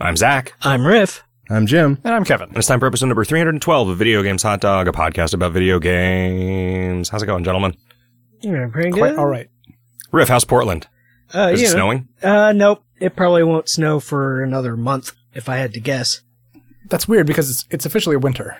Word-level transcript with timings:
I'm 0.00 0.16
Zach. 0.16 0.54
I'm 0.62 0.86
Riff. 0.86 1.22
I'm 1.50 1.66
Jim. 1.66 1.98
And 2.04 2.14
I'm 2.14 2.24
Kevin. 2.24 2.48
And 2.48 2.56
it's 2.56 2.66
time 2.66 2.80
for 2.80 2.86
episode 2.86 3.06
number 3.06 3.24
312 3.24 3.88
of 3.88 3.98
Video 3.98 4.22
Games 4.22 4.42
Hot 4.42 4.60
Dog, 4.60 4.88
a 4.88 4.92
podcast 4.92 5.34
about 5.34 5.52
video 5.52 5.78
games. 5.78 7.08
How's 7.08 7.22
it 7.22 7.26
going, 7.26 7.44
gentlemen? 7.44 7.76
Yeah, 8.40 8.68
pretty 8.72 8.92
Quite 8.92 9.10
good. 9.10 9.18
all 9.18 9.26
right. 9.26 9.48
Riff, 10.12 10.28
how's 10.28 10.44
Portland? 10.44 10.86
Uh, 11.34 11.50
Is 11.52 11.60
you 11.60 11.66
it 11.66 11.70
know, 11.70 11.74
snowing? 11.74 12.08
Uh, 12.22 12.52
nope. 12.52 12.82
It 12.98 13.14
probably 13.14 13.42
won't 13.44 13.68
snow 13.68 14.00
for 14.00 14.42
another 14.42 14.76
month, 14.76 15.12
if 15.34 15.48
I 15.48 15.56
had 15.56 15.74
to 15.74 15.80
guess. 15.80 16.22
That's 16.88 17.06
weird 17.06 17.26
because 17.26 17.50
it's, 17.50 17.64
it's 17.70 17.86
officially 17.86 18.16
winter. 18.16 18.56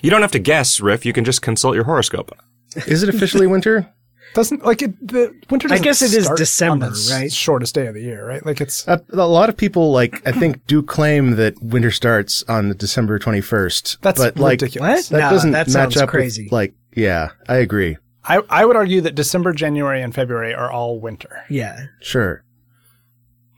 You 0.00 0.10
don't 0.10 0.22
have 0.22 0.32
to 0.32 0.38
guess, 0.38 0.80
Riff. 0.80 1.04
You 1.04 1.12
can 1.12 1.24
just 1.24 1.42
consult 1.42 1.74
your 1.74 1.84
horoscope. 1.84 2.30
Is 2.86 3.02
it 3.02 3.08
officially 3.08 3.46
winter? 3.46 3.92
Doesn't 4.34 4.64
like 4.64 4.82
it, 4.82 5.06
the 5.06 5.34
winter. 5.48 5.68
I 5.68 5.78
Doesn't 5.78 5.84
guess 5.84 6.02
it 6.02 6.12
is 6.12 6.24
start 6.24 6.38
December, 6.38 6.86
on 6.86 6.92
the 6.92 7.10
right? 7.12 7.32
Shortest 7.32 7.74
day 7.74 7.86
of 7.86 7.94
the 7.94 8.02
year, 8.02 8.26
right? 8.26 8.44
Like 8.44 8.60
it's 8.60 8.86
A, 8.88 9.00
a 9.12 9.26
lot 9.26 9.48
of 9.48 9.56
people, 9.56 9.92
like, 9.92 10.26
I 10.26 10.32
think, 10.32 10.66
do 10.66 10.82
claim 10.82 11.36
that 11.36 11.60
winter 11.62 11.90
starts 11.92 12.42
on 12.48 12.68
the 12.68 12.74
December 12.74 13.18
21st. 13.18 13.98
that's 14.00 14.20
but, 14.20 14.36
like, 14.38 14.60
ridiculous. 14.60 15.08
that 15.08 15.20
Nah, 15.20 15.30
doesn't 15.30 15.52
that 15.52 15.66
match 15.68 15.72
sounds 15.72 15.96
up 15.98 16.08
crazy. 16.08 16.44
with, 16.44 16.52
like, 16.52 16.74
yeah, 16.94 17.30
I 17.48 17.56
agree. 17.56 17.96
I 18.24 18.40
I 18.50 18.64
would 18.64 18.76
argue 18.76 19.00
that 19.02 19.14
December, 19.14 19.52
January, 19.52 20.02
and 20.02 20.14
February 20.14 20.52
are 20.54 20.70
all 20.70 20.98
winter 21.00 21.44
Yeah. 21.48 21.86
Sure. 22.00 22.42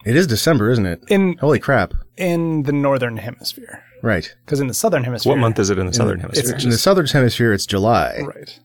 It 0.05 0.15
is 0.15 0.27
December, 0.27 0.69
isn't 0.71 0.85
it? 0.85 1.03
in 1.09 1.37
Holy 1.39 1.59
crap. 1.59 1.93
in 2.17 2.63
the 2.63 2.71
northern 2.71 3.17
hemisphere. 3.17 3.83
Right. 4.03 4.33
Because 4.45 4.59
in 4.59 4.67
the 4.67 4.73
southern 4.75 5.03
hemisphere, 5.03 5.31
What 5.31 5.39
month 5.39 5.57
is 5.59 5.69
it 5.71 5.79
in 5.79 5.87
the 5.87 5.93
southern 5.93 6.15
in, 6.15 6.19
hemisphere? 6.21 6.55
in 6.55 6.69
the 6.69 6.77
southern 6.77 7.07
hemisphere, 7.07 7.51
it's 7.51 7.65
July. 7.65 8.21
Right. 8.25 8.59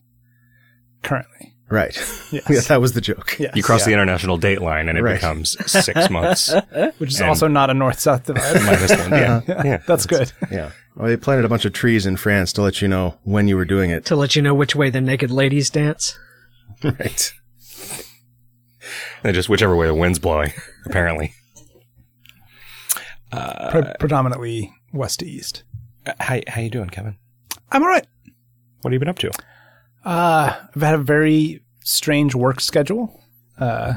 Currently, 1.01 1.52
Right. 1.73 1.95
yes. 2.31 2.43
yeah, 2.49 2.59
that 2.67 2.81
was 2.81 2.93
the 2.93 3.01
joke. 3.01 3.35
Yes. 3.39 3.55
you 3.55 3.63
cross 3.63 3.83
the 3.83 3.93
international 3.93 4.37
date 4.37 4.61
line 4.61 4.89
and 4.89 4.97
it 4.97 5.01
Right. 5.01 5.15
becomes 5.15 5.57
six 5.71 6.07
months 6.11 6.53
which 6.99 7.09
is 7.13 7.19
also 7.21 7.47
not 7.47 7.71
a 7.71 7.73
north-south 7.73 8.25
divide. 8.25 8.61
minus 8.63 8.91
one. 8.91 9.09
Yeah, 9.11 9.41
yeah. 9.47 9.77
That's 9.87 10.05
good. 10.05 10.31
Yeah. 10.51 10.69
Well, 10.95 11.07
they 11.07 11.17
planted 11.17 11.45
a 11.45 11.49
bunch 11.49 11.65
of 11.65 11.73
trees 11.73 12.05
in 12.05 12.15
France 12.17 12.53
to 12.53 12.61
let 12.61 12.79
you 12.81 12.87
know 12.87 13.17
when 13.23 13.47
you 13.47 13.57
were 13.57 13.65
doing 13.65 13.89
it. 13.89 14.05
To 14.05 14.15
let 14.15 14.35
you 14.35 14.43
know 14.43 14.53
which 14.53 14.75
way 14.75 14.91
the 14.91 15.01
naked 15.01 15.31
ladies 15.31 15.71
dance. 15.71 16.15
right. 16.83 17.33
And 19.23 19.33
just 19.33 19.49
whichever 19.49 19.75
way 19.75 19.87
the 19.87 19.95
wind's 19.95 20.19
blowing, 20.19 20.53
apparently. 20.85 21.33
Pre- 23.31 23.93
predominantly 23.99 24.71
west 24.93 25.21
to 25.21 25.25
east. 25.25 25.63
Uh, 26.05 26.13
How, 26.19 26.39
how 26.47 26.61
you 26.61 26.69
doing, 26.69 26.89
Kevin? 26.89 27.17
I'm 27.71 27.81
all 27.81 27.89
right. 27.89 28.05
What 28.81 28.89
have 28.89 28.93
you 28.93 28.99
been 28.99 29.07
up 29.09 29.17
to? 29.19 29.31
Uh, 30.05 30.53
I've 30.75 30.81
had 30.81 30.95
a 30.95 30.97
very 30.99 31.62
strange 31.83 32.35
work 32.35 32.59
schedule 32.59 33.21
uh, 33.59 33.95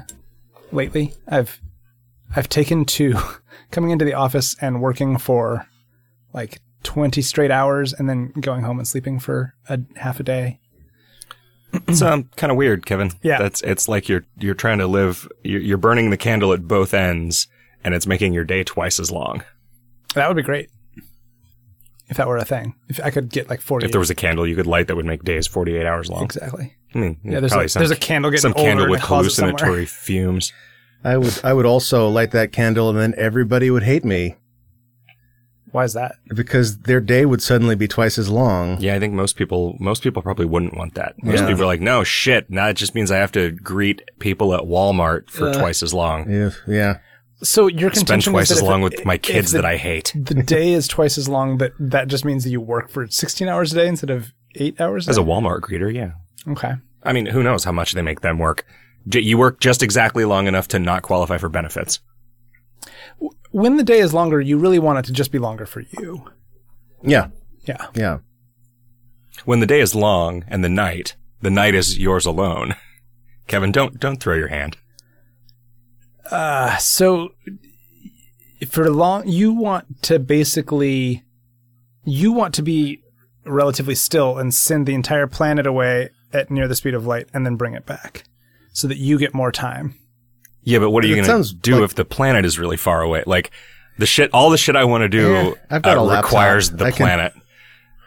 lately. 0.73 1.15
I've 1.29 1.61
I've 2.35 2.49
taken 2.49 2.85
to 2.85 3.15
coming 3.71 3.91
into 3.91 4.05
the 4.05 4.15
office 4.15 4.57
and 4.61 4.83
working 4.83 5.19
for 5.19 5.67
like 6.33 6.61
20 6.83 7.23
straight 7.23 7.51
hours 7.51 7.93
and 7.93 8.09
then 8.09 8.33
going 8.41 8.63
home 8.63 8.79
and 8.79 8.87
sleeping 8.87 9.19
for 9.19 9.55
a 9.69 9.81
half 9.97 10.21
a 10.21 10.23
day. 10.23 10.61
It's 11.89 12.01
um, 12.01 12.31
kind 12.37 12.51
of 12.51 12.57
weird, 12.57 12.87
Kevin. 12.87 13.11
Yeah. 13.23 13.39
That's 13.39 13.61
it's 13.63 13.89
like 13.89 14.09
you're 14.09 14.25
you're 14.39 14.55
trying 14.55 14.79
to 14.79 14.87
live. 14.87 15.29
You're, 15.43 15.61
you're 15.61 15.79
burning 15.79 16.11
the 16.11 16.17
candle 16.17 16.53
at 16.53 16.67
both 16.67 16.95
ends, 16.95 17.49
and 17.85 17.95
it's 17.95 18.07
making 18.07 18.33
your 18.33 18.45
day 18.45 18.65
twice 18.65 18.99
as 18.99 19.11
long. 19.11 19.43
That 20.15 20.29
would 20.29 20.37
be 20.37 20.43
great. 20.43 20.71
If 22.09 22.17
that 22.19 22.29
were 22.29 22.37
a 22.37 22.45
thing. 22.45 22.75
If 22.89 23.01
I 23.03 23.11
could 23.11 23.31
get 23.31 23.51
like 23.51 23.61
40 23.61 23.87
If 23.87 23.93
there 23.93 23.99
was 23.99 24.11
a 24.11 24.15
candle 24.15 24.47
you 24.47 24.55
could 24.55 24.67
light 24.67 24.87
that 24.87 24.97
would 24.97 25.05
make 25.05 25.25
days 25.25 25.47
48 25.47 25.85
hours 25.85 26.09
long. 26.09 26.25
Exactly. 26.25 26.75
Hmm, 26.97 27.03
I 27.03 27.07
mean, 27.09 27.21
Yeah, 27.25 27.41
there's 27.41 27.53
a, 27.53 27.69
some, 27.69 27.81
there's 27.81 27.91
a 27.91 27.97
candle 27.97 28.31
getting 28.31 28.43
some 28.43 28.55
older 28.57 28.69
candle 28.69 28.85
in 28.87 28.91
with 28.91 29.03
a 29.03 29.07
hallucinatory 29.07 29.87
fumes. 29.87 30.53
I 31.05 31.17
would, 31.19 31.41
I 31.45 31.53
would 31.53 31.67
also 31.67 32.09
light 32.09 32.31
that 32.33 32.53
candle 32.53 32.89
and 32.91 32.99
then 32.99 33.15
everybody 33.17 33.71
would 33.71 33.83
hate 33.85 34.05
me 34.05 34.37
Why 35.71 35.85
is 35.85 35.93
that? 35.93 36.17
because 36.35 36.79
their 36.81 37.01
day 37.01 37.27
would 37.27 37.43
suddenly 37.43 37.75
be 37.77 37.87
twice 37.87 38.19
as 38.19 38.29
long. 38.31 38.81
Yeah, 38.81 38.95
I 38.95 38.99
think 38.99 39.13
most 39.15 39.37
people 39.37 39.77
most 39.79 40.03
people 40.03 40.23
probably 40.23 40.47
wouldn't 40.47 40.77
want 40.77 40.95
that. 40.95 41.15
Most 41.23 41.41
Yeah. 41.41 41.47
people 41.49 41.63
are 41.63 41.67
like, 41.67 41.81
no 41.81 42.03
shit. 42.03 42.51
Now 42.51 42.69
it 42.69 42.75
just 42.75 42.95
means 42.95 43.11
I 43.11 43.19
have 43.19 43.33
to 43.33 43.53
greet 43.53 44.03
people 44.19 44.55
at 44.55 44.63
Walmart 44.63 45.29
for 45.31 45.49
uh, 45.51 45.53
twice 45.53 45.83
as 45.83 45.93
long. 45.93 46.31
If, 46.31 46.59
yeah. 46.67 46.99
So 47.43 47.67
your 47.67 47.91
Spend 47.91 47.95
contention 48.07 48.33
twice 48.33 48.51
is 48.51 48.57
that 48.59 48.65
as 48.65 48.69
long 48.69 48.81
it- 48.81 48.85
with 48.85 49.05
my 49.05 49.19
kids 49.19 49.53
the- 49.53 49.59
that 49.59 49.67
I 49.67 49.77
hate. 49.77 50.13
the 50.17 50.43
day 50.43 50.73
is 50.73 50.89
twice 50.89 51.19
as 51.19 51.29
long, 51.29 51.59
but 51.59 51.73
that 51.79 52.09
just 52.09 52.25
means 52.25 52.45
that 52.45 52.51
you 52.51 52.61
work 52.63 52.89
for 52.89 53.07
16 53.07 53.47
hours 53.47 53.73
a 53.73 53.77
day 53.77 53.87
instead 53.87 54.09
of 54.11 54.33
eight 54.57 54.81
hours. 54.81 55.09
As 55.09 55.19
a? 55.19 55.23
Walmart 55.23 55.61
greeter, 55.61 55.93
yeah. 55.93 56.13
okay. 56.53 56.75
I 57.03 57.13
mean, 57.13 57.27
who 57.27 57.43
knows 57.43 57.65
how 57.65 57.73
much 57.73 57.93
they 57.93 58.03
make 58.03 58.21
them 58.21 58.39
work? 58.39 58.67
You 59.09 59.39
work 59.39 59.61
just 59.61 59.83
exactly 59.83 60.25
long 60.25 60.49
enough 60.49 60.67
to 60.69 60.79
not 60.79 61.03
qualify 61.03 61.39
for 61.39 61.49
benefits. 61.49 62.01
When 63.53 63.77
the 63.77 63.85
day 63.85 64.01
is 64.01 64.13
longer, 64.13 64.41
you 64.41 64.59
really 64.59 64.81
want 64.81 64.99
it 64.99 65.05
to 65.07 65.13
just 65.13 65.31
be 65.31 65.39
longer 65.39 65.67
for 65.67 65.81
you. 65.81 66.29
Yeah. 67.03 67.29
Yeah. 67.67 67.87
Yeah. 67.95 68.19
When 69.45 69.61
the 69.61 69.67
day 69.67 69.81
is 69.81 69.95
long 69.95 70.45
and 70.49 70.65
the 70.65 70.69
night, 70.69 71.15
the 71.41 71.51
night 71.51 71.75
is 71.75 71.99
yours 71.99 72.27
alone. 72.27 72.75
Kevin, 73.47 73.71
don't 73.71 74.01
don't 74.01 74.21
throw 74.21 74.35
your 74.35 74.49
hand. 74.49 74.77
Uh, 76.31 76.77
so 76.79 77.31
for 78.69 78.91
long, 78.91 79.29
you 79.29 79.53
want 79.53 80.03
to 80.03 80.19
basically, 80.19 81.25
you 82.05 82.33
want 82.33 82.55
to 82.55 82.63
be 82.63 83.03
relatively 83.47 83.95
still 83.95 84.39
and 84.39 84.53
send 84.55 84.87
the 84.87 84.95
entire 84.95 85.27
planet 85.27 85.67
away 85.67 86.11
at 86.33 86.51
near 86.51 86.67
the 86.69 86.75
speed 86.75 86.95
of 86.95 87.07
light 87.07 87.29
and 87.33 87.47
then 87.47 87.57
bring 87.57 87.75
it 87.75 87.87
back 87.87 88.25
so 88.73 88.87
that 88.89 88.99
you 88.99 89.19
get 89.19 89.35
more 89.35 89.51
time. 89.53 89.95
Yeah, 90.63 90.81
but 90.81 90.91
what 90.91 91.05
are 91.05 91.07
you 91.07 91.23
going 91.23 91.43
to 91.45 91.55
do 91.55 91.77
like- 91.77 91.85
if 91.85 91.95
the 91.95 92.05
planet 92.05 92.45
is 92.45 92.59
really 92.59 92.77
far 92.77 93.01
away? 93.03 93.23
Like 93.27 93.51
the 93.99 94.07
shit, 94.07 94.31
all 94.35 94.51
the 94.51 94.59
shit 94.59 94.75
I 94.77 94.85
want 94.85 95.03
to 95.03 95.09
do 95.09 95.33
Yeah, 95.33 95.53
I've 95.71 95.83
got 95.83 95.97
uh, 95.97 96.01
a 96.01 96.03
laptop. 96.03 96.25
requires 96.25 96.71
the 96.71 96.85
I 96.87 96.91
can- 96.91 97.07
planet, 97.07 97.33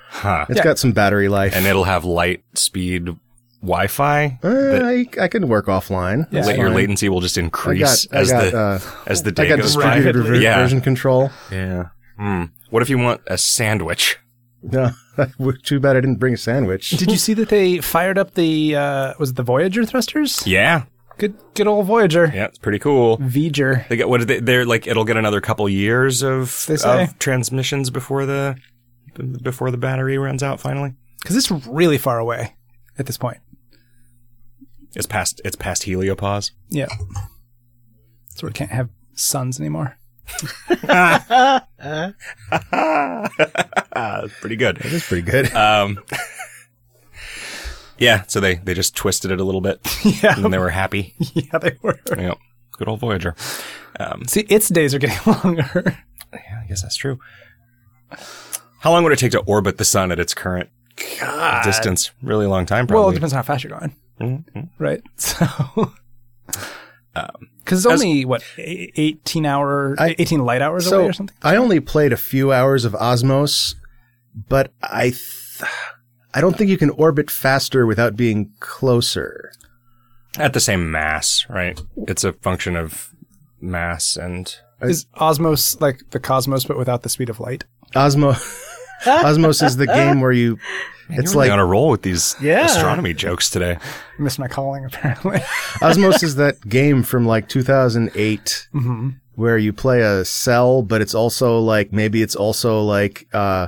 huh? 0.09 0.45
It's 0.49 0.57
Yeah. 0.57 0.63
got 0.63 0.77
some 0.79 0.91
battery 0.91 1.29
life. 1.29 1.55
And 1.55 1.65
it'll 1.65 1.85
have 1.85 2.03
light 2.05 2.43
speed 2.55 3.15
Wi-Fi. 3.61 4.39
Uh, 4.43 4.49
I, 4.49 5.05
I 5.21 5.27
can 5.27 5.47
work 5.47 5.65
offline. 5.67 6.27
Yeah. 6.31 6.41
That's 6.43 6.57
your 6.57 6.67
fine. 6.67 6.75
latency 6.75 7.09
will 7.09 7.21
just 7.21 7.37
increase 7.37 8.05
got, 8.05 8.17
as 8.19 8.31
got, 8.31 8.51
the 8.51 8.57
uh, 8.57 8.79
as 9.07 9.23
the 9.23 9.29
I 9.31 9.33
day 9.33 9.49
got 9.49 9.55
goes 9.59 9.65
distributed 9.73 10.05
Rapidly. 10.15 10.21
rever- 10.31 10.41
Yeah. 10.41 10.57
version 10.61 10.81
control. 10.81 11.31
Yeah. 11.51 11.87
Hmm. 12.17 12.43
What 12.69 12.81
if 12.83 12.89
you 12.89 12.97
want 12.97 13.21
a 13.27 13.37
sandwich? 13.37 14.17
No, 14.61 14.91
too 15.63 15.79
bad 15.79 15.95
I 15.95 16.01
didn't 16.01 16.17
bring 16.17 16.33
a 16.33 16.37
sandwich. 16.37 16.89
Did 16.91 17.09
you 17.11 17.17
see 17.17 17.33
that 17.35 17.49
they 17.49 17.79
fired 17.79 18.17
up 18.17 18.33
the, 18.33 18.75
uh, 18.75 19.13
was 19.19 19.29
it 19.31 19.35
the 19.37 19.43
Voyager 19.43 19.85
thrusters? 19.85 20.45
Yeah. 20.45 20.83
Good, 21.17 21.35
good 21.53 21.67
old 21.67 21.85
Voyager. 21.85 22.31
Yeah, 22.33 22.45
it's 22.45 22.57
pretty 22.57 22.79
cool. 22.79 23.17
Voyager. 23.17 23.85
They 23.89 23.97
get 23.97 24.07
what? 24.09 24.19
Did 24.19 24.27
they, 24.29 24.39
they're 24.39 24.65
like 24.65 24.87
it'll 24.87 25.03
get 25.05 25.17
another 25.17 25.41
couple 25.41 25.67
years 25.67 26.23
of, 26.23 26.65
They 26.67 26.77
say. 26.77 27.03
of 27.03 27.19
transmissions 27.19 27.89
before 27.89 28.25
the 28.25 28.57
before 29.41 29.69
the 29.69 29.77
battery 29.77 30.17
runs 30.17 30.41
out. 30.41 30.61
Finally, 30.61 30.93
Because 31.21 31.35
it's 31.35 31.51
really 31.67 31.97
far 31.97 32.19
away 32.19 32.55
at 32.97 33.05
this 33.05 33.17
point. 33.17 33.39
it's 34.95 35.05
past 35.07 35.41
it's 35.43 35.57
past 35.57 35.83
heliopause. 35.83 36.51
Yeah. 36.69 36.87
So 38.35 38.47
we 38.47 38.53
can't 38.53 38.71
have 38.71 38.89
suns 39.13 39.59
anymore. 39.59 39.97
It's 43.91 44.33
pretty 44.41 44.55
good. 44.55 44.77
It 44.79 44.93
is 44.93 45.03
pretty 45.05 45.23
good. 45.29 45.53
Um, 45.53 45.99
yeah, 47.97 48.23
so 48.27 48.39
they 48.39 48.55
they 48.55 48.73
just 48.73 48.95
twisted 48.95 49.31
it 49.31 49.39
a 49.39 49.43
little 49.43 49.61
bit, 49.61 49.79
yeah. 50.23 50.35
and 50.39 50.53
they 50.53 50.57
were 50.57 50.69
happy. 50.69 51.15
Yeah, 51.33 51.57
they 51.59 51.77
were. 51.81 51.99
Yep. 52.15 52.37
Good 52.73 52.87
old 52.87 52.99
Voyager. 53.01 53.35
Um, 53.99 54.25
See, 54.25 54.41
its 54.41 54.69
days 54.69 54.93
are 54.95 54.99
getting 54.99 55.19
longer. 55.43 55.97
yeah, 56.33 56.61
I 56.63 56.67
guess 56.67 56.81
that's 56.81 56.95
true. 56.95 57.19
How 58.79 58.91
long 58.91 59.03
would 59.03 59.11
it 59.11 59.19
take 59.19 59.33
to 59.33 59.39
orbit 59.41 59.77
the 59.77 59.83
sun 59.85 60.11
at 60.13 60.19
its 60.19 60.33
current 60.33 60.69
distance? 61.65 62.11
Really 62.21 62.45
long 62.45 62.65
time, 62.65 62.87
probably. 62.87 63.01
Well, 63.01 63.09
it 63.09 63.13
depends 63.15 63.33
on 63.33 63.37
how 63.37 63.43
fast 63.43 63.63
you're 63.65 63.77
going, 63.77 63.95
Mhm. 64.21 64.69
right? 64.79 65.01
So, 65.17 65.91
Um, 67.15 67.49
because 67.69 67.85
it's 67.85 67.93
as- 67.93 68.01
only 68.01 68.25
what 68.25 68.43
eighteen 68.57 69.45
hour, 69.45 69.95
I- 69.99 70.15
eighteen 70.17 70.43
light 70.43 70.61
hours 70.63 70.87
so 70.87 70.99
away 71.01 71.09
or 71.09 71.13
something. 71.13 71.37
I 71.43 71.55
only 71.55 71.79
played 71.79 72.11
a 72.11 72.17
few 72.17 72.51
hours 72.51 72.83
of 72.83 72.93
Osmos, 72.93 73.75
but 74.47 74.71
I, 74.81 75.09
th- 75.11 75.71
I 76.33 76.41
don't 76.41 76.57
think 76.57 76.69
you 76.71 76.77
can 76.77 76.89
orbit 76.89 77.29
faster 77.29 77.85
without 77.85 78.15
being 78.15 78.51
closer. 78.59 79.51
At 80.37 80.53
the 80.53 80.59
same 80.59 80.89
mass, 80.91 81.45
right? 81.49 81.79
It's 82.07 82.23
a 82.23 82.33
function 82.33 82.75
of 82.75 83.13
mass 83.61 84.15
and 84.17 84.55
Is 84.81 85.05
Osmos 85.17 85.79
like 85.81 86.01
the 86.11 86.19
cosmos 86.19 86.65
but 86.65 86.77
without 86.77 87.03
the 87.03 87.09
speed 87.09 87.29
of 87.29 87.39
light? 87.39 87.65
Osmo, 87.95 88.33
Osmos 89.03 89.63
is 89.63 89.77
the 89.77 89.87
game 89.87 90.21
where 90.21 90.31
you. 90.31 90.57
It's 91.11 91.33
You're 91.33 91.41
really 91.41 91.47
like 91.47 91.51
on 91.53 91.59
a 91.59 91.65
roll 91.65 91.89
with 91.89 92.03
these 92.03 92.35
Yeah. 92.39 92.65
astronomy 92.65 93.15
jokes 93.15 93.49
today. 93.49 93.79
Missed 94.19 94.37
my 94.37 94.47
calling 94.47 94.85
apparently. 94.85 95.37
Osmos 95.81 96.21
is 96.21 96.35
that 96.35 96.61
game 96.69 97.01
from 97.01 97.25
like 97.25 97.47
2008 97.49 98.67
hmm 98.71 99.09
where 99.33 99.57
you 99.57 99.71
play 99.73 100.01
a 100.01 100.23
cell, 100.25 100.81
but 100.83 101.01
it's 101.01 101.15
also 101.15 101.59
like 101.59 101.91
maybe 101.93 102.21
it's 102.21 102.35
also 102.35 102.81
like 102.83 103.25
uh 103.33 103.67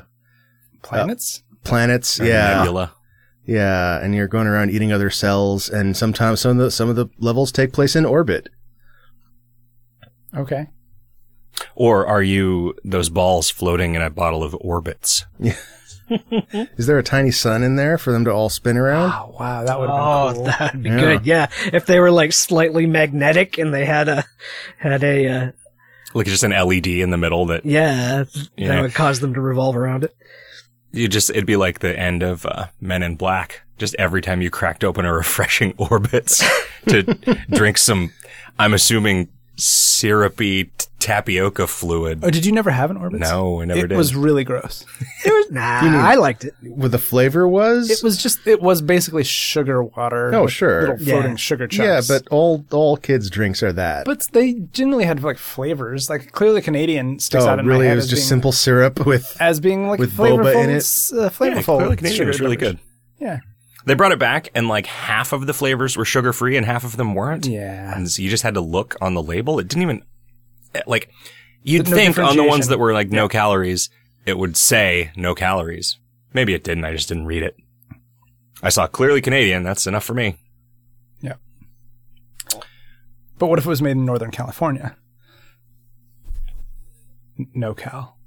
Planets. 0.83 1.41
planets. 1.63 2.19
Or 2.19 2.25
Yeah, 2.25 2.57
Nebula. 2.57 2.93
yeah, 3.45 3.99
and 4.03 4.13
you're 4.13 4.27
going 4.27 4.47
around 4.47 4.69
eating 4.71 4.91
other 4.91 5.09
cells, 5.09 5.69
and 5.69 5.95
sometimes 5.97 6.41
some 6.41 6.51
of 6.51 6.57
the 6.57 6.69
some 6.71 6.89
of 6.89 6.95
the 6.95 7.07
levels 7.19 7.51
take 7.51 7.71
place 7.73 7.95
in 7.95 8.05
orbit. 8.05 8.49
Okay. 10.35 10.67
Or 11.75 12.05
are 12.07 12.23
you 12.23 12.75
those 12.83 13.09
balls 13.09 13.49
floating 13.49 13.95
in 13.95 14.01
a 14.01 14.09
bottle 14.09 14.43
of 14.43 14.53
Orbitz? 14.53 15.25
Is 16.77 16.87
there 16.87 16.97
a 16.99 17.03
tiny 17.03 17.31
sun 17.31 17.63
in 17.63 17.77
there 17.77 17.97
for 17.97 18.11
them 18.11 18.25
to 18.25 18.31
all 18.31 18.49
spin 18.49 18.75
around? 18.77 19.11
Oh 19.15 19.35
wow, 19.39 19.63
that 19.63 19.79
would 19.79 19.89
have 19.89 19.97
Oh, 19.99 20.31
cool. 20.33 20.43
that'd 20.59 20.83
be 20.83 20.89
Yeah. 20.89 20.99
good. 20.99 21.25
Yeah, 21.25 21.47
if 21.71 21.85
they 21.85 21.99
were 21.99 22.11
like 22.11 22.33
slightly 22.33 22.85
magnetic 22.85 23.57
and 23.57 23.73
they 23.73 23.85
had 23.85 24.09
a 24.09 24.25
had 24.77 25.03
a 25.03 25.27
uh, 25.27 25.51
Like 26.13 26.27
just 26.27 26.43
an 26.43 26.51
LED 26.51 26.87
in 26.87 27.11
the 27.11 27.17
middle 27.17 27.45
that 27.45 27.65
yeah, 27.65 28.25
Yeah. 28.57 28.67
that 28.69 28.81
would 28.81 28.93
cause 28.93 29.21
them 29.21 29.33
to 29.35 29.41
revolve 29.41 29.77
around 29.77 30.03
it. 30.03 30.13
you 30.91 31.07
just, 31.07 31.29
it'd 31.29 31.45
be 31.45 31.55
like 31.55 31.79
the 31.79 31.97
end 31.97 32.23
of 32.23 32.45
uh, 32.45 32.65
Men 32.81 33.03
in 33.03 33.15
Black. 33.15 33.61
Just 33.77 33.95
every 33.97 34.21
time 34.21 34.41
you 34.41 34.49
cracked 34.49 34.83
open 34.83 35.05
a 35.05 35.13
refreshing 35.13 35.71
Orbitz 35.79 36.43
to 36.89 37.03
drink 37.55 37.77
some, 37.77 38.11
I'm 38.59 38.73
assuming 38.73 39.29
syrupy 39.55 40.65
t- 40.65 40.85
tapioca 41.01 41.67
fluid. 41.67 42.19
Oh, 42.23 42.29
did 42.29 42.45
you 42.45 42.51
never 42.51 42.69
have 42.71 42.91
an 42.91 42.97
Orbitz? 42.97 43.19
No, 43.19 43.61
I 43.61 43.65
never 43.65 43.79
it 43.79 43.81
did. 43.83 43.91
It 43.93 43.97
was 43.97 44.15
really 44.15 44.43
gross. 44.43 44.85
It 45.23 45.29
was 45.31 45.51
Nah, 45.51 45.61
I 46.07 46.15
liked 46.15 46.45
it. 46.45 46.55
What 46.63 46.89
the 46.91 46.97
flavor 46.97 47.47
was? 47.47 47.89
It 47.91 48.01
was 48.03 48.17
just 48.21 48.47
it 48.47 48.59
was 48.61 48.81
basically 48.81 49.23
sugar 49.23 49.83
water. 49.83 50.33
Oh, 50.33 50.47
sure. 50.47 50.81
little 50.81 50.97
floating 50.97 51.31
Yeah. 51.31 51.35
sugar 51.37 51.67
yeah, 51.71 52.01
but 52.07 52.27
all 52.29 52.65
all 52.71 52.97
kids' 52.97 53.29
drinks 53.29 53.61
are 53.61 53.71
that. 53.73 54.05
but 54.05 54.25
they 54.31 54.53
generally 54.53 55.03
had 55.05 55.21
like 55.21 55.37
flavors. 55.37 56.09
Like 56.09 56.31
clearly, 56.31 56.61
Canadian 56.61 57.19
sticks 57.19 57.43
oh, 57.43 57.49
out 57.49 57.59
in 57.59 57.67
really? 57.67 57.81
my 57.81 57.85
head 57.89 57.93
It 57.93 57.95
was 57.97 58.05
as 58.05 58.09
just 58.09 58.21
being, 58.21 58.29
simple 58.29 58.51
syrup 58.51 59.05
with. 59.05 59.37
as 59.39 59.59
being 59.59 59.87
like 59.89 59.99
with 59.99 60.13
flavorful. 60.17 60.53
boba 60.55 60.63
in 60.63 60.69
it? 60.71 60.75
s- 60.77 61.11
Uh, 61.13 61.23
yeah, 61.23 61.29
flavorful. 61.29 61.77
Clearly 61.77 61.95
Canadian 61.97 62.27
was 62.27 62.39
really 62.41 62.57
good. 62.57 62.79
Yeah. 63.19 63.39
They 63.85 63.93
brought 63.95 64.11
it 64.11 64.19
back 64.19 64.49
and 64.55 64.67
like 64.67 64.85
half 64.87 65.33
of 65.33 65.45
the 65.47 65.53
flavors 65.53 65.97
were 65.97 66.05
sugar 66.05 66.33
free 66.33 66.55
and 66.57 66.65
half 66.65 66.83
of 66.83 66.97
them 66.97 67.13
weren't. 67.15 67.45
Yeah. 67.47 67.95
And 67.95 68.09
so 68.09 68.21
you 68.21 68.29
just 68.29 68.43
had 68.43 68.53
to 68.55 68.61
look 68.61 68.95
on 69.01 69.13
the 69.15 69.23
label. 69.23 69.57
It 69.59 69.67
didn't 69.67 69.81
even 69.83 70.03
like 70.87 71.09
you'd 71.63 71.89
No 71.89 71.95
think 71.95 72.17
on 72.17 72.35
the 72.37 72.43
ones 72.43 72.67
that 72.67 72.79
were 72.79 72.93
like 72.93 73.09
no 73.09 73.27
calories, 73.27 73.89
it 74.25 74.37
would 74.37 74.55
say 74.57 75.11
no 75.15 75.33
calories. 75.35 75.97
Maybe 76.33 76.53
it 76.53 76.63
didn't. 76.63 76.85
I 76.85 76.91
just 76.93 77.07
didn't 77.09 77.25
read 77.25 77.43
it. 77.43 77.55
I 78.63 78.69
saw 78.69 78.87
clearly 78.87 79.21
Canadian. 79.21 79.63
That's 79.63 79.87
enough 79.87 80.03
for 80.03 80.13
me. 80.13 80.37
Yeah. 81.21 81.33
But 83.37 83.47
what 83.47 83.59
if 83.59 83.65
it 83.65 83.69
was 83.69 83.81
made 83.81 83.91
in 83.91 84.05
Northern 84.05 84.31
California? 84.31 84.95
No 87.53 87.73
cal. 87.73 88.17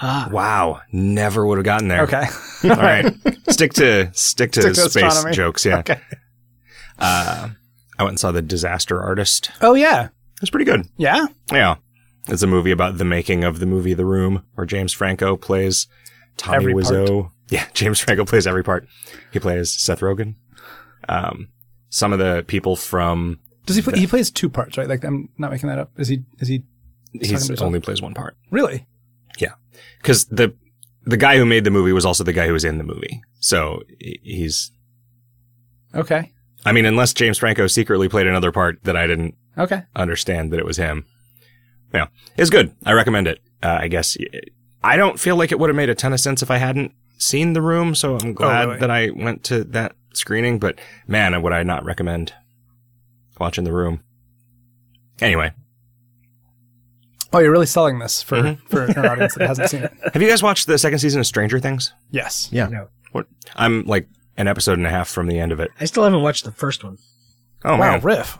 Ah, 0.00 0.28
Wow. 0.30 0.80
Never 0.92 1.46
would 1.46 1.58
have 1.58 1.64
gotten 1.64 1.88
there. 1.88 2.02
Okay. 2.02 2.24
All 2.64 2.70
right. 2.76 3.12
stick 3.50 3.72
to 3.74 4.10
stick 4.14 4.52
to 4.52 4.62
Stick 4.62 4.74
to 4.74 4.90
space 4.90 5.04
astronomy. 5.04 5.34
jokes. 5.34 5.64
Yeah. 5.64 5.78
Okay. 5.78 6.00
Uh, 6.98 7.50
I 7.98 8.02
went 8.02 8.12
and 8.12 8.20
saw 8.20 8.32
the 8.32 8.42
Disaster 8.42 9.00
Artist. 9.02 9.50
Oh 9.60 9.74
yeah. 9.74 10.08
It 10.42 10.46
was 10.46 10.50
pretty 10.50 10.64
good. 10.64 10.88
Yeah. 10.96 11.26
Yeah. 11.52 11.76
It's 12.26 12.42
a 12.42 12.48
movie 12.48 12.72
about 12.72 12.98
the 12.98 13.04
making 13.04 13.44
of 13.44 13.60
the 13.60 13.66
movie 13.66 13.94
The 13.94 14.04
Room, 14.04 14.44
where 14.56 14.66
James 14.66 14.92
Franco 14.92 15.36
plays 15.36 15.86
Tommy 16.36 16.56
Every 16.56 16.74
Wiseau. 16.74 17.30
Yeah, 17.48 17.66
James 17.74 18.00
Franco 18.00 18.24
plays 18.24 18.46
every 18.46 18.64
part. 18.64 18.88
He 19.30 19.38
plays 19.38 19.70
Seth 19.72 20.00
Rogen. 20.00 20.36
Um, 21.06 21.48
some 21.90 22.12
of 22.12 22.18
the 22.18 22.44
people 22.46 22.76
from 22.76 23.40
Does 23.66 23.76
he 23.76 23.82
play? 23.82 23.98
He 23.98 24.06
plays 24.06 24.30
two 24.30 24.48
parts, 24.48 24.78
right? 24.78 24.88
Like 24.88 25.04
I'm 25.04 25.28
not 25.36 25.50
making 25.50 25.68
that 25.68 25.78
up. 25.78 25.90
Is 25.98 26.08
he? 26.08 26.24
Is 26.38 26.48
he? 26.48 26.64
he 27.12 27.36
only 27.60 27.78
plays 27.78 28.00
one 28.00 28.14
part 28.14 28.38
Really? 28.50 28.86
Yeah, 29.38 29.52
because 29.98 30.24
the 30.26 30.54
the 31.04 31.18
guy 31.18 31.36
who 31.36 31.44
made 31.44 31.64
the 31.64 31.70
movie 31.70 31.92
was 31.92 32.06
also 32.06 32.24
the 32.24 32.32
guy 32.32 32.46
who 32.46 32.54
was 32.54 32.64
in 32.64 32.78
the 32.78 32.84
movie. 32.84 33.22
So 33.40 33.82
he's. 33.98 34.70
Okay. 35.94 36.32
I 36.64 36.72
mean, 36.72 36.86
unless 36.86 37.12
James 37.12 37.36
Franco 37.36 37.66
secretly 37.66 38.08
played 38.08 38.26
another 38.26 38.52
part 38.52 38.82
that 38.84 38.96
I 38.96 39.06
didn't 39.06 39.34
Okay. 39.58 39.82
understand 39.94 40.52
that 40.52 40.58
it 40.58 40.64
was 40.66 40.76
him. 40.76 41.04
Yeah, 41.92 42.06
it's 42.36 42.50
good. 42.50 42.74
I 42.86 42.92
recommend 42.92 43.26
it. 43.28 43.40
Uh, 43.62 43.78
I 43.82 43.88
guess 43.88 44.16
I 44.82 44.96
don't 44.96 45.20
feel 45.20 45.36
like 45.36 45.52
it 45.52 45.58
would 45.58 45.68
have 45.68 45.76
made 45.76 45.90
a 45.90 45.94
ton 45.94 46.12
of 46.12 46.20
sense 46.20 46.42
if 46.42 46.50
I 46.50 46.56
hadn't 46.56 46.92
seen 47.18 47.52
The 47.52 47.60
Room. 47.62 47.94
So 47.94 48.16
I'm 48.16 48.32
glad 48.32 48.66
really? 48.68 48.78
that 48.80 48.90
I 48.90 49.10
went 49.10 49.44
to 49.44 49.62
that 49.64 49.94
screening. 50.14 50.58
But 50.58 50.78
man, 51.06 51.40
would 51.42 51.52
I 51.52 51.62
not 51.62 51.84
recommend 51.84 52.32
watching 53.38 53.64
The 53.64 53.72
Room? 53.72 54.02
Anyway, 55.20 55.52
Oh, 57.34 57.38
you're 57.38 57.50
really 57.52 57.66
selling 57.66 57.98
this 57.98 58.22
for 58.22 58.36
Mhm. 58.42 58.58
for 58.68 58.84
an 58.84 59.06
audience 59.06 59.34
that 59.36 59.48
hasn't 59.48 59.70
seen 59.70 59.82
it. 59.84 59.92
have 60.12 60.20
you 60.20 60.28
guys 60.28 60.42
watched 60.42 60.66
the 60.66 60.76
second 60.78 60.98
season 60.98 61.20
of 61.20 61.26
Stranger 61.26 61.58
Things? 61.58 61.92
Yes. 62.10 62.48
Yeah. 62.52 62.66
no, 62.66 62.88
What? 63.12 63.26
I'm 63.56 63.84
like 63.84 64.06
an 64.36 64.48
episode 64.48 64.76
and 64.78 64.86
a 64.86 64.90
half 64.90 65.08
from 65.08 65.28
the 65.28 65.38
end 65.38 65.50
of 65.52 65.58
it. 65.60 65.70
I 65.80 65.86
still 65.86 66.04
haven't 66.04 66.22
watched 66.22 66.44
the 66.44 66.52
first 66.52 66.84
one. 66.84 66.98
Oh 67.64 67.72
wow, 67.78 67.92
man, 67.92 68.00
riff. 68.02 68.38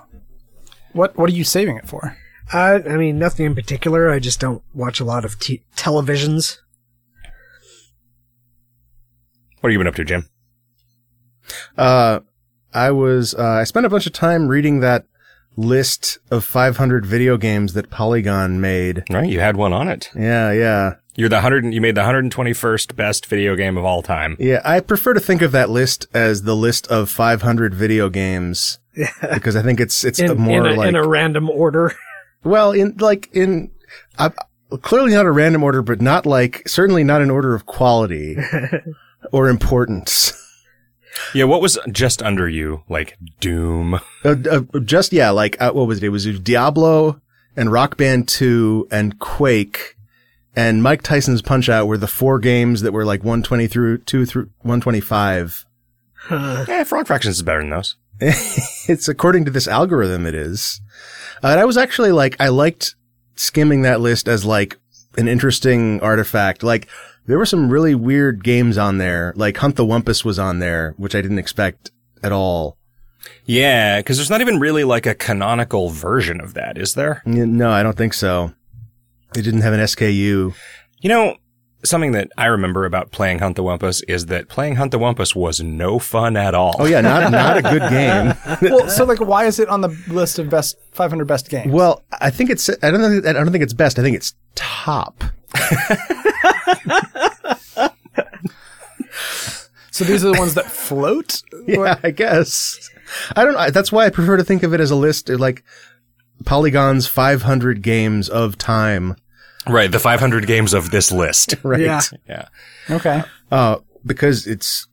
What 0.92 1.16
What 1.16 1.30
are 1.30 1.32
you 1.32 1.44
saving 1.44 1.76
it 1.76 1.88
for? 1.88 2.16
Uh, 2.52 2.80
I 2.86 2.96
mean, 2.96 3.18
nothing 3.18 3.46
in 3.46 3.54
particular. 3.54 4.10
I 4.10 4.18
just 4.18 4.40
don't 4.40 4.62
watch 4.74 5.00
a 5.00 5.04
lot 5.04 5.24
of 5.24 5.38
t- 5.38 5.62
televisions. 5.76 6.58
what 9.60 9.70
have 9.70 9.72
you 9.72 9.78
been 9.78 9.86
up 9.86 9.94
to, 9.94 10.04
Jim? 10.04 10.28
Uh, 11.78 12.20
I 12.74 12.90
was 12.90 13.34
uh, 13.34 13.42
I 13.42 13.64
spent 13.64 13.86
a 13.86 13.90
bunch 13.90 14.06
of 14.06 14.12
time 14.12 14.48
reading 14.48 14.80
that 14.80 15.06
list 15.56 16.18
of 16.30 16.44
500 16.44 17.04
video 17.06 17.36
games 17.36 17.74
that 17.74 17.90
Polygon 17.90 18.60
made. 18.60 19.04
Right, 19.10 19.28
you 19.28 19.40
had 19.40 19.56
one 19.56 19.72
on 19.72 19.88
it. 19.88 20.10
Yeah, 20.14 20.50
yeah, 20.52 20.94
You're 21.14 21.28
the 21.28 21.40
hundred. 21.40 21.72
You 21.72 21.80
made 21.80 21.94
the 21.94 22.00
121st 22.02 22.96
best 22.96 23.26
video 23.26 23.54
game 23.54 23.76
of 23.76 23.84
all 23.84 24.02
time. 24.02 24.36
yeah. 24.38 24.60
I 24.64 24.80
prefer 24.80 25.12
to 25.12 25.20
think 25.20 25.42
of 25.42 25.52
that 25.52 25.68
list 25.70 26.06
as 26.14 26.42
the 26.42 26.56
list 26.56 26.86
of 26.88 27.10
500 27.10 27.74
video 27.74 28.08
games 28.08 28.78
because 29.20 29.56
I 29.56 29.62
think 29.62 29.78
it's 29.80 30.04
it's 30.04 30.18
In, 30.20 30.36
more 30.38 30.66
in, 30.66 30.72
a, 30.72 30.76
like 30.76 30.88
in 30.88 30.96
a 30.96 31.06
random 31.06 31.50
order. 31.50 31.92
well 32.44 32.72
in 32.72 32.96
like 32.98 33.28
in 33.34 33.70
uh, 34.18 34.30
clearly 34.80 35.12
not 35.12 35.26
a 35.26 35.30
random 35.30 35.62
order, 35.62 35.82
but 35.82 36.00
not 36.00 36.24
like 36.26 36.66
certainly 36.66 37.04
not 37.04 37.20
in 37.20 37.30
order 37.30 37.54
of 37.54 37.66
quality 37.66 38.36
or 39.32 39.48
importance. 39.48 40.32
Yeah, 41.34 41.44
what 41.44 41.60
was 41.60 41.78
just 41.90 42.22
under 42.22 42.48
you? 42.48 42.84
Like 42.88 43.18
Doom. 43.38 43.94
Uh, 44.24 44.34
uh, 44.50 44.60
just 44.80 45.12
yeah, 45.12 45.28
like 45.28 45.60
uh, 45.60 45.72
what 45.72 45.86
was 45.86 45.98
it? 45.98 46.04
It 46.04 46.08
was 46.08 46.24
Diablo 46.40 47.20
and 47.54 47.70
Rock 47.70 47.98
Band 47.98 48.28
Two 48.28 48.88
and 48.90 49.18
Quake 49.18 49.96
and 50.54 50.82
Mike 50.82 51.02
Tyson's 51.02 51.42
Punch 51.42 51.68
Out 51.68 51.86
were 51.86 51.98
the 51.98 52.06
four 52.06 52.38
games 52.38 52.82
that 52.82 52.92
were 52.92 53.04
like 53.04 53.20
120 53.20 53.66
through 53.66 53.98
two 53.98 54.26
through 54.26 54.50
125. 54.60 55.66
Huh. 56.14 56.64
Yeah, 56.68 56.84
Frog 56.84 57.06
Fractions 57.06 57.36
is 57.36 57.42
better 57.42 57.60
than 57.60 57.70
those. 57.70 57.96
it's 58.20 59.08
according 59.08 59.44
to 59.46 59.50
this 59.50 59.66
algorithm, 59.66 60.26
it 60.26 60.34
is. 60.34 60.80
Uh, 61.42 61.48
and 61.48 61.60
I 61.60 61.64
was 61.64 61.76
actually 61.76 62.12
like, 62.12 62.36
I 62.40 62.48
liked 62.48 62.94
skimming 63.34 63.82
that 63.82 64.00
list 64.00 64.28
as 64.28 64.44
like 64.44 64.78
an 65.16 65.26
interesting 65.26 66.00
artifact. 66.00 66.62
Like 66.62 66.88
there 67.26 67.38
were 67.38 67.46
some 67.46 67.70
really 67.70 67.94
weird 67.94 68.44
games 68.44 68.78
on 68.78 68.98
there. 68.98 69.32
Like 69.36 69.56
Hunt 69.56 69.76
the 69.76 69.84
Wumpus 69.84 70.24
was 70.24 70.38
on 70.38 70.58
there, 70.58 70.94
which 70.96 71.14
I 71.14 71.22
didn't 71.22 71.38
expect 71.38 71.90
at 72.22 72.32
all. 72.32 72.76
Yeah, 73.44 73.98
because 73.98 74.16
there's 74.16 74.30
not 74.30 74.40
even 74.40 74.60
really 74.60 74.84
like 74.84 75.06
a 75.06 75.14
canonical 75.14 75.88
version 75.90 76.40
of 76.40 76.54
that, 76.54 76.78
is 76.78 76.94
there? 76.94 77.22
No, 77.24 77.70
I 77.70 77.82
don't 77.82 77.96
think 77.96 78.14
so. 78.14 78.52
It 79.36 79.42
didn't 79.42 79.62
have 79.62 79.72
an 79.72 79.80
SKU. 79.80 80.54
You 81.00 81.08
know, 81.08 81.36
something 81.84 82.12
that 82.12 82.28
I 82.38 82.46
remember 82.46 82.84
about 82.84 83.10
playing 83.10 83.40
Hunt 83.40 83.56
the 83.56 83.62
Wumpus 83.62 84.02
is 84.08 84.26
that 84.26 84.48
playing 84.48 84.76
Hunt 84.76 84.92
the 84.92 84.98
Wumpus 84.98 85.34
was 85.34 85.60
no 85.60 85.98
fun 85.98 86.36
at 86.36 86.54
all. 86.54 86.76
Oh 86.78 86.84
yeah, 86.84 87.00
not 87.00 87.30
not 87.32 87.56
a 87.56 87.62
good 87.62 87.82
game. 87.90 88.34
well, 88.70 88.88
so 88.88 89.04
like, 89.04 89.20
why 89.20 89.46
is 89.46 89.58
it 89.58 89.68
on 89.68 89.80
the 89.80 89.88
list 90.08 90.38
of 90.38 90.48
best 90.48 90.76
500 90.92 91.24
best 91.26 91.48
games? 91.48 91.72
Well, 91.72 92.02
I 92.20 92.30
think 92.30 92.50
it's 92.50 92.68
I 92.68 92.90
don't 92.90 93.00
think 93.00 93.26
I 93.26 93.32
don't 93.32 93.50
think 93.50 93.64
it's 93.64 93.72
best. 93.72 93.98
I 93.98 94.02
think 94.02 94.16
it's 94.16 94.34
top. 94.54 95.24
so 99.90 100.04
these 100.04 100.24
are 100.24 100.32
the 100.32 100.38
ones 100.38 100.54
that 100.54 100.66
float. 100.70 101.42
Yeah, 101.64 101.96
I 102.02 102.10
guess. 102.10 102.90
I 103.36 103.44
don't. 103.44 103.54
I, 103.56 103.70
that's 103.70 103.92
why 103.92 104.04
I 104.04 104.10
prefer 104.10 104.36
to 104.36 104.42
think 104.42 104.64
of 104.64 104.74
it 104.74 104.80
as 104.80 104.90
a 104.90 104.96
list 104.96 105.28
like 105.28 105.62
Polygon's 106.44 107.06
500 107.06 107.82
games 107.82 108.28
of 108.28 108.58
time. 108.58 109.16
Right, 109.68 109.90
the 109.90 109.98
500 110.00 110.46
games 110.46 110.72
of 110.74 110.90
this 110.90 111.12
list. 111.12 111.54
Right. 111.64 111.80
Yeah. 111.80 112.00
Yeah. 112.28 112.48
Okay. 112.90 113.22
Uh, 113.50 113.78
because 114.04 114.46
it's 114.46 114.88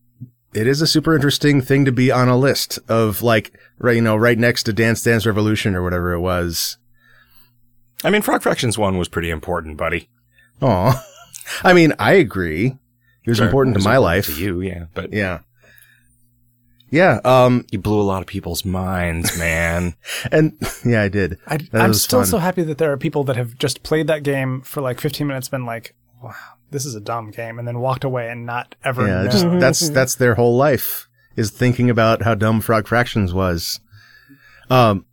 it 0.54 0.68
is 0.68 0.82
a 0.82 0.88
super 0.88 1.16
interesting 1.16 1.62
thing 1.62 1.86
to 1.86 1.92
be 1.92 2.12
on 2.12 2.28
a 2.30 2.38
list 2.38 2.78
of 2.88 3.22
like 3.22 3.58
right 3.80 3.96
you 3.96 4.02
know 4.02 4.16
right 4.16 4.38
next 4.38 4.64
to 4.64 4.74
Dance 4.74 5.02
Dance 5.04 5.26
Revolution 5.26 5.76
or 5.76 5.84
whatever 5.84 6.14
it 6.14 6.20
was. 6.20 6.78
I 8.04 8.10
mean, 8.10 8.22
Frog 8.22 8.42
Fractions 8.44 8.78
1 8.78 8.98
was 8.98 9.10
pretty 9.10 9.30
important, 9.30 9.78
buddy. 9.78 10.10
Oh, 10.62 11.02
I 11.64 11.74
mean 11.74 11.94
I 12.00 12.14
agree. 12.14 12.78
It 13.26 13.30
was 13.30 13.38
Sure, 13.38 13.48
important 13.48 13.76
it 13.76 13.80
to 13.80 13.86
my 13.86 13.96
important 13.96 14.04
life. 14.04 14.26
To 14.36 14.42
you, 14.42 14.62
yeah. 14.62 14.86
But 14.94 15.12
Yeah. 15.14 15.40
Yeah. 16.92 17.20
Um. 17.24 17.66
you 17.72 17.80
blew 17.80 18.00
a 18.00 18.04
lot 18.04 18.22
of 18.22 18.28
people's 18.28 18.66
minds, 18.66 19.38
man. 19.38 19.96
And 20.32 20.54
yeah, 20.86 21.04
I 21.04 21.08
did. 21.10 21.38
I, 21.48 21.60
I'm 21.74 21.94
still 21.94 22.20
fun. 22.20 22.28
so 22.28 22.38
happy 22.40 22.64
that 22.64 22.78
there 22.78 22.92
are 22.92 22.98
people 22.98 23.24
that 23.26 23.36
have 23.36 23.58
just 23.58 23.84
played 23.84 24.08
that 24.08 24.24
game 24.24 24.62
for 24.62 24.82
like 24.82 25.00
15 25.00 25.26
minutes, 25.28 25.48
been 25.50 25.66
like, 25.66 25.96
"Wow, 26.22 26.34
this 26.72 26.86
is 26.86 26.96
a 26.96 27.00
dumb 27.00 27.32
game," 27.32 27.58
and 27.60 27.68
then 27.68 27.80
walked 27.80 28.04
away 28.04 28.30
and 28.30 28.46
not 28.46 28.76
ever. 28.84 29.08
Yeah. 29.08 29.30
Just, 29.30 29.46
that's 29.60 29.90
that's 29.90 30.16
their 30.16 30.36
whole 30.36 30.58
life 30.58 31.08
is 31.36 31.52
thinking 31.52 31.90
about 31.90 32.24
how 32.24 32.36
dumb 32.36 32.60
Frog 32.62 32.88
Fractions 32.88 33.34
was. 33.34 33.80
Um. 34.70 35.06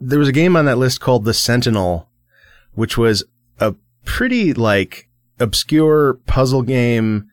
There 0.00 0.18
was 0.18 0.28
a 0.28 0.32
game 0.32 0.56
on 0.56 0.66
that 0.66 0.76
list 0.76 1.00
called 1.00 1.24
The 1.24 1.32
Sentinel, 1.32 2.08
which 2.74 2.98
was 2.98 3.24
a 3.58 3.74
pretty 4.04 4.52
like 4.52 5.08
obscure 5.40 6.14
puzzle 6.26 6.62
game, 6.62 7.28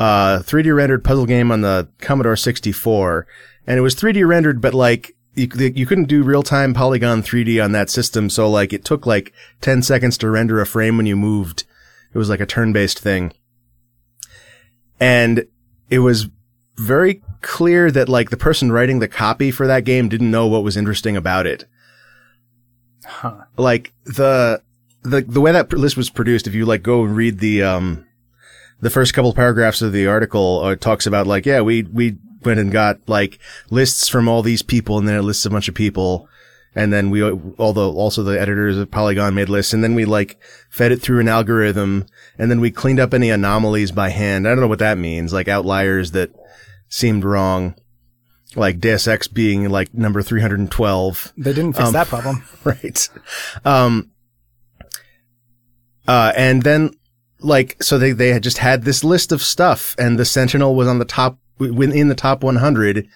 uh, 0.00 0.38
3D 0.38 0.74
rendered 0.74 1.04
puzzle 1.04 1.26
game 1.26 1.52
on 1.52 1.60
the 1.60 1.86
Commodore 1.98 2.34
64. 2.34 3.26
And 3.66 3.78
it 3.78 3.82
was 3.82 3.94
3D 3.94 4.26
rendered, 4.26 4.60
but 4.60 4.72
like 4.72 5.14
you, 5.34 5.46
you 5.56 5.86
couldn't 5.86 6.08
do 6.08 6.22
real 6.22 6.42
time 6.42 6.72
polygon 6.72 7.22
3D 7.22 7.62
on 7.62 7.72
that 7.72 7.90
system. 7.90 8.30
So 8.30 8.48
like 8.48 8.72
it 8.72 8.84
took 8.84 9.06
like 9.06 9.32
10 9.60 9.82
seconds 9.82 10.16
to 10.18 10.30
render 10.30 10.60
a 10.60 10.66
frame 10.66 10.96
when 10.96 11.06
you 11.06 11.16
moved. 11.16 11.64
It 12.12 12.18
was 12.18 12.30
like 12.30 12.40
a 12.40 12.46
turn 12.46 12.72
based 12.72 12.98
thing. 12.98 13.32
And 14.98 15.46
it 15.90 16.00
was 16.00 16.28
very 16.76 17.22
clear 17.42 17.90
that 17.90 18.08
like 18.08 18.30
the 18.30 18.36
person 18.38 18.72
writing 18.72 19.00
the 19.00 19.08
copy 19.08 19.50
for 19.50 19.66
that 19.66 19.84
game 19.84 20.08
didn't 20.08 20.30
know 20.30 20.46
what 20.46 20.64
was 20.64 20.78
interesting 20.78 21.16
about 21.16 21.46
it. 21.46 21.66
Huh. 23.04 23.42
Like 23.58 23.92
the 24.04 24.62
the 25.02 25.22
the 25.22 25.40
way 25.40 25.52
that 25.52 25.72
list 25.72 25.96
was 25.96 26.10
produced, 26.10 26.46
if 26.46 26.54
you 26.54 26.64
like 26.64 26.82
go 26.82 27.04
and 27.04 27.14
read 27.14 27.38
the 27.38 27.62
um 27.62 28.06
the 28.80 28.90
first 28.90 29.14
couple 29.14 29.32
paragraphs 29.34 29.82
of 29.82 29.92
the 29.92 30.06
article, 30.06 30.60
uh, 30.64 30.76
talks 30.76 31.06
about 31.06 31.26
like 31.26 31.46
yeah 31.46 31.60
we 31.60 31.82
we 31.82 32.16
went 32.42 32.60
and 32.60 32.72
got 32.72 32.98
like 33.06 33.38
lists 33.70 34.08
from 34.08 34.28
all 34.28 34.42
these 34.42 34.62
people, 34.62 34.98
and 34.98 35.06
then 35.06 35.16
it 35.16 35.22
lists 35.22 35.44
a 35.46 35.50
bunch 35.50 35.68
of 35.68 35.74
people. 35.74 36.26
And 36.72 36.92
then 36.92 37.10
we, 37.10 37.20
although 37.58 37.92
also 37.94 38.22
the 38.22 38.40
editors 38.40 38.78
of 38.78 38.92
Polygon 38.92 39.34
made 39.34 39.48
lists, 39.48 39.72
and 39.72 39.82
then 39.82 39.96
we 39.96 40.04
like 40.04 40.38
fed 40.70 40.92
it 40.92 41.02
through 41.02 41.18
an 41.18 41.26
algorithm, 41.26 42.06
and 42.38 42.48
then 42.48 42.60
we 42.60 42.70
cleaned 42.70 43.00
up 43.00 43.12
any 43.12 43.28
anomalies 43.28 43.90
by 43.90 44.10
hand. 44.10 44.46
I 44.46 44.50
don't 44.52 44.60
know 44.60 44.68
what 44.68 44.78
that 44.78 44.96
means, 44.96 45.32
like 45.32 45.48
outliers 45.48 46.12
that 46.12 46.30
seemed 46.88 47.24
wrong, 47.24 47.74
like 48.54 48.78
Deus 48.78 49.08
Ex 49.08 49.26
being 49.26 49.68
like 49.68 49.92
number 49.92 50.22
312. 50.22 51.32
They 51.36 51.52
didn't 51.52 51.72
fix 51.72 51.88
Um, 51.88 51.92
that 51.92 52.06
problem. 52.06 52.44
right. 52.64 53.08
Um, 53.64 54.12
uh, 56.06 56.32
and 56.36 56.62
then 56.62 56.92
like, 57.40 57.82
so 57.82 57.98
they, 57.98 58.12
they 58.12 58.28
had 58.30 58.42
just 58.42 58.58
had 58.58 58.84
this 58.84 59.02
list 59.04 59.32
of 59.32 59.42
stuff 59.42 59.94
and 59.98 60.18
the 60.18 60.24
Sentinel 60.24 60.74
was 60.74 60.88
on 60.88 60.98
the 60.98 61.04
top, 61.04 61.38
within 61.58 62.08
the 62.08 62.14
top 62.14 62.42
100. 62.42 63.08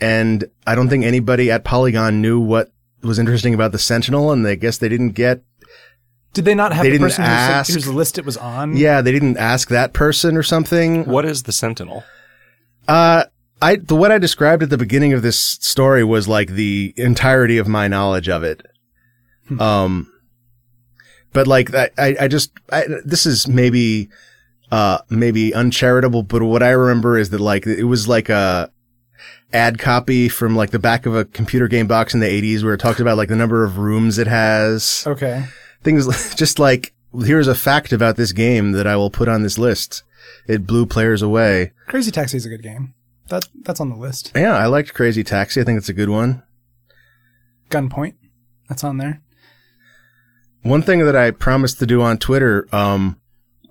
And 0.00 0.44
I 0.66 0.74
don't 0.74 0.88
think 0.88 1.04
anybody 1.04 1.50
at 1.50 1.64
Polygon 1.64 2.20
knew 2.22 2.40
what 2.40 2.72
was 3.02 3.18
interesting 3.18 3.54
about 3.54 3.72
the 3.72 3.78
Sentinel. 3.78 4.32
And 4.32 4.46
I 4.46 4.54
guess 4.54 4.78
they 4.78 4.88
didn't 4.88 5.10
get, 5.12 5.42
Did 6.32 6.44
they 6.44 6.54
not 6.54 6.72
have 6.72 6.84
They 6.84 6.90
the 6.90 6.98
didn't 6.98 7.08
person 7.16 7.24
whose- 7.24 7.74
whose 7.74 7.88
list 7.88 8.18
it 8.18 8.24
was 8.24 8.36
on? 8.36 8.76
yeah, 8.76 9.00
they 9.02 9.12
didn't 9.12 9.36
ask 9.36 9.68
that 9.68 9.92
person 9.92 10.36
or 10.36 10.42
something. 10.42 11.04
What 11.04 11.24
is 11.24 11.42
the 11.44 11.52
Sentinel? 11.52 12.04
Uh, 12.88 13.24
I, 13.62 13.76
the, 13.76 13.94
what 13.94 14.10
I 14.12 14.18
described 14.18 14.62
at 14.62 14.70
the 14.70 14.78
beginning 14.78 15.12
of 15.12 15.22
this 15.22 15.38
story 15.38 16.02
was 16.04 16.26
like 16.28 16.48
the 16.50 16.94
entirety 16.96 17.58
of 17.58 17.68
my 17.68 17.88
knowledge 17.88 18.28
of 18.28 18.42
it. 18.42 18.62
Um, 19.58 20.10
but 21.32 21.46
like, 21.46 21.74
I, 21.74 21.90
I, 21.98 22.28
just, 22.28 22.52
I, 22.72 22.84
this 23.04 23.26
is 23.26 23.46
maybe, 23.48 24.08
uh, 24.70 24.98
maybe 25.08 25.54
uncharitable, 25.54 26.22
but 26.22 26.42
what 26.42 26.62
I 26.62 26.70
remember 26.70 27.18
is 27.18 27.30
that 27.30 27.40
like, 27.40 27.66
it 27.66 27.84
was 27.84 28.08
like 28.08 28.28
a 28.28 28.70
ad 29.52 29.78
copy 29.78 30.28
from 30.28 30.54
like 30.54 30.70
the 30.70 30.78
back 30.78 31.06
of 31.06 31.14
a 31.14 31.24
computer 31.24 31.68
game 31.68 31.86
box 31.86 32.14
in 32.14 32.20
the 32.20 32.26
80s 32.26 32.62
where 32.62 32.74
it 32.74 32.80
talked 32.80 33.00
about 33.00 33.16
like 33.16 33.28
the 33.28 33.36
number 33.36 33.64
of 33.64 33.78
rooms 33.78 34.18
it 34.18 34.26
has. 34.26 35.04
Okay. 35.06 35.44
Things 35.82 36.34
just 36.34 36.58
like, 36.58 36.92
here's 37.24 37.48
a 37.48 37.54
fact 37.54 37.92
about 37.92 38.16
this 38.16 38.32
game 38.32 38.72
that 38.72 38.86
I 38.86 38.96
will 38.96 39.10
put 39.10 39.28
on 39.28 39.42
this 39.42 39.58
list. 39.58 40.02
It 40.46 40.66
blew 40.66 40.86
players 40.86 41.22
away. 41.22 41.72
Crazy 41.86 42.10
Taxi 42.10 42.36
is 42.36 42.46
a 42.46 42.48
good 42.48 42.62
game. 42.62 42.94
That 43.28 43.48
that's 43.62 43.80
on 43.80 43.90
the 43.90 43.96
list. 43.96 44.32
Yeah, 44.34 44.56
I 44.56 44.66
liked 44.66 44.92
Crazy 44.94 45.22
Taxi. 45.22 45.60
I 45.60 45.64
think 45.64 45.78
it's 45.78 45.88
a 45.88 45.94
good 45.94 46.08
one. 46.08 46.42
Gunpoint. 47.70 48.14
That's 48.68 48.82
on 48.82 48.98
there. 48.98 49.22
One 50.62 50.82
thing 50.82 50.98
that 51.00 51.16
I 51.16 51.30
promised 51.30 51.78
to 51.78 51.86
do 51.86 52.02
on 52.02 52.18
Twitter 52.18 52.68
um, 52.74 53.18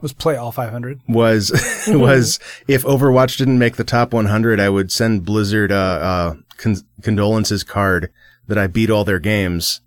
Was 0.01 0.13
play 0.13 0.35
all 0.35 0.51
500. 0.51 1.01
was 1.07 1.51
was 1.87 2.39
if 2.67 2.83
Overwatch 2.83 3.37
didn't 3.37 3.59
make 3.59 3.75
the 3.75 3.83
top 3.83 4.13
100, 4.13 4.59
I 4.59 4.69
would 4.69 4.91
send 4.91 5.25
Blizzard 5.25 5.71
a 5.71 5.75
uh, 5.75 5.79
uh, 5.79 6.35
con- 6.57 6.77
condolences 7.01 7.63
card 7.63 8.11
that 8.47 8.57
I 8.57 8.67
beat 8.67 8.89
all 8.89 9.03
their 9.05 9.19
games. 9.19 9.81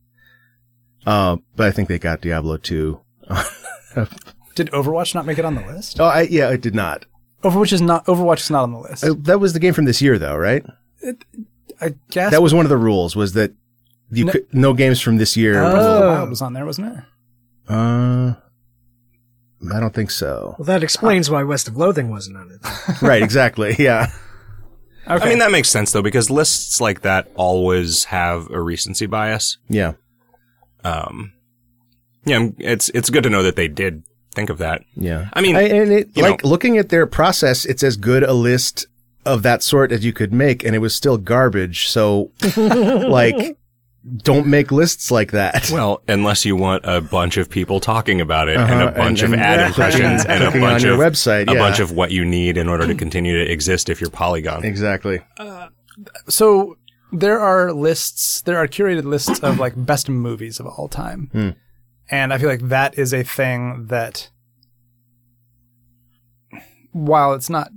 Uh, 1.04 1.38
but 1.56 1.66
I 1.66 1.72
think 1.72 1.88
they 1.88 1.98
got 1.98 2.20
Diablo 2.20 2.56
2. 2.56 3.00
Did 4.54 4.70
Overwatch 4.70 5.14
not 5.14 5.26
make 5.26 5.38
it 5.38 5.44
on 5.44 5.54
the 5.54 5.62
list? 5.66 5.98
Oh, 5.98 6.04
I, 6.04 6.22
yeah, 6.22 6.50
it 6.50 6.60
did 6.60 6.74
not. 6.74 7.06
Overwatch 7.42 7.72
is 7.72 7.80
not 7.80 8.04
Overwatch 8.06 8.40
is 8.40 8.50
not 8.50 8.62
on 8.64 8.72
the 8.72 8.78
list. 8.78 9.02
Uh, 9.04 9.14
that 9.20 9.40
was 9.40 9.52
the 9.54 9.58
game 9.58 9.74
from 9.74 9.86
this 9.86 10.00
year, 10.02 10.18
though, 10.18 10.36
right? 10.36 10.64
I 11.80 11.94
guess 12.10 12.30
That 12.30 12.42
was 12.42 12.54
one 12.54 12.64
of 12.64 12.70
the 12.70 12.76
rules. 12.76 13.16
Was 13.16 13.32
that 13.32 13.52
you 14.18 14.24
No- 14.26 14.32
could, 14.32 14.46
no 14.52 14.72
games 14.74 15.00
from 15.00 15.16
this 15.16 15.36
year? 15.36 15.54
Breath 15.54 15.74
of 15.74 15.82
the 16.00 16.04
Oh. 16.04 16.08
Wild 16.10 16.30
was 16.30 16.42
on 16.42 16.52
there, 16.52 16.64
wasn't 16.66 16.96
it? 16.98 17.04
Uh, 17.68 18.34
I 19.74 19.80
don't 19.80 19.94
think 19.94 20.10
so. 20.10 20.56
Well, 20.58 20.66
that 20.66 20.82
explains 20.82 21.30
why 21.30 21.42
West 21.44 21.68
of 21.68 21.76
Loathing 21.76 22.10
wasn't 22.10 22.36
on 22.36 22.50
it. 22.50 22.60
right, 23.02 23.22
exactly. 23.22 23.76
Yeah. 23.78 24.10
Okay. 25.08 25.24
I 25.24 25.28
mean, 25.28 25.38
that 25.40 25.50
makes 25.50 25.68
sense 25.68 25.90
though, 25.90 26.00
because 26.02 26.30
lists 26.30 26.80
like 26.80 27.00
that 27.02 27.28
always 27.34 28.04
have 28.04 28.48
a 28.50 28.60
recency 28.60 29.06
bias. 29.06 29.58
Yeah. 29.68 29.94
Um, 30.84 31.32
yeah, 32.24 32.48
it's 32.58 32.88
it's 32.90 33.10
good 33.10 33.24
to 33.24 33.30
know 33.30 33.42
that 33.42 33.56
they 33.56 33.66
did 33.66 34.04
think 34.32 34.48
of 34.48 34.58
that. 34.58 34.82
Yeah. 34.94 35.28
I 35.32 35.40
mean, 35.40 35.56
I, 35.56 35.62
and 35.62 35.90
it, 35.92 36.16
like 36.16 36.44
know- 36.44 36.48
looking 36.50 36.78
at 36.78 36.88
their 36.90 37.06
process, 37.08 37.64
it's 37.64 37.82
as 37.82 37.96
good 37.96 38.22
a 38.22 38.32
list 38.32 38.86
of 39.26 39.42
that 39.42 39.64
sort 39.64 39.90
as 39.90 40.04
you 40.04 40.12
could 40.12 40.32
make, 40.32 40.62
and 40.64 40.74
it 40.76 40.78
was 40.78 40.94
still 40.94 41.18
garbage. 41.18 41.88
So, 41.88 42.30
like, 42.56 43.56
don't 44.16 44.46
make 44.48 44.72
lists 44.72 45.10
like 45.10 45.30
that. 45.32 45.70
well, 45.72 46.02
unless 46.08 46.44
you 46.44 46.56
want 46.56 46.84
a 46.84 47.00
bunch 47.00 47.36
of 47.36 47.48
people 47.48 47.78
talking 47.78 48.20
about 48.20 48.48
it 48.48 48.56
and 48.56 48.70
Uh-huh, 48.72 48.88
a 48.88 48.90
bunch 48.92 49.22
and- 49.22 49.34
of 49.34 49.40
ad 49.40 49.72
clicking- 49.74 50.02
impressions 50.02 50.24
and 50.24 50.42
a 50.42 50.46
clicking 50.46 50.62
on 50.64 50.70
bunch 50.72 50.82
your 50.82 50.94
of 50.94 50.98
website, 51.12 51.42
a 51.42 51.54
bunch 51.54 51.78
of 51.78 51.92
what 51.92 52.10
you 52.10 52.24
need 52.24 52.56
in 52.56 52.68
order 52.68 52.86
to 52.86 52.94
continue 52.94 53.44
to 53.44 53.50
exist 53.50 53.88
if 53.88 54.00
you're 54.00 54.10
Polygon. 54.10 54.64
exactly. 54.64 55.20
so 56.28 56.76
there 57.12 57.38
are 57.38 57.72
lists, 57.72 58.40
there 58.42 58.56
are 58.56 58.66
curated 58.66 59.04
lists 59.04 59.38
of 59.40 59.58
like 59.58 59.74
best 59.76 60.08
movies 60.08 60.58
of 60.58 60.66
all 60.66 60.88
time. 60.88 61.28
Hmm. 61.32 61.50
And 62.10 62.32
I 62.32 62.38
feel 62.38 62.48
like 62.48 62.68
that 62.68 62.98
is 62.98 63.14
a 63.14 63.22
thing 63.22 63.86
that 63.86 64.30
while 66.92 67.32
it's 67.34 67.48
not 67.50 67.70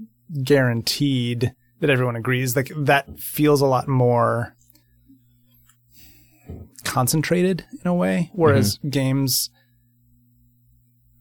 guaranteed 0.44 1.54
that 1.80 1.90
everyone 1.90 2.16
agrees, 2.16 2.56
like 2.56 2.72
that 2.76 3.20
feels 3.20 3.62
a 3.62 3.66
lot 3.66 3.88
more 3.88 4.55
concentrated 6.86 7.66
in 7.72 7.88
a 7.88 7.94
way, 7.94 8.32
whereas 8.34 8.78
mm-hmm. 8.78 8.90
games 8.90 9.50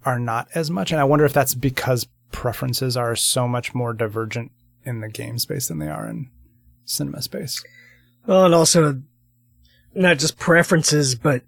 are 0.05 0.19
not 0.19 0.49
as 0.55 0.71
much. 0.71 0.93
And 0.93 1.01
I 1.01 1.05
wonder 1.05 1.25
if 1.25 1.33
that's 1.33 1.55
because 1.55 2.07
preferences 2.31 2.97
are 2.97 3.17
so 3.17 3.49
much 3.49 3.75
more 3.75 3.93
divergent 3.93 4.53
in 4.85 5.01
the 5.01 5.09
game 5.09 5.39
space 5.39 5.69
than 5.69 5.79
they 5.79 5.89
are 5.89 6.07
in 6.09 6.31
cinema 6.85 7.23
space. 7.23 7.65
Well, 8.27 8.45
and 8.45 8.55
also 8.55 9.03
not 9.95 10.19
just 10.19 10.39
preferences, 10.39 11.15
but 11.15 11.43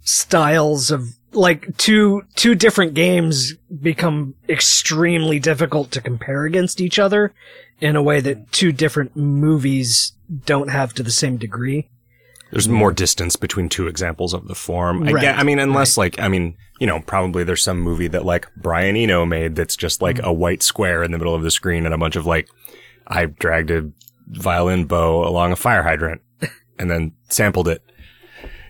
styles 0.00 0.90
of 0.90 1.08
like 1.32 1.76
two 1.76 2.22
two 2.34 2.54
different 2.54 2.94
games 2.94 3.54
become 3.80 4.34
extremely 4.48 5.38
difficult 5.38 5.90
to 5.92 6.00
compare 6.00 6.44
against 6.44 6.80
each 6.80 6.98
other 6.98 7.32
in 7.80 7.96
a 7.96 8.02
way 8.02 8.20
that 8.20 8.52
two 8.52 8.72
different 8.72 9.16
movies 9.16 10.12
don't 10.44 10.70
have 10.70 10.92
to 10.94 11.02
the 11.02 11.10
same 11.10 11.36
degree. 11.36 11.88
There's 12.52 12.68
more 12.68 12.92
distance 12.92 13.34
between 13.36 13.70
two 13.70 13.86
examples 13.86 14.34
of 14.34 14.46
the 14.46 14.54
form. 14.54 15.04
I, 15.04 15.12
Right, 15.12 15.22
get, 15.22 15.38
I 15.38 15.42
mean, 15.42 15.58
unless 15.58 15.96
like, 15.96 16.20
I 16.20 16.28
mean, 16.28 16.56
you 16.78 16.86
know, 16.86 17.00
probably 17.00 17.44
there's 17.44 17.62
some 17.62 17.80
movie 17.80 18.08
that 18.08 18.26
like 18.26 18.46
Brian 18.56 18.94
Eno 18.94 19.24
made 19.24 19.56
that's 19.56 19.74
just 19.74 20.02
like 20.02 20.20
a 20.22 20.32
white 20.32 20.62
square 20.62 21.02
in 21.02 21.12
the 21.12 21.18
middle 21.18 21.34
of 21.34 21.42
the 21.42 21.50
screen 21.50 21.86
and 21.86 21.94
a 21.94 21.98
bunch 21.98 22.14
of 22.14 22.26
like, 22.26 22.48
I 23.06 23.24
dragged 23.24 23.70
a 23.70 23.90
violin 24.28 24.84
bow 24.84 25.26
along 25.26 25.52
a 25.52 25.56
fire 25.56 25.82
hydrant 25.82 26.20
and 26.78 26.90
then 26.90 27.12
sampled 27.30 27.68
it. 27.68 27.82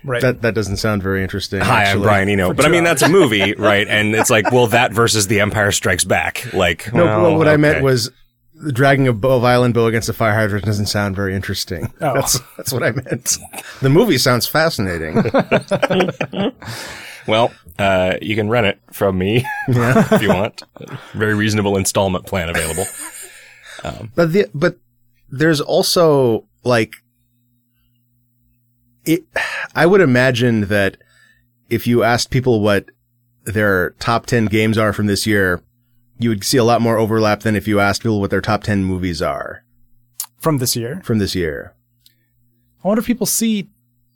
Right. 0.04 0.22
That 0.22 0.42
that 0.42 0.54
doesn't 0.54 0.78
sound 0.78 1.02
very 1.02 1.22
interesting. 1.22 1.60
Hi, 1.60 1.84
I'm. 1.84 2.02
Brian 2.02 2.28
Eno. 2.28 2.52
But 2.52 2.66
I 2.66 2.68
mean, 2.68 2.84
that's 2.84 3.02
a 3.02 3.08
movie, 3.08 3.54
right? 3.58 3.86
And 3.86 4.14
it's 4.14 4.30
like, 4.30 4.50
well, 4.50 4.66
that 4.68 4.92
versus 4.92 5.28
The 5.28 5.40
Empire 5.40 5.70
Strikes 5.70 6.04
Back. 6.04 6.52
Like, 6.52 6.92
No, 6.92 7.04
well, 7.04 7.22
well, 7.22 7.38
what 7.38 7.48
I 7.48 7.56
meant 7.56 7.76
okay. 7.76 7.84
Was 8.62 8.72
dragging 8.72 9.08
a 9.08 9.12
bow, 9.12 9.38
violin 9.38 9.72
bow 9.72 9.86
against 9.86 10.08
a 10.08 10.12
fire 10.12 10.34
hydrant 10.34 10.64
doesn't 10.64 10.86
sound 10.86 11.16
very 11.16 11.34
interesting. 11.34 11.92
Oh. 12.00 12.14
That's 12.22 12.40
that's 12.56 12.72
what 12.72 12.82
I 12.82 12.92
meant. 12.92 13.38
The 13.80 13.90
movie 13.90 14.18
sounds 14.18 14.46
fascinating. 14.46 15.16
well, 17.26 17.52
uh, 17.78 18.14
you 18.22 18.34
can 18.36 18.48
rent 18.48 18.66
it 18.66 18.80
from 18.92 19.18
me 19.18 19.44
if 19.68 20.22
you 20.22 20.28
want. 20.28 20.62
Very 21.12 21.34
reasonable 21.34 21.76
installment 21.76 22.26
plan 22.26 22.48
available. 22.48 22.86
But 24.14 24.32
the 24.32 24.48
but 24.54 24.76
there's 25.30 25.60
also 25.60 26.46
like 26.62 26.94
it. 29.04 29.24
I 29.74 29.86
would 29.86 30.00
imagine 30.00 30.62
that 30.68 30.98
if 31.68 31.86
you 31.86 32.04
asked 32.04 32.30
people 32.30 32.60
what 32.60 32.86
their 33.44 33.90
top 33.98 34.26
ten 34.26 34.46
games 34.46 34.78
are 34.78 34.92
from 34.92 35.06
this 35.06 35.26
year, 35.26 35.62
you 36.18 36.28
would 36.28 36.44
see 36.44 36.58
a 36.58 36.64
lot 36.64 36.80
more 36.80 36.98
overlap 36.98 37.40
than 37.40 37.56
if 37.56 37.66
you 37.66 37.80
asked 37.80 38.02
people 38.02 38.20
what 38.20 38.30
their 38.30 38.40
top 38.40 38.62
ten 38.62 38.84
movies 38.84 39.20
are 39.22 39.64
From 40.38 40.58
this 40.58 40.76
year. 40.76 41.00
from 41.04 41.18
this 41.18 41.34
year. 41.34 41.74
I 42.84 42.88
wonder 42.88 43.00
if 43.00 43.06
people 43.06 43.26
see 43.26 43.68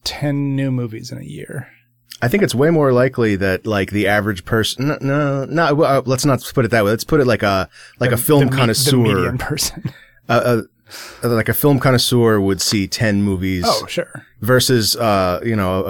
10 0.05 0.57
new 0.57 0.71
movies 0.71 1.13
in 1.13 1.19
a 1.19 1.25
year. 1.25 1.69
I 2.23 2.29
think 2.29 2.43
it's 2.43 2.55
way 2.55 2.71
more 2.71 2.93
likely 2.93 3.37
that 3.37 3.67
like 3.67 3.91
the 3.91 4.07
average 4.09 4.45
person. 4.45 4.89
No, 4.89 4.99
no, 5.01 5.45
no 5.45 5.75
well, 5.75 5.99
uh, 5.99 6.03
let's 6.07 6.25
not 6.25 6.43
put 6.55 6.65
it 6.65 6.71
that 6.71 6.85
way. 6.85 6.91
Let's 6.91 7.05
put 7.05 7.21
it 7.21 7.27
like 7.27 7.43
a 7.43 7.69
like 8.01 8.11
a 8.11 8.17
film 8.17 8.45
me- 8.45 8.51
The 8.51 8.57
connoisseur. 8.57 8.97
median 8.97 9.39
person. 9.39 9.93
uh, 10.29 10.63
uh, 11.23 11.29
like 11.29 11.49
a 11.49 11.55
film 11.55 11.79
connoisseur 11.79 12.41
would 12.41 12.63
see 12.63 12.89
ten 12.89 13.23
movies 13.23 13.65
oh, 13.67 13.87
sure. 13.87 14.25
versus 14.41 14.97
uh, 14.97 15.41
you 15.45 15.55
know 15.55 15.85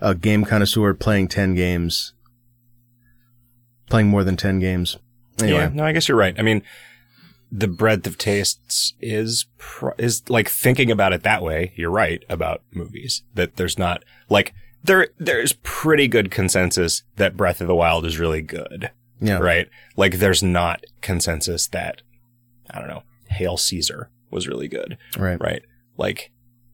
a 0.00 0.10
a 0.10 0.14
game 0.14 0.44
connoisseur 0.44 0.94
playing 0.94 1.28
ten 1.28 1.54
games, 1.54 2.14
playing 3.92 4.08
more 4.08 4.24
than 4.24 4.36
ten 4.36 4.58
games. 4.58 4.96
Anyway, 5.40 5.58
Yeah, 5.58 5.70
no, 5.72 5.84
I 5.84 5.92
guess 5.92 6.08
you're 6.08 6.16
right. 6.16 6.34
I 6.38 6.42
mean, 6.42 6.62
the 7.50 7.68
breadth 7.68 8.06
of 8.06 8.16
tastes 8.16 8.94
is 9.00 9.44
pr- 9.58 9.90
is 9.98 10.28
like 10.30 10.48
thinking 10.48 10.90
about 10.90 11.12
it 11.12 11.22
that 11.24 11.42
way. 11.42 11.72
You're 11.76 11.90
right 11.90 12.24
about 12.30 12.62
movies 12.72 13.22
that 13.34 13.56
there's 13.56 13.78
not 13.78 14.02
like 14.30 14.54
there 14.82 15.08
there's 15.18 15.52
pretty 15.62 16.08
good 16.08 16.30
consensus 16.30 17.02
that 17.16 17.36
Breath 17.36 17.60
of 17.60 17.68
the 17.68 17.74
Wild 17.74 18.06
is 18.06 18.18
really 18.18 18.40
good, 18.40 18.90
yeah, 19.20 19.36
right? 19.36 19.68
Like 19.94 20.18
there's 20.18 20.42
not 20.42 20.84
consensus 21.02 21.68
that 21.68 22.00
I 22.70 22.78
don't 22.78 22.88
know, 22.88 23.02
Hail 23.28 23.58
Caesar 23.58 24.08
was 24.30 24.48
really 24.48 24.68
good, 24.68 24.96
right. 25.18 25.38
right? 25.38 25.62
Like 25.98 26.32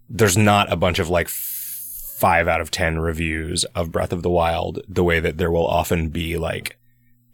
there's 0.08 0.38
not 0.38 0.72
a 0.72 0.76
bunch 0.76 1.00
of 1.00 1.10
like 1.10 1.26
f- 1.26 2.14
5 2.18 2.46
out 2.48 2.60
of 2.60 2.70
10 2.70 3.00
reviews 3.00 3.64
of 3.74 3.90
Breath 3.90 4.12
of 4.12 4.22
the 4.22 4.30
Wild 4.30 4.80
the 4.88 5.04
way 5.04 5.18
that 5.18 5.38
there 5.38 5.50
will 5.50 5.66
often 5.66 6.08
be 6.08 6.38
like 6.38 6.77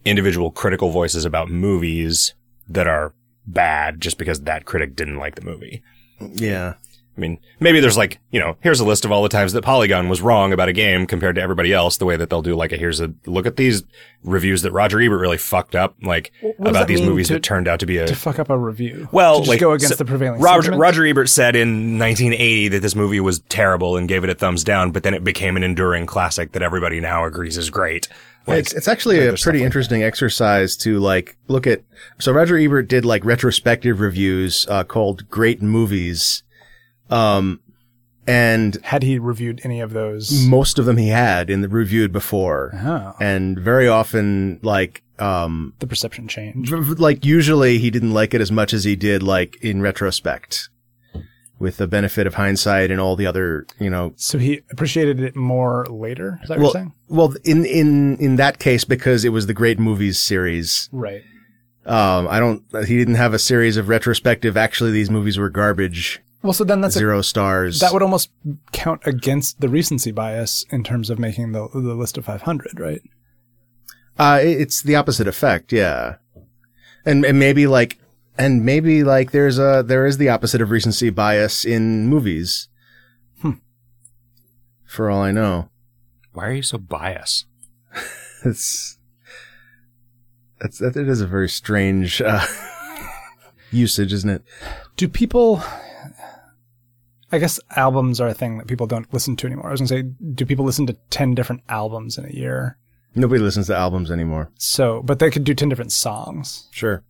individual 0.05 0.51
critical 0.51 0.89
voices 0.91 1.25
about 1.25 1.49
movies 1.49 2.33
that 2.69 2.87
are 2.87 3.13
bad 3.47 3.99
just 4.01 4.17
because 4.17 4.41
that 4.41 4.65
critic 4.65 4.95
didn't 4.95 5.17
like 5.17 5.35
the 5.35 5.41
movie. 5.43 5.83
Yeah, 6.19 6.75
I 7.17 7.21
mean, 7.21 7.39
maybe 7.59 7.79
there's 7.79 7.97
like, 7.97 8.19
you 8.31 8.39
know, 8.39 8.57
here's 8.61 8.79
a 8.79 8.85
list 8.85 9.05
of 9.05 9.11
all 9.11 9.21
the 9.23 9.29
times 9.29 9.53
that 9.53 9.61
Polygon 9.63 10.09
was 10.09 10.21
wrong 10.21 10.51
about 10.51 10.67
a 10.69 10.73
game 10.73 11.05
compared 11.05 11.35
to 11.35 11.41
everybody 11.41 11.71
else, 11.71 11.97
the 11.97 12.05
way 12.05 12.17
that 12.17 12.29
they'll 12.29 12.41
do 12.41 12.55
like 12.55 12.71
a 12.71 12.77
here's 12.77 12.99
a 12.99 13.13
look 13.25 13.45
at 13.45 13.55
these 13.55 13.83
reviews 14.23 14.63
that 14.63 14.71
Roger 14.71 14.99
Ebert 14.99 15.19
really 15.21 15.37
fucked 15.37 15.75
up, 15.75 15.95
like 16.01 16.31
What 16.41 16.69
about 16.69 16.87
these 16.87 17.01
movies 17.01 17.27
to- 17.27 17.33
that 17.35 17.43
turned 17.43 17.67
out 17.67 17.79
to 17.81 17.85
be 17.85 17.97
a 17.99 18.07
To 18.07 18.15
fuck 18.15 18.39
up 18.39 18.49
a 18.49 18.57
review. 18.57 19.07
well, 19.11 19.35
to 19.35 19.41
just 19.41 19.49
like 19.49 19.59
go 19.59 19.71
against 19.73 19.89
so 19.97 20.03
the 20.03 20.05
prevailing 20.05 20.41
Roger, 20.41 20.63
sentiment? 20.63 20.81
Roger 20.81 21.05
Ebert 21.05 21.29
said 21.29 21.55
in 21.55 21.99
1980 21.99 22.67
that 22.69 22.81
this 22.81 22.95
movie 22.95 23.19
was 23.19 23.39
terrible 23.49 23.95
and 23.97 24.07
gave 24.09 24.23
it 24.23 24.29
a 24.29 24.35
thumbs 24.35 24.63
down, 24.63 24.91
but 24.91 25.03
then 25.03 25.13
it 25.13 25.23
became 25.23 25.55
an 25.57 25.63
enduring 25.63 26.05
classic 26.05 26.51
that 26.53 26.61
everybody 26.63 26.99
now 26.99 27.23
agrees 27.25 27.57
is 27.57 27.69
great. 27.69 28.07
Like, 28.47 28.59
it's 28.59 28.73
it's 28.73 28.87
actually 28.87 29.25
a 29.27 29.33
pretty 29.33 29.59
like 29.59 29.65
interesting 29.65 30.03
exercise 30.03 30.75
to 30.77 30.99
like 30.99 31.35
look 31.47 31.65
at. 31.65 31.81
So 32.19 32.31
Roger 32.31 32.57
Ebert 32.57 32.87
did 32.87 33.03
like 33.05 33.25
retrospective 33.25 33.99
reviews 33.99 34.67
uh, 34.69 34.83
called 34.83 35.29
"Great 35.29 35.61
Movies," 35.61 36.43
um, 37.09 37.59
and 38.27 38.77
Had 38.83 39.03
he 39.03 39.19
reviewed 39.19 39.61
any 39.63 39.81
of 39.81 39.93
those? 39.93 40.45
most 40.47 40.79
of 40.79 40.85
them 40.85 40.97
he 40.97 41.09
had 41.09 41.49
in 41.49 41.61
the 41.61 41.69
reviewed 41.69 42.11
before, 42.11 42.71
Oh, 42.75 43.13
and 43.19 43.57
very 43.59 43.87
often 43.87 44.59
like 44.63 45.01
um 45.17 45.73
the 45.79 45.87
perception 45.87 46.27
change. 46.27 46.69
v- 46.69 46.81
v- 46.81 46.93
like 46.95 47.23
usually 47.25 47.77
he 47.77 47.89
didn't 47.89 48.11
like 48.13 48.33
it 48.33 48.41
as 48.41 48.51
much 48.51 48.73
as 48.73 48.83
he 48.83 48.95
did 48.95 49.23
like 49.23 49.55
in 49.61 49.81
retrospect, 49.81 50.69
with 51.57 51.77
the 51.77 51.87
benefit 51.87 52.27
of 52.27 52.33
hindsight 52.35 52.91
and 52.91 52.99
all 52.99 53.15
the 53.15 53.25
other 53.25 53.65
you 53.79 53.89
know 53.89 54.13
So 54.17 54.37
he 54.37 54.61
appreciated 54.71 55.19
it 55.21 55.35
more 55.35 55.85
later. 55.87 56.39
Is 56.43 56.49
that 56.49 56.57
what 56.59 56.63
well 56.63 56.65
you're 56.67 56.73
saying? 56.73 56.93
well 57.09 57.33
in 57.43 57.65
in 57.65 58.17
in 58.17 58.35
that 58.37 58.59
case 58.59 58.83
because 58.83 59.23
it 59.25 59.29
was 59.29 59.47
the 59.47 59.53
Great 59.53 59.79
Movies 59.79 60.19
series. 60.19 60.89
Right. 60.91 61.23
Um, 61.85 62.27
I 62.27 62.39
don't. 62.39 62.63
He 62.87 62.97
didn't 62.97 63.15
have 63.15 63.35
a 63.35 63.39
series 63.39 63.77
of 63.77 63.89
retrospective. 63.89 64.57
Actually, 64.57 64.91
these 64.91 65.11
movies 65.11 65.37
were 65.37 65.49
garbage. 65.51 66.19
Well, 66.41 66.51
so 66.53 66.63
then 66.63 66.81
that's 66.81 66.95
a, 66.95 66.99
zero 66.99 67.21
stars. 67.21 67.79
that 67.79 67.93
would 67.93 68.01
almost 68.01 68.29
count 68.71 69.01
against 69.05 69.61
the 69.61 69.69
recency 69.69 70.11
bias 70.11 70.65
in 70.71 70.83
terms 70.83 71.09
of 71.11 71.19
making 71.19 71.51
the 71.51 71.67
the 71.73 71.93
list 71.93 72.17
of 72.17 72.25
500, 72.25 72.79
right? 72.79 73.01
Uh, 74.17 74.39
it's 74.41 74.81
the 74.81 74.95
opposite 74.95 75.27
effect. 75.27 75.71
Yeah, 75.71 76.15
and 77.05 77.23
and 77.25 77.37
maybe 77.37 77.67
like, 77.67 77.99
and 78.37 78.65
maybe 78.65 79.03
like 79.03 79.31
there's 79.31 79.59
a 79.59 79.83
there 79.85 80.05
is 80.05 80.17
the 80.17 80.29
opposite 80.29 80.61
of 80.61 80.71
recency 80.71 81.09
bias 81.09 81.65
in 81.65 82.07
movies. 82.07 82.67
Hmm. 83.41 83.51
For 84.85 85.09
all 85.09 85.21
I 85.21 85.31
know, 85.31 85.69
why 86.33 86.47
are 86.47 86.53
you 86.53 86.63
so 86.63 86.77
biased? 86.77 87.45
it's 88.45 88.97
that's 90.59 90.79
that. 90.79 90.95
It 90.95 91.07
is 91.07 91.21
a 91.21 91.27
very 91.27 91.49
strange 91.49 92.21
uh, 92.21 92.45
usage, 93.71 94.13
isn't 94.13 94.29
it? 94.29 94.43
Do 94.97 95.07
people? 95.07 95.61
I 97.31 97.39
guess 97.39 97.59
albums 97.75 98.21
are 98.21 98.29
a 98.29 98.33
thing 98.33 98.59
that 98.59 98.67
people 98.67 98.87
don't 98.87 99.11
listen 99.13 99.35
to 99.37 99.47
anymore. 99.47 99.67
I 99.67 99.71
was 99.71 99.81
gonna 99.81 99.87
say, 99.87 100.03
do 100.03 100.45
people 100.45 100.63
listen 100.63 100.87
to 100.87 100.93
ten 101.09 101.35
different 101.35 101.63
albums 101.69 102.17
in 102.17 102.25
a 102.25 102.31
year? 102.31 102.77
Nobody 103.15 103.41
listens 103.41 103.67
to 103.67 103.75
albums 103.75 104.11
anymore. 104.11 104.51
So, 104.57 105.01
but 105.03 105.19
they 105.19 105.29
could 105.29 105.43
do 105.43 105.53
ten 105.53 105.69
different 105.69 105.91
songs 105.91 106.67
Sure. 106.71 107.03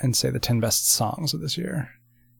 And 0.00 0.16
say 0.16 0.30
the 0.30 0.38
ten 0.38 0.60
best 0.60 0.90
songs 0.90 1.34
of 1.34 1.40
this 1.40 1.56
year. 1.58 1.90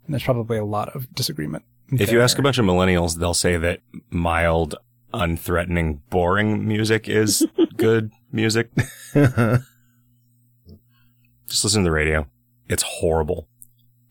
And 0.04 0.14
there's 0.14 0.22
probably 0.24 0.58
a 0.58 0.64
lot 0.64 0.94
of 0.94 1.12
disagreement. 1.14 1.64
If 1.92 2.10
you 2.12 2.20
ask 2.20 2.38
a 2.38 2.42
bunch 2.42 2.58
of 2.58 2.64
millennials, 2.64 3.16
they'll 3.18 3.34
say 3.34 3.56
that 3.56 3.80
mild, 4.10 4.74
unthreatening, 5.14 6.00
boring 6.10 6.66
music 6.66 7.08
is 7.08 7.44
good 7.76 8.10
music. 8.32 8.70
Just 9.14 9.62
listen 11.64 11.82
to 11.82 11.88
the 11.88 11.92
radio. 11.92 12.26
It's 12.68 12.82
horrible. 12.82 13.48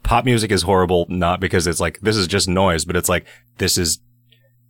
Pop 0.03 0.23
music 0.25 0.51
is 0.51 0.61
horrible, 0.61 1.05
not 1.09 1.39
because 1.39 1.67
it's 1.67 1.79
like, 1.79 1.99
this 2.01 2.15
is 2.15 2.27
just 2.27 2.47
noise, 2.47 2.85
but 2.85 2.95
it's 2.95 3.09
like, 3.09 3.25
this 3.57 3.77
is 3.77 3.99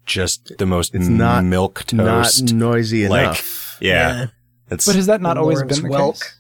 just 0.06 0.58
the 0.58 0.66
most 0.66 0.96
It's 0.96 1.08
not- 1.08 1.44
milk 1.44 1.92
Not 1.94 2.32
noisy 2.54 3.08
like, 3.08 3.24
enough. 3.24 3.78
yeah. 3.82 4.28
It's, 4.72 4.86
but 4.88 4.96
has 4.96 5.06
that 5.08 5.22
not 5.22 5.38
always 5.38 5.60
been 5.62 5.84
the 5.84 5.90
Welk. 5.90 6.14
case? 6.14 6.40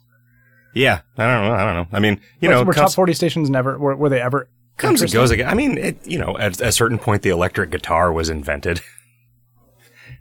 Yeah. 0.76 1.02
I 1.18 1.26
don't 1.26 1.48
know. 1.48 1.54
I 1.54 1.66
don't 1.66 1.76
know. 1.76 1.98
I 1.98 2.00
mean, 2.00 2.22
you 2.40 2.50
know, 2.50 2.64
were 2.64 2.74
top 2.74 2.92
forty 2.92 3.14
stations 3.14 3.50
never 3.50 3.80
were, 3.80 3.96
were 3.96 4.10
they 4.10 4.22
ever 4.22 4.50
comes 4.78 5.02
and 5.02 5.12
goes 5.12 5.32
again. 5.32 5.50
I 5.50 5.56
mean, 5.56 5.78
it, 5.78 6.06
you 6.06 6.20
know, 6.20 6.38
at 6.38 6.62
a 6.62 6.72
certain 6.72 7.00
point, 7.00 7.24
the 7.24 7.30
electric 7.30 7.72
guitar 7.72 8.12
was 8.12 8.30
invented. 8.30 8.82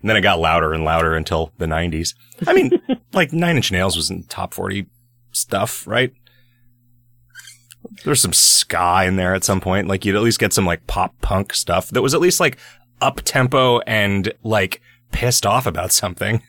And 0.01 0.09
then 0.11 0.17
it 0.17 0.21
got 0.21 0.39
louder 0.39 0.71
and 0.71 0.83
louder 0.83 1.15
until 1.15 1.51
the 1.57 1.65
90s. 1.65 2.13
I 2.45 2.53
mean, 2.53 2.69
like 3.13 3.33
Nine 3.33 3.55
Inch 3.55 3.71
Nails 3.71 3.95
was 3.95 4.11
in 4.11 4.21
top 4.25 4.53
40 4.53 4.85
stuff, 5.31 5.87
right? 5.87 6.13
There's 8.03 8.21
some 8.21 8.33
ska 8.33 9.03
in 9.07 9.15
there 9.15 9.33
at 9.33 9.43
some 9.43 9.59
point. 9.59 9.87
Like 9.87 10.05
you'd 10.05 10.15
at 10.15 10.21
least 10.21 10.37
get 10.37 10.53
some 10.53 10.63
like 10.63 10.85
pop 10.85 11.19
punk 11.21 11.55
stuff 11.55 11.89
that 11.89 12.03
was 12.03 12.13
at 12.13 12.21
least 12.21 12.39
like 12.39 12.59
up 13.01 13.21
tempo 13.25 13.79
and 13.79 14.31
like 14.43 14.79
pissed 15.11 15.43
off 15.43 15.65
about 15.65 15.91
something. 15.91 16.43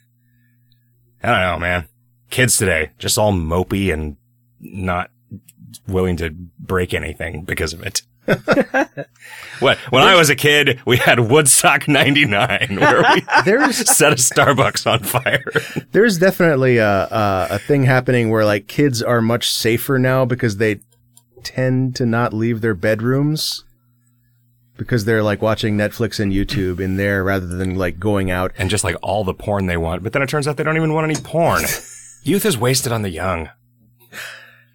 I 1.23 1.29
don't 1.31 1.41
know, 1.41 1.59
man. 1.59 1.89
Kids 2.31 2.57
today, 2.57 2.91
just 2.99 3.19
all 3.19 3.33
mopey 3.33 3.93
and 3.93 4.17
not 4.61 5.11
willing 5.87 6.17
to 6.17 6.31
break 6.59 6.93
anything 6.95 7.45
because 7.45 7.73
of 7.73 7.83
it. 7.83 8.03
what? 9.61 9.79
When 9.91 10.03
I 10.03 10.17
was 10.17 10.31
a 10.31 10.35
kid, 10.35 10.81
we 10.85 10.97
had 10.97 11.21
Woodstock 11.21 11.87
99 11.87 12.77
where 12.81 13.03
we 13.15 13.23
There's 13.45 13.89
set 13.97 14.13
a 14.13 14.17
Starbucks 14.17 14.91
on 14.91 15.01
fire. 15.01 15.45
There's 15.93 16.19
definitely 16.19 16.79
a, 16.79 17.05
a 17.05 17.47
a 17.51 17.59
thing 17.61 17.85
happening 17.85 18.31
where 18.31 18.45
like 18.45 18.67
kids 18.67 19.01
are 19.01 19.23
much 19.23 19.49
safer 19.49 19.99
now 19.99 20.25
because 20.25 20.57
they 20.57 20.81
tend 21.45 21.95
to 21.97 22.05
not 22.07 22.33
leave 22.33 22.61
their 22.61 22.75
bedrooms 22.75 23.65
because 24.77 25.05
they're 25.05 25.23
like 25.23 25.41
watching 25.41 25.77
Netflix 25.77 26.19
and 26.19 26.33
YouTube 26.33 26.81
in 26.81 26.97
there 26.97 27.23
rather 27.23 27.47
than 27.47 27.77
like 27.77 28.01
going 28.01 28.31
out. 28.31 28.53
and 28.59 28.69
just 28.69 28.83
like 28.85 28.97
all 29.03 29.23
the 29.23 29.35
porn 29.35 29.67
they 29.67 29.77
want. 29.77 30.03
But 30.03 30.13
then 30.13 30.23
it 30.23 30.29
turns 30.29 30.49
out 30.49 30.57
they 30.57 30.65
don't 30.65 30.77
even 30.77 30.93
want 30.93 31.09
any 31.11 31.21
porn. 31.21 31.63
Youth 32.27 32.45
is 32.45 32.59
wasted 32.59 32.91
on 32.91 33.03
the 33.03 33.11
young. 33.11 33.51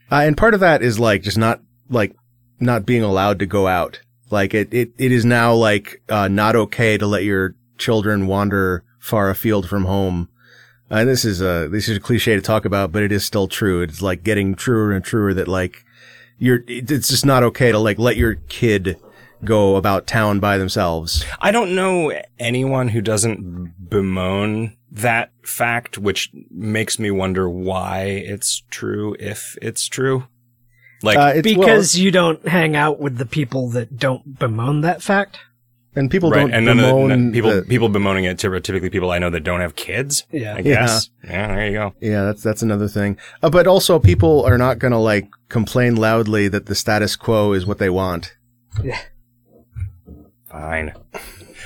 Uh, 0.10 0.24
and 0.24 0.38
part 0.38 0.54
of 0.54 0.62
that 0.62 0.82
is 0.82 1.02
like 1.02 1.22
just 1.22 1.38
not 1.38 1.60
like 1.90 2.16
not 2.62 2.86
being 2.86 3.04
allowed 3.04 3.40
to 3.40 3.46
go 3.46 3.68
out. 3.68 4.00
Like 4.30 4.54
it 4.54 4.74
it, 4.74 4.94
it 4.98 5.12
is 5.12 5.26
now 5.26 5.54
like 5.54 6.02
uh, 6.08 6.30
not 6.30 6.56
okay 6.56 6.98
to 6.98 7.06
let 7.06 7.26
your 7.26 7.56
children 7.78 8.28
wander 8.28 8.86
far 9.00 9.30
afield 9.30 9.68
from 9.68 9.84
home. 9.84 10.30
And 10.90 11.10
this 11.10 11.26
is 11.26 11.42
a 11.42 11.68
this 11.70 11.90
is 11.90 11.98
a 11.98 12.00
cliche 12.00 12.36
to 12.36 12.42
talk 12.42 12.64
about, 12.64 12.94
but 12.94 13.04
it 13.04 13.12
is 13.12 13.26
still 13.26 13.50
true. 13.50 13.82
It's 13.82 14.02
like 14.02 14.24
getting 14.24 14.56
truer 14.56 14.94
and 14.94 15.04
truer 15.04 15.34
that 15.34 15.50
like 15.50 15.84
you're 16.38 16.64
it's 16.68 17.10
just 17.10 17.26
not 17.26 17.44
okay 17.44 17.74
to 17.74 17.80
like 17.80 18.00
let 18.00 18.16
your 18.16 18.36
kid 18.48 18.98
go 19.44 19.76
about 19.76 20.08
town 20.08 20.40
by 20.40 20.58
themselves. 20.58 21.26
I 21.42 21.52
don't 21.52 21.76
know 21.76 22.14
anyone 22.40 22.88
who 22.88 23.02
doesn't 23.02 23.90
bemoan 23.90 24.78
that 24.91 25.32
fact, 25.43 25.97
which 25.97 26.30
makes 26.49 26.99
me 26.99 27.12
wonder 27.12 27.49
why 27.49 28.04
it's 28.04 28.63
true 28.69 29.15
if 29.19 29.58
it's 29.62 29.88
true. 29.88 30.25
Like, 31.04 31.17
Uh, 31.17 31.34
it's, 31.36 31.47
well, 31.47 31.60
Because 31.60 31.97
you 31.97 32.12
don't 32.12 32.45
hang 32.47 32.75
out 32.75 32.99
with 32.99 33.17
the 33.17 33.25
people 33.25 33.69
that 33.69 33.97
don't 33.97 34.38
bemoan 34.38 34.82
that 34.82 35.01
fact. 35.01 35.39
and 35.95 36.10
people 36.12 36.30
right, 36.30 36.41
don't 36.41 36.54
and 36.54 36.65
none 36.65 36.80
of 36.80 36.86
the, 36.86 36.91
bemoan 36.91 37.10
none- 37.10 37.32
people 37.34 37.51
the- 37.54 37.62
people 37.63 37.89
bemoaning 37.89 38.23
it 38.25 38.38
to 38.39 38.60
typically 38.62 38.89
people 38.89 39.12
I 39.12 39.19
know 39.19 39.30
that 39.30 39.41
don't 39.43 39.60
have 39.62 39.75
kids. 39.75 40.23
Yeah. 40.32 40.54
I 40.56 40.58
Yeah. 40.60 40.63
guess. 40.63 41.10
Yeah, 41.23 41.47
there 41.47 41.65
you 41.67 41.73
go. 41.73 41.93
Yeah, 41.99 42.23
that's 42.23 42.41
that's 42.43 42.62
another 42.62 42.88
thing. 42.88 43.17
Uh, 43.43 43.49
but 43.49 43.67
also, 43.67 43.97
people 43.99 44.43
are 44.45 44.58
not 44.58 44.80
going 44.80 44.91
to 44.93 44.97
like 44.99 45.27
complain 45.49 45.95
loudly 45.97 46.47
that 46.47 46.67
the 46.67 46.75
status 46.75 47.15
quo 47.17 47.51
is 47.54 47.65
what 47.65 47.77
they 47.80 47.89
want. 47.89 48.36
Yeah. 48.84 48.99
Fine. 50.49 50.93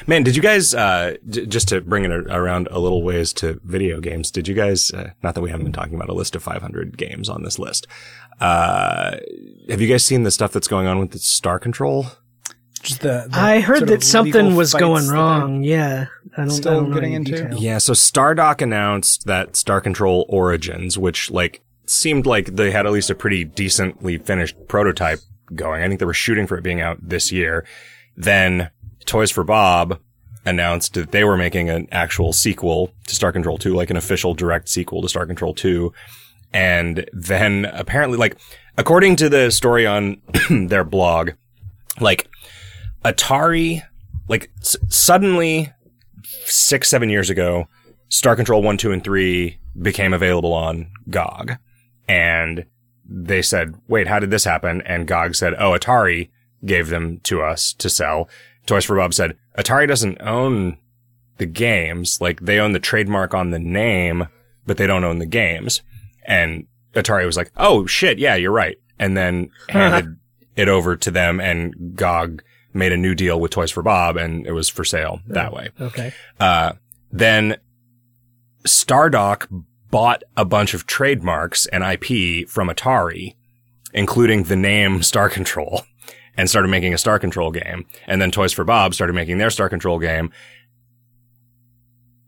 Man, 0.08 0.24
did 0.24 0.36
you 0.36 0.42
guys, 0.42 0.74
uh, 0.76 1.16
j- 1.30 1.46
just 1.48 1.68
to 1.70 1.82
bring 1.82 2.06
it 2.06 2.12
a- 2.12 2.36
around 2.36 2.68
a 2.70 2.80
little 2.80 3.02
ways 3.02 3.34
to 3.34 3.60
video 3.64 4.00
games, 4.00 4.30
did 4.30 4.48
you 4.48 4.54
guys, 4.54 4.92
uh, 4.92 5.12
not 5.24 5.34
that 5.36 5.42
we 5.42 5.50
haven't 5.50 5.66
been 5.66 5.74
talking 5.74 5.96
about 5.96 6.10
a 6.10 6.14
list 6.14 6.36
of 6.36 6.44
500 6.44 6.98
games 6.98 7.28
on 7.28 7.44
this 7.44 7.58
list, 7.58 7.88
uh, 8.40 9.18
have 9.70 9.82
you 9.82 9.88
guys 9.88 10.06
seen 10.06 10.24
the 10.24 10.32
stuff 10.32 10.52
that's 10.52 10.68
going 10.68 10.86
on 10.88 11.00
with 11.00 11.12
the 11.12 11.20
Star 11.20 11.58
Control? 11.60 12.06
Just 12.84 13.02
the, 13.02 13.26
the 13.32 13.40
I 13.40 13.62
heard 13.62 13.88
that 13.88 14.04
something 14.04 14.56
was 14.56 14.74
going 14.76 15.08
wrong. 15.08 15.64
Yeah, 15.64 16.06
I 16.38 16.42
don't, 16.42 16.50
still 16.52 16.72
I 16.72 16.76
don't 16.76 16.92
getting 16.92 17.16
any 17.16 17.26
into? 17.26 17.32
details. 17.32 17.62
Yeah, 17.62 17.78
so 17.80 17.94
Stardock 17.94 18.62
announced 18.62 19.26
that 19.26 19.56
Star 19.56 19.82
Control 19.82 20.26
Origins, 20.30 20.96
which 20.96 21.32
like 21.32 21.64
seemed 21.88 22.28
like 22.28 22.56
they 22.58 22.70
had 22.70 22.86
at 22.86 22.92
least 22.92 23.10
a 23.10 23.16
pretty 23.16 23.44
decently 23.44 24.20
finished 24.20 24.56
prototype 24.68 25.20
going. 25.56 25.82
I 25.82 25.88
think 25.88 26.00
they 26.00 26.06
were 26.06 26.14
shooting 26.14 26.46
for 26.46 26.58
it 26.58 26.64
being 26.64 26.80
out 26.80 26.98
this 27.02 27.32
year. 27.32 27.66
Then 28.16 28.70
Toys 29.06 29.32
for 29.32 29.44
Bob 29.44 30.00
announced 30.46 30.94
that 30.94 31.12
they 31.12 31.24
were 31.24 31.38
making 31.38 31.70
an 31.70 31.88
actual 31.92 32.32
sequel 32.34 32.92
to 33.08 33.16
Star 33.16 33.32
Control 33.32 33.58
2, 33.58 33.74
like 33.74 33.90
an 33.90 33.98
official 33.98 34.34
direct 34.34 34.70
sequel 34.70 35.02
to 35.02 35.10
Star 35.10 35.26
Control 35.26 35.54
2. 35.54 35.92
And 36.54 37.10
then 37.12 37.66
apparently, 37.66 38.18
like, 38.18 38.38
according 38.78 39.16
to 39.18 39.30
the 39.30 39.50
story 39.52 39.86
on 39.88 40.22
their 40.50 40.84
blog, 40.84 41.32
like, 42.00 42.28
Atari, 43.04 43.82
like, 44.28 44.52
s- 44.62 44.78
suddenly 44.88 45.72
six, 46.46 46.90
seven 46.90 47.10
years 47.10 47.30
ago, 47.30 47.68
Star 48.10 48.36
Control 48.36 48.62
1, 48.62 48.78
2, 48.78 48.92
and 48.92 49.04
3 49.04 49.58
became 49.82 50.14
available 50.14 50.54
on 50.54 50.92
GOG. 51.10 51.58
And 52.08 52.66
they 53.08 53.42
said, 53.42 53.76
wait, 53.88 54.08
how 54.08 54.20
did 54.20 54.32
this 54.32 54.44
happen? 54.46 54.82
And 54.84 55.08
GOG 55.08 55.36
said, 55.36 55.54
oh, 55.58 55.72
Atari 55.72 56.30
gave 56.64 56.90
them 56.90 57.20
to 57.24 57.42
us 57.42 57.74
to 57.74 57.90
sell. 57.90 58.30
Toys 58.66 58.86
for 58.86 58.96
Bob 58.98 59.14
said, 59.14 59.38
Atari 59.58 59.88
doesn't 59.88 60.22
own 60.22 60.78
the 61.38 61.46
games. 61.46 62.20
Like, 62.22 62.42
they 62.42 62.60
own 62.60 62.72
the 62.72 62.80
trademark 62.80 63.34
on 63.34 63.52
the 63.52 63.60
name, 63.60 64.28
but 64.66 64.78
they 64.78 64.88
don't 64.88 65.04
own 65.04 65.20
the 65.20 65.26
games. 65.26 65.82
And 66.26 66.68
Atari 66.94 67.26
was 67.26 67.38
like, 67.38 67.52
oh, 67.58 67.86
shit, 67.86 68.20
yeah, 68.20 68.36
you're 68.36 68.52
right. 68.52 68.78
And 68.98 69.16
then 69.16 69.52
handed 69.70 70.18
it 70.56 70.70
over 70.70 70.96
to 70.96 71.12
them, 71.12 71.40
and 71.40 71.96
GOG 71.96 72.42
made 72.74 72.92
a 72.92 72.98
new 72.98 73.16
deal 73.16 73.40
with 73.40 73.52
Toys 73.52 73.72
for 73.72 73.84
Bob, 73.84 74.18
and 74.18 74.46
it 74.46 74.52
was 74.52 74.70
for 74.70 74.84
sale 74.84 75.20
that 75.28 75.54
way. 75.54 75.70
Okay. 75.80 76.14
Uh, 76.40 76.74
then 77.12 77.58
Stardock 78.64 79.48
bought 79.92 80.24
a 80.36 80.44
bunch 80.46 80.74
of 80.74 80.86
trademarks 80.86 81.68
and 81.68 81.84
IP 81.84 82.50
from 82.50 82.68
Atari, 82.70 83.36
including 83.94 84.44
the 84.44 84.56
name 84.56 85.04
Star 85.04 85.30
Control, 85.30 85.84
and 86.38 86.50
started 86.50 86.68
making 86.70 86.94
a 86.94 86.98
Star 86.98 87.20
Control 87.20 87.52
game. 87.52 87.86
And 88.08 88.22
then 88.22 88.32
Toys 88.32 88.54
for 88.54 88.64
Bob 88.64 88.94
started 88.94 89.14
making 89.14 89.38
their 89.38 89.50
Star 89.50 89.70
Control 89.70 90.00
game. 90.00 90.32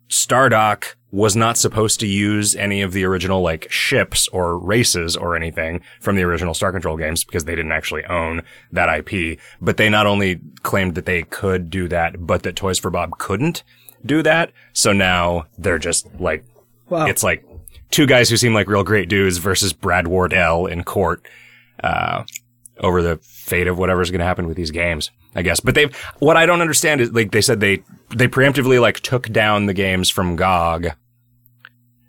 Stardock 0.10 0.96
was 1.12 1.36
not 1.36 1.58
supposed 1.58 2.00
to 2.00 2.08
use 2.08 2.56
any 2.56 2.82
of 2.82 2.92
the 2.94 3.04
original 3.04 3.42
like 3.42 3.70
ships 3.72 4.28
or 4.30 4.58
races 4.58 5.16
or 5.18 5.36
anything 5.36 5.82
from 6.00 6.16
the 6.16 6.24
original 6.24 6.54
Star 6.54 6.72
Control 6.72 6.98
games 6.98 7.24
because 7.24 7.46
they 7.46 7.56
didn't 7.56 7.72
actually 7.72 8.06
own 8.06 8.42
that 8.72 8.88
IP. 9.12 9.40
But 9.62 9.78
they 9.78 9.90
not 9.90 10.06
only 10.06 10.40
claimed 10.64 10.96
that 10.96 11.06
they 11.06 11.24
could 11.24 11.70
do 11.70 11.88
that, 11.90 12.26
but 12.26 12.44
that 12.44 12.56
Toys 12.56 12.80
for 12.80 12.90
Bob 12.90 13.18
couldn't 13.18 13.64
do 14.06 14.22
that. 14.24 14.52
So 14.74 14.94
now 14.94 15.46
they're 15.58 15.80
just 15.80 16.08
like, 16.20 16.46
Wow. 16.90 17.06
it's 17.08 17.24
like 17.24 17.46
two 17.90 18.06
guys 18.06 18.30
who 18.30 18.38
seem 18.38 18.54
like 18.54 18.68
real 18.70 18.84
great 18.84 19.10
dudes 19.10 19.38
versus 19.40 19.74
Brad 19.74 20.08
Wardell 20.08 20.68
in 20.68 20.84
court, 20.86 21.26
uh, 21.84 22.24
over 22.80 23.02
the 23.02 23.18
fate 23.18 23.68
of 23.68 23.78
whatever's 23.78 24.12
going 24.12 24.20
to 24.20 24.26
happen 24.26 24.48
with 24.48 24.58
these 24.58 24.72
games, 24.72 25.12
I 25.36 25.42
guess. 25.42 25.60
But 25.60 25.76
they've, 25.76 25.96
what 26.20 26.38
I 26.38 26.46
don't 26.46 26.62
understand 26.62 27.02
is 27.02 27.12
like 27.12 27.32
they 27.32 27.42
said 27.42 27.60
they, 27.60 27.84
they 28.10 28.28
preemptively 28.28 28.80
like 28.82 29.00
took 29.00 29.30
down 29.30 29.66
the 29.66 29.74
games 29.74 30.10
from 30.10 30.36
GOG. 30.36 30.90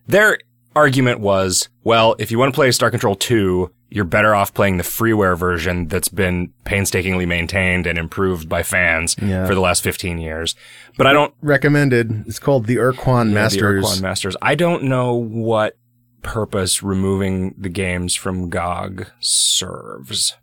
Their 0.06 0.38
argument 0.74 1.20
was, 1.20 1.68
well, 1.84 2.16
if 2.18 2.30
you 2.30 2.38
want 2.38 2.52
to 2.52 2.56
play 2.56 2.70
Star 2.70 2.90
Control 2.90 3.14
2, 3.14 3.70
you're 3.90 4.04
better 4.04 4.34
off 4.34 4.52
playing 4.52 4.76
the 4.76 4.82
freeware 4.84 5.36
version 5.36 5.88
that's 5.88 6.08
been 6.08 6.52
painstakingly 6.64 7.24
maintained 7.26 7.86
and 7.86 7.98
improved 7.98 8.48
by 8.48 8.62
fans 8.62 9.16
Yeah. 9.20 9.46
for 9.46 9.54
the 9.54 9.60
last 9.60 9.82
15 9.82 10.18
years. 10.18 10.54
But 10.96 11.06
I 11.06 11.12
don't 11.12 11.32
Recommended. 11.40 12.24
It's 12.26 12.38
called 12.38 12.66
the 12.66 12.78
Ur-Quan 12.78 13.28
yeah, 13.28 13.34
Masters. 13.34 13.60
The 13.60 13.66
Ur-Quan 13.66 14.02
Masters. 14.02 14.36
I 14.42 14.54
don't 14.54 14.84
know 14.84 15.14
what 15.14 15.76
purpose 16.22 16.82
removing 16.82 17.54
the 17.56 17.68
games 17.68 18.14
from 18.14 18.50
GOG 18.50 19.06
serves. 19.20 20.36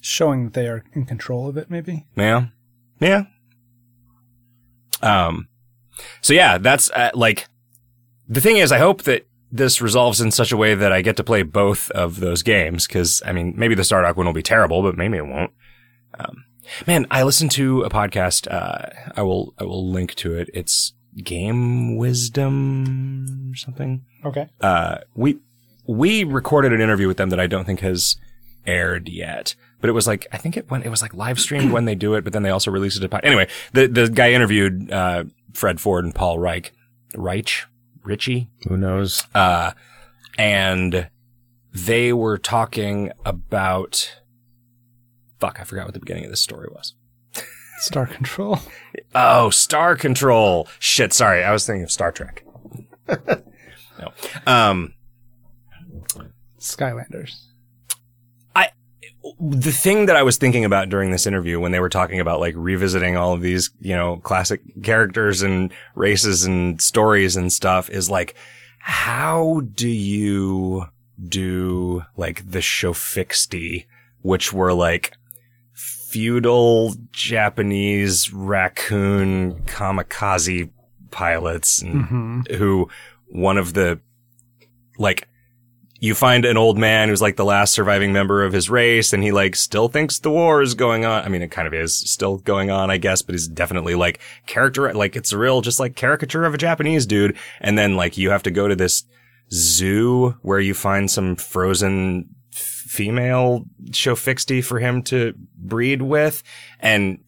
Showing 0.00 0.44
that 0.44 0.54
they 0.54 0.68
are 0.68 0.84
in 0.92 1.04
control 1.06 1.48
of 1.48 1.56
it, 1.56 1.70
maybe. 1.70 2.06
Yeah. 2.16 2.46
Yeah. 3.00 3.24
Um, 5.02 5.48
so 6.20 6.32
yeah, 6.32 6.58
that's 6.58 6.90
uh, 6.90 7.10
like, 7.14 7.46
the 8.28 8.40
thing 8.40 8.56
is, 8.56 8.72
I 8.72 8.78
hope 8.78 9.02
that 9.02 9.26
this 9.50 9.80
resolves 9.80 10.20
in 10.20 10.30
such 10.30 10.52
a 10.52 10.56
way 10.56 10.74
that 10.74 10.92
I 10.92 11.02
get 11.02 11.16
to 11.16 11.24
play 11.24 11.42
both 11.42 11.90
of 11.92 12.20
those 12.20 12.42
games. 12.42 12.86
Cause 12.86 13.22
I 13.24 13.32
mean, 13.32 13.54
maybe 13.56 13.74
the 13.74 13.82
Stardock 13.82 14.16
one 14.16 14.26
will 14.26 14.32
be 14.32 14.42
terrible, 14.42 14.82
but 14.82 14.96
maybe 14.96 15.16
it 15.16 15.26
won't. 15.26 15.52
Um, 16.18 16.44
man, 16.86 17.06
I 17.10 17.22
listened 17.22 17.50
to 17.52 17.82
a 17.82 17.90
podcast. 17.90 18.46
Uh, 18.52 18.90
I 19.16 19.22
will, 19.22 19.54
I 19.58 19.64
will 19.64 19.90
link 19.90 20.14
to 20.16 20.34
it. 20.34 20.50
It's 20.52 20.92
Game 21.16 21.96
Wisdom 21.96 23.50
or 23.50 23.56
something. 23.56 24.04
Okay. 24.24 24.48
uh, 24.60 24.98
we 25.14 25.38
we 25.86 26.22
recorded 26.22 26.72
an 26.72 26.80
interview 26.80 27.08
with 27.08 27.16
them 27.16 27.30
that 27.30 27.40
I 27.40 27.46
don't 27.46 27.64
think 27.64 27.80
has 27.80 28.16
aired 28.66 29.08
yet. 29.08 29.54
But 29.80 29.90
it 29.90 29.92
was 29.92 30.06
like 30.06 30.26
I 30.32 30.36
think 30.38 30.56
it 30.56 30.70
went 30.70 30.84
it 30.84 30.88
was 30.88 31.02
like 31.02 31.14
live 31.14 31.38
streamed 31.38 31.72
when 31.72 31.84
they 31.84 31.94
do 31.94 32.14
it, 32.14 32.24
but 32.24 32.32
then 32.32 32.42
they 32.42 32.50
also 32.50 32.70
released 32.70 32.96
it 32.96 33.00
to 33.00 33.08
pod. 33.08 33.20
Anyway, 33.24 33.48
the 33.72 33.86
the 33.86 34.08
guy 34.08 34.32
interviewed 34.32 34.90
uh, 34.90 35.24
Fred 35.52 35.80
Ford 35.80 36.04
and 36.04 36.14
Paul 36.14 36.38
Reiche, 36.38 36.70
Reich, 37.14 37.64
Richie, 38.02 38.50
Who 38.68 38.76
knows? 38.76 39.24
uh, 39.34 39.72
and 40.36 41.08
they 41.72 42.12
were 42.12 42.38
talking 42.38 43.12
about. 43.24 44.16
Fuck, 45.38 45.58
I 45.60 45.64
forgot 45.64 45.84
what 45.84 45.94
the 45.94 46.00
beginning 46.00 46.24
of 46.24 46.30
this 46.30 46.40
story 46.40 46.68
was. 46.72 46.94
Star 47.78 48.06
Control. 48.06 48.58
Oh, 49.14 49.50
Star 49.50 49.94
Control. 49.94 50.66
Shit, 50.80 51.12
sorry, 51.12 51.44
I 51.44 51.52
was 51.52 51.64
thinking 51.64 51.84
of 51.84 51.92
Star 51.92 52.10
Trek. 52.10 52.44
no, 53.08 54.12
um, 54.46 54.94
Skylanders. 56.58 57.44
The 59.40 59.72
thing 59.72 60.06
that 60.06 60.16
I 60.16 60.22
was 60.22 60.36
thinking 60.36 60.64
about 60.64 60.88
during 60.88 61.10
this 61.10 61.26
interview 61.26 61.60
when 61.60 61.72
they 61.72 61.80
were 61.80 61.88
talking 61.88 62.20
about 62.20 62.40
like 62.40 62.54
revisiting 62.56 63.16
all 63.16 63.32
of 63.32 63.40
these, 63.40 63.70
you 63.80 63.94
know, 63.94 64.16
classic 64.18 64.60
characters 64.82 65.42
and 65.42 65.72
races 65.94 66.44
and 66.44 66.80
stories 66.80 67.36
and 67.36 67.52
stuff 67.52 67.90
is 67.90 68.08
like, 68.08 68.34
how 68.78 69.62
do 69.74 69.88
you 69.88 70.86
do 71.28 72.04
like 72.16 72.50
the 72.50 72.60
Shofixti, 72.60 73.86
which 74.22 74.52
were 74.52 74.72
like 74.72 75.12
feudal 75.72 76.94
Japanese 77.12 78.32
raccoon 78.32 79.62
kamikaze 79.64 80.70
pilots 81.10 81.82
and 81.82 82.04
hmm 82.04 82.40
who 82.56 82.88
one 83.26 83.58
of 83.58 83.74
the 83.74 84.00
like 84.98 85.28
you 86.00 86.14
find 86.14 86.44
an 86.44 86.56
old 86.56 86.78
man 86.78 87.08
who's 87.08 87.20
like 87.20 87.34
the 87.36 87.44
last 87.44 87.74
surviving 87.74 88.12
member 88.12 88.44
of 88.44 88.52
his 88.52 88.70
race 88.70 89.12
and 89.12 89.22
he 89.24 89.32
like 89.32 89.56
still 89.56 89.88
thinks 89.88 90.20
the 90.20 90.30
war 90.30 90.62
is 90.62 90.74
going 90.74 91.04
on. 91.04 91.24
I 91.24 91.28
mean, 91.28 91.42
it 91.42 91.50
kind 91.50 91.66
of 91.66 91.74
is 91.74 91.96
still 91.96 92.36
going 92.38 92.70
on, 92.70 92.88
I 92.90 92.98
guess, 92.98 93.20
but 93.20 93.34
he's 93.34 93.48
definitely 93.48 93.96
like 93.96 94.20
character, 94.46 94.92
like 94.94 95.16
it's 95.16 95.32
a 95.32 95.38
real 95.38 95.60
just 95.60 95.80
like 95.80 95.96
caricature 95.96 96.44
of 96.44 96.54
a 96.54 96.58
Japanese 96.58 97.04
dude. 97.04 97.36
And 97.60 97.76
then 97.76 97.96
like 97.96 98.16
you 98.16 98.30
have 98.30 98.44
to 98.44 98.50
go 98.52 98.68
to 98.68 98.76
this 98.76 99.02
zoo 99.52 100.36
where 100.42 100.60
you 100.60 100.74
find 100.74 101.10
some 101.10 101.34
frozen 101.36 102.28
f- 102.52 102.58
female 102.60 103.64
Shofixti 103.90 104.64
for 104.64 104.78
him 104.78 105.02
to 105.04 105.34
breed 105.56 106.02
with. 106.02 106.42
And 106.80 107.18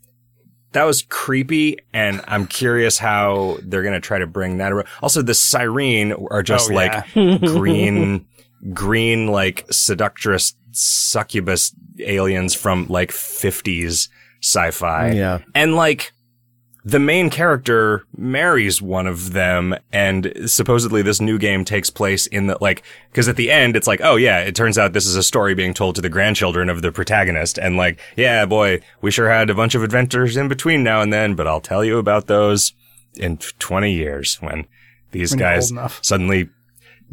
that 0.73 0.85
was 0.85 1.03
creepy, 1.03 1.79
and 1.93 2.21
I'm 2.29 2.47
curious 2.47 2.97
how 2.97 3.59
they're 3.65 3.83
gonna 3.83 3.99
try 4.01 4.19
to 4.21 4.27
bring 4.29 4.59
that. 4.59 4.71
around. 4.71 4.87
Also, 5.03 5.21
the 5.21 5.33
Syreen 5.33 6.15
are 6.31 6.45
just 6.45 6.71
Oh, 6.71 6.75
like 6.75 6.93
yeah. 7.17 7.39
green, 7.39 8.25
green 8.73 9.27
like 9.27 9.67
seductress 9.71 10.55
succubus 10.73 11.75
aliens 12.01 12.55
from 12.55 12.87
like 12.89 13.11
50s 13.11 14.09
sci-fi, 14.43 15.11
Yeah. 15.13 15.39
and 15.55 15.75
like 15.77 16.13
the 16.83 16.99
main 16.99 17.29
character 17.29 18.05
marries 18.17 18.81
one 18.81 19.07
of 19.07 19.35
them 19.35 19.75
and 19.93 20.33
supposedly 20.47 21.03
this 21.03 21.21
new 21.21 21.39
game 21.39 21.63
takes 21.63 21.91
place 21.91 22.27
in 22.29 22.47
the 22.47 22.57
like 22.63 22.83
because 23.11 23.29
at 23.29 23.37
the 23.37 23.51
end 23.51 23.77
it's 23.77 23.87
like 23.87 24.01
oh 24.03 24.17
yeah 24.17 24.39
it 24.39 24.55
turns 24.55 24.79
out 24.79 24.95
this 24.95 25.05
is 25.05 25.15
a 25.15 25.23
story 25.23 25.55
being 25.55 25.75
told 25.75 25.95
to 25.95 26.01
the 26.01 26.09
grandchildren 26.09 26.71
of 26.71 26.81
the 26.81 26.91
protagonist 26.91 27.59
and 27.59 27.77
like 27.77 28.01
yeah 28.17 28.47
boy 28.47 28.81
we 29.03 29.11
sure 29.11 29.29
had 29.29 29.51
a 29.51 29.55
bunch 29.55 29.75
of 29.75 29.83
adventures 29.83 30.39
in 30.39 30.49
between 30.49 30.83
now 30.83 31.03
and 31.03 31.13
then 31.13 31.35
but 31.35 31.47
i'll 31.47 31.61
tell 31.61 31.85
you 31.85 31.99
about 31.99 32.29
those 32.29 32.73
in 33.15 33.37
20 33.37 33.93
years 33.93 34.37
when 34.41 34.67
these 35.11 35.33
When 35.33 35.39
guys 35.39 35.71
suddenly 36.01 36.49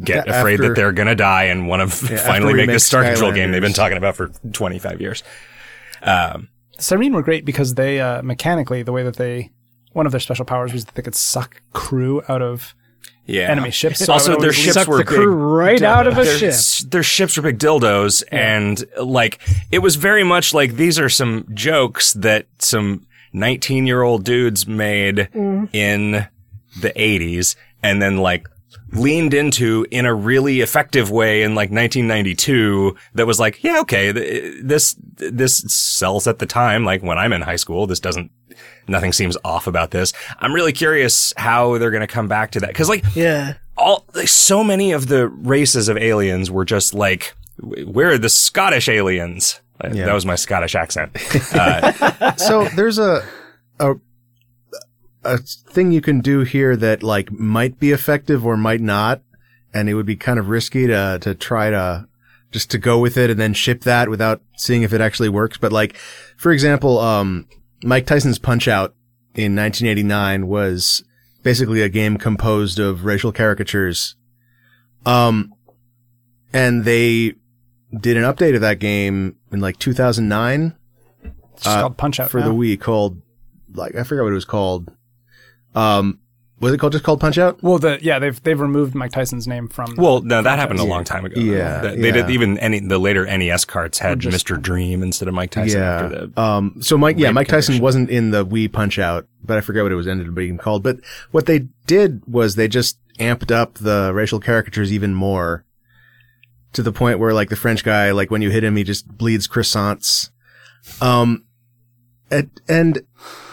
get 0.02 0.26
Yeah, 0.26 0.40
afraid 0.40 0.60
that 0.60 0.74
they're 0.76 0.92
gonna 0.92 1.14
die 1.14 1.44
and 1.44 1.66
want 1.68 1.90
to 1.90 2.06
Yeah, 2.14 2.18
finally 2.26 2.54
make 2.54 2.68
this 2.68 2.84
star 2.84 3.02
control 3.04 3.32
game 3.32 3.50
they've 3.52 3.60
been 3.62 3.72
talking 3.72 3.96
about 3.98 4.16
for 4.16 4.28
25 4.52 5.00
years 5.00 5.22
um 6.02 6.48
Syreen 6.78 7.12
were 7.12 7.22
great 7.22 7.44
because 7.44 7.74
they 7.74 8.00
uh, 8.00 8.22
mechanically 8.22 8.82
the 8.84 8.92
way 8.92 9.02
that 9.02 9.16
they 9.16 9.50
one 9.94 10.06
of 10.06 10.12
their 10.12 10.20
special 10.20 10.44
powers 10.44 10.72
was 10.72 10.84
that 10.84 10.94
they 10.94 11.02
could 11.02 11.16
suck 11.16 11.60
crew 11.72 12.22
out 12.28 12.40
of 12.40 12.72
Yeah. 13.26 13.50
enemy 13.50 13.72
ships. 13.72 13.98
So 14.04 14.12
also, 14.14 14.38
their 14.38 14.52
ships 14.52 14.86
were 14.86 14.98
the 14.98 15.04
crew 15.04 15.32
big. 15.32 15.38
right 15.40 15.82
out 15.82 16.06
of 16.06 16.16
a 16.18 16.22
their, 16.24 16.38
ship. 16.52 16.90
their 16.90 17.02
ships 17.02 17.36
were 17.36 17.42
big 17.42 17.58
dildos, 17.58 18.22
and 18.30 18.84
like 19.02 19.40
it 19.72 19.80
was 19.80 19.96
very 19.96 20.22
much 20.22 20.54
like 20.54 20.74
these 20.76 21.00
are 21.00 21.08
some 21.08 21.48
jokes 21.52 22.12
that 22.12 22.46
some 22.60 23.06
19 23.32 23.86
year 23.88 24.02
old 24.02 24.24
dudes 24.24 24.68
made 24.68 25.28
in 25.34 26.28
the 26.80 26.90
80s, 26.94 27.56
and 27.82 28.00
then 28.00 28.18
like 28.18 28.46
leaned 28.92 29.34
into 29.34 29.86
in 29.90 30.06
a 30.06 30.14
really 30.14 30.60
effective 30.60 31.10
way 31.10 31.42
in 31.42 31.54
like 31.54 31.70
1992 31.70 32.96
that 33.14 33.26
was 33.26 33.38
like 33.38 33.62
yeah 33.62 33.80
okay 33.80 34.12
th- 34.12 34.54
this 34.62 34.96
this 35.16 35.58
sells 35.68 36.26
at 36.26 36.38
the 36.38 36.46
time 36.46 36.84
like 36.84 37.02
when 37.02 37.18
i'm 37.18 37.32
in 37.32 37.42
high 37.42 37.56
school 37.56 37.86
this 37.86 38.00
doesn't 38.00 38.30
nothing 38.88 39.12
seems 39.12 39.36
off 39.44 39.66
about 39.66 39.90
this 39.90 40.12
i'm 40.40 40.52
really 40.54 40.72
curious 40.72 41.34
how 41.36 41.76
they're 41.78 41.90
going 41.90 42.00
to 42.00 42.06
come 42.12 42.28
back 42.28 42.50
to 42.50 42.60
that 42.60 42.68
because 42.68 42.88
like 42.88 43.04
Yeah. 43.14 43.54
all 43.76 44.06
like, 44.14 44.28
so 44.28 44.64
many 44.64 44.92
of 44.92 45.08
the 45.08 45.28
races 45.28 45.88
of 45.88 45.96
aliens 45.98 46.50
were 46.50 46.64
just 46.64 46.94
like 46.94 47.34
where 47.60 48.10
are 48.12 48.18
the 48.18 48.28
Scottish 48.28 48.88
aliens. 48.88 49.60
Uh, 49.82 49.90
Yeah. 49.92 50.06
That 50.06 50.14
was 50.14 50.24
my 50.24 50.36
Scottish 50.36 50.76
accent. 50.76 51.10
Uh, 51.52 52.36
so 52.36 52.64
there's 52.76 52.98
a 53.00 53.24
a 53.80 53.94
a 55.34 55.38
thing 55.38 55.92
you 55.92 56.00
can 56.00 56.20
do 56.20 56.40
here 56.40 56.76
that 56.76 57.02
like 57.02 57.30
might 57.32 57.78
be 57.78 57.90
effective 57.92 58.44
or 58.46 58.56
might 58.56 58.80
not, 58.80 59.22
and 59.72 59.88
it 59.88 59.94
would 59.94 60.06
be 60.06 60.16
kind 60.16 60.38
of 60.38 60.48
risky 60.48 60.86
to 60.86 61.18
to 61.20 61.34
try 61.34 61.70
to 61.70 62.06
just 62.50 62.70
to 62.70 62.78
go 62.78 62.98
with 62.98 63.16
it 63.16 63.28
and 63.30 63.38
then 63.38 63.52
ship 63.54 63.82
that 63.82 64.08
without 64.08 64.40
seeing 64.56 64.82
if 64.82 64.92
it 64.92 65.00
actually 65.00 65.28
works. 65.28 65.58
But 65.58 65.70
like, 65.72 65.96
for 66.36 66.50
example, 66.52 66.98
um, 66.98 67.46
Mike 67.84 68.06
Tyson's 68.06 68.38
Punch 68.38 68.66
Out 68.66 68.94
in 69.34 69.54
1989 69.54 70.46
was 70.48 71.04
basically 71.42 71.82
a 71.82 71.88
game 71.88 72.16
composed 72.16 72.78
of 72.78 73.04
racial 73.04 73.32
caricatures. 73.32 74.16
Um, 75.06 75.52
and 76.52 76.84
they 76.84 77.34
did 78.00 78.16
an 78.16 78.24
update 78.24 78.54
of 78.54 78.60
that 78.62 78.78
game 78.78 79.36
in 79.52 79.60
like 79.60 79.78
2009 79.78 80.74
It's 81.54 81.66
Uh, 81.66 81.80
called 81.82 81.96
Punch 81.98 82.18
Out 82.20 82.30
for 82.30 82.40
the. 82.42 82.50
Wii 82.50 82.80
called 82.80 83.20
like 83.74 83.94
I 83.94 84.02
forgot 84.04 84.22
what 84.24 84.30
it 84.32 84.34
was 84.34 84.44
called. 84.46 84.90
Um, 85.78 86.18
was 86.60 86.72
it 86.72 86.78
called 86.78 86.92
just 86.92 87.04
called 87.04 87.20
Punch 87.20 87.38
Out? 87.38 87.62
Well, 87.62 87.78
the 87.78 87.98
yeah 88.02 88.18
they've 88.18 88.42
they've 88.42 88.58
removed 88.58 88.92
Mike 88.94 89.12
Tyson's 89.12 89.46
name 89.46 89.68
from. 89.68 89.94
the- 89.94 90.02
well, 90.02 90.22
no, 90.22 90.42
that 90.42 90.58
happened 90.58 90.80
a 90.80 90.84
long 90.84 91.04
time 91.04 91.24
ago. 91.24 91.40
Yeah, 91.40 91.80
They- 91.82 91.96
they 91.96 92.10
did 92.10 92.28
yeah. 92.28 92.34
even 92.34 92.58
any 92.58 92.80
the 92.80 92.98
later 92.98 93.24
NES 93.24 93.64
carts 93.64 93.98
had 94.00 94.18
just- 94.18 94.44
Mr. 94.44 94.60
Dream 94.60 95.04
instead 95.04 95.28
of 95.28 95.34
Mike 95.34 95.50
Tyson. 95.52 95.80
After 95.80 96.26
the, 96.26 96.40
um. 96.40 96.76
So 96.80 96.98
Mike, 96.98 97.16
yeah, 97.16 97.28
rape 97.28 97.34
Mike 97.36 97.48
Tyson 97.48 97.78
wasn't 97.78 98.10
in 98.10 98.32
the 98.32 98.44
Wii 98.44 98.72
Punch 98.72 98.98
Out, 98.98 99.28
but 99.44 99.56
I 99.56 99.60
forget 99.60 99.84
what 99.84 99.92
it 99.92 99.94
was 99.94 100.08
ended 100.08 100.26
up 100.28 100.34
being 100.34 100.58
called. 100.58 100.82
But 100.82 100.98
what 101.30 101.46
they 101.46 101.68
did 101.86 102.22
was 102.26 102.56
they 102.56 102.66
just 102.66 102.98
amped 103.20 103.52
up 103.52 103.74
the 103.74 104.10
racial 104.12 104.40
caricatures 104.40 104.92
even 104.92 105.14
more, 105.14 105.64
to 106.72 106.82
the 106.82 106.92
point 106.92 107.20
where 107.20 107.32
like 107.32 107.50
the 107.50 107.56
French 107.56 107.84
guy, 107.84 108.10
like 108.10 108.32
when 108.32 108.42
you 108.42 108.50
hit 108.50 108.64
him, 108.64 108.74
he 108.74 108.82
just 108.82 109.06
bleeds 109.06 109.46
croissants. 109.46 110.30
Um, 111.00 111.44
and, 112.30 112.50
and 112.68 113.02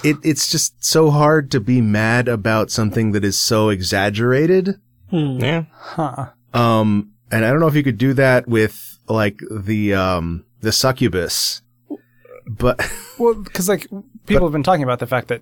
it 0.03 0.17
it's 0.23 0.49
just 0.51 0.83
so 0.83 1.11
hard 1.11 1.51
to 1.51 1.59
be 1.59 1.81
mad 1.81 2.27
about 2.27 2.71
something 2.71 3.11
that 3.11 3.23
is 3.23 3.37
so 3.37 3.69
exaggerated. 3.69 4.79
Hmm. 5.09 5.39
yeah, 5.39 5.63
huh. 5.71 6.27
Um, 6.53 7.11
and 7.31 7.45
I 7.45 7.49
don't 7.49 7.59
know 7.59 7.67
if 7.67 7.75
you 7.75 7.83
could 7.83 7.97
do 7.97 8.13
that 8.13 8.47
with 8.47 8.99
like 9.07 9.39
the 9.51 9.93
um 9.93 10.45
the 10.61 10.71
succubus, 10.71 11.61
but 12.47 12.79
Well, 13.19 13.35
because 13.35 13.69
like 13.69 13.87
people 14.25 14.45
have 14.45 14.53
been 14.53 14.63
talking 14.63 14.83
about 14.83 14.99
the 14.99 15.07
fact 15.07 15.27
that 15.29 15.41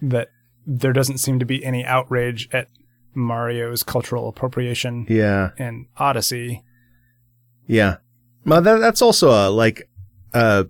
that 0.00 0.28
there 0.66 0.92
doesn't 0.92 1.18
seem 1.18 1.38
to 1.38 1.44
be 1.44 1.64
any 1.64 1.84
outrage 1.84 2.48
at 2.52 2.68
Mario's 3.14 3.82
cultural 3.82 4.28
appropriation 4.28 5.06
yeah, 5.08 5.50
in 5.58 5.86
Odyssey. 5.96 6.62
yeah. 7.66 7.96
Well, 8.44 8.60
that, 8.60 8.78
that's 8.78 9.02
also 9.02 9.30
a 9.30 9.50
like 9.50 9.88
a 10.32 10.66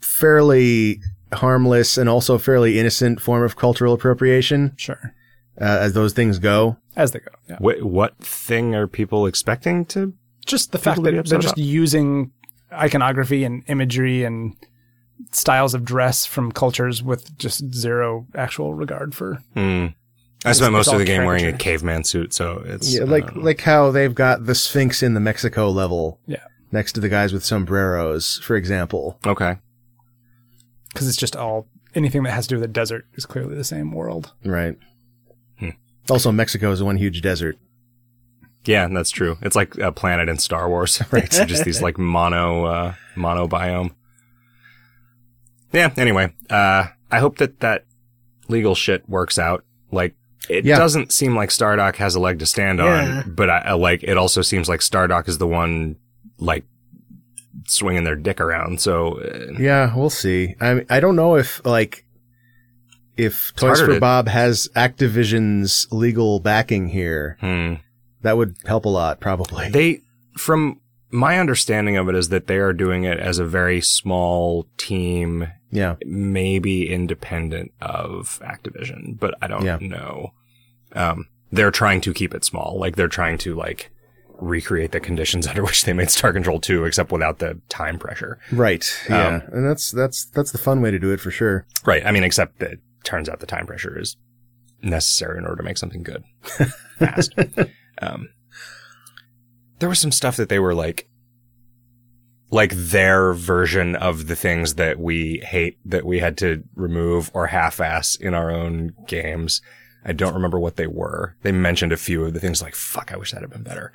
fairly 0.00 1.00
harmless 1.32 1.98
and 1.98 2.08
also 2.08 2.38
fairly 2.38 2.78
innocent 2.78 3.20
form 3.20 3.42
of 3.42 3.56
cultural 3.56 3.92
appropriation, 3.92 4.72
Sure, 4.76 5.14
uh, 5.60 5.64
as 5.64 5.92
those 5.94 6.12
things 6.12 6.38
go. 6.38 6.76
as 6.96 7.12
they 7.12 7.18
go. 7.18 7.30
Yeah. 7.48 7.56
what, 7.58 7.82
what 7.82 8.16
thing 8.18 8.74
are 8.74 8.86
people 8.86 9.26
expecting 9.26 9.84
to? 9.86 10.14
Just 10.46 10.72
the 10.72 10.78
fact 10.78 11.02
that 11.02 11.10
they're 11.12 11.22
just 11.40 11.54
about. 11.54 11.58
using 11.58 12.30
iconography 12.72 13.44
and 13.44 13.62
imagery 13.66 14.22
and 14.24 14.54
styles 15.32 15.74
of 15.74 15.84
dress 15.84 16.24
from 16.26 16.52
cultures 16.52 17.02
with 17.02 17.36
just 17.38 17.74
zero 17.74 18.26
actual 18.34 18.74
regard 18.74 19.14
for. 19.14 19.42
Hmm. 19.54 19.86
I 20.44 20.52
spent 20.52 20.72
most 20.72 20.92
of 20.92 20.98
the 20.98 21.04
game 21.04 21.24
wearing 21.24 21.46
a 21.46 21.52
caveman 21.52 22.04
suit, 22.04 22.32
so 22.32 22.62
it's 22.64 22.94
Yeah, 22.94 23.04
like 23.04 23.34
uh, 23.34 23.40
like 23.40 23.60
how 23.62 23.90
they've 23.90 24.14
got 24.14 24.46
the 24.46 24.54
Sphinx 24.54 25.02
in 25.02 25.14
the 25.14 25.20
Mexico 25.20 25.70
level. 25.70 26.20
Yeah. 26.26 26.44
Next 26.70 26.92
to 26.92 27.00
the 27.00 27.08
guys 27.08 27.32
with 27.32 27.44
sombreros, 27.44 28.38
for 28.44 28.54
example. 28.54 29.18
okay. 29.26 29.56
Because 30.96 31.08
it's 31.08 31.16
just 31.16 31.36
all 31.36 31.66
anything 31.94 32.22
that 32.24 32.32
has 32.32 32.46
to 32.46 32.54
do 32.54 32.56
with 32.56 32.62
the 32.62 32.72
desert 32.72 33.06
is 33.14 33.24
clearly 33.26 33.54
the 33.54 33.64
same 33.64 33.92
world. 33.92 34.32
Right. 34.44 34.76
Hmm. 35.58 35.70
Also, 36.10 36.32
Mexico 36.32 36.70
is 36.70 36.82
one 36.82 36.96
huge 36.96 37.20
desert. 37.22 37.56
Yeah, 38.64 38.88
that's 38.88 39.10
true. 39.10 39.38
It's 39.42 39.54
like 39.54 39.76
a 39.78 39.92
planet 39.92 40.28
in 40.28 40.38
Star 40.38 40.68
Wars, 40.68 41.00
right? 41.12 41.24
It's 41.24 41.38
just 41.44 41.64
these 41.64 41.80
like 41.82 41.98
mono, 41.98 42.64
uh, 42.64 42.94
mono 43.14 43.46
biome. 43.46 43.92
Yeah. 45.72 45.92
Anyway, 45.96 46.32
uh, 46.50 46.86
I 47.10 47.18
hope 47.18 47.38
that 47.38 47.60
that 47.60 47.84
legal 48.48 48.74
shit 48.74 49.08
works 49.08 49.38
out. 49.38 49.64
Like, 49.90 50.14
it 50.48 50.64
Yeah. 50.64 50.78
doesn't 50.78 51.12
seem 51.12 51.34
like 51.36 51.50
Stardock 51.50 51.96
has 51.96 52.14
a 52.14 52.20
leg 52.20 52.38
to 52.40 52.46
stand 52.46 52.78
Yeah. 52.78 53.22
on, 53.24 53.34
but 53.34 53.50
I, 53.50 53.58
I 53.58 53.72
like 53.72 54.02
it. 54.02 54.16
Also 54.16 54.42
seems 54.42 54.68
like 54.68 54.80
Stardock 54.80 55.28
is 55.28 55.38
the 55.38 55.46
one 55.46 55.96
like 56.38 56.64
swinging 57.66 58.04
their 58.04 58.16
dick 58.16 58.40
around. 58.40 58.80
So 58.80 59.20
uh, 59.20 59.52
Yeah, 59.58 59.94
we'll 59.96 60.10
see. 60.10 60.54
I 60.60 60.84
I 60.90 61.00
don't 61.00 61.16
know 61.16 61.36
if 61.36 61.64
like 61.64 62.04
if 63.16 63.52
Toys 63.56 63.80
for 63.80 63.94
to- 63.94 64.00
Bob 64.00 64.28
has 64.28 64.68
Activision's 64.76 65.86
legal 65.90 66.40
backing 66.40 66.88
here. 66.88 67.36
hmm. 67.40 67.74
That 68.22 68.36
would 68.36 68.56
help 68.66 68.86
a 68.86 68.88
lot, 68.88 69.20
probably. 69.20 69.68
They, 69.70 70.00
from 70.36 70.80
my 71.10 71.38
understanding 71.38 71.96
of 71.96 72.08
it, 72.08 72.16
is 72.16 72.30
that 72.30 72.48
they 72.48 72.56
are 72.56 72.72
doing 72.72 73.04
it 73.04 73.20
as 73.20 73.38
a 73.38 73.44
very 73.44 73.80
small 73.80 74.66
team 74.78 75.46
yeah, 75.70 75.96
maybe 76.04 76.88
independent 76.90 77.72
of 77.80 78.40
Activision, 78.42 79.18
but 79.18 79.34
I 79.42 79.46
don't 79.46 79.64
Yeah. 79.64 79.78
know. 79.80 80.32
Um, 80.92 81.26
they're 81.52 81.70
trying 81.70 82.00
to 82.02 82.14
keep 82.14 82.34
it 82.34 82.44
small. 82.44 82.78
Like 82.80 82.96
they're 82.96 83.08
trying 83.08 83.38
to 83.38 83.54
like 83.54 83.90
recreate 84.38 84.92
the 84.92 85.00
conditions 85.00 85.46
under 85.48 85.62
which 85.64 85.84
they 85.84 85.92
made 85.92 86.10
Star 86.10 86.32
Control 86.32 86.60
2, 86.60 86.84
except 86.84 87.10
without 87.12 87.38
the 87.38 87.60
time 87.68 87.98
pressure. 87.98 88.38
right. 88.52 88.86
Yeah, 89.08 89.26
Um, 89.36 89.42
and 89.52 89.68
that's 89.68 89.90
that's 89.90 90.24
that's 90.26 90.52
the 90.52 90.58
fun 90.58 90.80
way 90.82 90.90
to 90.90 90.98
do 90.98 91.12
it 91.12 91.20
for 91.20 91.30
sure. 91.30 91.66
Right. 91.84 92.04
I 92.04 92.10
mean, 92.12 92.24
except 92.24 92.58
that 92.60 92.78
turns 93.04 93.28
out 93.28 93.40
the 93.40 93.46
time 93.46 93.66
pressure 93.66 93.98
is 93.98 94.16
necessary 94.82 95.38
in 95.38 95.44
order 95.44 95.56
to 95.56 95.62
make 95.62 95.78
something 95.78 96.02
good 96.02 96.22
fast. 96.98 97.34
um, 98.02 98.28
there 99.78 99.88
was 99.88 99.98
some 99.98 100.12
stuff 100.12 100.36
that 100.36 100.48
they 100.48 100.58
were 100.58 100.74
like, 100.74 101.08
like 102.50 102.72
their 102.74 103.32
version 103.32 103.96
of 103.96 104.28
the 104.28 104.36
things 104.36 104.74
that 104.74 104.98
we 104.98 105.42
hate 105.44 105.78
that 105.84 106.04
we 106.04 106.18
had 106.20 106.36
to 106.38 106.62
remove 106.74 107.30
or 107.34 107.48
half-ass 107.48 108.16
in 108.16 108.34
our 108.34 108.50
own 108.50 108.92
games. 109.06 109.60
I 110.04 110.12
don't 110.12 110.34
remember 110.34 110.60
what 110.60 110.76
they 110.76 110.86
were. 110.86 111.36
They 111.42 111.50
mentioned 111.52 111.92
a 111.92 111.96
few 111.96 112.24
of 112.24 112.34
the 112.34 112.40
things 112.40 112.62
like, 112.62 112.74
fuck, 112.76 113.12
I 113.12 113.16
wish 113.16 113.32
that 113.32 113.40
had 113.40 113.50
been 113.50 113.64
better. 113.64 113.92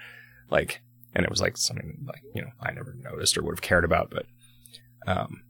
Like, 0.51 0.81
and 1.15 1.23
it 1.25 1.29
was 1.29 1.41
like 1.41 1.57
something 1.57 1.97
like, 2.05 2.21
you 2.35 2.41
know, 2.41 2.51
I 2.61 2.71
never 2.71 2.93
noticed 3.01 3.37
or 3.37 3.43
would 3.43 3.55
have 3.55 3.61
cared 3.61 3.83
about, 3.85 4.11
but, 4.11 4.25
um, 5.07 5.41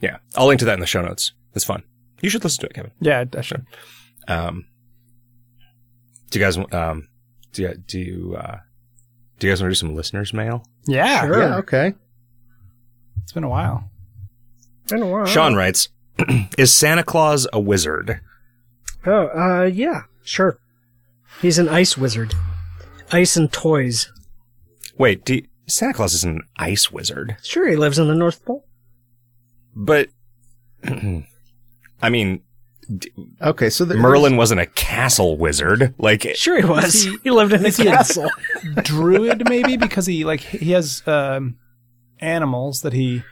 yeah, 0.00 0.16
I'll 0.36 0.46
link 0.46 0.58
to 0.60 0.64
that 0.64 0.74
in 0.74 0.80
the 0.80 0.86
show 0.86 1.02
notes. 1.02 1.32
It's 1.54 1.64
fun. 1.64 1.82
You 2.22 2.30
should 2.30 2.42
listen 2.42 2.60
to 2.62 2.66
it, 2.66 2.74
Kevin. 2.74 2.90
Yeah, 3.00 3.24
I 3.36 3.40
should. 3.42 3.66
Um, 4.28 4.66
do 6.30 6.38
you 6.38 6.44
guys, 6.44 6.58
um, 6.72 7.08
do 7.52 7.62
you, 7.62 7.74
do 7.74 7.98
you, 7.98 8.36
uh, 8.36 8.58
do 9.38 9.46
you 9.46 9.52
guys 9.52 9.62
want 9.62 9.70
to 9.70 9.74
do 9.74 9.74
some 9.74 9.94
listeners 9.94 10.32
mail? 10.32 10.64
Yeah, 10.86 11.22
Sure. 11.26 11.38
Yeah, 11.40 11.56
okay. 11.58 11.92
it's 13.22 13.32
been 13.32 13.44
a 13.44 13.48
while. 13.48 13.90
Been 14.88 15.02
a 15.02 15.06
while. 15.06 15.26
Sean 15.26 15.54
writes, 15.54 15.88
is 16.58 16.72
Santa 16.72 17.02
Claus 17.02 17.46
a 17.52 17.60
wizard? 17.60 18.20
Oh, 19.06 19.28
uh, 19.28 19.64
yeah, 19.64 20.02
sure. 20.22 20.58
He's 21.40 21.58
an 21.58 21.68
ice 21.68 21.96
wizard. 21.96 22.34
Ice 23.12 23.36
and 23.36 23.50
toys. 23.50 24.12
Wait, 25.00 25.24
do 25.24 25.36
you- 25.36 25.46
Santa 25.66 25.94
Claus 25.94 26.14
is 26.14 26.24
an 26.24 26.42
ice 26.56 26.90
wizard, 26.92 27.36
Sure, 27.42 27.68
he 27.68 27.76
lives 27.76 27.98
in 27.98 28.06
the 28.08 28.14
North 28.14 28.44
Pole. 28.44 28.66
but 29.74 30.08
I 32.02 32.08
mean, 32.10 32.42
Okay, 33.40 33.70
so 33.70 33.84
the, 33.84 33.94
Merlin 33.94 34.36
wasn't 34.36 34.60
a 34.60 34.66
castle 34.66 35.36
wizard. 35.38 35.94
Like, 35.98 36.26
Sure, 36.34 36.60
he 36.60 36.66
was. 36.66 37.02
He- 37.04 37.16
he 37.22 37.30
lived 37.30 37.52
in 37.52 37.64
a 37.64 37.68
is 37.68 37.76
he 37.76 37.86
a- 37.86 37.92
castle. 37.92 38.28
Druid 38.82 39.48
maybe 39.48 39.76
because 39.76 40.06
he 40.06 40.24
like 40.24 40.40
he 40.40 40.72
has 40.72 41.02
um, 41.06 41.56
animals 42.18 42.80
that 42.82 42.92
he 42.92 43.22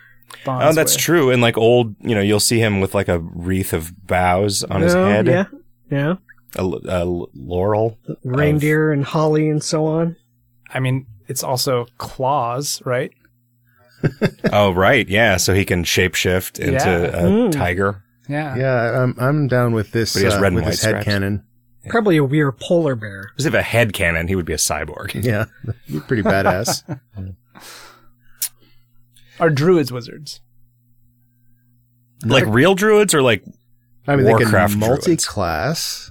bonds. 0.44 0.64
Oh, 0.64 0.72
that's 0.72 0.94
with. 0.94 1.02
true. 1.02 1.30
And 1.32 1.42
like 1.42 1.58
old, 1.58 1.96
you 2.00 2.14
know, 2.14 2.20
you'll 2.20 2.38
see 2.38 2.60
him 2.60 2.80
with 2.80 2.94
like 2.94 3.08
a 3.08 3.18
wreath 3.18 3.72
of 3.72 3.90
boughs 4.06 4.62
on 4.62 4.80
his 4.80 4.94
head. 4.94 5.26
Yeah, 5.26 5.44
yeah. 5.90 6.14
A, 6.54 6.60
l- 6.60 6.80
a 6.86 7.00
l- 7.00 7.30
laurel. 7.34 7.98
Reindeer 8.24 8.92
and 8.92 9.04
holly 9.04 9.48
and 9.48 9.62
so 9.62 9.86
on. 9.86 10.14
I 10.72 10.78
mean, 10.78 11.04
it's 11.28 11.42
also 11.44 11.86
claws, 11.98 12.82
right? 12.84 13.12
oh, 14.52 14.72
right. 14.72 15.08
Yeah. 15.08 15.36
So 15.38 15.54
he 15.54 15.64
can 15.64 15.84
shapeshift 15.84 16.58
into 16.58 16.72
Yeah. 16.72 16.96
a 16.96 17.22
Mm. 17.24 17.52
tiger. 17.52 18.02
Yeah. 18.28 18.56
Yeah, 18.56 19.02
I'm 19.02 19.14
I'm 19.18 19.48
down 19.48 19.72
with 19.72 19.92
this 19.92 20.12
But 20.12 20.18
he 20.20 20.24
has 20.26 20.34
uh, 20.34 20.40
red 20.40 20.46
and 20.48 20.56
with 20.56 20.64
white 20.64 20.70
this 20.72 20.82
head 20.82 20.90
stripes. 20.90 21.04
canon. 21.06 21.44
Probably 21.88 22.18
a 22.18 22.24
weird 22.24 22.58
polar 22.58 22.94
bear. 22.94 23.30
Because 23.32 23.46
if 23.46 23.54
a 23.54 23.62
head 23.62 23.92
canon, 23.94 24.28
he 24.28 24.36
would 24.36 24.44
be 24.44 24.52
a 24.52 24.56
cyborg. 24.58 25.14
Yeah, 25.24 25.46
you're 25.86 26.02
pretty 26.02 26.22
badass. 26.22 26.82
Are 29.40 29.50
druids 29.50 29.92
wizards? 29.92 30.40
like 32.24 32.44
real 32.46 32.74
druids 32.74 33.14
or 33.14 33.22
like 33.22 33.44
I 34.06 34.16
mean, 34.16 34.24
they 34.24 34.32
Warcraft 34.32 34.72
can 34.72 34.80
multi-class. 34.80 36.10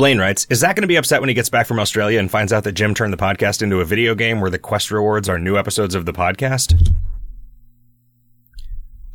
Blaine 0.00 0.18
writes, 0.18 0.46
is 0.48 0.60
Zach 0.60 0.76
going 0.76 0.80
to 0.80 0.88
be 0.88 0.96
upset 0.96 1.20
when 1.20 1.28
he 1.28 1.34
gets 1.34 1.50
back 1.50 1.66
from 1.66 1.78
Australia 1.78 2.18
and 2.18 2.30
finds 2.30 2.54
out 2.54 2.64
that 2.64 2.72
Jim 2.72 2.94
turned 2.94 3.12
the 3.12 3.18
podcast 3.18 3.60
into 3.60 3.80
a 3.80 3.84
video 3.84 4.14
game 4.14 4.40
where 4.40 4.48
the 4.48 4.58
quest 4.58 4.90
rewards 4.90 5.28
are 5.28 5.38
new 5.38 5.58
episodes 5.58 5.94
of 5.94 6.06
the 6.06 6.12
podcast? 6.14 6.90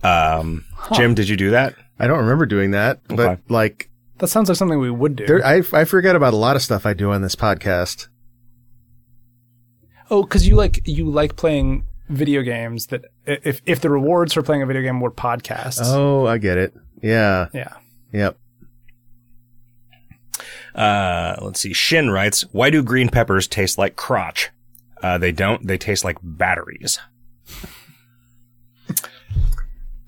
Um, 0.04 0.64
Jim, 0.94 1.16
did 1.16 1.28
you 1.28 1.38
do 1.38 1.50
that? 1.50 1.74
I 1.98 2.06
don't 2.06 2.20
remember 2.20 2.46
doing 2.46 2.70
that, 2.72 3.00
but 3.08 3.40
like, 3.50 3.90
That 4.20 4.28
sounds 4.28 4.48
like 4.48 4.60
something 4.60 4.78
we 4.78 4.92
would 4.92 5.16
do. 5.16 5.26
there, 5.26 5.44
I 5.44 5.64
I 5.74 5.86
forget 5.86 6.16
about 6.16 6.36
a 6.36 6.38
lot 6.38 6.56
of 6.56 6.62
stuff 6.62 6.86
I 6.86 6.94
do 6.94 7.10
on 7.12 7.24
this 7.24 7.36
podcast. 7.36 8.08
oh, 10.12 10.22
because 10.22 10.48
you 10.48 10.56
like 10.56 10.88
you 10.88 11.10
like 11.10 11.36
playing 11.36 11.84
video 12.10 12.44
games 12.44 12.88
that 12.88 13.06
if 13.26 13.60
if 13.66 13.82
the 13.82 13.90
rewards 13.90 14.34
for 14.34 14.44
playing 14.44 14.62
a 14.62 14.68
video 14.68 14.84
game 14.84 15.00
were 15.00 15.10
podcasts. 15.10 15.82
Oh, 15.82 16.28
I 16.28 16.38
get 16.38 16.60
it. 16.60 16.76
Yeah. 17.02 17.48
Yeah. 17.54 17.74
Yep. 18.14 18.38
Uh, 20.76 21.36
let's 21.42 21.60
see. 21.60 21.74
Shin 21.74 22.12
writes, 22.12 22.42
why 22.52 22.70
do 22.70 22.84
green 22.84 23.10
peppers 23.10 23.48
taste 23.48 23.78
like 23.78 23.96
crotch? 23.96 24.52
Uh, 25.02 25.18
they 25.18 25.32
don't. 25.32 25.66
They 25.66 25.78
taste 25.78 26.04
like 26.04 26.18
batteries. 26.22 27.00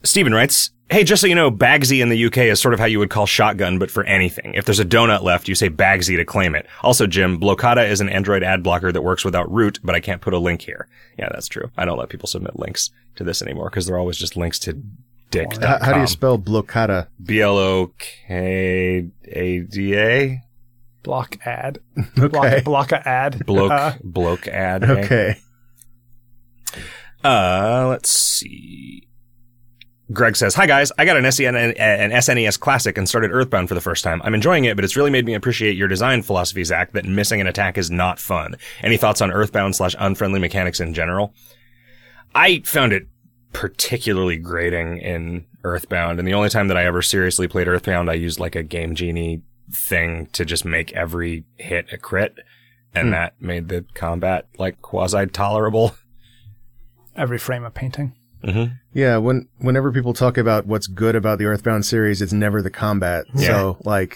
Steven 0.04 0.34
writes, 0.34 0.72
Hey, 0.90 1.04
just 1.04 1.20
so 1.20 1.28
you 1.28 1.36
know, 1.36 1.52
Bagsy 1.52 2.02
in 2.02 2.08
the 2.08 2.26
UK 2.28 2.38
is 2.38 2.62
sort 2.62 2.74
of 2.74 2.80
how 2.80 2.86
you 2.86 2.98
would 3.00 3.10
call 3.10 3.26
shotgun, 3.26 3.78
but 3.78 3.92
for 3.92 4.06
anything. 4.06 4.54
If 4.54 4.64
there's 4.64 4.80
a 4.80 4.86
donut 4.86 5.22
left, 5.22 5.50
you 5.50 5.56
say 5.56 5.70
Bagsy 5.70 6.16
to 6.16 6.24
claim 6.24 6.56
it. 6.56 6.66
Also, 6.82 7.06
Jim, 7.08 7.42
Blokada 7.42 7.90
is 7.90 8.00
an 8.00 8.08
Android 8.08 8.42
ad 8.42 8.64
blocker 8.64 8.94
that 8.94 9.02
works 9.02 9.26
without 9.26 9.52
root, 9.52 9.80
but 9.84 9.96
I 9.96 10.00
can't 10.00 10.22
put 10.22 10.34
a 10.34 10.40
link 10.40 10.62
here. 10.62 10.88
Yeah, 11.20 11.28
that's 11.30 11.50
true. 11.50 11.72
I 11.76 11.84
don't 11.84 11.98
let 11.98 12.08
people 12.08 12.28
submit 12.28 12.58
links 12.58 12.90
to 13.18 13.26
this 13.26 13.42
anymore 13.42 13.70
because 13.70 13.86
they're 13.86 14.00
always 14.00 14.16
just 14.18 14.38
links 14.38 14.60
to 14.60 14.82
dick.com. 15.30 15.62
How, 15.62 15.80
how 15.84 15.92
do 15.92 16.00
you 16.00 16.08
spell? 16.08 16.38
B-L-O-K-A-D-A? 17.22 17.98
Block 21.08 21.38
ad. 21.46 21.80
Okay. 22.20 22.28
Block, 22.28 22.64
block 22.66 22.92
a 22.92 23.08
ad. 23.08 23.46
Bloke, 23.46 23.72
Uh, 23.72 23.94
bloke 24.04 24.48
ad. 24.48 24.84
eh? 24.84 24.92
Okay. 24.92 25.36
Uh, 27.24 27.88
let's 27.90 28.10
see. 28.10 29.08
Greg 30.12 30.36
says, 30.36 30.54
Hi 30.56 30.66
guys, 30.68 30.92
I 30.98 31.06
got 31.06 31.18
an, 31.18 31.30
SEN, 31.32 31.56
an 31.56 32.12
SNES 32.12 32.60
Classic 32.60 32.98
and 32.98 33.08
started 33.10 33.32
Earthbound 33.32 33.68
for 33.70 33.76
the 33.76 33.82
first 33.82 34.04
time. 34.04 34.22
I'm 34.24 34.34
enjoying 34.36 34.66
it, 34.66 34.76
but 34.76 34.86
it's 34.86 34.96
really 34.98 35.10
made 35.10 35.26
me 35.26 35.34
appreciate 35.34 35.76
your 35.78 35.88
design 35.90 36.22
philosophy, 36.22 36.64
Zach, 36.64 36.92
that 36.94 37.06
missing 37.06 37.42
an 37.42 37.48
attack 37.48 37.78
is 37.78 37.90
not 37.92 38.20
fun. 38.20 38.56
Any 38.82 38.98
thoughts 38.98 39.22
on 39.22 39.32
Earthbound 39.32 39.76
slash 39.76 39.96
unfriendly 40.00 40.40
mechanics 40.40 40.80
in 40.80 40.94
general? 40.94 41.34
I 42.36 42.60
found 42.66 42.94
it 42.94 43.08
particularly 43.54 44.38
grating 44.38 44.98
in 45.00 45.46
Earthbound, 45.64 46.20
and 46.20 46.28
the 46.28 46.34
only 46.34 46.50
time 46.50 46.68
that 46.70 46.78
I 46.78 46.86
ever 46.86 47.02
seriously 47.02 47.48
played 47.48 47.68
Earthbound, 47.68 48.10
I 48.10 48.14
used 48.14 48.40
like 48.40 48.56
a 48.56 48.64
Game 48.64 48.96
Genie 48.96 49.42
thing 49.72 50.28
to 50.34 50.46
just 50.46 50.66
make 50.66 50.94
every 50.94 51.46
hit 51.58 51.88
a 51.92 51.98
crit, 51.98 52.36
and 52.96 53.08
Hmm. 53.08 53.12
that 53.12 53.34
made 53.42 53.68
the 53.70 53.86
combat 53.94 54.48
like 54.58 54.82
quasi 54.82 55.26
tolerable. 55.28 55.96
every 57.16 57.38
frame 57.38 57.64
of 57.66 57.74
painting. 57.74 58.14
Mm-hmm. 58.44 58.74
Yeah, 58.94 59.18
when 59.18 59.48
whenever 59.58 59.92
people 59.92 60.14
talk 60.14 60.38
about 60.38 60.68
what's 60.68 60.86
good 60.88 61.16
about 61.16 61.40
the 61.40 61.46
Earthbound 61.46 61.86
series, 61.86 62.22
it's 62.22 62.32
never 62.34 62.62
the 62.62 62.70
combat. 62.70 63.26
Yeah. 63.34 63.48
So 63.48 63.78
like 63.84 64.16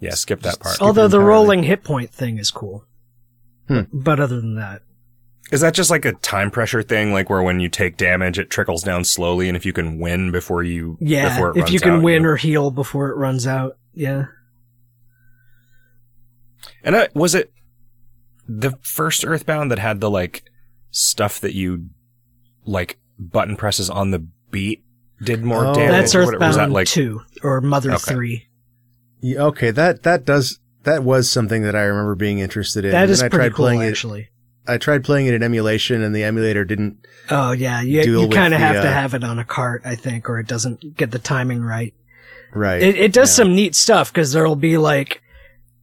Yeah, 0.00 0.14
skip 0.14 0.42
that 0.42 0.60
part. 0.60 0.80
Although 0.80 1.08
the 1.08 1.20
rolling 1.20 1.64
hit 1.64 1.82
point 1.82 2.10
thing 2.10 2.38
is 2.38 2.50
cool. 2.50 2.84
Hmm. 3.66 3.82
But 3.92 4.20
other 4.20 4.40
than 4.40 4.54
that, 4.54 4.82
Is 5.50 5.62
that 5.62 5.72
just 5.74 5.90
like 5.90 6.04
a 6.04 6.12
time 6.12 6.50
pressure 6.50 6.82
thing, 6.82 7.12
like 7.12 7.30
where 7.30 7.42
when 7.42 7.58
you 7.60 7.68
take 7.70 7.96
damage, 7.96 8.38
it 8.38 8.50
trickles 8.50 8.82
down 8.82 9.04
slowly, 9.04 9.48
and 9.48 9.56
if 9.56 9.64
you 9.64 9.72
can 9.72 9.98
win 9.98 10.30
before 10.30 10.62
you, 10.62 10.98
yeah, 11.00 11.30
before 11.30 11.48
it 11.50 11.56
if 11.56 11.62
runs 11.62 11.72
you 11.72 11.80
can 11.80 11.90
out, 11.92 12.02
win 12.02 12.26
or 12.26 12.36
heal 12.36 12.70
before 12.70 13.08
it 13.08 13.16
runs 13.16 13.46
out, 13.46 13.78
yeah. 13.94 14.26
and 16.84 16.94
uh, 16.94 17.08
was 17.14 17.34
it 17.34 17.52
the 18.46 18.72
first 18.82 19.24
Earthbound 19.24 19.70
that 19.70 19.78
had 19.78 20.00
the 20.00 20.10
like 20.10 20.44
stuff 20.90 21.40
that 21.40 21.54
you 21.54 21.86
like 22.64 22.98
button 23.18 23.56
presses 23.56 23.90
on 23.90 24.10
the 24.10 24.26
beat 24.50 24.84
did 25.22 25.42
more 25.44 25.66
Oh. 25.66 25.74
damage? 25.74 25.90
That's 25.92 26.14
or 26.14 26.20
Earthbound 26.22 26.40
was 26.40 26.56
that 26.56 26.70
like 26.70 26.86
2 26.88 27.20
or 27.42 27.60
Mother 27.60 27.92
Okay. 27.92 28.12
3. 28.14 28.46
yeah, 29.20 29.40
okay, 29.44 29.70
that 29.70 30.02
that 30.04 30.24
does 30.24 30.58
that 30.84 31.02
was 31.04 31.28
something 31.30 31.62
that 31.62 31.74
I 31.74 31.82
remember 31.82 32.14
being 32.14 32.38
interested 32.38 32.84
in. 32.84 32.92
That 32.92 33.10
is 33.10 33.20
and 33.20 33.26
I 33.26 33.28
pretty 33.30 33.48
tried 33.50 33.56
cool, 33.56 33.64
playing 33.66 33.82
it. 33.82 34.28
I 34.68 34.78
tried 34.78 35.04
playing 35.04 35.26
it 35.26 35.34
in 35.34 35.42
emulation, 35.42 36.02
and 36.02 36.14
the 36.14 36.22
emulator 36.24 36.64
didn't. 36.64 36.98
Oh, 37.30 37.52
yeah. 37.52 37.80
You, 37.82 38.02
you 38.22 38.28
kind 38.28 38.54
of 38.54 38.60
have 38.60 38.82
to 38.82 38.88
uh, 38.88 38.92
have 38.92 39.14
it 39.14 39.24
on 39.24 39.38
a 39.38 39.44
cart, 39.44 39.82
I 39.84 39.94
think, 39.94 40.28
or 40.28 40.38
it 40.38 40.46
doesn't 40.46 40.96
get 40.96 41.10
the 41.10 41.18
timing 41.18 41.62
right. 41.62 41.94
Right. 42.52 42.82
It, 42.82 42.96
it 42.96 43.12
does 43.12 43.30
Yeah. 43.30 43.44
some 43.44 43.54
neat 43.54 43.74
stuff 43.74 44.12
because 44.12 44.32
there'll 44.32 44.56
be 44.56 44.78
like 44.78 45.22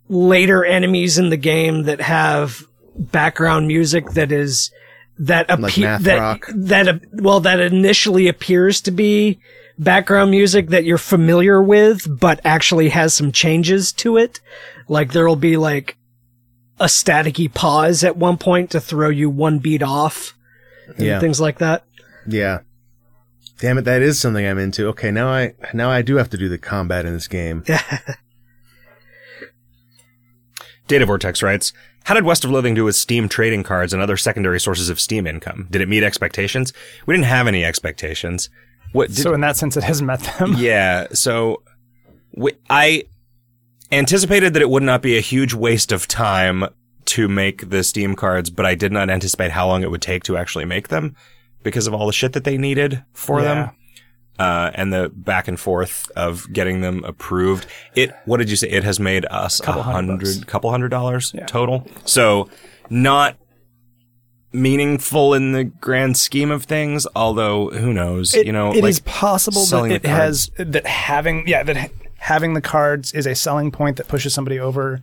later 0.09 0.63
enemies 0.65 1.17
in 1.17 1.29
the 1.29 1.37
game 1.37 1.83
that 1.83 2.01
have 2.01 2.63
background 2.97 3.67
music 3.67 4.11
that 4.11 4.31
is 4.31 4.71
that 5.19 5.49
Like 5.59 5.75
that 5.75 6.17
rock? 6.19 6.47
that 6.55 6.87
uh, 6.87 6.99
well 7.13 7.39
that 7.41 7.59
initially 7.59 8.27
appears 8.27 8.81
to 8.81 8.91
be 8.91 9.39
background 9.77 10.31
music 10.31 10.69
that 10.69 10.85
you're 10.85 10.97
familiar 10.97 11.61
with, 11.61 12.07
but 12.19 12.39
actually 12.45 12.89
has 12.89 13.13
some 13.13 13.31
changes 13.31 13.91
to 13.93 14.17
it. 14.17 14.39
Like 14.87 15.11
there'll 15.13 15.35
be 15.35 15.57
like 15.57 15.97
a 16.79 16.85
staticky 16.85 17.53
pause 17.53 18.03
at 18.03 18.17
one 18.17 18.37
point 18.37 18.71
to 18.71 18.81
throw 18.81 19.09
you 19.09 19.29
one 19.29 19.59
beat 19.59 19.81
off, 19.83 20.33
and 20.87 20.99
Yeah. 21.05 21.19
things 21.19 21.39
like 21.39 21.59
that. 21.59 21.83
Yeah. 22.27 22.59
Damn 23.59 23.77
it, 23.77 23.83
that 23.83 24.01
is 24.01 24.19
something 24.19 24.45
I'm 24.45 24.57
into. 24.59 24.87
Okay, 24.89 25.11
now 25.11 25.29
I 25.29 25.53
now 25.73 25.89
I 25.89 26.01
do 26.01 26.17
have 26.17 26.29
to 26.31 26.37
do 26.37 26.49
the 26.49 26.57
combat 26.57 27.05
in 27.05 27.13
this 27.13 27.27
game. 27.27 27.63
Data 30.87 31.05
Vortex 31.05 31.41
writes, 31.41 31.73
How 32.03 32.13
did 32.13 32.25
West 32.25 32.43
of 32.45 32.51
Loathing 32.51 32.73
do 32.75 32.83
with 32.85 32.95
Steam 32.95 33.27
trading 33.27 33.63
cards 33.63 33.91
and 33.93 34.01
other 34.01 34.17
secondary 34.17 34.59
sources 34.59 34.89
of 34.89 34.99
Steam 34.99 35.25
income? 35.25 35.67
Did 35.71 35.81
it 35.81 35.89
meet 35.89 36.03
expectations? 36.03 36.73
We 37.05 37.13
didn't 37.15 37.25
have 37.25 37.47
any 37.47 37.63
expectations. 37.65 38.49
What 38.91 39.07
did, 39.07 39.17
so 39.17 39.33
in 39.33 39.41
that 39.41 39.57
sense, 39.57 39.75
it 39.77 39.83
has 39.83 40.01
met 40.01 40.19
them. 40.37 40.55
Yeah. 40.57 41.07
So 41.13 41.63
we, 42.35 42.51
I 42.69 43.05
anticipated 43.97 44.53
that 44.53 44.61
it 44.61 44.69
would 44.69 44.83
not 44.83 45.01
be 45.01 45.17
a 45.17 45.21
huge 45.21 45.53
waste 45.53 45.91
of 45.91 46.07
time 46.07 46.65
to 47.05 47.27
make 47.27 47.69
the 47.69 47.83
Steam 47.83 48.15
cards, 48.15 48.49
but 48.49 48.65
I 48.65 48.75
did 48.75 48.91
not 48.91 49.09
anticipate 49.09 49.51
how 49.51 49.67
long 49.67 49.83
it 49.83 49.91
would 49.91 50.01
take 50.01 50.23
to 50.23 50.37
actually 50.37 50.65
make 50.65 50.87
them 50.87 51.15
because 51.63 51.87
of 51.87 51.93
all 51.93 52.07
the 52.07 52.13
shit 52.13 52.33
that 52.33 52.43
they 52.43 52.57
needed 52.57 53.03
for 53.13 53.41
Yeah. 53.41 53.53
them. 53.55 53.69
Uh, 54.37 54.69
and 54.75 54.91
the 54.91 55.09
back 55.15 55.47
and 55.47 55.57
forth 55.57 56.11
of 56.15 56.51
getting 56.51 56.81
them 56.81 57.03
approved. 57.05 57.65
It, 57.95 58.13
what 58.25 58.37
did 58.37 58.49
you 58.49 58.57
say? 58.57 58.67
It 58.69 58.83
has 58.83 58.99
made 58.99 59.25
us 59.31 59.61
a 59.61 59.63
Couple 59.63 59.83
hundred 59.83 60.09
hundred, 60.09 60.25
bucks. 60.25 60.43
couple 60.43 60.71
hundred 60.71 60.89
dollars 60.89 61.31
Yeah. 61.33 61.45
total. 61.45 61.87
So 62.03 62.49
not 62.89 63.37
meaningful 64.51 65.33
in 65.33 65.51
the 65.51 65.63
grand 65.65 66.17
scheme 66.17 66.51
of 66.51 66.63
things, 66.65 67.05
although 67.15 67.69
who 67.69 67.93
knows, 67.93 68.33
It- 68.33 68.45
you 68.45 68.51
know, 68.51 68.71
it 68.73 68.81
like 68.83 68.89
is 68.89 68.99
possible 69.01 69.65
that 69.65 69.91
it 69.91 70.05
has 70.05 70.49
that 70.57 70.85
having 70.85 71.47
yeah 71.47 71.63
that 71.63 71.77
ha- 71.77 71.87
having 72.17 72.53
the 72.53 72.61
cards 72.61 73.11
is 73.13 73.25
a 73.25 73.35
selling 73.35 73.71
point 73.71 73.97
that 73.97 74.07
pushes 74.07 74.33
somebody 74.33 74.59
over 74.59 75.01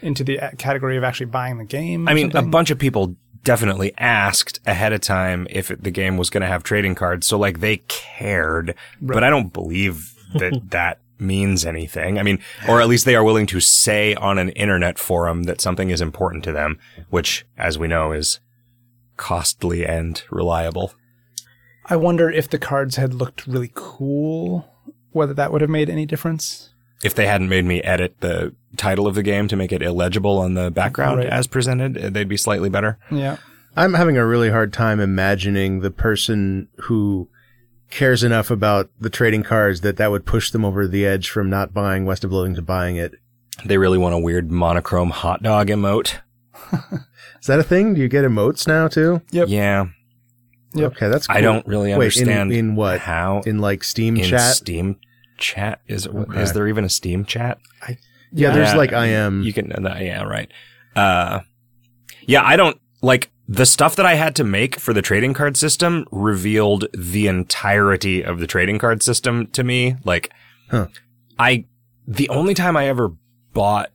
into 0.00 0.24
the 0.24 0.40
uh, 0.40 0.50
category 0.58 0.96
of 0.96 1.04
actually 1.04 1.26
buying 1.26 1.58
the 1.58 1.64
game. 1.64 2.08
I 2.08 2.14
mean, 2.14 2.34
a 2.36 2.42
bunch 2.42 2.70
of 2.70 2.78
people 2.78 3.16
definitely 3.44 3.92
asked 3.98 4.60
ahead 4.66 4.92
of 4.92 5.00
time 5.00 5.46
if 5.50 5.70
it, 5.70 5.82
the 5.82 5.90
game 5.90 6.16
was 6.16 6.30
going 6.30 6.42
to 6.42 6.46
have 6.46 6.62
trading 6.62 6.94
cards. 6.94 7.26
So 7.26 7.38
like 7.38 7.60
they 7.60 7.78
cared, 7.88 8.74
but 9.00 9.24
I 9.24 9.30
don't 9.30 9.52
believe 9.52 10.14
that 10.34 10.60
that 10.70 10.98
means 11.18 11.64
anything. 11.64 12.18
I 12.18 12.22
mean, 12.22 12.40
or 12.68 12.80
at 12.80 12.88
least 12.88 13.04
they 13.04 13.14
are 13.14 13.24
willing 13.24 13.46
to 13.46 13.60
say 13.60 14.14
on 14.14 14.38
an 14.38 14.50
internet 14.50 14.98
forum 14.98 15.44
that 15.44 15.60
something 15.60 15.90
is 15.90 16.00
important 16.00 16.44
to 16.44 16.52
them, 16.52 16.78
which 17.10 17.46
as 17.56 17.78
we 17.78 17.88
know 17.88 18.12
is 18.12 18.40
costly 19.16 19.86
and 19.86 20.22
reliable. 20.30 20.92
I 21.86 21.96
wonder 21.96 22.30
if 22.30 22.48
the 22.48 22.58
cards 22.58 22.96
had 22.96 23.14
looked 23.14 23.46
really 23.46 23.70
cool, 23.74 24.71
whether 25.12 25.34
that 25.34 25.52
would 25.52 25.60
have 25.60 25.70
made 25.70 25.88
any 25.90 26.06
difference. 26.06 26.70
If 27.04 27.14
they 27.14 27.26
hadn't 27.26 27.48
made 27.48 27.64
me 27.64 27.82
edit 27.82 28.16
the 28.20 28.54
title 28.76 29.06
of 29.06 29.14
the 29.14 29.22
game 29.22 29.48
to 29.48 29.56
make 29.56 29.72
it 29.72 29.82
illegible 29.82 30.38
on 30.38 30.54
the 30.54 30.70
background 30.70 31.18
Right. 31.18 31.26
as 31.28 31.46
presented, 31.46 31.98
uh, 31.98 32.10
they'd 32.10 32.28
be 32.28 32.36
slightly 32.36 32.68
better. 32.68 32.98
Yeah. 33.10 33.38
I'm 33.76 33.94
having 33.94 34.16
a 34.16 34.26
really 34.26 34.50
hard 34.50 34.72
time 34.72 35.00
imagining 35.00 35.80
the 35.80 35.90
person 35.90 36.68
who 36.82 37.28
cares 37.90 38.22
enough 38.22 38.50
about 38.50 38.88
the 39.00 39.10
trading 39.10 39.42
cards 39.42 39.80
that 39.80 39.96
that 39.96 40.10
would 40.10 40.24
push 40.26 40.50
them 40.50 40.64
over 40.64 40.86
the 40.86 41.04
edge 41.04 41.28
from 41.28 41.50
not 41.50 41.74
buying 41.74 42.04
West 42.04 42.22
of 42.24 42.32
Loathing 42.32 42.54
to 42.54 42.62
buying 42.62 42.96
it. 42.96 43.14
They 43.64 43.78
really 43.78 43.98
want 43.98 44.14
a 44.14 44.18
weird 44.18 44.50
monochrome 44.50 45.10
hot 45.10 45.42
dog 45.42 45.68
emote. 45.68 46.18
Is 47.40 47.46
that 47.48 47.58
a 47.58 47.62
thing? 47.64 47.94
Do 47.94 48.00
you 48.00 48.08
get 48.08 48.24
emotes 48.24 48.66
now 48.66 48.88
too? 48.88 49.20
Yep. 49.32 49.48
Yeah. 49.48 49.86
Yep. 50.74 50.92
Okay, 50.92 51.08
that's 51.08 51.26
cool. 51.26 51.36
I 51.36 51.40
don't 51.40 51.66
really 51.66 51.90
Wait, 51.90 51.94
in- 51.94 52.00
understand 52.28 52.52
in, 52.52 52.74
what? 52.76 53.00
how 53.00 53.42
In 53.46 53.58
like 53.58 53.84
Steam 53.84 54.16
in 54.16 54.24
chat? 54.24 54.54
Steam 54.56 54.98
chat 55.38 55.80
is 55.86 56.06
Okay. 56.06 56.40
is 56.42 56.52
there 56.52 56.68
even 56.68 56.84
a 56.84 56.88
Steam 56.88 57.24
chat? 57.24 57.58
yeah, 58.32 58.52
there's 58.54 58.74
like 58.74 58.92
I 58.92 59.06
am. 59.08 59.42
You 59.42 59.52
can 59.52 59.72
uh, 59.86 59.98
yeah 60.00 60.22
right. 60.22 60.50
Uh, 60.96 61.40
yeah, 62.22 62.42
I 62.44 62.56
don't 62.56 62.80
like 63.02 63.30
the 63.48 63.66
stuff 63.66 63.96
that 63.96 64.06
I 64.06 64.14
had 64.14 64.34
to 64.36 64.44
make 64.44 64.78
for 64.78 64.92
the 64.94 65.02
trading 65.02 65.34
card 65.34 65.56
system 65.56 66.06
revealed 66.10 66.86
the 66.94 67.26
entirety 67.26 68.22
of 68.24 68.38
the 68.40 68.46
trading 68.46 68.78
card 68.78 69.02
system 69.02 69.46
to 69.48 69.62
me. 69.64 69.96
Like, 70.04 70.30
Huh. 70.70 70.86
I 71.38 71.66
the 72.06 72.28
only 72.30 72.54
time 72.54 72.76
I 72.76 72.86
ever 72.88 73.12
bought 73.52 73.90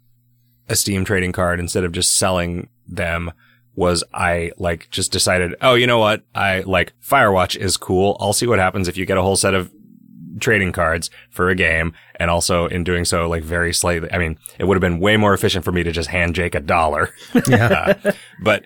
a 0.70 0.76
Steam 0.76 1.06
trading 1.06 1.32
card 1.32 1.60
instead 1.60 1.84
of 1.84 1.92
just 1.92 2.16
selling 2.16 2.70
them 2.88 3.32
was 3.78 4.04
I 4.12 4.52
like 4.58 4.90
just 4.90 5.12
decided, 5.12 5.54
oh, 5.62 5.76
you 5.76 5.86
know 5.86 6.00
what? 6.00 6.24
I 6.34 6.62
like 6.62 6.94
Firewatch 7.00 7.56
is 7.56 7.78
cool. 7.78 8.18
I'll 8.20 8.34
see 8.34 8.48
what 8.48 8.58
happens 8.58 8.88
if 8.88 8.98
you 8.98 9.06
get 9.06 9.20
a 9.20 9.22
whole 9.22 9.38
set 9.38 9.54
of 9.54 9.72
trading 10.40 10.72
cards 10.72 11.12
for 11.30 11.50
a 11.50 11.56
game. 11.56 11.94
And 12.16 12.32
also 12.32 12.66
in 12.66 12.84
doing 12.84 13.06
so, 13.06 13.30
like 13.30 13.44
very 13.44 13.72
slightly, 13.72 14.12
I 14.12 14.18
mean, 14.18 14.40
it 14.58 14.64
would 14.64 14.76
have 14.76 14.82
been 14.82 15.00
way 15.00 15.16
more 15.16 15.36
efficient 15.36 15.64
for 15.64 15.72
me 15.72 15.84
to 15.84 15.92
just 15.92 16.10
hand 16.10 16.34
Jake 16.34 16.56
a 16.56 16.60
dollar. 16.60 17.14
yeah. 17.48 17.94
Uh, 18.04 18.12
but, 18.42 18.64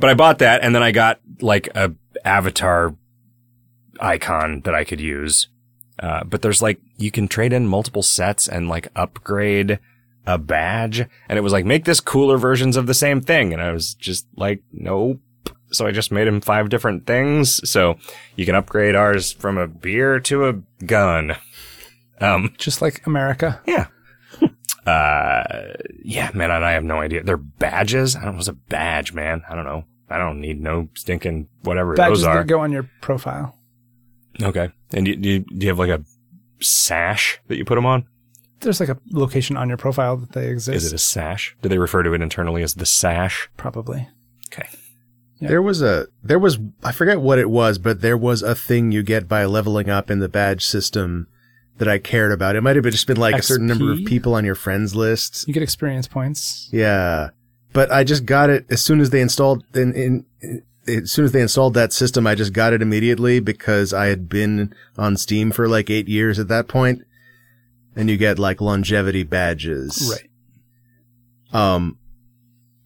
but 0.00 0.08
I 0.08 0.14
bought 0.14 0.38
that 0.38 0.64
and 0.64 0.74
then 0.74 0.82
I 0.82 0.92
got 0.92 1.20
like 1.42 1.68
a 1.74 1.92
avatar 2.24 2.96
icon 4.00 4.62
that 4.62 4.74
I 4.74 4.84
could 4.84 5.00
use. 5.00 5.48
Uh, 5.98 6.24
but 6.24 6.40
there's 6.40 6.62
like, 6.62 6.80
you 6.96 7.10
can 7.10 7.28
trade 7.28 7.52
in 7.52 7.66
multiple 7.66 8.02
sets 8.02 8.48
and 8.48 8.66
like 8.66 8.88
upgrade 8.96 9.78
a 10.26 10.38
badge. 10.38 11.00
And 11.28 11.38
it 11.38 11.42
was 11.42 11.52
like, 11.52 11.64
make 11.64 11.84
this 11.84 12.00
cooler 12.00 12.38
versions 12.38 12.76
of 12.76 12.86
the 12.86 12.94
same 12.94 13.20
thing. 13.20 13.52
And 13.52 13.60
I 13.62 13.72
was 13.72 13.94
just 13.94 14.26
like, 14.36 14.62
nope. 14.72 15.20
So 15.70 15.86
I 15.86 15.90
just 15.90 16.12
made 16.12 16.26
him 16.28 16.40
five 16.40 16.68
different 16.68 17.06
things. 17.06 17.68
So 17.68 17.96
you 18.36 18.46
can 18.46 18.54
upgrade 18.54 18.94
ours 18.94 19.32
from 19.32 19.58
a 19.58 19.66
beer 19.66 20.20
to 20.20 20.48
a 20.48 20.52
gun. 20.84 21.36
Um, 22.20 22.54
Just 22.58 22.80
like 22.80 23.04
America. 23.06 23.60
yeah. 23.66 23.86
uh, 24.86 25.72
yeah, 26.02 26.30
man, 26.32 26.50
and 26.50 26.64
I 26.64 26.72
have 26.72 26.84
no 26.84 27.00
idea. 27.00 27.24
They're 27.24 27.36
badges. 27.36 28.14
I 28.14 28.20
don't 28.20 28.32
know 28.32 28.36
what's 28.36 28.48
a 28.48 28.52
badge, 28.52 29.12
man. 29.12 29.42
I 29.48 29.54
don't 29.56 29.64
know. 29.64 29.84
I 30.08 30.18
don't 30.18 30.40
need 30.40 30.60
no 30.60 30.88
stinking 30.94 31.48
whatever 31.62 31.94
Badges 31.94 32.20
those 32.20 32.26
are. 32.28 32.36
that 32.38 32.46
go 32.46 32.60
on 32.60 32.70
your 32.70 32.88
profile. 33.00 33.58
okay. 34.40 34.70
And 34.92 35.06
do 35.06 35.10
you, 35.12 35.16
do 35.16 35.28
you, 35.28 35.38
do 35.40 35.56
you 35.66 35.68
have 35.68 35.78
like 35.78 35.90
a 35.90 36.04
sash 36.60 37.40
that 37.48 37.56
you 37.56 37.64
put 37.64 37.74
them 37.74 37.86
on? 37.86 38.06
There's 38.64 38.80
like 38.80 38.88
a 38.88 38.98
location 39.10 39.56
on 39.56 39.68
your 39.68 39.78
profile 39.78 40.16
that 40.16 40.32
they 40.32 40.48
exist. 40.48 40.76
Is 40.76 40.92
it 40.92 40.96
a 40.96 40.98
sash? 40.98 41.56
Do 41.62 41.68
they 41.68 41.78
refer 41.78 42.02
to 42.02 42.12
it 42.14 42.20
internally 42.20 42.62
as 42.62 42.74
the 42.74 42.86
sash? 42.86 43.48
Probably. 43.56 44.08
Okay. 44.52 44.68
Yeah. 45.38 45.48
There 45.48 45.62
was 45.62 45.82
a 45.82 46.08
there 46.22 46.38
was 46.38 46.58
I 46.82 46.92
forget 46.92 47.20
what 47.20 47.38
it 47.38 47.50
was, 47.50 47.78
but 47.78 48.00
there 48.00 48.16
was 48.16 48.42
a 48.42 48.54
thing 48.54 48.92
you 48.92 49.02
get 49.02 49.28
by 49.28 49.44
leveling 49.44 49.90
up 49.90 50.10
in 50.10 50.20
the 50.20 50.28
badge 50.28 50.64
system 50.64 51.28
that 51.78 51.88
I 51.88 51.98
cared 51.98 52.32
about. 52.32 52.56
It 52.56 52.62
might 52.62 52.76
have 52.76 52.84
just 52.84 53.06
been 53.06 53.16
like 53.16 53.36
a 53.36 53.42
certain 53.42 53.66
number 53.66 53.92
of 53.92 54.04
people 54.04 54.34
on 54.34 54.44
your 54.44 54.54
friends 54.54 54.94
list. 54.94 55.46
You 55.46 55.54
get 55.54 55.62
experience 55.62 56.06
points. 56.06 56.68
Yeah. 56.72 57.30
But 57.72 57.90
I 57.90 58.04
just 58.04 58.24
got 58.24 58.50
it 58.50 58.64
as 58.70 58.82
soon 58.82 59.00
as 59.00 59.10
they 59.10 59.20
installed 59.20 59.64
in, 59.74 59.92
in, 59.94 60.26
in 60.40 60.62
as 60.86 61.10
soon 61.10 61.24
as 61.24 61.32
they 61.32 61.40
installed 61.40 61.74
that 61.74 61.92
system, 61.92 62.26
I 62.26 62.34
just 62.34 62.52
got 62.52 62.72
it 62.72 62.82
immediately 62.82 63.40
because 63.40 63.92
I 63.92 64.06
had 64.06 64.28
been 64.28 64.74
on 64.98 65.16
Steam 65.16 65.50
for 65.50 65.68
like 65.68 65.90
eight 65.90 66.08
years 66.08 66.38
at 66.38 66.48
that 66.48 66.68
point. 66.68 67.02
And 67.96 68.10
you 68.10 68.16
get 68.16 68.38
like 68.38 68.60
longevity 68.60 69.22
badges. 69.22 70.12
Right. 70.12 70.30
Um, 71.52 71.98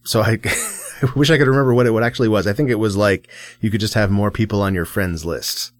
so 0.04 0.20
I, 0.20 0.38
I 1.02 1.10
wish 1.16 1.30
I 1.30 1.38
could 1.38 1.48
remember 1.48 1.74
what 1.74 1.86
it 1.86 1.90
what 1.90 2.02
actually 2.02 2.28
was. 2.28 2.46
I 2.46 2.52
think 2.52 2.70
it 2.70 2.76
was 2.76 2.96
like 2.96 3.28
you 3.60 3.70
could 3.70 3.80
just 3.80 3.94
have 3.94 4.10
more 4.10 4.30
people 4.30 4.60
on 4.62 4.74
your 4.74 4.84
friends 4.84 5.24
list. 5.24 5.72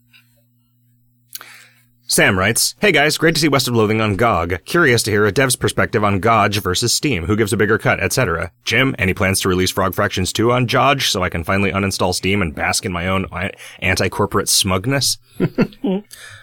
Sam 2.11 2.39
writes, 2.39 2.75
Hey 2.81 2.91
guys, 2.91 3.19
great 3.19 3.35
to 3.35 3.41
see 3.41 3.49
West 3.49 3.69
of 3.69 3.75
Loathing 3.75 4.01
on 4.01 4.17
GOG. 4.17 4.65
Curious 4.65 5.03
to 5.03 5.11
hear 5.11 5.27
a 5.27 5.33
dev's 5.33 5.57
perspective 5.57 6.03
on 6.03 6.21
GOG 6.21 6.55
versus 6.55 6.91
Steam. 6.91 7.27
Who 7.27 7.37
gives 7.37 7.53
a 7.53 7.57
bigger 7.59 7.77
cut, 7.77 8.01
etc. 8.01 8.51
Jim, 8.65 8.95
any 8.99 9.13
plans 9.13 9.41
to 9.43 9.49
release 9.51 9.71
Frog 9.71 9.95
Fractions 9.95 10.33
2 10.33 10.51
on 10.51 10.65
GOG 10.65 11.03
so 11.03 11.23
I 11.23 11.29
can 11.29 11.45
finally 11.45 11.71
uninstall 11.71 12.15
Steam 12.15 12.41
and 12.41 12.55
bask 12.55 12.87
in 12.87 12.93
my 12.93 13.07
own 13.09 13.27
anti-corporate 13.81 14.49
smugness? 14.49 15.19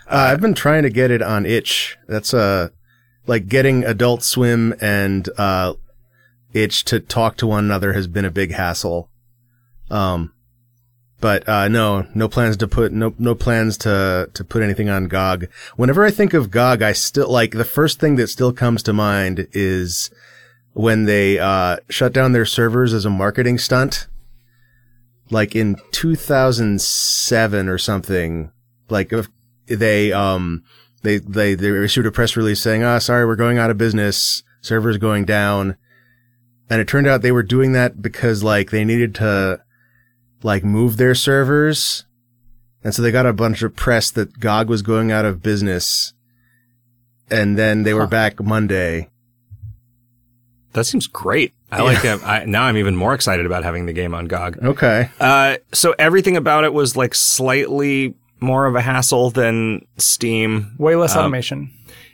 Uh, 0.07 0.29
I've 0.29 0.39
been 0.39 0.53
trying 0.53 0.83
to 0.83 0.91
get 0.91 1.09
it 1.09 1.23
on 1.23 1.47
itch. 1.47 1.97
That's 2.07 2.31
uh 2.31 2.69
like 3.27 3.47
getting 3.47 3.83
Adult 3.83 4.23
Swim 4.23 4.73
and 4.81 5.29
uh 5.37 5.73
itch 6.53 6.85
to 6.85 6.99
talk 6.99 7.37
to 7.37 7.47
one 7.47 7.65
another 7.65 7.93
has 7.93 8.07
been 8.07 8.25
a 8.25 8.31
big 8.31 8.51
hassle. 8.51 9.09
Um 9.89 10.33
but 11.21 11.47
uh 11.47 11.67
no, 11.67 12.07
no 12.13 12.27
plans 12.27 12.57
to 12.57 12.67
put 12.67 12.91
no 12.91 13.13
no 13.17 13.35
plans 13.35 13.77
to 13.79 14.29
to 14.33 14.43
put 14.43 14.63
anything 14.63 14.89
on 14.89 15.07
GOG. 15.07 15.47
Whenever 15.75 16.03
I 16.03 16.11
think 16.11 16.33
of 16.33 16.51
GOG, 16.51 16.81
I 16.81 16.93
still 16.93 17.29
like 17.29 17.51
the 17.51 17.65
first 17.65 17.99
thing 17.99 18.15
that 18.17 18.27
still 18.27 18.53
comes 18.53 18.83
to 18.83 18.93
mind 18.93 19.47
is 19.51 20.09
when 20.73 21.05
they 21.05 21.39
uh 21.39 21.77
shut 21.89 22.13
down 22.13 22.33
their 22.33 22.45
servers 22.45 22.93
as 22.93 23.05
a 23.05 23.09
marketing 23.09 23.57
stunt. 23.57 24.07
Like 25.31 25.55
in 25.55 25.77
2007 25.91 27.67
or 27.69 27.77
something, 27.79 28.51
like 28.89 29.11
they 29.65 30.13
um 30.13 30.63
they 31.05 31.19
they 31.19 31.55
they 31.55 31.69
issued 31.83 32.05
a 32.05 32.11
press 32.11 32.35
release 32.35 32.59
saying, 32.59 32.83
"Ah, 32.83 32.99
sorry, 32.99 33.25
we're 33.25 33.35
going 33.35 33.57
out 33.57 33.69
of 33.69 33.77
business. 33.77 34.43
Servers 34.61 34.97
going 34.97 35.25
down." 35.25 35.77
And 36.69 36.81
it 36.81 36.87
turned 36.87 37.07
out 37.07 37.21
they 37.21 37.31
were 37.31 37.43
doing 37.43 37.73
that 37.73 38.01
because 38.01 38.43
like 38.43 38.71
they 38.71 38.83
needed 38.83 39.13
to 39.15 39.61
like 40.43 40.63
move 40.63 40.97
their 40.97 41.15
servers. 41.15 42.05
And 42.83 42.93
so 42.93 43.01
they 43.01 43.11
got 43.11 43.25
a 43.25 43.33
bunch 43.33 43.63
of 43.63 43.75
press 43.75 44.11
that 44.11 44.39
GOG 44.39 44.69
was 44.69 44.81
going 44.81 45.11
out 45.11 45.25
of 45.25 45.41
business. 45.41 46.13
And 47.29 47.57
then 47.57 47.83
they 47.83 47.93
were 47.93 48.07
back 48.07 48.41
Monday. 48.41 49.09
That 50.73 50.85
seems 50.85 51.07
great. 51.07 51.53
I 51.71 51.81
like 51.81 52.01
that. 52.03 52.23
I, 52.23 52.45
now 52.45 52.63
I'm 52.63 52.77
even 52.77 52.95
more 52.95 53.13
excited 53.13 53.45
about 53.45 53.63
having 53.63 53.85
the 53.85 53.93
game 53.93 54.13
on 54.13 54.27
GOG. 54.27 54.63
Okay. 54.63 55.09
Uh, 55.19 55.57
so 55.73 55.95
everything 55.97 56.37
about 56.37 56.63
it 56.63 56.73
was 56.73 56.95
like 56.95 57.15
slightly 57.15 58.13
more 58.39 58.65
of 58.65 58.75
a 58.75 58.81
hassle 58.81 59.29
than 59.31 59.85
Steam. 59.97 60.75
Way 60.77 60.95
less 60.95 61.13
Um, 61.15 61.19
automation. 61.21 61.71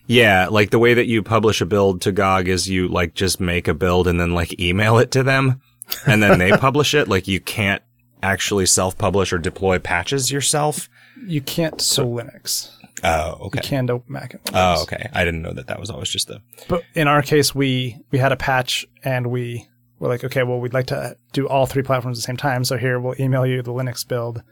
Yeah, 0.07 0.47
like 0.49 0.71
the 0.71 0.79
way 0.79 0.93
that 0.93 1.05
you 1.07 1.23
publish 1.23 1.61
a 1.61 1.65
build 1.65 2.01
to 2.01 2.11
GOG 2.11 2.47
is 2.47 2.67
you 2.69 2.87
like 2.87 3.13
just 3.13 3.39
make 3.39 3.67
a 3.67 3.73
build 3.73 4.07
and 4.07 4.19
then 4.19 4.33
like 4.33 4.59
email 4.59 4.97
it 4.97 5.11
to 5.11 5.23
them 5.23 5.61
and 6.05 6.21
then 6.21 6.37
they 6.39 6.51
publish 6.57 6.93
it. 6.93 7.07
Like 7.07 7.27
you 7.27 7.39
can't 7.39 7.81
actually 8.21 8.65
self-publish 8.65 9.31
or 9.33 9.37
deploy 9.37 9.79
patches 9.79 10.31
yourself. 10.31 10.89
You 11.25 11.41
can't 11.41 11.79
to 11.79 12.01
Linux. 12.01 12.71
Oh, 13.03 13.37
okay. 13.47 13.59
You 13.63 13.69
can 13.69 13.87
to 13.87 14.03
Mac 14.07 14.33
and 14.33 14.41
Windows. 14.45 14.77
Oh, 14.79 14.83
okay. 14.83 15.09
I 15.13 15.23
didn't 15.23 15.41
know 15.41 15.53
that 15.53 15.67
that 15.67 15.79
was 15.79 15.89
always 15.89 16.09
just 16.09 16.27
the. 16.27 16.41
But 16.67 16.83
in 16.93 17.07
our 17.07 17.21
case, 17.21 17.55
we 17.55 17.97
we 18.11 18.19
had 18.19 18.31
a 18.31 18.37
patch 18.37 18.85
and 19.03 19.27
we 19.27 19.65
were 19.99 20.07
like, 20.09 20.23
okay, 20.23 20.43
well, 20.43 20.59
we'd 20.59 20.73
like 20.73 20.87
to 20.87 21.15
do 21.31 21.47
all 21.47 21.65
three 21.65 21.83
platforms 21.83 22.17
at 22.17 22.21
the 22.21 22.25
same 22.25 22.37
time. 22.37 22.63
So 22.63 22.77
here, 22.77 22.99
we'll 22.99 23.15
email 23.19 23.45
you 23.45 23.61
the 23.61 23.71
Linux 23.71 24.07
build, 24.07 24.43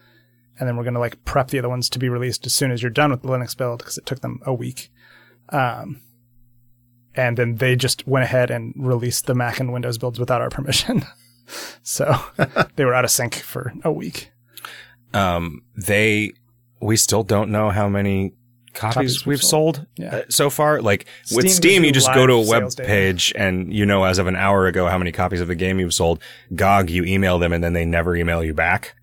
and 0.59 0.67
then 0.67 0.75
we're 0.77 0.83
going 0.83 0.93
to 0.93 0.99
like 0.99 1.23
prep 1.25 1.47
the 1.49 1.59
other 1.59 1.69
ones 1.69 1.89
to 1.89 1.99
be 1.99 2.09
released 2.09 2.45
as 2.45 2.53
soon 2.53 2.71
as 2.71 2.81
you're 2.83 2.89
done 2.89 3.11
with 3.11 3.21
the 3.21 3.29
Linux 3.29 3.55
build 3.55 3.79
because 3.79 3.97
it 3.97 4.05
took 4.05 4.19
them 4.21 4.39
a 4.45 4.53
week. 4.53 4.91
Um, 5.49 6.01
and 7.15 7.37
then 7.37 7.55
they 7.55 7.75
just 7.75 8.07
went 8.07 8.23
ahead 8.23 8.51
and 8.51 8.73
released 8.77 9.25
the 9.25 9.35
Mac 9.35 9.59
and 9.59 9.73
Windows 9.73 9.97
builds 9.97 10.19
without 10.19 10.41
our 10.41 10.49
permission. 10.57 11.03
so 11.83 12.13
they 12.75 12.85
were 12.85 12.93
out 12.93 13.05
of 13.05 13.11
sync 13.11 13.35
for 13.35 13.73
a 13.83 13.91
week. 13.91 14.31
Um, 15.13 15.63
they. 15.75 16.33
We 16.81 16.95
still 16.95 17.23
don't 17.23 17.49
know 17.51 17.71
how 17.71 17.89
many 17.89 18.31
copies, 18.73 18.93
Copies 18.93 19.25
we've 19.25 19.27
we've 19.27 19.43
sold, 19.43 19.75
sold. 19.77 19.87
Yeah. 19.97 20.15
uh, 20.15 20.21
so 20.29 20.49
far. 20.49 20.81
Like 20.81 21.07
with 21.35 21.49
Steam 21.49 21.49
Steam, 21.49 21.81
you 21.83 21.87
you 21.87 21.93
just 21.93 22.13
go 22.13 22.25
to 22.25 22.33
a 22.33 22.39
web 22.39 22.61
sales 22.61 22.75
data. 22.75 22.87
page 22.87 23.33
and 23.35 23.73
you 23.73 23.85
know 23.85 24.05
as 24.05 24.17
of 24.17 24.27
an 24.27 24.37
hour 24.37 24.65
ago 24.67 24.87
how 24.87 24.97
many 24.97 25.11
copies 25.11 25.41
of 25.41 25.47
the 25.49 25.55
game 25.55 25.79
you've 25.79 25.93
sold. 25.93 26.21
GOG, 26.55 26.89
you 26.89 27.03
email 27.03 27.37
them 27.37 27.51
and 27.51 27.61
then 27.63 27.73
they 27.73 27.83
never 27.83 28.15
email 28.15 28.43
you 28.43 28.53
back. 28.53 28.95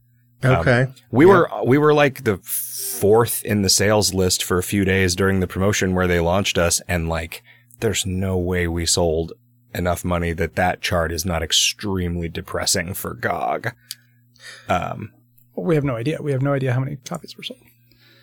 Um, 0.43 0.57
Okay. 0.57 0.87
We 1.11 1.25
were 1.27 1.49
we 1.65 1.79
were 1.79 1.95
like 1.95 2.25
the 2.25 2.37
fourth 2.39 3.43
in 3.45 3.63
the 3.63 3.71
sales 3.71 4.13
list 4.15 4.43
for 4.45 4.59
a 4.59 4.63
few 4.63 4.85
days 4.85 5.15
during 5.15 5.41
the 5.41 5.47
promotion 5.47 5.95
where 5.95 6.07
they 6.07 6.21
launched 6.21 6.59
us, 6.59 6.81
and 6.89 7.09
like, 7.09 7.43
there's 7.81 8.05
no 8.07 8.37
way 8.39 8.67
we 8.69 8.87
sold 8.87 9.33
enough 9.75 10.05
money 10.05 10.33
that 10.33 10.55
that 10.57 10.81
chart 10.81 11.13
is 11.13 11.25
not 11.27 11.43
extremely 11.43 12.29
depressing 12.29 12.95
for 12.95 13.13
GOG. 13.15 13.75
Um, 14.69 15.13
We 15.55 15.75
have 15.75 15.85
no 15.85 15.97
idea. 15.97 16.21
We 16.23 16.33
have 16.33 16.43
no 16.43 16.53
idea 16.55 16.73
how 16.73 16.81
many 16.81 16.97
copies 16.97 17.37
were 17.37 17.43
sold. 17.43 17.61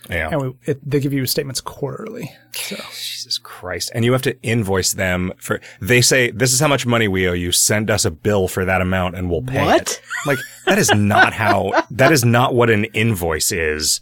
Yeah. 0.09 0.29
and 0.31 0.41
we, 0.41 0.53
it, 0.65 0.79
they 0.89 0.99
give 0.99 1.13
you 1.13 1.25
statements 1.25 1.61
quarterly. 1.61 2.31
So 2.53 2.75
Jesus 2.75 3.37
Christ. 3.37 3.91
And 3.95 4.03
you 4.03 4.11
have 4.11 4.21
to 4.23 4.39
invoice 4.41 4.91
them 4.93 5.31
for, 5.37 5.61
they 5.81 6.01
say, 6.01 6.29
this 6.31 6.51
is 6.53 6.59
how 6.59 6.67
much 6.67 6.85
money 6.85 7.07
we 7.07 7.27
owe 7.27 7.33
you. 7.33 7.51
Send 7.51 7.89
us 7.89 8.03
a 8.03 8.11
bill 8.11 8.47
for 8.47 8.65
that 8.65 8.81
amount 8.81 9.15
and 9.15 9.29
we'll 9.29 9.41
pay 9.41 9.63
What? 9.63 9.81
it. 9.81 10.01
Like, 10.25 10.39
that 10.65 10.77
is 10.77 10.93
not 10.93 11.33
how, 11.33 11.85
that 11.91 12.11
is 12.11 12.25
not 12.25 12.53
what 12.53 12.69
an 12.69 12.85
invoice 12.85 13.51
is. 13.51 14.01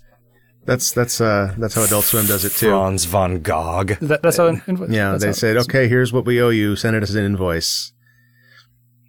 That's 0.64 0.92
that's 0.92 1.20
uh 1.20 1.56
that's 1.58 1.74
how 1.74 1.84
Adult 1.84 2.06
Swim 2.06 2.28
does 2.28 2.46
it 2.46 2.52
too. 2.52 2.70
Franz 2.70 3.06
von 3.06 3.42
Gogh. 3.42 3.84
that, 4.00 4.22
that's 4.22 4.38
how 4.38 4.46
an 4.46 4.62
invoice. 4.68 4.92
Yeah, 4.92 5.14
that's 5.14 5.24
they 5.24 5.34
said, 5.34 5.58
okay, 5.58 5.88
here's 5.88 6.14
what 6.14 6.24
we 6.24 6.40
owe 6.40 6.50
you. 6.50 6.76
Send 6.76 6.96
it 6.96 7.02
as 7.02 7.16
an 7.16 7.26
invoice. 7.26 7.94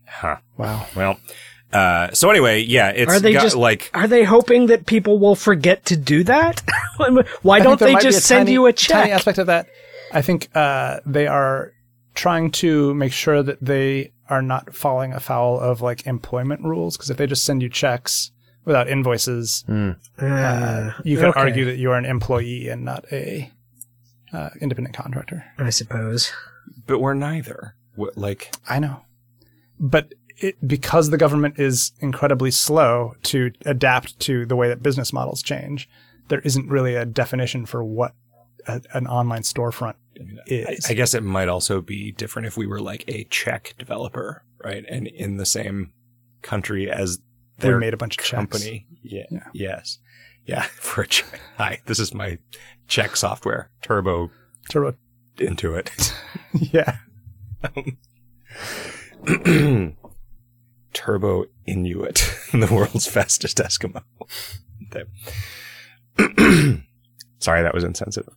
Huh. 0.09 0.37
Wow. 0.57 0.87
Well, 0.97 1.19
uh, 1.73 2.11
so 2.13 2.31
anyway, 2.31 2.61
yeah, 2.63 2.91
it's 2.91 3.11
Are 3.13 3.21
they 3.21 3.33
got, 3.33 3.43
just 3.43 3.57
like, 3.57 3.91
Are 3.95 4.07
they 4.09 4.25
hoping 4.25 4.67
that 4.67 4.87
people 4.87 5.19
will 5.19 5.35
forget 5.37 5.85
to 5.87 5.97
do 5.97 6.25
that? 6.25 6.63
Why 7.43 7.61
don't 7.61 7.81
they 7.81 7.95
just 7.97 8.27
send 8.27 8.47
tiny- 8.47 8.53
you 8.53 8.67
a 8.67 8.73
check? 8.73 8.91
Tiny 8.97 9.09
check? 9.11 9.17
aspect 9.17 9.39
of 9.39 9.47
that. 9.47 9.67
I 10.13 10.23
think 10.23 10.49
uh, 10.55 11.01
they 11.07 11.27
are 11.27 11.73
trying 12.15 12.51
to 12.51 12.93
make 12.95 13.13
sure 13.13 13.43
that 13.43 13.59
they 13.65 14.13
are 14.29 14.43
not 14.43 14.75
falling 14.75 15.13
afoul 15.13 15.59
of 15.59 15.81
like 15.81 16.07
employment 16.07 16.63
rules. 16.63 16.97
Because 16.97 17.11
if 17.11 17.17
they 17.17 17.27
just 17.27 17.45
send 17.45 17.63
you 17.63 17.69
checks 17.69 18.31
without 18.65 18.89
invoices, 18.89 19.65
Uh, 19.69 20.93
you 21.05 21.17
can 21.17 21.27
okay, 21.27 21.41
argue 21.41 21.65
that 21.65 21.77
you 21.79 21.91
are 21.91 21.97
an 21.99 22.05
employee 22.05 22.69
and 22.69 22.85
not 22.85 23.05
a 23.13 23.51
uh, 24.33 24.51
independent 24.61 24.95
contractor. 24.97 25.45
I 25.59 25.71
suppose. 25.71 26.33
but 26.87 26.99
we're 27.01 27.15
neither. 27.15 27.75
What, 27.95 28.17
like, 28.17 28.55
I 28.69 28.79
know, 28.79 29.03
but 29.79 30.15
it, 30.43 30.57
because 30.67 31.11
the 31.11 31.17
government 31.17 31.59
is 31.59 31.93
incredibly 32.01 32.51
slow 32.51 33.15
to 33.25 33.53
adapt 33.65 34.19
to 34.21 34.45
the 34.47 34.57
way 34.57 34.69
that 34.69 34.83
business 34.83 35.13
models 35.13 35.43
change, 35.43 35.89
there 36.29 36.41
isn't 36.41 36.69
really 36.69 36.95
a 36.95 37.05
definition 37.05 37.67
for 37.67 37.83
what 37.85 38.15
a, 38.67 38.81
an 38.95 39.07
online 39.07 39.43
storefront 39.43 39.95
is. 40.47 40.87
I 40.89 40.95
guess 40.95 41.15
it 41.15 41.23
might 41.23 41.49
also 41.49 41.81
be 41.81 42.13
different 42.13 42.47
if 42.47 42.57
we 42.57 42.67
were 42.67 42.81
like 42.81 43.05
a 43.09 43.25
Czech 43.25 43.75
developer, 43.79 44.45
right? 44.63 44.85
And 44.89 45.07
in 45.07 45.37
the 45.37 45.47
same 45.47 45.93
country 46.43 46.91
as 46.91 47.19
we 47.59 47.63
their 47.69 47.79
made 47.79 47.95
a 47.95 47.97
bunch 47.97 48.19
of 48.19 48.25
checks. 48.25 48.31
company. 48.37 48.87
Yeah. 49.03 49.25
Yeah. 49.31 49.45
Yes. 49.53 49.99
Yeah. 50.47 50.63
For 50.75 51.03
a 51.03 51.07
Czech. 51.07 51.41
Hi, 51.59 51.81
this 51.87 51.99
is 51.99 52.13
my 52.15 52.39
Czech 52.89 53.17
software, 53.17 53.71
Turbo 53.83 54.31
Turbo 54.69 54.97
Intuit. 55.37 56.13
Yeah. 56.55 56.97
Um, 59.25 59.97
Turbo 60.93 61.47
Inuit, 61.67 62.17
the 62.53 62.69
world's 62.73 63.07
fastest 63.07 63.59
Eskimo. 63.59 64.03
Okay. 64.95 65.05
Sorry, 67.39 67.63
that 67.63 67.75
was 67.75 67.85
insensitive. 67.85 68.35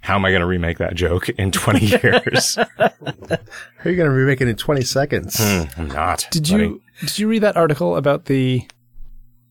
How 0.00 0.14
am 0.14 0.24
I 0.24 0.30
going 0.30 0.40
to 0.40 0.46
remake 0.46 0.78
that 0.78 0.94
joke 0.94 1.28
in 1.28 1.52
20 1.52 1.86
years? 2.02 2.54
How 2.56 2.64
are 2.78 3.90
you 3.90 3.96
going 3.96 4.08
to 4.08 4.10
remake 4.10 4.40
it 4.40 4.48
in 4.48 4.56
20 4.56 4.82
seconds? 4.82 5.38
Hmm, 5.38 5.64
I'm 5.76 5.88
not. 5.88 6.26
Did 6.30 6.48
buddy. 6.48 6.62
you 6.64 6.82
did 7.00 7.18
you 7.18 7.28
read 7.28 7.42
that 7.42 7.56
article 7.56 7.96
about 7.96 8.24
the 8.24 8.62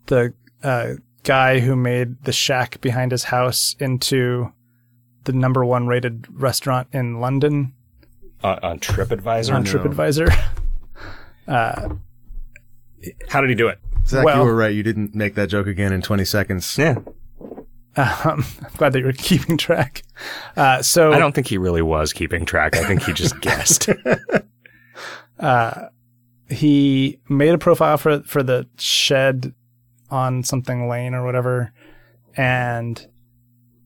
the 0.08 0.34
uh, 0.64 0.94
guy 1.24 1.60
who 1.60 1.76
made 1.76 2.24
the 2.24 2.32
shack 2.32 2.82
behind 2.82 3.12
his 3.12 3.26
house 3.26 3.76
into 3.80 4.52
the 5.26 5.34
number 5.34 5.64
one 5.64 5.88
rated 5.88 6.26
restaurant 6.32 6.88
in 6.92 7.20
London 7.20 7.74
on, 8.44 8.60
on 8.60 8.80
TripAdvisor? 8.80 9.54
on 9.54 9.64
no. 9.64 9.72
TripAdvisor? 9.72 10.34
Uh, 11.48 11.96
How 13.30 13.42
did 13.42 13.50
he 13.50 13.56
do 13.56 13.68
it? 13.68 13.80
Zach, 14.06 14.26
well- 14.26 14.40
you 14.40 14.44
were 14.46 14.56
right. 14.56 14.74
You 14.74 14.84
didn't 14.84 15.14
make 15.16 15.36
that 15.36 15.48
joke 15.50 15.68
again 15.68 15.92
in 15.94 16.02
20 16.02 16.24
seconds. 16.26 16.78
Yeah. 16.78 16.96
um, 16.98 17.56
I'm 17.96 18.46
glad 18.78 18.94
that 18.94 19.00
you're 19.00 19.12
keeping 19.14 19.58
track. 19.58 20.04
Uh, 20.56 20.82
so 20.82 21.12
I 21.14 21.20
don't 21.20 21.34
think 21.34 21.48
he 21.48 21.58
really 21.58 21.82
was 21.82 22.14
keeping 22.14 22.46
track. 22.46 22.76
I 22.76 22.84
think 22.86 23.04
he 23.04 23.14
just 23.14 23.40
guessed. 23.42 23.90
uh, 25.40 25.88
he 26.50 27.20
made 27.30 27.54
a 27.54 27.58
profile 27.58 27.98
for 27.98 28.22
for 28.24 28.42
the 28.44 28.68
shed 28.78 29.54
on 30.10 30.44
something 30.44 30.88
lane 30.88 31.14
or 31.14 31.26
whatever, 31.26 31.74
and 32.36 33.06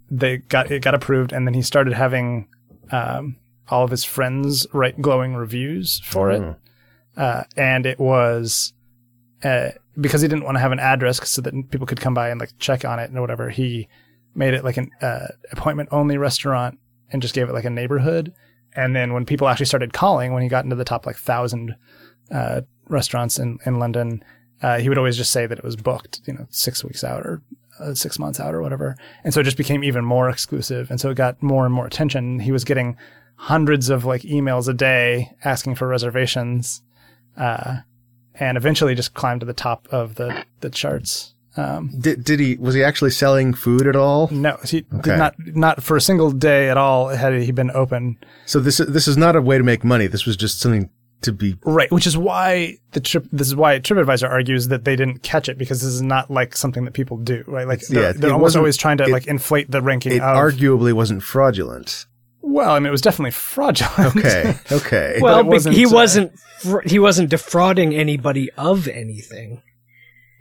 they 0.10 0.38
got 0.38 0.72
it 0.72 0.82
got 0.84 0.94
approved, 0.94 1.34
and 1.34 1.48
then 1.48 1.54
he 1.54 1.62
started 1.62 1.94
having 1.94 2.48
um, 2.92 3.38
all 3.70 3.84
of 3.84 3.90
his 3.92 4.04
friends 4.04 4.68
write 4.74 5.02
glowing 5.02 5.34
reviews 5.36 6.00
for 6.06 6.30
it, 6.32 6.42
Oh. 6.42 6.56
uh, 7.18 7.44
and 7.58 7.86
it 7.86 8.00
was 8.00 8.74
uh, 9.44 9.70
because 10.00 10.22
he 10.22 10.28
didn't 10.28 10.46
want 10.46 10.56
to 10.56 10.62
have 10.62 10.72
an 10.72 10.80
address 10.80 11.28
so 11.30 11.42
that 11.42 11.54
people 11.72 11.88
could 11.88 12.00
come 12.00 12.14
by 12.14 12.30
and 12.30 12.40
like 12.40 12.52
check 12.60 12.86
on 12.86 13.00
it 13.00 13.10
and 13.10 13.20
whatever. 13.20 13.50
He 13.50 13.88
made 14.36 14.54
it 14.54 14.64
like 14.64 14.78
an 14.78 14.92
uh, 15.02 15.28
appointment 15.52 15.90
only 15.92 16.18
restaurant 16.18 16.80
and 17.12 17.22
just 17.22 17.36
gave 17.36 17.50
it 17.50 17.54
like 17.54 17.66
a 17.66 17.70
neighborhood. 17.70 18.34
And 18.74 18.96
then 18.96 19.14
when 19.14 19.26
people 19.26 19.48
actually 19.48 19.66
started 19.66 19.94
calling, 19.94 20.34
when 20.34 20.44
he 20.44 20.50
got 20.50 20.64
into 20.64 20.76
the 20.76 20.86
top 20.86 21.06
like 21.06 21.18
thousand 21.18 21.76
uh, 22.32 22.62
restaurants 22.88 23.38
in 23.38 23.60
in 23.66 23.80
London, 23.80 24.24
uh, 24.62 24.80
he 24.80 24.90
would 24.90 24.98
always 24.98 25.18
just 25.18 25.32
say 25.32 25.46
that 25.46 25.58
it 25.58 25.64
was 25.64 25.76
booked, 25.76 26.22
you 26.26 26.34
know, 26.34 26.48
six 26.50 26.84
weeks 26.84 27.04
out 27.04 27.26
or 27.26 27.42
uh, 27.80 27.94
six 27.94 28.20
months 28.20 28.40
out 28.40 28.54
or 28.54 28.62
whatever. 28.62 28.96
And 29.24 29.34
so 29.34 29.42
it 29.42 29.46
just 29.46 29.58
became 29.58 29.84
even 29.84 30.06
more 30.06 30.30
exclusive. 30.30 30.90
And 30.92 31.00
so 31.00 31.10
it 31.10 31.16
got 31.16 31.42
more 31.42 31.66
and 31.66 31.74
more 31.74 31.86
attention. 31.86 32.40
He 32.40 32.52
was 32.52 32.64
getting 32.64 32.96
hundreds 33.36 33.90
of 33.90 34.06
like 34.06 34.22
emails 34.22 34.70
a 34.70 34.74
day 34.74 35.36
asking 35.44 35.76
for 35.76 35.88
reservations, 35.88 36.82
uh, 37.38 37.78
and 38.36 38.58
eventually 38.58 38.96
just 38.96 39.14
climbed 39.14 39.40
to 39.42 39.46
the 39.46 39.54
top 39.54 39.88
of 39.92 40.16
the 40.16 40.46
the 40.62 40.70
charts. 40.70 41.34
Um, 41.58 41.90
Did, 42.00 42.24
did 42.24 42.40
he, 42.40 42.56
was 42.56 42.76
he 42.76 42.82
actually 42.82 43.12
selling 43.12 43.54
food 43.54 43.86
at 43.86 43.98
all? 43.98 44.30
no, 44.32 44.58
he 44.64 44.86
Okay. 44.94 45.02
did 45.12 45.18
not 45.18 45.36
not 45.40 45.84
for 45.84 45.98
a 45.98 46.02
single 46.02 46.32
day 46.32 46.70
at 46.70 46.78
all 46.78 47.10
had 47.10 47.34
he 47.34 47.52
been 47.52 47.72
open. 47.72 48.18
So 48.46 48.62
this, 48.62 48.78
this 48.78 49.06
is 49.06 49.18
not 49.18 49.36
a 49.36 49.42
way 49.42 49.58
to 49.58 49.64
make 49.66 49.84
money. 49.84 50.08
This 50.08 50.26
was 50.26 50.38
just 50.38 50.62
something 50.62 50.90
to 51.24 51.34
be, 51.34 51.58
Right, 51.66 51.92
which 51.92 52.08
is 52.08 52.18
why 52.18 52.78
the 52.94 53.02
trip. 53.02 53.28
This 53.34 53.48
is 53.48 53.56
why 53.56 53.78
TripAdvisor 53.80 54.30
argues 54.30 54.70
that 54.70 54.86
they 54.86 54.96
didn't 54.96 55.24
catch 55.24 55.50
it 55.50 55.58
because 55.58 55.82
this 55.82 55.92
is 55.92 56.02
not 56.02 56.32
like 56.32 56.56
something 56.56 56.86
that 56.86 56.94
people 56.94 57.18
do. 57.18 57.44
Right, 57.48 57.68
like 57.68 57.82
they're, 57.82 58.02
Yeah, 58.02 58.12
they're 58.14 58.34
almost 58.34 58.56
always 58.56 58.78
trying 58.78 58.98
to 59.00 59.04
it- 59.04 59.12
like 59.12 59.28
inflate 59.28 59.70
the 59.70 59.82
ranking. 59.82 60.14
it 60.14 60.22
of, 60.22 60.38
arguably 60.38 60.94
wasn't 60.94 61.22
fraudulent. 61.22 62.06
Well, 62.42 62.72
I 62.72 62.80
mean, 62.80 62.88
it 62.88 62.92
was 62.92 63.02
definitely 63.02 63.32
fraudulent. 63.32 64.16
Okay. 64.18 64.56
Okay. 64.72 65.20
Well, 65.22 65.44
but 65.44 65.48
wasn't, 65.48 65.76
he 65.76 65.86
uh, 65.86 65.92
wasn't 65.92 66.40
fr- 66.60 66.82
he 66.86 67.00
wasn't 67.00 67.30
defrauding 67.30 67.94
anybody 67.94 68.50
of 68.58 68.88
anything. 68.88 69.62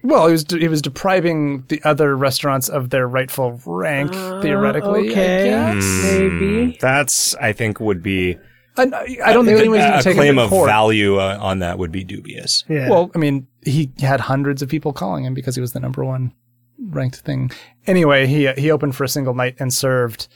well, 0.03 0.27
he 0.27 0.33
was 0.33 0.45
de- 0.45 0.59
he 0.59 0.69
was 0.69 0.83
depriving 0.83 1.65
the 1.69 1.83
other 1.85 2.17
restaurants 2.17 2.69
of 2.69 2.91
their 2.91 3.07
rightful 3.07 3.61
rank 3.67 4.13
theoretically. 4.43 5.09
I 5.09 5.13
okay. 5.13 5.51
guess. 5.51 6.03
Maybe. 6.05 6.79
That's, 6.81 7.35
I 7.37 7.53
think, 7.53 7.81
would 7.81 8.03
be 8.03 8.39
I, 8.77 8.83
I 9.25 9.33
don't 9.33 9.45
think 9.45 9.59
a, 9.59 9.61
anyone's 9.61 9.83
going 9.83 9.95
a 9.95 9.99
to 9.99 10.03
take 10.03 10.17
claim 10.17 10.39
of 10.39 10.51
court. 10.51 10.69
value 10.69 11.17
uh, 11.19 11.39
on 11.41 11.59
that 11.59 11.79
would 11.79 11.93
be 11.93 12.05
dubious. 12.05 12.65
Yeah. 12.69 12.89
Well, 12.89 13.11
I 13.15 13.19
mean, 13.19 13.47
he 13.65 13.91
had 13.99 14.21
hundreds 14.21 14.63
of 14.63 14.69
people 14.69 14.93
calling 14.93 15.25
him 15.25 15.35
because 15.35 15.55
he 15.55 15.61
was 15.61 15.73
the 15.73 15.81
number 15.81 16.05
one 16.05 16.33
ranked 16.79 17.17
thing. 17.21 17.51
Anyway, 17.87 18.27
he 18.27 18.51
he 18.53 18.71
opened 18.71 18.97
for 18.97 19.05
a 19.05 19.09
single 19.09 19.35
night 19.35 19.57
and 19.59 19.73
served 19.73 20.29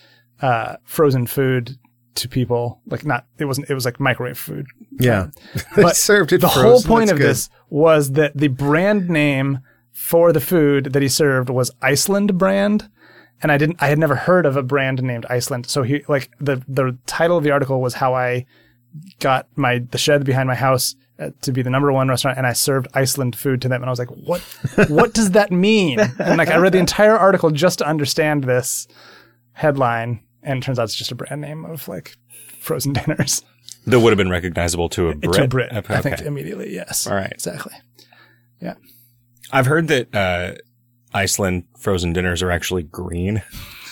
uh, 0.43 0.77
frozen 0.85 1.27
food 1.27 1.79
to 2.17 2.29
people. 2.29 2.81
Like 2.87 3.05
not, 3.05 3.27
it 3.39 3.45
wasn't. 3.47 3.71
It 3.71 3.75
was 3.75 3.85
like 3.85 3.99
microwave 4.01 4.39
food. 4.39 4.67
yeah. 4.99 5.29
But 5.77 5.97
served 5.97 6.33
it 6.33 6.41
The 6.41 6.49
frozen. 6.49 6.71
whole 6.71 6.83
point 6.83 7.07
That's 7.09 7.13
of 7.13 7.19
good. 7.19 7.29
this 7.31 7.51
was 7.71 8.13
that 8.13 8.37
the 8.37 8.49
brand 8.49 9.09
name 9.09 9.61
for 9.93 10.33
the 10.33 10.41
food 10.41 10.93
that 10.93 11.03
he 11.03 11.09
served 11.09 11.51
was 11.51 11.71
Iceland 11.83 12.37
brand. 12.39 12.89
And 13.43 13.51
I 13.53 13.59
didn't 13.59 13.83
I 13.83 13.89
had 13.89 13.99
never 13.99 14.15
heard 14.15 14.47
of 14.47 14.57
a 14.57 14.63
brand 14.63 15.03
named 15.03 15.27
Iceland. 15.29 15.67
So 15.67 15.83
he 15.83 16.03
like 16.09 16.31
the 16.41 16.63
the 16.69 16.97
title 17.07 17.37
of 17.37 17.45
the 17.45 17.51
article 17.51 17.81
was 17.81 17.95
how 17.95 18.15
I 18.15 18.47
got 19.21 19.49
my 19.57 19.81
the 19.91 19.99
shed 19.99 20.25
behind 20.25 20.47
my 20.47 20.55
house 20.55 20.95
uh, 21.19 21.31
to 21.43 21.53
be 21.53 21.63
the 21.63 21.71
number 21.71 21.93
one 21.93 22.09
restaurant 22.09 22.39
and 22.39 22.47
I 22.47 22.53
served 22.53 22.87
Iceland 22.95 23.35
food 23.37 23.61
to 23.63 23.69
them 23.69 23.83
and 23.83 23.89
I 23.89 23.91
was 23.91 23.99
like 23.99 24.09
what 24.09 24.41
what 24.89 25.13
does 25.15 25.33
that 25.33 25.51
mean? 25.51 25.99
And 26.19 26.39
like 26.39 26.49
I 26.49 26.57
read 26.59 26.73
the 26.73 26.79
entire 26.79 27.17
article 27.19 27.51
just 27.51 27.79
to 27.81 27.87
understand 27.87 28.45
this 28.45 28.87
headline 29.55 30.23
and 30.43 30.59
it 30.59 30.63
turns 30.67 30.79
out 30.79 30.85
it's 30.85 30.95
just 30.95 31.11
a 31.11 31.15
brand 31.15 31.41
name 31.41 31.65
of 31.65 31.89
like 31.89 32.17
frozen 32.61 32.93
dinners. 33.07 33.43
That 33.87 34.01
would 34.01 34.11
have 34.11 34.19
been 34.19 34.31
recognizable 34.31 34.89
to 34.91 35.09
a 35.11 35.15
Brit. 35.15 35.35
To 35.35 35.45
a 35.45 35.49
Brit, 35.49 35.73
Okay. 35.73 35.95
I 35.95 36.01
think 36.01 36.21
immediately, 36.23 36.73
yes. 36.75 37.07
All 37.07 37.15
right. 37.15 37.31
Exactly. 37.33 37.73
Yeah. 38.61 38.75
I've 39.53 39.67
heard 39.67 39.89
that 39.89 40.15
uh, 40.15 40.55
Iceland 41.13 41.65
frozen 41.79 42.13
dinners 42.13 42.43
are 42.43 42.51
actually 42.51 42.83
green. 42.85 43.43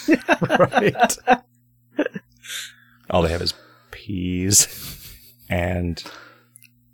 right. 0.58 1.16
All 3.10 3.22
they 3.22 3.30
have 3.32 3.42
is 3.42 3.52
peas 3.90 4.66
and 5.50 6.02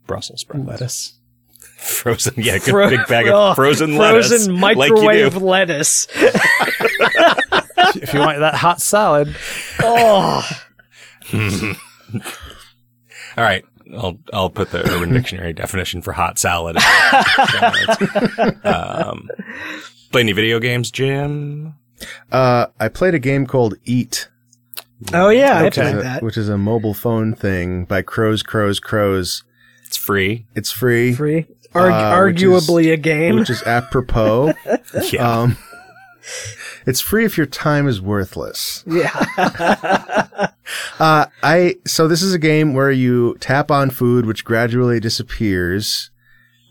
Brussels 0.07 0.41
sprouts. 0.41 0.67
Lettuce. 0.67 1.15
Frozen, 1.77 2.35
yeah, 2.37 2.59
good 2.59 2.71
Fro- 2.71 2.91
big 2.91 3.07
bag 3.07 3.29
oh, 3.29 3.51
of 3.51 3.57
frozen 3.57 3.97
lettuce. 3.97 4.29
frozen 4.29 4.61
like 4.61 4.77
microwave 4.77 5.35
do. 5.35 5.39
lettuce. 5.39 6.09
if 8.03 8.13
you 8.15 8.21
want 8.21 8.39
that 8.41 8.55
hot 8.55 8.81
salad, 8.81 9.35
Oh, 9.81 10.49
All 13.37 13.45
right, 13.45 13.65
I'll 13.97 14.19
I'll 14.33 14.51
put 14.51 14.71
the 14.71 14.81
Urban 14.91 15.13
Dictionary 15.13 15.53
definition 15.53 16.03
for 16.03 16.13
hot 16.13 16.39
salad. 16.39 16.77
um, 18.65 19.29
play 20.11 20.23
any 20.23 20.33
video 20.33 20.59
games, 20.59 20.91
Jim? 20.91 21.75
Uh, 22.33 22.67
I 22.81 22.89
played 22.89 23.15
a 23.15 23.19
game 23.19 23.47
called 23.47 23.75
Eat, 23.85 24.29
Oh 25.13 25.29
yeah, 25.29 25.59
I 25.59 25.71
played 25.71 25.97
that. 25.97 26.23
which 26.23 26.37
is 26.37 26.49
a 26.49 26.59
mobile 26.59 26.95
phone 26.95 27.35
thing 27.35 27.85
by 27.85 28.03
Crows, 28.03 28.43
Crows, 28.43 28.81
Crows. 28.81 29.45
It's 29.85 29.97
free. 29.97 30.47
It's 30.55 30.71
free, 30.73 31.13
Free. 31.15 31.47
Arg- 31.75 31.93
Uh, 31.93 32.25
which 32.25 32.43
is- 32.43 32.49
arguably 32.51 32.93
a 32.93 32.97
game. 32.97 33.37
which 33.37 33.51
is 33.51 33.63
apropos. 33.63 34.53
Yeah. 35.13 35.41
um, 35.43 35.57
it's 36.89 37.01
free 37.01 37.25
if 37.25 37.37
your 37.37 37.47
time 37.47 37.87
is 37.87 38.01
worthless. 38.01 38.83
yeah. 38.87 40.49
Uh, 40.99 41.27
I 41.43 41.77
so 41.87 42.07
this 42.09 42.21
is 42.21 42.35
a 42.35 42.39
game 42.39 42.75
where 42.75 42.91
you 42.91 43.37
tap 43.41 43.71
on 43.71 43.89
food, 43.89 44.27
which 44.27 44.45
gradually 44.45 45.01
disappears, 45.01 46.11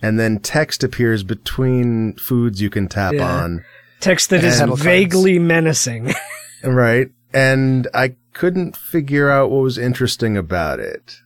and 0.04 0.20
then 0.20 0.40
text 0.40 0.84
appears 0.84 1.24
between 1.24 2.14
foods 2.16 2.62
you 2.62 2.70
can 2.70 2.88
tap 2.88 3.14
Yeah. 3.16 3.26
on. 3.28 3.66
Text 4.00 4.30
that 4.30 4.44
is 4.44 4.60
And- 4.60 4.78
vaguely 4.78 5.40
menacing. 5.40 6.14
Right, 6.64 7.10
and 7.34 7.88
I 7.94 8.16
couldn't 8.34 8.76
figure 8.76 9.30
out 9.30 9.50
what 9.52 9.62
was 9.62 9.78
interesting 9.78 10.36
about 10.38 10.80
it. 10.80 11.18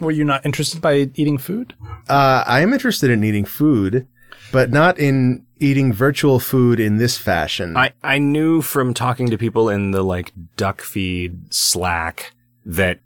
Were 0.00 0.12
you 0.12 0.24
not 0.24 0.46
interested 0.46 0.80
by 0.80 1.10
eating 1.14 1.38
food? 1.38 1.74
Uh, 2.08 2.42
I 2.46 2.60
am 2.60 2.72
interested 2.72 3.10
in 3.10 3.22
eating 3.24 3.44
food, 3.44 4.06
but 4.52 4.70
not 4.70 4.98
in 4.98 5.44
eating 5.60 5.92
virtual 5.92 6.40
food 6.40 6.80
in 6.80 6.96
this 6.96 7.16
fashion. 7.18 7.76
I, 7.76 7.92
I 8.02 8.18
knew 8.18 8.62
from 8.62 8.94
talking 8.94 9.30
to 9.30 9.38
people 9.38 9.68
in 9.68 9.90
the 9.92 10.02
like 10.02 10.32
duck 10.56 10.80
feed 10.80 11.52
Slack 11.52 12.32
that 12.64 13.00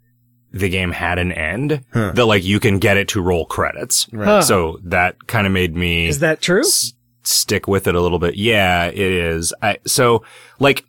the 0.51 0.69
game 0.69 0.91
had 0.91 1.19
an 1.19 1.31
end 1.33 1.83
Huh. 1.93 2.13
that 2.15 2.25
like 2.25 2.43
you 2.43 2.59
can 2.59 2.79
get 2.79 2.97
it 2.97 3.09
to 3.09 3.21
roll 3.21 3.45
credits. 3.45 4.07
Right. 4.11 4.25
Huh. 4.25 4.41
So 4.41 4.79
that 4.85 5.27
kind 5.27 5.45
of 5.45 5.53
made 5.53 5.75
me 5.75 6.07
Is 6.07 6.19
that 6.19 6.41
true? 6.41 6.61
s- 6.61 6.93
stick 7.23 7.67
with 7.67 7.87
it 7.87 7.95
a 7.95 8.01
little 8.01 8.19
bit. 8.19 8.35
Yeah, 8.35 8.85
it 8.85 8.97
is. 8.97 9.53
I, 9.61 9.79
so 9.85 10.23
like 10.59 10.85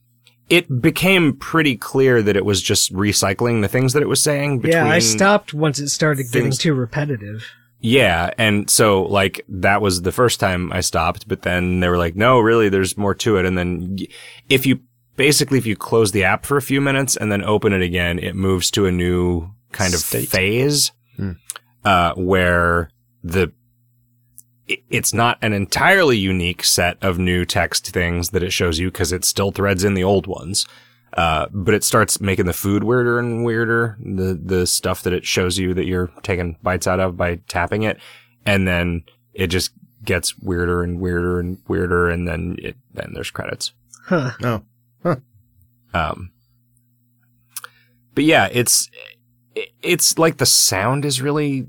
it 0.48 0.80
became 0.80 1.32
pretty 1.34 1.76
clear 1.76 2.22
that 2.22 2.36
it 2.36 2.44
was 2.44 2.62
just 2.62 2.92
recycling 2.92 3.62
the 3.62 3.68
things 3.68 3.92
that 3.94 4.02
it 4.02 4.08
was 4.08 4.22
saying 4.22 4.60
between 4.60 4.84
Yeah, 4.84 4.88
I 4.92 5.00
stopped 5.00 5.52
once 5.52 5.80
it 5.80 5.88
started 5.88 6.26
getting 6.30 6.52
too 6.52 6.72
repetitive. 6.74 7.44
Yeah, 7.80 8.30
and 8.38 8.68
so 8.70 9.02
like 9.02 9.44
that 9.48 9.80
was 9.82 10.02
the 10.02 10.12
first 10.12 10.40
time 10.40 10.72
I 10.72 10.80
stopped, 10.80 11.28
but 11.28 11.42
then 11.42 11.80
they 11.80 11.88
were 11.88 11.98
like, 11.98 12.16
"No, 12.16 12.40
really, 12.40 12.68
there's 12.68 12.96
more 12.96 13.14
to 13.16 13.36
it." 13.36 13.44
And 13.46 13.56
then 13.56 13.98
if 14.48 14.66
you 14.66 14.80
basically 15.16 15.58
if 15.58 15.66
you 15.66 15.76
close 15.76 16.12
the 16.12 16.24
app 16.24 16.46
for 16.46 16.56
a 16.56 16.62
few 16.62 16.80
minutes 16.80 17.16
and 17.16 17.30
then 17.30 17.44
open 17.44 17.72
it 17.72 17.82
again, 17.82 18.18
it 18.18 18.34
moves 18.34 18.70
to 18.72 18.86
a 18.86 18.92
new 18.92 19.50
kind 19.72 19.94
of 19.94 20.00
State. 20.00 20.28
phase 20.28 20.92
Hmm. 21.16 21.32
uh, 21.84 22.14
where 22.14 22.90
the 23.22 23.52
it's 24.90 25.14
not 25.14 25.38
an 25.42 25.52
entirely 25.52 26.18
unique 26.18 26.64
set 26.64 26.98
of 27.02 27.18
new 27.18 27.44
text 27.44 27.88
things 27.90 28.30
that 28.30 28.42
it 28.42 28.52
shows 28.52 28.78
you 28.78 28.90
because 28.90 29.12
it 29.12 29.24
still 29.24 29.52
threads 29.52 29.84
in 29.84 29.94
the 29.94 30.02
old 30.02 30.26
ones. 30.26 30.66
Uh, 31.16 31.46
but 31.50 31.72
it 31.72 31.82
starts 31.82 32.20
making 32.20 32.44
the 32.44 32.52
food 32.52 32.84
weirder 32.84 33.18
and 33.18 33.44
weirder. 33.44 33.96
The, 34.00 34.34
the 34.34 34.66
stuff 34.66 35.02
that 35.02 35.14
it 35.14 35.24
shows 35.24 35.58
you 35.58 35.72
that 35.74 35.86
you're 35.86 36.12
taking 36.22 36.58
bites 36.62 36.86
out 36.86 37.00
of 37.00 37.16
by 37.16 37.36
tapping 37.48 37.84
it. 37.84 37.98
And 38.44 38.68
then 38.68 39.04
it 39.32 39.46
just 39.46 39.70
gets 40.04 40.38
weirder 40.38 40.82
and 40.82 41.00
weirder 41.00 41.40
and 41.40 41.58
weirder. 41.68 42.10
And 42.10 42.28
then 42.28 42.56
it, 42.58 42.76
then 42.92 43.12
there's 43.14 43.30
credits. 43.30 43.72
Huh. 44.04 44.32
no. 44.40 44.62
Um, 45.94 46.30
but 48.14 48.24
yeah, 48.24 48.48
it's, 48.52 48.90
it's 49.80 50.18
like 50.18 50.36
the 50.36 50.46
sound 50.46 51.06
is 51.06 51.22
really 51.22 51.66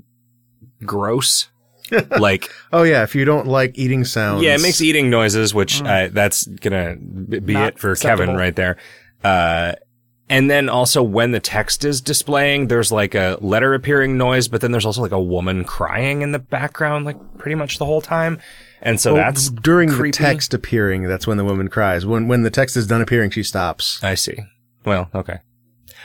gross. 0.84 1.48
like, 2.18 2.50
Oh 2.70 2.82
yeah, 2.82 3.02
if 3.02 3.14
you 3.14 3.24
don't 3.24 3.46
like 3.46 3.78
eating 3.78 4.04
sounds. 4.04 4.42
Yeah, 4.42 4.54
it 4.54 4.60
makes 4.60 4.82
eating 4.82 5.08
noises, 5.08 5.54
which 5.54 5.80
uh, 5.82 6.08
that's 6.12 6.46
gonna 6.46 6.96
be 6.96 7.54
Not 7.54 7.68
it 7.68 7.78
for 7.78 7.92
acceptable. 7.92 8.26
Kevin 8.26 8.36
right 8.36 8.54
there. 8.54 8.76
Uh, 9.24 9.72
and 10.30 10.50
then 10.50 10.68
also 10.68 11.02
when 11.02 11.32
the 11.32 11.40
text 11.40 11.84
is 11.84 12.00
displaying, 12.00 12.68
there's 12.68 12.92
like 12.92 13.14
a 13.14 13.38
letter 13.40 13.72
appearing 13.74 14.18
noise, 14.18 14.46
but 14.48 14.60
then 14.60 14.72
there's 14.72 14.84
also 14.84 15.00
like 15.00 15.12
a 15.12 15.20
woman 15.20 15.64
crying 15.64 16.20
in 16.22 16.32
the 16.32 16.38
background, 16.38 17.06
like 17.06 17.16
pretty 17.38 17.54
much 17.54 17.78
the 17.78 17.86
whole 17.86 18.02
time. 18.02 18.38
And 18.82 19.00
so 19.00 19.14
Well, 19.14 19.24
that's 19.24 19.48
during 19.50 19.88
creepy. 19.88 20.10
the 20.18 20.24
text 20.24 20.52
appearing. 20.54 21.04
That's 21.04 21.26
when 21.26 21.36
the 21.38 21.44
woman 21.44 21.68
cries. 21.68 22.04
When 22.06 22.28
when 22.28 22.42
the 22.42 22.50
text 22.50 22.76
is 22.76 22.86
done 22.86 23.00
appearing, 23.00 23.30
she 23.30 23.42
stops. 23.42 24.02
I 24.04 24.14
see. 24.14 24.36
Well, 24.84 25.08
okay, 25.14 25.38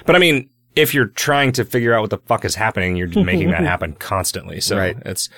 but 0.05 0.15
I 0.15 0.19
mean, 0.19 0.49
if 0.75 0.93
you're 0.93 1.07
trying 1.07 1.51
to 1.53 1.65
figure 1.65 1.93
out 1.93 2.01
what 2.01 2.09
the 2.09 2.17
fuck 2.19 2.45
is 2.45 2.55
happening, 2.55 2.95
you're 2.95 3.07
making 3.23 3.51
that 3.51 3.61
happen 3.63 3.93
constantly. 3.93 4.59
So 4.61 4.77
Right. 4.77 4.97
it's 5.05 5.29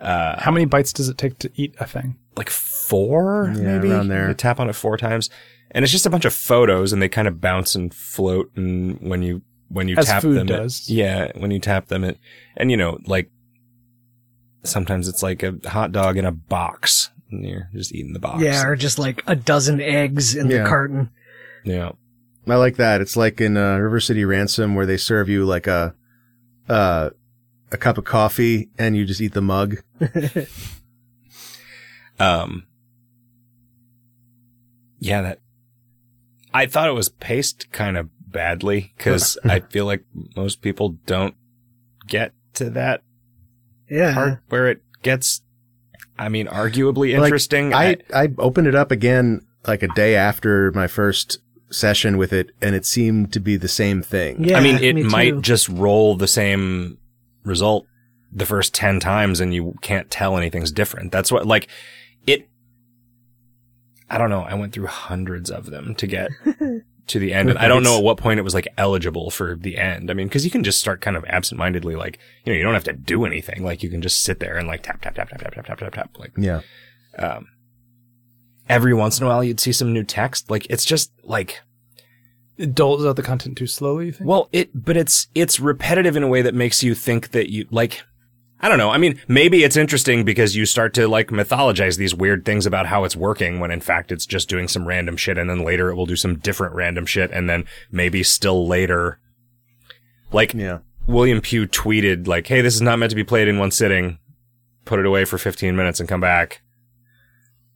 uh, 0.00 0.40
How 0.40 0.50
many 0.52 0.66
bites 0.66 0.92
does 0.92 1.08
it 1.08 1.16
take 1.18 1.38
to 1.40 1.50
eat 1.56 1.74
a 1.80 1.86
thing? 1.86 2.16
like 2.36 2.50
four, 2.50 3.50
Yeah, 3.56 3.62
maybe 3.78 3.90
around 3.90 4.08
there. 4.08 4.28
You 4.28 4.34
tap 4.34 4.60
on 4.60 4.68
it 4.68 4.74
four 4.74 4.96
times, 4.98 5.30
and 5.70 5.82
it's 5.84 5.92
just 5.92 6.06
a 6.06 6.10
bunch 6.10 6.24
of 6.24 6.34
photos, 6.34 6.92
and 6.92 7.00
they 7.02 7.08
kind 7.08 7.28
of 7.28 7.40
bounce 7.40 7.74
and 7.74 7.92
float. 7.92 8.50
And 8.56 8.98
when 9.00 9.22
you 9.22 9.42
when 9.68 9.88
you 9.88 9.96
As 9.96 10.06
tap 10.06 10.22
food 10.22 10.36
them, 10.36 10.46
it- 10.48 10.52
does. 10.58 10.88
yeah, 10.88 11.32
when 11.36 11.50
you 11.50 11.58
tap 11.58 11.88
them, 11.88 12.04
it 12.04 12.18
and 12.56 12.70
you 12.70 12.76
know 12.76 12.98
like 13.06 13.30
sometimes 14.62 15.08
it's 15.08 15.22
like 15.22 15.42
a 15.42 15.54
hot 15.66 15.92
dog 15.92 16.16
in 16.16 16.24
a 16.24 16.32
box, 16.32 17.10
and 17.30 17.44
you're 17.46 17.68
just 17.72 17.94
eating 17.94 18.12
the 18.12 18.18
box. 18.18 18.42
Yeah, 18.42 18.64
or 18.66 18.76
just 18.76 18.98
like 18.98 19.22
a 19.26 19.34
dozen 19.36 19.80
eggs 19.80 20.34
in 20.36 20.50
Yeah. 20.50 20.62
the 20.62 20.68
carton. 20.68 21.10
yeah. 21.64 21.92
I 22.48 22.54
like 22.54 22.76
that. 22.76 23.00
It's 23.00 23.16
like 23.16 23.40
in 23.40 23.56
uh, 23.56 23.76
River 23.78 23.98
City 23.98 24.24
Ransom 24.24 24.76
where 24.76 24.86
they 24.86 24.96
serve 24.96 25.28
you 25.28 25.44
like 25.44 25.66
a 25.66 25.96
uh, 26.68 27.10
a 27.72 27.76
cup 27.76 27.98
of 27.98 28.04
coffee 28.04 28.68
and 28.78 28.96
you 28.96 29.04
just 29.04 29.20
eat 29.20 29.32
the 29.34 29.42
mug. 29.42 29.78
Um. 32.18 32.66
Yeah, 34.98 35.22
that. 35.22 35.40
I 36.56 36.66
thought 36.66 36.88
it 36.88 36.92
was 36.92 37.08
paced 37.08 37.70
kind 37.72 37.96
of 37.96 38.08
badly 38.28 38.92
because 38.96 39.38
I 39.44 39.60
feel 39.60 39.84
like 39.86 40.04
most 40.36 40.62
people 40.62 40.96
don't 41.06 41.34
get 42.06 42.32
to 42.54 42.70
that 42.70 43.02
Yeah. 43.90 44.14
part 44.14 44.38
where 44.48 44.68
it 44.68 44.82
gets, 45.02 45.42
I 46.18 46.28
mean, 46.28 46.46
arguably 46.46 47.16
Like, 47.16 47.24
interesting. 47.26 47.74
I 47.74 47.96
I 48.14 48.28
opened 48.38 48.66
it 48.66 48.74
up 48.74 48.90
again 48.90 49.46
like 49.66 49.82
a 49.82 49.88
day 49.88 50.14
after 50.16 50.70
my 50.72 50.86
first 50.86 51.38
session 51.70 52.16
with 52.16 52.32
it, 52.32 52.50
and 52.62 52.74
it 52.76 52.86
seemed 52.86 53.32
to 53.32 53.40
be 53.40 53.56
the 53.56 53.68
same 53.68 54.00
thing. 54.02 54.44
Yeah, 54.44 54.58
I 54.58 54.60
mean, 54.60 54.76
it 54.82 54.94
me 54.94 55.02
might 55.02 55.40
just 55.40 55.68
roll 55.68 56.16
the 56.16 56.28
same 56.28 56.98
result 57.44 57.86
the 58.32 58.46
first 58.46 58.72
10 58.74 59.00
times 59.00 59.40
and 59.40 59.52
you 59.54 59.74
can't 59.80 60.10
tell 60.10 60.36
anything's 60.36 60.70
different. 60.70 61.10
That's 61.10 61.32
what, 61.32 61.46
like, 61.46 61.64
it, 61.64 61.70
I 64.08 64.18
don't 64.18 64.30
know. 64.30 64.42
I 64.42 64.54
went 64.54 64.72
through 64.72 64.86
hundreds 64.86 65.50
of 65.50 65.66
them 65.66 65.94
to 65.96 66.06
get 66.06 66.30
to 67.08 67.18
the 67.18 67.32
end. 67.32 67.50
And 67.50 67.58
I 67.58 67.66
don't 67.68 67.82
know 67.82 67.98
at 67.98 68.04
what 68.04 68.18
point 68.18 68.38
it 68.38 68.42
was 68.42 68.54
like 68.54 68.68
eligible 68.78 69.30
for 69.30 69.56
the 69.56 69.76
end. 69.78 70.10
I 70.10 70.14
mean, 70.14 70.28
cause 70.28 70.44
you 70.44 70.50
can 70.50 70.62
just 70.64 70.78
start 70.80 71.00
kind 71.00 71.16
of 71.16 71.24
absentmindedly, 71.24 71.96
like, 71.96 72.18
you 72.44 72.52
know, 72.52 72.56
you 72.56 72.62
don't 72.64 72.74
have 72.74 72.84
to 72.84 72.92
do 72.92 73.24
anything. 73.24 73.64
Like, 73.64 73.82
you 73.82 73.88
can 73.90 74.02
just 74.02 74.22
sit 74.22 74.38
there 74.40 74.56
and 74.56 74.68
like 74.68 74.82
tap, 74.82 75.00
tap, 75.02 75.14
tap, 75.16 75.28
tap, 75.28 75.40
tap, 75.40 75.52
tap, 75.54 75.66
tap, 75.66 75.78
tap, 75.78 75.92
tap. 75.92 76.10
Like, 76.18 76.32
Yeah. 76.36 76.60
um, 77.18 77.46
every 78.68 78.94
once 78.94 79.18
in 79.20 79.26
a 79.26 79.28
while 79.28 79.42
you'd 79.44 79.60
see 79.60 79.72
some 79.72 79.92
new 79.92 80.04
text. 80.04 80.50
Like, 80.50 80.66
it's 80.70 80.84
just 80.84 81.10
like, 81.24 81.60
It 82.56 82.74
doles 82.74 83.04
out 83.04 83.16
the 83.16 83.22
content 83.22 83.58
too 83.58 83.66
slowly, 83.66 84.06
you 84.06 84.12
think? 84.12 84.28
Well, 84.28 84.48
it, 84.52 84.70
but 84.72 84.96
it's, 84.96 85.26
it's 85.34 85.58
repetitive 85.60 86.16
in 86.16 86.22
a 86.22 86.28
way 86.28 86.42
that 86.42 86.54
makes 86.54 86.82
you 86.82 86.94
think 86.94 87.30
that 87.32 87.50
you, 87.50 87.66
like, 87.70 88.02
I 88.60 88.68
don't 88.70 88.78
know. 88.78 88.90
I 88.90 88.96
mean, 88.98 89.20
maybe 89.28 89.64
it's 89.64 89.76
interesting 89.76 90.24
because 90.24 90.56
you 90.56 90.64
start 90.64 90.94
to 90.94 91.06
like 91.08 91.28
mythologize 91.28 91.98
these 91.98 92.14
weird 92.14 92.44
things 92.44 92.64
about 92.64 92.86
how 92.86 93.04
it's 93.04 93.14
working 93.14 93.60
when 93.60 93.70
in 93.70 93.80
fact 93.80 94.10
it's 94.10 94.24
just 94.26 94.48
doing 94.48 94.66
some 94.66 94.88
random 94.88 95.16
shit 95.16 95.36
and 95.36 95.48
then 95.50 95.60
later 95.62 95.90
it 95.90 95.94
will 95.94 96.06
do 96.06 96.16
some 96.16 96.38
different 96.38 96.74
random 96.74 97.04
shit 97.04 97.30
and 97.32 97.50
then 97.50 97.64
maybe 97.90 98.22
still 98.22 98.66
later. 98.66 99.18
Like, 100.32 100.54
Yeah. 100.54 100.78
William 101.06 101.40
Pugh 101.40 101.68
tweeted 101.68 102.26
like, 102.26 102.46
"Hey, 102.48 102.62
this 102.62 102.74
is 102.74 102.82
not 102.82 102.98
meant 102.98 103.10
to 103.10 103.16
be 103.16 103.22
played 103.22 103.46
in 103.46 103.58
one 103.58 103.70
sitting. 103.70 104.18
Put 104.84 104.98
it 104.98 105.06
away 105.06 105.24
for 105.24 105.38
15 105.38 105.76
minutes 105.76 106.00
and 106.00 106.08
come 106.08 106.20
back." 106.20 106.62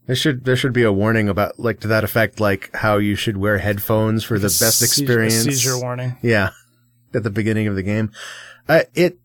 There 0.07 0.17
should 0.17 0.45
there 0.45 0.57
should 0.57 0.73
be 0.73 0.83
a 0.83 0.91
warning 0.93 1.29
about 1.29 1.61
like 1.61 1.79
to 1.81 1.89
that 1.89 2.03
effect, 2.03 2.41
like 2.41 2.75
how 2.75 2.97
you 2.97 3.15
should 3.15 3.37
wear 3.37 3.59
headphones 3.59 4.25
for 4.25 4.39
the 4.39 4.49
best 4.49 4.79
Seizure- 4.81 5.03
experience. 5.03 5.45
Seizure 5.45 5.79
warning. 5.79 6.17
Yeah, 6.23 6.51
at 7.15 7.23
the 7.23 7.31
beginning 7.31 7.69
of 7.69 7.77
the 7.77 7.85
game. 7.85 8.11
Uh, 8.69 8.81
it 8.95 9.19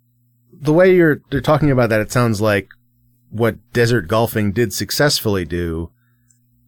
the 0.62 0.74
way 0.74 0.94
you're 0.96 1.22
you're 1.32 1.42
talking 1.42 1.72
about 1.72 1.90
that, 1.90 2.02
it 2.02 2.12
sounds 2.12 2.42
like 2.42 2.70
what 3.30 3.58
desert 3.74 4.08
golfing 4.08 4.52
did 4.52 4.72
successfully 4.74 5.46
do 5.46 5.92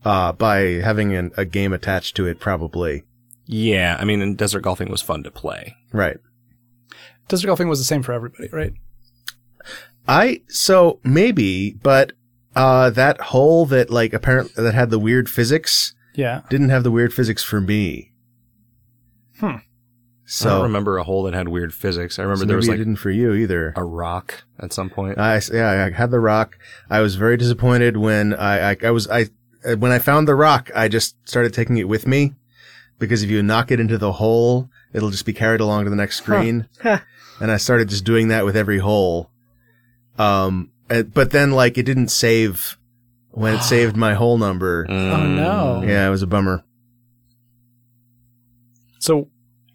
uh, 0.05 0.31
by 0.33 0.59
having 0.83 1.13
an, 1.15 1.31
a 1.37 1.45
game 1.45 1.73
attached 1.73 2.15
to 2.17 2.25
it. 2.27 2.39
Probably 2.39 3.03
Yeah, 3.45 3.97
I 3.99 4.05
mean, 4.05 4.21
and 4.21 4.37
desert 4.37 4.61
golfing 4.61 4.89
was 4.89 5.01
fun 5.01 5.23
to 5.23 5.31
play. 5.31 5.75
right. 5.91 6.17
Desert 7.27 7.47
golfing 7.47 7.67
was 7.67 7.79
the 7.79 7.85
same 7.85 8.03
for 8.03 8.13
everybody, 8.13 8.47
right? 8.53 8.73
I 10.07 10.41
so 10.47 10.99
maybe, 11.03 11.73
but 11.73 12.13
uh, 12.55 12.89
that 12.91 13.19
hole 13.19 13.65
that 13.67 13.89
like 13.89 14.13
apparently 14.13 14.63
that 14.63 14.73
had 14.73 14.89
the 14.89 14.99
weird 14.99 15.29
physics 15.29 15.93
Yeah. 16.15 16.41
didn't 16.49 16.69
have 16.69 16.83
the 16.83 16.91
weird 16.91 17.13
physics 17.13 17.43
for 17.43 17.59
me. 17.59 18.13
Hmm. 19.41 19.57
I 20.29 20.43
don't 20.49 20.63
remember 20.63 20.97
a 20.97 21.03
hole 21.03 21.23
that 21.23 21.33
had 21.33 21.47
weird 21.47 21.73
physics. 21.73 22.19
I 22.19 22.23
remember 22.23 22.41
so 22.41 22.45
there 22.45 22.57
maybe 22.57 22.59
was 22.59 22.67
it 22.67 22.71
like 22.71 22.77
didn't 22.79 22.95
for 22.97 23.09
you 23.11 23.33
either. 23.33 23.73
a 23.77 23.83
rock 23.83 24.43
at 24.59 24.73
some 24.73 24.89
point. 24.89 25.17
I 25.17 25.39
yeah, 25.53 25.85
I 25.85 25.95
had 25.95 26.11
the 26.11 26.19
rock. 26.19 26.57
I 26.89 26.99
was 26.99 27.15
very 27.15 27.37
disappointed 27.37 27.95
when 27.97 28.33
I 28.33 28.71
I, 28.71 28.77
I 28.83 28.91
was 28.91 29.09
I 29.09 29.27
when 29.77 29.91
I 29.91 29.99
found 29.99 30.27
the 30.27 30.35
rock, 30.35 30.69
I 30.75 30.87
just 30.89 31.15
started 31.27 31.53
taking 31.53 31.77
it 31.77 31.87
with 31.87 32.05
me 32.05 32.35
because 32.99 33.23
if 33.23 33.29
you 33.29 33.41
knock 33.41 33.71
it 33.71 33.79
into 33.79 33.97
the 33.97 34.13
hole, 34.13 34.69
it'll 34.93 35.11
just 35.11 35.25
be 35.25 35.33
carried 35.33 35.61
along 35.61 35.85
to 35.85 35.89
the 35.89 35.95
next 35.95 36.17
screen. 36.17 36.67
Huh. 36.81 36.99
and 37.39 37.51
I 37.51 37.57
started 37.57 37.87
just 37.89 38.03
doing 38.03 38.27
that 38.27 38.43
with 38.45 38.57
every 38.57 38.79
hole. 38.79 39.29
Um, 40.17 40.71
but 40.89 41.31
then 41.31 41.51
like 41.51 41.77
it 41.77 41.83
didn't 41.83 42.09
save 42.09 42.77
when 43.31 43.55
it 43.55 43.61
saved 43.63 43.95
my 43.95 44.13
hole 44.13 44.37
number. 44.37 44.85
Mm. 44.87 45.11
Oh 45.13 45.25
no. 45.25 45.87
Yeah, 45.87 46.07
it 46.07 46.11
was 46.11 46.21
a 46.21 46.27
bummer. 46.27 46.63
So 48.99 49.29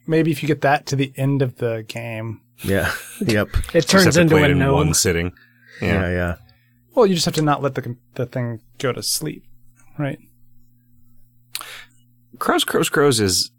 maybe 0.07 0.31
if 0.31 0.43
you 0.43 0.47
get 0.47 0.61
that 0.63 0.87
to 0.87 0.97
the 0.97 1.13
end 1.17 1.43
of 1.43 1.57
the 1.57 1.85
game, 1.89 2.41
Yeah. 2.63 2.93
yep. 3.21 3.49
It 3.75 3.89
turns 3.89 4.17
into 4.17 4.37
a 4.37 4.43
it 4.43 4.51
in 4.51 4.59
gnome. 4.59 4.75
one 4.75 4.95
sitting. 4.95 5.33
Yeah. 5.81 6.01
Yeah. 6.03 6.11
Yeah. 6.11 6.35
well, 6.95 7.07
you 7.07 7.15
just 7.15 7.25
have 7.27 7.35
to 7.35 7.43
not 7.43 7.63
let 7.63 7.75
the 7.75 7.97
the 8.15 8.27
thing 8.27 8.61
go 8.79 8.93
to 8.93 9.03
sleep, 9.03 9.45
right? 9.99 10.19
Crows, 12.39 12.65
Crows, 12.65 12.89
Crows 12.89 13.21
is 13.21 13.51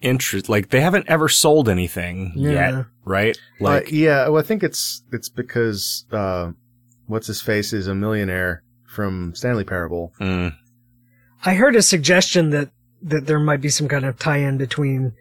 interest. 0.00 0.48
Like 0.48 0.70
they 0.70 0.80
haven't 0.80 1.08
ever 1.08 1.28
sold 1.28 1.68
anything 1.68 2.32
Yeah. 2.36 2.50
yet, 2.76 2.86
right? 3.04 3.38
Like, 3.60 3.84
Like, 3.84 3.92
yeah. 3.92 4.28
Well, 4.28 4.40
I 4.42 4.46
think 4.46 4.62
it's 4.62 5.02
it's 5.12 5.28
because 5.28 6.04
uh, 6.12 6.52
what's 7.06 7.26
his 7.26 7.40
face 7.40 7.72
is 7.72 7.86
a 7.86 7.94
millionaire 7.94 8.62
from 8.86 9.34
Stanley 9.34 9.64
Parable. 9.64 10.12
mm, 10.20 10.54
I 11.44 11.54
heard 11.54 11.76
a 11.76 11.82
suggestion 11.82 12.50
that 12.50 12.70
that 13.02 13.26
there 13.26 13.38
might 13.38 13.60
be 13.60 13.68
some 13.68 13.86
kind 13.88 14.04
of 14.04 14.18
tie-in 14.18 14.58
between 14.58 15.12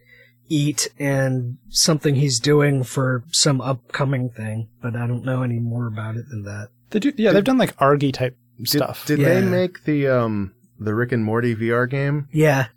Eat 0.50 0.90
and 1.00 1.58
something 1.70 2.16
he's 2.16 2.40
doing 2.40 2.84
for 2.84 3.24
some 3.32 3.60
upcoming 3.62 4.30
thing, 4.30 4.70
but 4.82 4.96
I 4.96 5.06
don't 5.08 5.26
know 5.26 5.44
any 5.44 5.60
more 5.60 5.88
about 5.88 6.16
it 6.16 6.30
than 6.30 6.44
that. 6.44 6.70
They 6.92 7.00
do. 7.00 7.12
Yeah, 7.18 7.32
they've 7.34 7.44
done 7.44 7.58
like 7.58 7.74
Argy 7.80 8.12
type 8.12 8.38
Did, 8.58 8.68
stuff. 8.70 9.06
did 9.06 9.20
Yeah. 9.20 9.36
they 9.36 9.42
make 9.42 9.84
the 9.84 10.08
um 10.08 10.54
the 10.80 10.94
Rick 10.96 11.12
and 11.12 11.24
Morty 11.24 11.56
VR 11.56 11.90
game? 11.90 12.28
Yeah. 12.32 12.68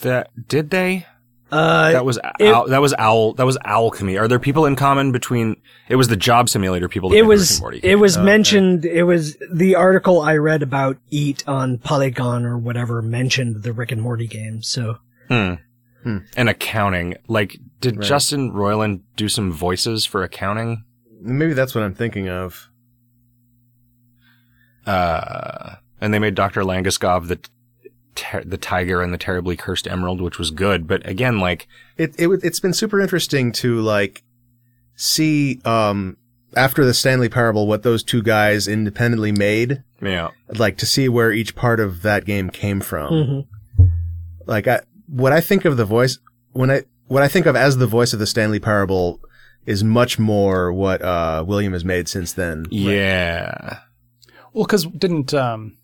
that 0.00 0.30
did 0.48 0.70
they? 0.70 1.06
Uh, 1.50 1.92
That 1.92 2.04
was 2.04 2.18
it- 2.38 2.52
owl, 2.54 2.66
that 2.68 2.82
was 2.82 2.92
owl 2.98 3.32
that 3.34 3.46
was 3.46 3.56
Owlchemy. 3.64 4.20
Are 4.20 4.28
there 4.28 4.38
people 4.38 4.66
in 4.66 4.76
common 4.76 5.12
between? 5.12 5.56
It 5.88 5.96
was 5.96 6.08
the 6.08 6.16
job 6.16 6.50
simulator 6.50 6.90
people. 6.90 7.08
That 7.08 7.16
it 7.16 7.22
made 7.22 7.28
Rick 7.28 7.38
was 7.38 7.50
and 7.52 7.60
Morty. 7.62 7.80
it 7.82 7.94
was 7.94 8.16
Okay. 8.18 8.26
mentioned 8.26 8.84
it 8.84 9.04
was 9.04 9.36
the 9.50 9.74
article 9.74 10.20
I 10.20 10.36
read 10.36 10.62
about 10.62 10.98
Eat 11.10 11.42
on 11.48 11.78
Polygon 11.78 12.44
or 12.44 12.58
whatever 12.58 13.00
mentioned 13.00 13.62
the 13.62 13.72
Rick 13.72 13.92
and 13.92 14.02
Morty 14.02 14.26
game. 14.26 14.60
So 14.62 14.98
Hmm. 15.30 15.54
Hmm. 16.08 16.18
And 16.38 16.48
accounting. 16.48 17.16
Like, 17.28 17.58
did 17.80 17.98
Right. 17.98 18.06
Justin 18.06 18.50
Roiland 18.52 19.02
do 19.16 19.28
some 19.28 19.52
voices 19.52 20.06
for 20.06 20.22
accounting? 20.22 20.84
Maybe 21.20 21.52
that's 21.52 21.74
what 21.74 21.84
I'm 21.84 21.94
thinking 21.94 22.28
of. 22.30 22.70
Uh, 24.86 25.76
and 26.00 26.14
they 26.14 26.18
made 26.18 26.34
Dr. 26.34 26.62
Langeskov 26.62 27.28
the 27.28 27.38
ter- 28.14 28.44
the 28.44 28.56
tiger 28.56 29.02
and 29.02 29.12
the 29.12 29.18
terribly 29.18 29.56
cursed 29.56 29.86
emerald, 29.86 30.20
which 30.20 30.38
was 30.38 30.50
good. 30.50 30.86
But 30.86 31.06
again, 31.06 31.38
like, 31.40 31.68
it, 31.96 32.14
it 32.18 32.28
it's 32.42 32.60
been 32.60 32.72
super 32.72 33.00
interesting 33.00 33.52
to 33.52 33.80
like 33.80 34.22
see 34.94 35.60
um 35.64 36.16
after 36.56 36.84
the 36.84 36.94
Stanley 36.94 37.28
Parable 37.28 37.66
what 37.66 37.82
those 37.82 38.02
two 38.02 38.22
guys 38.22 38.66
independently 38.66 39.32
made. 39.32 39.82
yeah, 40.00 40.30
Like 40.56 40.78
to 40.78 40.86
see 40.86 41.08
where 41.08 41.32
each 41.32 41.54
part 41.54 41.80
of 41.80 42.00
that 42.02 42.24
game 42.24 42.48
came 42.48 42.80
from. 42.80 43.12
mhm. 43.78 43.90
like 44.46 44.66
I, 44.66 44.80
what 45.08 45.32
I 45.32 45.40
think 45.40 45.64
of 45.64 45.76
the 45.76 45.84
voice 45.84 46.18
when 46.52 46.70
I 46.70 46.82
what 47.06 47.22
I 47.22 47.28
think 47.28 47.46
of 47.46 47.56
as 47.56 47.78
the 47.78 47.86
voice 47.86 48.12
of 48.12 48.18
the 48.18 48.26
Stanley 48.26 48.60
Parable 48.60 49.20
is 49.66 49.82
much 49.82 50.18
more 50.18 50.72
what 50.72 51.02
uh, 51.02 51.44
William 51.46 51.72
has 51.72 51.84
made 51.84 52.08
since 52.08 52.32
then. 52.32 52.66
yeah. 52.70 53.78
Well, 54.52 54.64
because 54.64 54.84
didn't 54.86 55.32
um. 55.34 55.76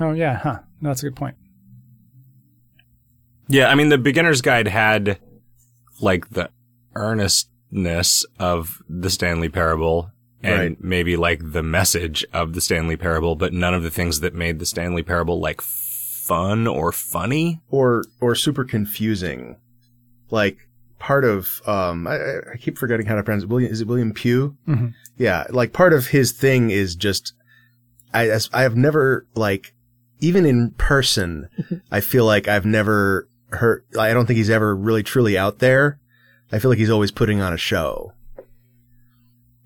Oh 0.00 0.12
yeah, 0.12 0.36
huh? 0.38 0.60
No, 0.80 0.90
that's 0.90 1.02
a 1.02 1.06
good 1.06 1.16
point. 1.16 1.36
Yeah, 3.48 3.68
I 3.68 3.74
mean, 3.74 3.88
the 3.88 3.98
beginner's 3.98 4.42
guide 4.42 4.68
had 4.68 5.18
like 6.00 6.30
the 6.30 6.50
earnestness 6.94 8.24
of 8.38 8.82
the 8.88 9.10
Stanley 9.10 9.48
Parable 9.48 10.10
and 10.42 10.58
Right. 10.60 10.84
maybe 10.84 11.16
like 11.16 11.40
the 11.52 11.62
message 11.62 12.24
of 12.32 12.52
the 12.52 12.60
Stanley 12.60 12.96
Parable, 12.96 13.34
but 13.34 13.52
none 13.52 13.74
of 13.74 13.82
the 13.82 13.90
things 13.90 14.20
that 14.20 14.34
made 14.34 14.58
the 14.58 14.66
Stanley 14.66 15.02
Parable 15.02 15.40
like 15.40 15.60
fun 16.28 16.66
or 16.66 16.92
funny. 16.92 17.60
or 17.70 18.04
or 18.20 18.34
super 18.34 18.64
confusing. 18.64 19.56
Like 20.30 20.58
part 20.98 21.24
of 21.24 21.60
um, 21.66 22.06
I, 22.06 22.14
I- 22.16 22.50
I 22.52 22.56
keep 22.58 22.76
forgetting 22.78 23.06
how 23.06 23.14
to 23.16 23.22
pronounce 23.22 23.44
it. 23.44 23.48
William 23.48 23.72
is 23.72 23.80
it 23.80 23.88
William 23.88 24.12
Pugh? 24.12 24.56
Mhm. 24.68 24.94
Yeah, 25.16 25.46
like 25.50 25.72
part 25.72 25.92
of 25.92 26.08
his 26.08 26.32
thing 26.32 26.70
is 26.70 26.94
just 26.96 27.32
I 28.14 28.28
as, 28.28 28.48
I 28.52 28.62
have 28.62 28.76
never 28.76 29.26
like 29.34 29.74
even 30.20 30.44
in 30.46 30.70
person 30.72 31.48
I 31.90 32.00
feel 32.00 32.24
like 32.24 32.46
I've 32.48 32.66
never 32.66 33.28
heard. 33.50 33.84
I 33.98 34.12
don't 34.12 34.26
think 34.26 34.36
he's 34.36 34.50
ever 34.50 34.74
really 34.76 35.02
truly 35.02 35.38
out 35.38 35.58
there. 35.60 35.98
I 36.52 36.58
feel 36.58 36.70
like 36.70 36.78
he's 36.78 36.90
always 36.90 37.10
putting 37.10 37.40
on 37.40 37.52
a 37.52 37.58
show. 37.58 38.12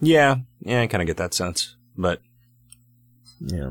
Yeah, 0.01 0.37
yeah, 0.61 0.81
I 0.83 0.87
kind 0.89 1.01
of 1.03 1.07
get 1.07 1.17
that 1.19 1.33
sense. 1.35 1.77
But 1.97 2.21
Yeah. 3.41 3.71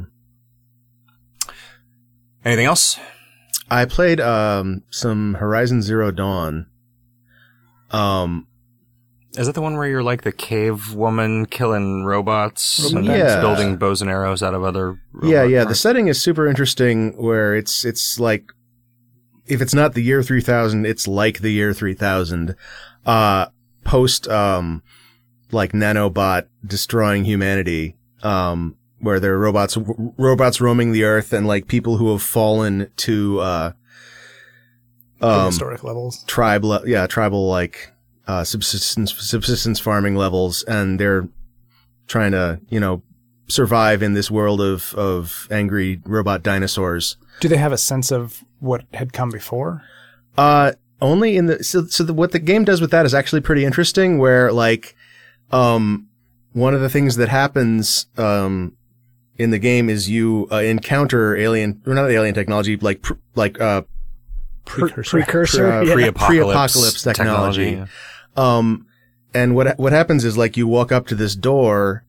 Anything 2.45 2.65
else? 2.65 2.99
I 3.69 3.85
played 3.85 4.19
um 4.19 4.83
some 4.89 5.35
Horizon 5.35 5.81
Zero 5.81 6.11
Dawn. 6.11 6.67
Um 7.91 8.47
Is 9.37 9.47
that 9.47 9.53
the 9.55 9.61
one 9.61 9.77
where 9.77 9.87
you're 9.87 10.03
like 10.03 10.23
the 10.23 10.31
cave 10.31 10.93
woman 10.93 11.45
killing 11.45 12.03
robots 12.03 12.91
and 12.91 13.07
then 13.07 13.17
Yeah. 13.19 13.39
building 13.41 13.77
bows 13.77 14.01
and 14.01 14.09
arrows 14.11 14.43
out 14.43 14.53
of 14.53 14.63
other? 14.63 14.99
yeah, 15.23 15.43
yeah, 15.43 15.59
the 15.61 15.65
parts? 15.67 15.79
setting 15.79 16.07
is 16.07 16.21
super 16.21 16.47
interesting 16.47 17.13
where 17.17 17.55
it's 17.55 17.85
it's 17.85 18.19
like 18.19 18.51
if 19.47 19.61
it's 19.61 19.73
not 19.73 19.93
the 19.95 20.03
year 20.03 20.23
3000, 20.23 20.85
it's 20.85 21.07
like 21.07 21.39
the 21.39 21.51
year 21.51 21.73
3000. 21.73 22.55
Uh 23.05 23.47
post 23.83 24.27
um 24.27 24.83
like 25.51 25.71
nanobot 25.73 26.45
destroying 26.65 27.25
humanity 27.25 27.95
um 28.23 28.75
where 29.01 29.19
there 29.19 29.33
are 29.33 29.39
robots 29.39 29.77
robots 30.17 30.61
roaming 30.61 30.91
the 30.91 31.03
earth 31.03 31.33
and 31.33 31.47
like 31.47 31.67
people 31.67 31.97
who 31.97 32.11
have 32.11 32.21
fallen 32.21 32.89
to 32.97 33.39
uh 33.39 33.71
um 35.21 35.47
historic 35.47 35.83
levels. 35.83 36.23
tribe, 36.25 36.63
le- 36.63 36.87
yeah, 36.87 37.07
tribal 37.07 37.47
like 37.47 37.91
uh, 38.27 38.43
subsistence 38.43 39.13
subsistence 39.13 39.79
farming 39.79 40.15
levels, 40.15 40.63
and 40.63 40.99
they're 40.99 41.27
trying 42.07 42.31
to 42.31 42.59
you 42.69 42.79
know 42.79 43.03
survive 43.47 44.01
in 44.01 44.13
this 44.13 44.31
world 44.31 44.61
of 44.61 44.93
of 44.95 45.47
angry 45.51 46.01
robot 46.05 46.43
dinosaurs. 46.43 47.17
Do 47.41 47.47
they 47.47 47.57
have 47.57 47.71
a 47.71 47.77
sense 47.77 48.11
of 48.11 48.43
what 48.59 48.85
had 48.93 49.11
come 49.11 49.29
before? 49.29 49.83
Uh, 50.37 50.73
only 51.01 51.35
in 51.35 51.47
the 51.47 51.63
so 51.63 51.85
so 51.87 52.03
the, 52.03 52.13
what 52.13 52.31
the 52.31 52.39
game 52.39 52.63
does 52.63 52.79
with 52.79 52.91
that 52.91 53.05
is 53.05 53.13
actually 53.13 53.41
pretty 53.41 53.65
interesting. 53.65 54.17
Where 54.17 54.51
like, 54.51 54.95
um, 55.51 56.07
one 56.53 56.73
of 56.73 56.81
the 56.81 56.89
things 56.89 57.15
that 57.17 57.29
happens 57.29 58.05
um 58.17 58.77
in 59.41 59.49
the 59.51 59.59
game 59.59 59.89
is 59.89 60.09
you 60.09 60.47
uh, 60.51 60.57
encounter 60.57 61.35
alien 61.35 61.81
or 61.85 61.93
not 61.93 62.09
alien 62.11 62.33
technology 62.35 62.77
like 62.77 63.01
pr- 63.01 63.13
like 63.35 63.59
uh 63.59 63.81
Precursor. 64.65 65.09
precursor. 65.17 65.71
uh, 65.71 65.81
yeah. 65.83 65.93
Pre-apocalypse, 65.93 66.27
Pre-apocalypse 66.73 67.01
technology. 67.03 67.71
yeah. 67.71 67.87
Um, 68.37 68.85
and 69.33 69.55
what 69.55 69.77
what 69.79 69.91
happens 69.91 70.23
is 70.23 70.37
like 70.37 70.55
you 70.55 70.67
walk 70.67 70.91
up 70.91 71.07
to 71.07 71.15
this 71.15 71.35
door, 71.35 72.03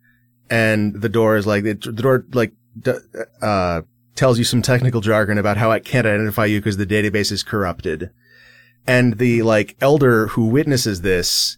and 0.51 1.01
the 1.01 1.09
door 1.09 1.37
is 1.37 1.47
like 1.47 1.65
it, 1.65 1.83
the 1.83 1.93
door 1.93 2.25
like 2.33 2.53
d- 2.79 2.93
uh 3.41 3.83
tells 4.15 4.39
you 4.39 4.45
some 4.45 4.61
technical 4.61 5.01
jargon 5.01 5.39
about 5.39 5.57
how 5.57 5.71
it 5.73 5.85
can't 5.85 6.07
identify 6.07 6.45
you 6.45 6.61
because 6.61 6.77
the 6.77 6.87
database 6.87 7.33
is 7.33 7.43
corrupted, 7.43 8.11
and 8.87 9.19
the 9.19 9.43
like 9.43 9.75
elder 9.81 10.27
who 10.29 10.47
witnesses 10.47 11.01
this, 11.01 11.57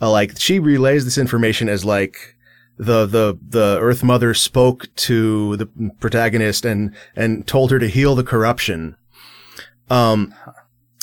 uh, 0.00 0.10
like 0.10 0.40
she 0.40 0.58
relays 0.58 1.04
this 1.04 1.18
information 1.18 1.68
as 1.68 1.84
like 1.84 2.36
the 2.80 3.04
the 3.04 3.38
the 3.46 3.78
Earth 3.78 4.02
Mother 4.02 4.32
spoke 4.32 4.88
to 4.96 5.56
the 5.58 5.66
protagonist 6.00 6.64
and 6.64 6.94
and 7.14 7.46
told 7.46 7.70
her 7.70 7.78
to 7.78 7.86
heal 7.86 8.14
the 8.14 8.24
corruption. 8.24 8.96
Um, 9.90 10.34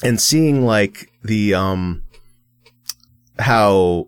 and 0.03 0.19
seeing 0.19 0.65
like 0.65 1.11
the 1.23 1.53
um 1.53 2.01
how 3.37 4.07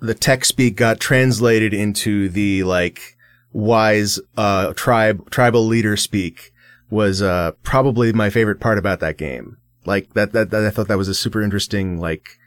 the 0.00 0.12
tech 0.12 0.44
speak 0.44 0.76
got 0.76 1.00
translated 1.00 1.72
into 1.72 2.28
the 2.28 2.64
like 2.64 3.16
wise 3.52 4.20
uh 4.36 4.74
tribe 4.74 5.30
tribal 5.30 5.66
leader 5.66 5.96
speak 5.96 6.52
was 6.90 7.22
uh 7.22 7.52
probably 7.62 8.12
my 8.12 8.28
favorite 8.28 8.60
part 8.60 8.76
about 8.76 9.00
that 9.00 9.16
game. 9.16 9.56
Like 9.86 10.12
that 10.12 10.32
that, 10.32 10.50
that 10.50 10.66
I 10.66 10.68
thought 10.68 10.88
that 10.88 10.98
was 10.98 11.08
a 11.08 11.14
super 11.14 11.40
interesting 11.40 11.98
like 11.98 12.38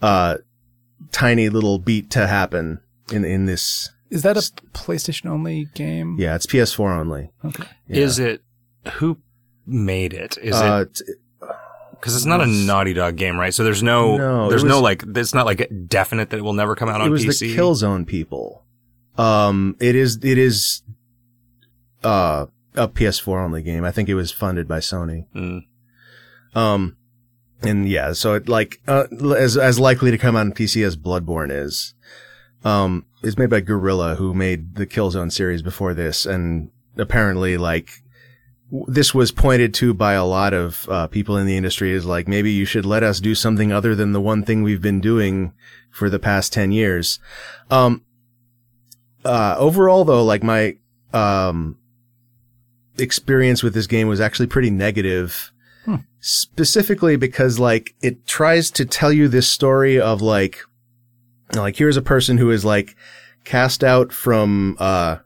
uh 0.00 0.38
tiny 1.10 1.50
little 1.50 1.78
beat 1.78 2.10
to 2.12 2.26
happen 2.26 2.80
in 3.12 3.24
in 3.24 3.46
this 3.46 3.90
Is 4.10 4.22
that 4.22 4.36
a 4.36 4.40
PlayStation 4.72 5.26
only 5.26 5.66
game? 5.74 6.16
yeah, 6.18 6.34
it's 6.34 6.46
PS4 6.46 6.98
only. 6.98 7.30
Okay. 7.44 7.64
Yeah. 7.88 8.00
Is 8.04 8.18
it 8.18 8.42
who 8.94 9.18
made 9.66 10.12
it? 10.12 10.36
Is 10.38 10.56
it 10.58 10.64
uh, 10.64 10.84
t- 10.92 11.04
because 11.92 12.16
it's 12.16 12.24
not 12.26 12.40
a 12.40 12.46
Naughty 12.46 12.94
Dog 12.94 13.14
game, 13.14 13.38
right? 13.38 13.54
So 13.54 13.62
there's 13.62 13.80
no, 13.82 14.16
No, 14.16 14.46
it 14.46 14.50
there's 14.50 14.64
no 14.64 14.80
like, 14.80 15.04
it's 15.14 15.32
not 15.32 15.46
like 15.46 15.70
definite 15.86 16.30
that 16.30 16.38
it 16.38 16.42
will 16.42 16.52
never 16.52 16.74
come 16.74 16.88
out 16.88 17.00
it 17.00 17.04
on 17.04 17.10
was 17.12 17.24
PC. 17.24 17.38
the 17.38 17.56
Killzone 17.56 18.04
people. 18.08 18.64
Um, 19.16 19.76
it 19.78 19.94
is, 19.94 20.16
it 20.24 20.36
is, 20.36 20.82
uh, 22.02 22.46
a 22.74 22.88
PS4 22.88 23.44
only 23.44 23.62
game. 23.62 23.84
I 23.84 23.92
think 23.92 24.08
it 24.08 24.14
was 24.14 24.32
funded 24.32 24.66
by 24.66 24.78
Sony. 24.80 25.26
Mm. 25.36 25.60
Um, 26.54 26.96
and 27.62 27.88
yeah, 27.88 28.12
so 28.14 28.34
it 28.34 28.48
like 28.48 28.80
uh, 28.88 29.04
as 29.36 29.56
as 29.56 29.78
likely 29.78 30.10
to 30.10 30.18
come 30.18 30.34
out 30.34 30.40
on 30.46 30.52
PC 30.52 30.84
as 30.84 30.96
Bloodborne 30.96 31.52
is. 31.52 31.94
Um, 32.64 33.06
it's 33.22 33.38
made 33.38 33.50
by 33.50 33.60
Guerrilla, 33.60 34.16
who 34.16 34.34
made 34.34 34.76
the 34.76 34.86
Killzone 34.86 35.32
series 35.32 35.62
before 35.62 35.94
this, 35.94 36.26
and 36.26 36.70
apparently, 36.96 37.56
like 37.56 38.02
this 38.88 39.14
was 39.14 39.30
pointed 39.32 39.74
to 39.74 39.92
by 39.92 40.14
a 40.14 40.24
lot 40.24 40.54
of 40.54 40.88
uh, 40.88 41.06
people 41.06 41.36
in 41.36 41.46
the 41.46 41.56
industry 41.56 41.92
as 41.94 42.06
like 42.06 42.26
maybe 42.26 42.50
you 42.50 42.64
should 42.64 42.86
let 42.86 43.02
us 43.02 43.20
do 43.20 43.34
something 43.34 43.70
other 43.70 43.94
than 43.94 44.12
the 44.12 44.20
one 44.20 44.42
thing 44.42 44.62
we've 44.62 44.80
been 44.80 45.00
doing 45.00 45.52
for 45.90 46.08
the 46.08 46.18
past 46.18 46.52
ten 46.52 46.72
years. 46.72 47.18
Um, 47.70 48.02
uh, 49.24 49.56
overall, 49.58 50.04
though, 50.04 50.24
like 50.24 50.42
my 50.42 50.76
um 51.12 51.78
experience 52.98 53.62
with 53.62 53.74
this 53.74 53.86
game 53.86 54.08
was 54.08 54.20
actually 54.20 54.46
pretty 54.46 54.70
negative 54.70 55.52
specifically 56.20 57.16
because 57.16 57.58
like 57.58 57.94
it 58.00 58.26
tries 58.26 58.70
to 58.70 58.84
tell 58.84 59.12
you 59.12 59.26
this 59.26 59.48
story 59.48 60.00
of 60.00 60.22
like 60.22 60.60
like 61.54 61.76
here's 61.76 61.96
a 61.96 62.02
person 62.02 62.38
who 62.38 62.50
is 62.50 62.64
like 62.64 62.96
cast 63.44 63.82
out 63.82 64.12
from 64.12 64.76
uh 64.78 65.16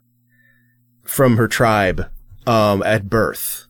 from 1.05 1.37
her 1.37 1.49
tribe 1.49 2.11
um 2.47 2.83
at 2.83 3.09
birth 3.09 3.67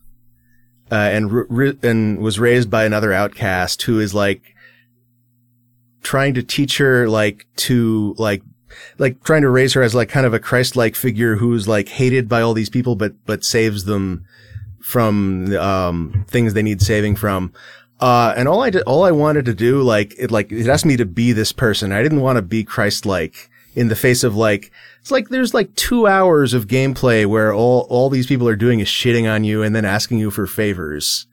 uh, 0.91 0.95
and 0.95 1.31
r- 1.31 1.75
and 1.83 2.19
was 2.19 2.39
raised 2.39 2.69
by 2.69 2.85
another 2.85 3.11
outcast 3.11 3.81
who 3.83 3.99
is 3.99 4.13
like 4.13 4.55
trying 6.01 6.33
to 6.33 6.41
teach 6.43 6.77
her 6.77 7.09
like 7.09 7.45
to 7.57 8.15
like 8.17 8.41
like 8.97 9.21
trying 9.23 9.41
to 9.41 9.49
raise 9.49 9.73
her 9.73 9.81
as 9.81 9.93
like 9.93 10.09
kind 10.09 10.25
of 10.25 10.33
a 10.33 10.39
Christ-like 10.39 10.95
figure 10.95 11.35
who's 11.35 11.67
like 11.67 11.89
hated 11.89 12.29
by 12.29 12.41
all 12.41 12.53
these 12.53 12.69
people 12.69 12.95
but 12.95 13.13
but 13.25 13.43
saves 13.43 13.83
them 13.83 14.25
from 14.81 15.53
um 15.57 16.25
things 16.29 16.53
they 16.53 16.63
need 16.63 16.81
saving 16.81 17.15
from. 17.15 17.51
Uh, 17.99 18.33
and 18.37 18.47
all 18.47 18.61
I 18.61 18.69
did, 18.69 18.83
all 18.83 19.03
I 19.03 19.11
wanted 19.11 19.45
to 19.45 19.53
do, 19.53 19.81
like, 19.81 20.13
it, 20.19 20.29
like, 20.29 20.51
it 20.51 20.67
asked 20.67 20.85
me 20.85 20.97
to 20.97 21.05
be 21.05 21.31
this 21.31 21.51
person. 21.51 21.91
I 21.91 22.03
didn't 22.03 22.21
want 22.21 22.35
to 22.37 22.41
be 22.43 22.63
Christ-like 22.63 23.49
in 23.75 23.87
the 23.87 23.95
face 23.95 24.23
of 24.23 24.35
like, 24.35 24.71
it's 25.01 25.11
like 25.11 25.29
there's 25.29 25.53
like 25.53 25.73
two 25.75 26.07
hours 26.07 26.53
of 26.53 26.67
gameplay 26.67 27.25
where 27.25 27.53
all, 27.53 27.85
all 27.89 28.09
these 28.09 28.25
people 28.25 28.47
are 28.47 28.55
doing 28.55 28.79
is 28.79 28.87
shitting 28.87 29.31
on 29.31 29.43
you 29.43 29.61
and 29.61 29.75
then 29.75 29.85
asking 29.85 30.17
you 30.17 30.31
for 30.31 30.47
favors. 30.47 31.27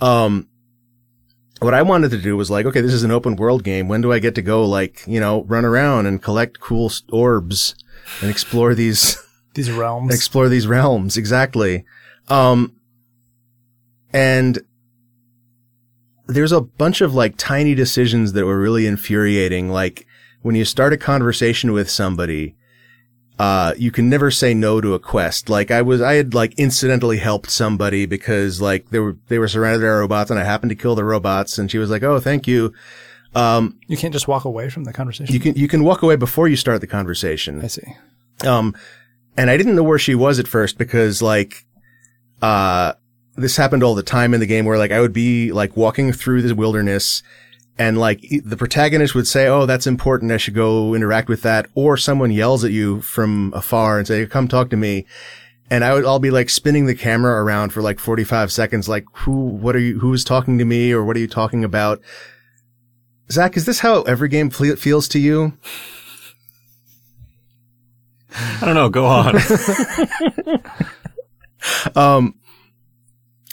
Um, 0.00 0.48
what 1.60 1.74
I 1.74 1.82
wanted 1.82 2.10
to 2.12 2.18
do 2.18 2.36
was 2.36 2.50
like, 2.50 2.66
okay, 2.66 2.80
this 2.80 2.92
is 2.92 3.02
an 3.04 3.10
open 3.10 3.36
world 3.36 3.64
game. 3.64 3.88
When 3.88 4.00
do 4.00 4.12
I 4.12 4.18
get 4.20 4.34
to 4.36 4.42
go 4.42 4.64
like, 4.64 5.02
you 5.06 5.20
know, 5.20 5.42
run 5.44 5.64
around 5.64 6.06
and 6.06 6.22
collect 6.22 6.60
cool 6.60 6.90
orbs 7.10 7.74
and 8.20 8.30
explore 8.30 8.74
these 8.74 9.16
These 9.54 9.70
realms. 9.70 10.14
explore 10.14 10.48
these 10.48 10.66
realms 10.66 11.18
exactly 11.18 11.84
um 12.28 12.74
and 14.12 14.60
there's 16.26 16.52
a 16.52 16.60
bunch 16.60 17.00
of 17.00 17.14
like 17.14 17.34
tiny 17.36 17.74
decisions 17.74 18.32
that 18.32 18.44
were 18.44 18.58
really 18.58 18.86
infuriating 18.86 19.68
like 19.68 20.06
when 20.42 20.54
you 20.54 20.64
start 20.64 20.92
a 20.92 20.96
conversation 20.96 21.72
with 21.72 21.90
somebody 21.90 22.54
uh 23.38 23.74
you 23.78 23.90
can 23.90 24.08
never 24.08 24.30
say 24.30 24.54
no 24.54 24.80
to 24.80 24.94
a 24.94 24.98
quest 24.98 25.48
like 25.48 25.70
i 25.70 25.82
was 25.82 26.00
i 26.00 26.14
had 26.14 26.34
like 26.34 26.54
incidentally 26.58 27.18
helped 27.18 27.50
somebody 27.50 28.06
because 28.06 28.60
like 28.60 28.90
they 28.90 28.98
were 28.98 29.16
they 29.28 29.38
were 29.38 29.48
surrounded 29.48 29.80
by 29.84 29.88
robots 29.88 30.30
and 30.30 30.38
i 30.38 30.44
happened 30.44 30.70
to 30.70 30.76
kill 30.76 30.94
the 30.94 31.04
robots 31.04 31.58
and 31.58 31.70
she 31.70 31.78
was 31.78 31.90
like 31.90 32.02
oh 32.02 32.20
thank 32.20 32.46
you 32.46 32.72
um 33.34 33.78
you 33.88 33.96
can't 33.96 34.12
just 34.12 34.28
walk 34.28 34.44
away 34.44 34.68
from 34.68 34.84
the 34.84 34.92
conversation. 34.92 35.32
you 35.32 35.40
can 35.40 35.54
you 35.54 35.66
can 35.66 35.82
walk 35.82 36.02
away 36.02 36.16
before 36.16 36.46
you 36.46 36.56
start 36.56 36.80
the 36.80 36.86
conversation 36.86 37.62
I 37.62 37.68
see. 37.68 37.96
um, 38.46 38.74
and 39.36 39.48
I 39.48 39.56
didn't 39.56 39.74
know 39.76 39.82
where 39.82 39.98
she 39.98 40.14
was 40.14 40.38
at 40.38 40.46
first 40.46 40.76
because 40.76 41.22
like, 41.22 41.64
uh, 42.42 42.92
this 43.36 43.56
happened 43.56 43.82
all 43.82 43.94
the 43.94 44.02
time 44.02 44.34
in 44.34 44.40
the 44.40 44.46
game 44.46 44.64
where 44.64 44.78
like 44.78 44.90
I 44.90 45.00
would 45.00 45.12
be 45.12 45.52
like 45.52 45.76
walking 45.76 46.12
through 46.12 46.42
the 46.42 46.54
wilderness 46.54 47.22
and 47.78 47.98
like 47.98 48.22
the 48.44 48.56
protagonist 48.56 49.14
would 49.14 49.26
say, 49.26 49.46
Oh, 49.46 49.66
that's 49.66 49.86
important. 49.86 50.32
I 50.32 50.36
should 50.36 50.54
go 50.54 50.94
interact 50.94 51.28
with 51.28 51.42
that. 51.42 51.66
Or 51.74 51.96
someone 51.96 52.30
yells 52.30 52.64
at 52.64 52.70
you 52.72 53.00
from 53.00 53.52
afar 53.54 53.98
and 53.98 54.06
say, 54.06 54.26
come 54.26 54.48
talk 54.48 54.70
to 54.70 54.76
me. 54.76 55.06
And 55.70 55.84
I 55.84 55.94
would, 55.94 56.04
I'll 56.04 56.18
be 56.18 56.30
like 56.30 56.50
spinning 56.50 56.84
the 56.84 56.94
camera 56.94 57.42
around 57.42 57.72
for 57.72 57.80
like 57.80 57.98
45 57.98 58.52
seconds. 58.52 58.88
Like 58.88 59.06
who, 59.12 59.46
what 59.46 59.74
are 59.74 59.80
you, 59.80 59.98
who 60.00 60.12
is 60.12 60.24
talking 60.24 60.58
to 60.58 60.66
me 60.66 60.92
or 60.92 61.02
what 61.02 61.16
are 61.16 61.20
you 61.20 61.28
talking 61.28 61.64
about? 61.64 62.02
Zach, 63.30 63.56
is 63.56 63.64
this 63.64 63.78
how 63.78 64.02
every 64.02 64.28
game 64.28 64.50
ple- 64.50 64.76
feels 64.76 65.08
to 65.08 65.18
you? 65.18 65.54
I 68.34 68.66
don't 68.66 68.74
know. 68.74 68.90
Go 68.90 69.06
on. 69.06 69.38
Um, 71.94 72.34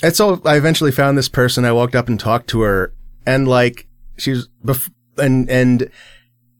and 0.02 0.16
so 0.16 0.42
I 0.46 0.58
eventually 0.58 0.92
found 0.92 1.18
this 1.18 1.30
person. 1.30 1.66
I 1.66 1.72
walked 1.72 1.96
up 1.96 2.08
and 2.08 2.20
talked 2.20 2.50
to 2.50 2.62
her, 2.62 2.94
and 3.26 3.48
like 3.48 3.88
she 4.18 4.32
was, 4.32 4.50
bef- 4.64 4.92
and 5.18 5.50
and 5.50 5.90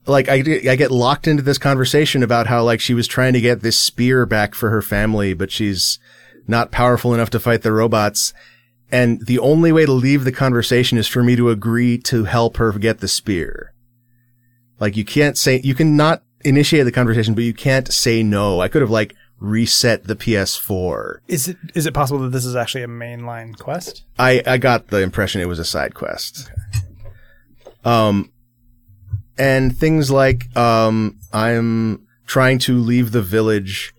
like 0.06 0.28
I 0.28 0.36
I 0.68 0.76
get 0.76 0.90
locked 0.90 1.26
into 1.26 1.42
this 1.42 1.58
conversation 1.58 2.22
about 2.22 2.46
how 2.46 2.62
like 2.62 2.80
she 2.80 2.94
was 2.94 3.06
trying 3.06 3.32
to 3.32 3.40
get 3.40 3.60
this 3.60 3.78
spear 3.78 4.26
back 4.26 4.54
for 4.54 4.70
her 4.70 4.82
family, 4.82 5.34
but 5.34 5.50
she's 5.50 5.98
not 6.46 6.72
powerful 6.72 7.14
enough 7.14 7.30
to 7.30 7.40
fight 7.40 7.62
the 7.62 7.72
robots. 7.72 8.34
And 8.92 9.24
the 9.26 9.38
only 9.38 9.70
way 9.70 9.86
to 9.86 9.92
leave 9.92 10.24
the 10.24 10.32
conversation 10.32 10.98
is 10.98 11.06
for 11.06 11.22
me 11.22 11.36
to 11.36 11.48
agree 11.48 11.96
to 11.98 12.24
help 12.24 12.56
her 12.56 12.72
get 12.72 12.98
the 12.98 13.08
spear. 13.08 13.72
Like 14.80 14.96
you 14.96 15.04
can't 15.04 15.38
say, 15.38 15.60
you 15.62 15.74
can 15.74 15.96
not 15.96 16.24
initiate 16.44 16.86
the 16.86 16.92
conversation, 16.92 17.34
but 17.34 17.44
you 17.44 17.54
can't 17.54 17.92
say 17.92 18.22
no. 18.22 18.60
I 18.60 18.68
could 18.68 18.82
have 18.82 18.90
like 18.90 19.14
reset 19.40 20.04
the 20.04 20.14
PS4. 20.14 21.18
Is 21.26 21.48
it 21.48 21.56
is 21.74 21.86
it 21.86 21.94
possible 21.94 22.20
that 22.20 22.30
this 22.30 22.44
is 22.44 22.54
actually 22.54 22.84
a 22.84 22.88
mainline 22.88 23.58
quest? 23.58 24.04
I, 24.18 24.42
I 24.46 24.58
got 24.58 24.88
the 24.88 25.00
impression 25.00 25.40
it 25.40 25.48
was 25.48 25.58
a 25.58 25.64
side 25.64 25.94
quest. 25.94 26.50
Um, 27.84 28.30
and 29.38 29.74
things 29.76 30.10
like, 30.10 30.54
um, 30.56 31.18
I'm 31.32 32.06
trying 32.26 32.58
to 32.60 32.78
leave 32.78 33.12
the 33.12 33.22
village 33.22 33.94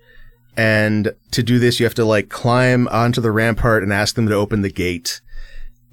and 0.57 1.13
to 1.31 1.43
do 1.43 1.59
this, 1.59 1.79
you 1.79 1.85
have 1.85 1.95
to 1.95 2.05
like 2.05 2.29
climb 2.29 2.87
onto 2.89 3.21
the 3.21 3.31
rampart 3.31 3.83
and 3.83 3.93
ask 3.93 4.15
them 4.15 4.27
to 4.27 4.35
open 4.35 4.61
the 4.61 4.71
gate. 4.71 5.21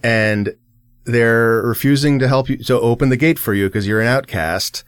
And 0.02 0.54
they're 1.04 1.62
refusing 1.62 2.18
to 2.18 2.28
help 2.28 2.48
you 2.48 2.58
to 2.64 2.78
open 2.78 3.08
the 3.08 3.16
gate 3.16 3.38
for 3.38 3.54
you 3.54 3.68
because 3.68 3.86
you're 3.86 4.00
an 4.00 4.08
outcast. 4.08 4.84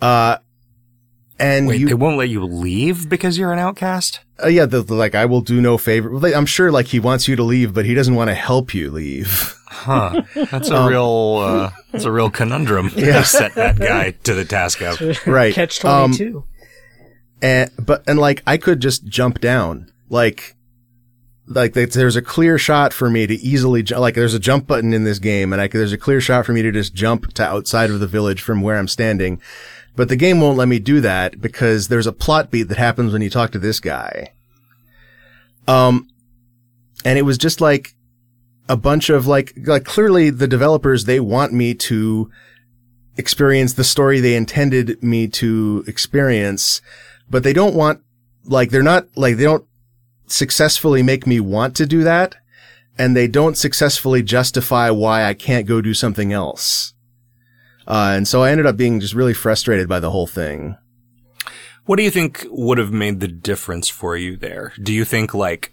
Uh, 0.00 0.38
and 1.42 1.66
Wait, 1.66 1.80
you, 1.80 1.86
they 1.88 1.94
won't 1.94 2.16
let 2.16 2.28
you 2.30 2.44
leave 2.44 3.08
because 3.08 3.36
you're 3.36 3.52
an 3.52 3.58
outcast? 3.58 4.20
uh, 4.42 4.48
yeah, 4.48 4.64
the, 4.66 4.82
the, 4.82 4.94
like 4.94 5.14
I 5.14 5.26
will 5.26 5.40
do 5.40 5.60
no 5.60 5.76
favor. 5.78 6.10
Well, 6.10 6.34
I'm 6.34 6.46
sure 6.46 6.70
like 6.72 6.86
he 6.86 7.00
wants 7.00 7.28
you 7.28 7.36
to 7.36 7.42
leave, 7.42 7.74
but 7.74 7.84
he 7.84 7.94
doesn't 7.94 8.14
want 8.14 8.28
to 8.30 8.34
help 8.34 8.72
you 8.74 8.90
leave. 8.90 9.54
Huh. 9.66 10.22
That's 10.50 10.68
a 10.70 10.86
real, 10.88 11.38
uh, 11.40 11.70
that's 11.90 12.04
a 12.04 12.10
real 12.12 12.30
conundrum. 12.30 12.90
Yeah. 12.96 13.22
set 13.24 13.54
that 13.56 13.78
guy 13.78 14.12
to 14.24 14.34
the 14.34 14.44
task 14.44 14.80
of. 14.82 15.00
Right. 15.26 15.52
Catch 15.54 15.84
Um, 15.84 16.12
22. 16.12 16.44
and 17.42 17.70
but 17.78 18.02
and 18.06 18.18
like 18.18 18.42
I 18.46 18.56
could 18.56 18.80
just 18.80 19.04
jump 19.06 19.40
down 19.40 19.90
like 20.08 20.54
like 21.48 21.72
there's 21.74 21.94
there's 21.94 22.16
a 22.16 22.22
clear 22.22 22.56
shot 22.58 22.92
for 22.92 23.10
me 23.10 23.26
to 23.26 23.34
easily 23.34 23.82
ju- 23.82 23.96
like 23.96 24.14
there's 24.14 24.34
a 24.34 24.38
jump 24.38 24.66
button 24.68 24.92
in 24.94 25.02
this 25.04 25.18
game 25.18 25.52
and 25.52 25.60
I 25.60 25.66
could, 25.68 25.80
there's 25.80 25.92
a 25.92 25.98
clear 25.98 26.20
shot 26.20 26.46
for 26.46 26.52
me 26.52 26.62
to 26.62 26.70
just 26.70 26.94
jump 26.94 27.32
to 27.34 27.42
outside 27.44 27.90
of 27.90 27.98
the 28.00 28.06
village 28.06 28.40
from 28.42 28.60
where 28.60 28.76
I'm 28.78 28.86
standing 28.88 29.40
but 29.94 30.08
the 30.08 30.16
game 30.16 30.40
won't 30.40 30.58
let 30.58 30.68
me 30.68 30.78
do 30.78 31.00
that 31.00 31.40
because 31.40 31.88
there's 31.88 32.06
a 32.06 32.12
plot 32.12 32.50
beat 32.50 32.64
that 32.64 32.78
happens 32.78 33.12
when 33.12 33.22
you 33.22 33.30
talk 33.30 33.50
to 33.52 33.58
this 33.58 33.80
guy 33.80 34.32
um 35.68 36.08
and 37.04 37.18
it 37.18 37.22
was 37.22 37.38
just 37.38 37.60
like 37.60 37.94
a 38.68 38.76
bunch 38.76 39.10
of 39.10 39.26
like 39.26 39.52
like 39.64 39.84
clearly 39.84 40.30
the 40.30 40.48
developers 40.48 41.04
they 41.04 41.20
want 41.20 41.52
me 41.52 41.74
to 41.74 42.30
experience 43.16 43.74
the 43.74 43.84
story 43.84 44.20
they 44.20 44.34
intended 44.34 45.02
me 45.02 45.28
to 45.28 45.84
experience 45.86 46.80
but 47.28 47.42
they 47.42 47.52
don't 47.52 47.74
want 47.74 48.00
like 48.44 48.70
they're 48.70 48.82
not 48.82 49.06
like 49.16 49.36
they 49.36 49.44
don't 49.44 49.66
successfully 50.26 51.02
make 51.02 51.26
me 51.26 51.38
want 51.38 51.76
to 51.76 51.86
do 51.86 52.02
that 52.02 52.36
and 52.98 53.16
they 53.16 53.26
don't 53.26 53.56
successfully 53.56 54.22
justify 54.22 54.90
why 54.90 55.24
I 55.24 55.34
can't 55.34 55.66
go 55.66 55.80
do 55.80 55.94
something 55.94 56.32
else. 56.32 56.94
Uh, 57.86 58.12
and 58.16 58.26
so 58.28 58.42
I 58.42 58.50
ended 58.50 58.66
up 58.66 58.76
being 58.76 59.00
just 59.00 59.14
really 59.14 59.34
frustrated 59.34 59.88
by 59.88 60.00
the 60.00 60.10
whole 60.10 60.26
thing. 60.26 60.76
What 61.84 61.96
do 61.96 62.02
you 62.04 62.10
think 62.10 62.46
would 62.50 62.78
have 62.78 62.92
made 62.92 63.20
the 63.20 63.28
difference 63.28 63.88
for 63.88 64.16
you 64.16 64.36
there? 64.36 64.72
Do 64.80 64.92
you 64.92 65.04
think 65.04 65.34
like 65.34 65.72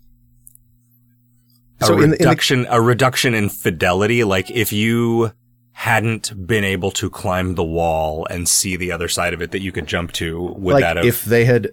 a 1.82 1.86
So 1.86 1.93
in 1.93 1.99
the- 1.99 2.03
in 2.05 2.12
the- 2.12 2.18
reduction, 2.30 2.68
a 2.70 2.82
reduction 2.82 3.34
in 3.36 3.49
fidelity? 3.49 4.24
Like 4.24 4.49
if 4.49 4.74
you 4.74 5.32
hadn't 5.74 6.45
been 6.47 6.64
able 6.64 6.91
to 6.91 7.10
climb 7.10 7.55
the 7.55 7.64
wall 7.64 8.26
and 8.30 8.49
see 8.49 8.76
the 8.76 8.91
other 8.91 9.07
side 9.07 9.34
of 9.34 9.41
it 9.41 9.51
that 9.51 9.62
you 9.62 9.72
could 9.72 9.88
jump 9.88 10.12
to, 10.14 10.41
would 10.57 10.74
like 10.74 10.82
that 10.84 10.97
have? 10.97 11.05
if 11.05 11.24
they 11.24 11.45
had 11.45 11.70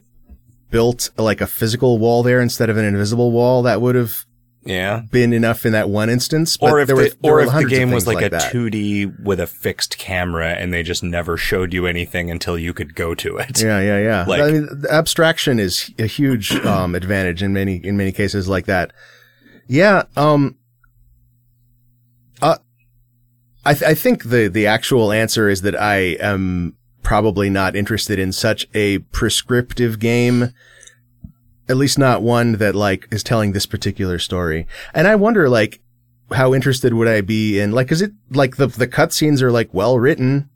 built 0.71 1.11
like 1.17 1.41
a 1.41 1.47
physical 1.47 1.99
wall 1.99 2.23
there 2.23 2.41
instead 2.41 2.69
of 2.71 2.77
an 2.77 2.85
invisible 2.85 3.33
wall, 3.33 3.63
that 3.63 3.81
would 3.81 3.95
have 3.95 4.25
Yeah. 4.67 5.03
been 5.11 5.33
enough 5.33 5.65
in 5.65 5.73
that 5.73 5.89
one 5.89 6.11
instance. 6.11 6.57
But 6.57 6.71
Or 6.73 6.81
if 6.81 6.87
there 6.89 6.97
the, 6.97 7.17
were, 7.23 7.31
or 7.33 7.41
if 7.43 7.53
the 7.53 7.65
game 7.65 7.91
was 7.91 8.05
things 8.05 8.15
like, 8.17 8.27
a 8.27 8.31
that. 8.31 8.53
2D 8.53 9.21
with 9.23 9.41
a 9.41 9.47
fixed 9.47 9.97
camera 9.99 10.51
and 10.51 10.73
they 10.75 10.83
just 10.83 11.03
never 11.03 11.37
showed 11.37 11.73
you 11.73 11.87
anything 11.87 12.31
until 12.31 12.59
you 12.59 12.75
could 12.75 12.95
go 12.95 13.15
to 13.15 13.37
it. 13.39 13.63
Yeah, 13.63 13.81
yeah, 13.81 13.99
yeah. 13.99 14.25
Like- 14.27 14.43
I 14.43 14.51
mean, 14.51 14.69
the 14.81 14.93
abstraction 14.93 15.59
is 15.59 15.91
a 15.99 16.07
huge 16.07 16.53
um, 16.67 16.95
advantage 16.95 17.43
in 17.43 17.53
many 17.53 17.77
in 17.77 17.97
many 17.97 18.13
cases 18.13 18.49
like 18.49 18.67
that. 18.67 18.93
Yeah. 19.69 20.05
Um. 20.17 20.57
Uh, 22.43 22.59
I 23.65 23.73
th- 23.75 23.91
I 23.91 23.95
think 23.95 24.25
the 24.25 24.49
the 24.49 24.67
actual 24.67 25.11
answer 25.13 25.49
is 25.49 25.63
that 25.63 25.75
I 25.81 25.97
am 26.21 26.75
probably 27.03 27.49
not 27.49 27.75
interested 27.77 28.19
in 28.19 28.33
such 28.33 28.67
a 28.75 28.99
prescriptive 28.99 29.99
game. 29.99 30.53
At 31.69 31.77
least 31.77 31.99
not 31.99 32.23
one 32.23 32.53
that 32.53 32.75
like 32.75 33.09
is 33.11 33.23
telling 33.23 33.53
this 33.53 33.67
particular 33.67 34.19
story. 34.19 34.67
And 34.95 35.07
I 35.07 35.17
wonder 35.17 35.49
like 35.49 35.81
how 36.33 36.55
interested 36.55 36.95
would 36.95 37.09
I 37.09 37.21
be 37.21 37.59
in 37.59 37.73
like 37.73 37.93
is 37.93 38.03
it 38.03 38.13
like 38.31 38.57
the 38.57 38.67
the 38.67 38.89
cutscenes 38.89 39.43
are 39.43 39.53
like 39.53 39.73
well 39.73 39.99
written 39.99 40.49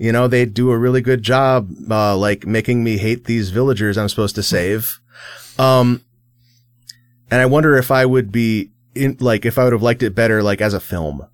you 0.00 0.12
know, 0.12 0.28
they 0.28 0.46
do 0.46 0.70
a 0.70 0.78
really 0.78 1.02
good 1.02 1.22
job, 1.22 1.70
uh, 1.90 2.16
like 2.16 2.46
making 2.46 2.82
me 2.82 2.96
hate 2.96 3.26
these 3.26 3.50
villagers 3.50 3.98
I'm 3.98 4.08
supposed 4.08 4.34
to 4.36 4.42
save. 4.42 4.98
Um, 5.58 6.02
and 7.30 7.42
I 7.42 7.44
wonder 7.44 7.76
if 7.76 7.90
I 7.90 8.06
would 8.06 8.32
be 8.32 8.70
in, 8.94 9.18
like, 9.20 9.44
if 9.44 9.58
I 9.58 9.64
would 9.64 9.74
have 9.74 9.82
liked 9.82 10.02
it 10.02 10.14
better, 10.14 10.42
like, 10.42 10.62
as 10.62 10.72
a 10.72 10.80
film. 10.80 11.26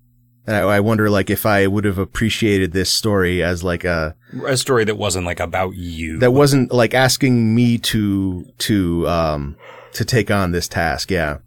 And 0.47 0.55
I, 0.55 0.59
I 0.61 0.79
wonder, 0.79 1.09
like, 1.09 1.29
if 1.29 1.45
I 1.45 1.67
would 1.67 1.83
have 1.83 1.97
appreciated 1.97 2.71
this 2.71 2.89
story 2.89 3.43
as, 3.43 3.63
like, 3.65 3.83
a, 3.83 4.15
A 4.45 4.55
story 4.55 4.85
that 4.85 4.95
wasn't 4.97 5.25
like 5.25 5.41
about 5.41 5.75
you. 5.75 6.17
that 6.19 6.31
wasn't, 6.31 6.71
like, 6.71 6.93
asking 6.93 7.53
me 7.53 7.77
to, 7.79 8.45
to, 8.59 9.07
um, 9.09 9.57
to 9.91 10.05
take 10.05 10.31
on 10.31 10.53
this 10.53 10.69
task. 10.69 11.11
Yeah. 11.11 11.39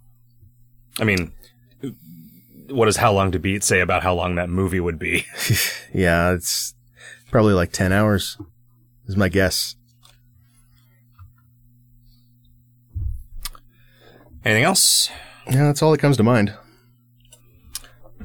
I 0.98 1.04
mean, 1.04 1.32
what 2.68 2.84
does 2.86 2.98
How 2.98 3.10
Long 3.12 3.32
to 3.32 3.38
Beat 3.38 3.64
say 3.64 3.80
about 3.80 4.02
how 4.02 4.14
long 4.14 4.34
that 4.34 4.50
movie 4.50 4.80
would 4.80 4.98
be? 4.98 5.24
Yeah. 5.94 6.32
It's 6.34 6.74
probably 7.32 7.54
like 7.54 7.72
10 7.72 7.92
hours 7.92 8.36
is 9.08 9.16
my 9.16 9.28
guess. 9.28 9.74
Anything 14.44 14.64
else? 14.64 15.10
Yeah. 15.48 15.64
That's 15.64 15.82
all 15.82 15.90
that 15.90 15.98
comes 15.98 16.16
to 16.18 16.22
mind. 16.22 16.54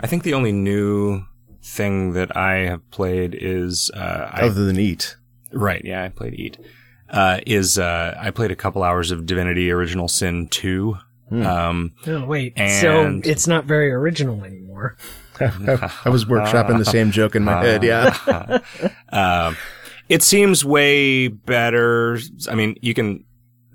I 0.06 0.08
think 0.08 0.22
the 0.22 0.36
only 0.36 0.52
new 0.52 1.24
thing 1.64 2.14
that 2.14 2.38
I 2.38 2.58
have 2.70 2.88
played 2.92 3.36
is 3.40 3.90
uh, 3.92 4.30
I 4.32 4.42
Other 4.44 4.66
than 4.66 4.78
eat. 4.80 5.16
right. 5.52 5.84
Yeah, 5.84 6.04
I 6.04 6.10
played 6.10 6.36
Eat. 6.36 6.60
Uh, 7.10 7.40
is 7.48 7.80
uh, 7.80 8.16
I 8.22 8.30
played 8.30 8.52
a 8.52 8.56
couple 8.56 8.84
hours 8.84 9.10
of 9.10 9.26
Divinity 9.26 9.72
Original 9.72 10.08
Sin 10.08 10.48
two. 10.50 10.96
Um, 11.32 11.94
Oh 12.06 12.24
wait, 12.26 12.54
And- 12.56 13.24
so 13.24 13.28
it's 13.28 13.48
not 13.48 13.66
very 13.66 13.92
original 13.92 14.44
anymore. 14.44 14.96
I 15.40 16.10
was 16.10 16.26
workshopping 16.26 16.78
the 16.78 16.86
same 16.86 17.10
joke 17.10 17.36
in 17.36 17.44
my 17.44 17.64
head. 17.64 17.82
Yeah. 17.84 18.60
um, 19.10 19.58
it 20.08 20.22
seems 20.22 20.64
way 20.64 21.30
better. 21.30 22.20
I 22.48 22.54
mean, 22.54 22.76
you 22.82 22.94
can 22.94 23.25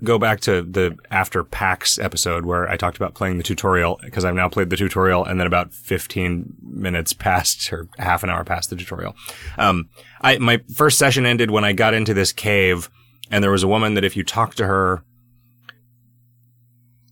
go 0.03 0.17
back 0.17 0.39
to 0.41 0.61
the 0.63 0.97
after 1.09 1.43
PAX 1.43 1.99
episode 1.99 2.45
where 2.45 2.67
I 2.69 2.77
talked 2.77 2.97
about 2.97 3.13
playing 3.13 3.37
the 3.37 3.43
tutorial 3.43 3.99
because 4.03 4.25
I've 4.25 4.35
now 4.35 4.49
played 4.49 4.69
the 4.69 4.77
tutorial 4.77 5.23
and 5.25 5.39
then 5.39 5.47
about 5.47 5.73
15 5.73 6.55
minutes 6.63 7.13
past 7.13 7.71
or 7.71 7.87
half 7.97 8.23
an 8.23 8.29
hour 8.29 8.43
past 8.43 8.69
the 8.69 8.75
tutorial. 8.75 9.15
Um, 9.57 9.89
I, 10.21 10.37
my 10.39 10.61
first 10.73 10.97
session 10.97 11.25
ended 11.25 11.51
when 11.51 11.63
I 11.63 11.73
got 11.73 11.93
into 11.93 12.13
this 12.13 12.33
cave 12.33 12.89
and 13.29 13.43
there 13.43 13.51
was 13.51 13.63
a 13.63 13.67
woman 13.67 13.93
that 13.93 14.03
if 14.03 14.17
you 14.17 14.23
talked 14.23 14.57
to 14.57 14.67
her, 14.67 15.03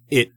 it 0.10 0.32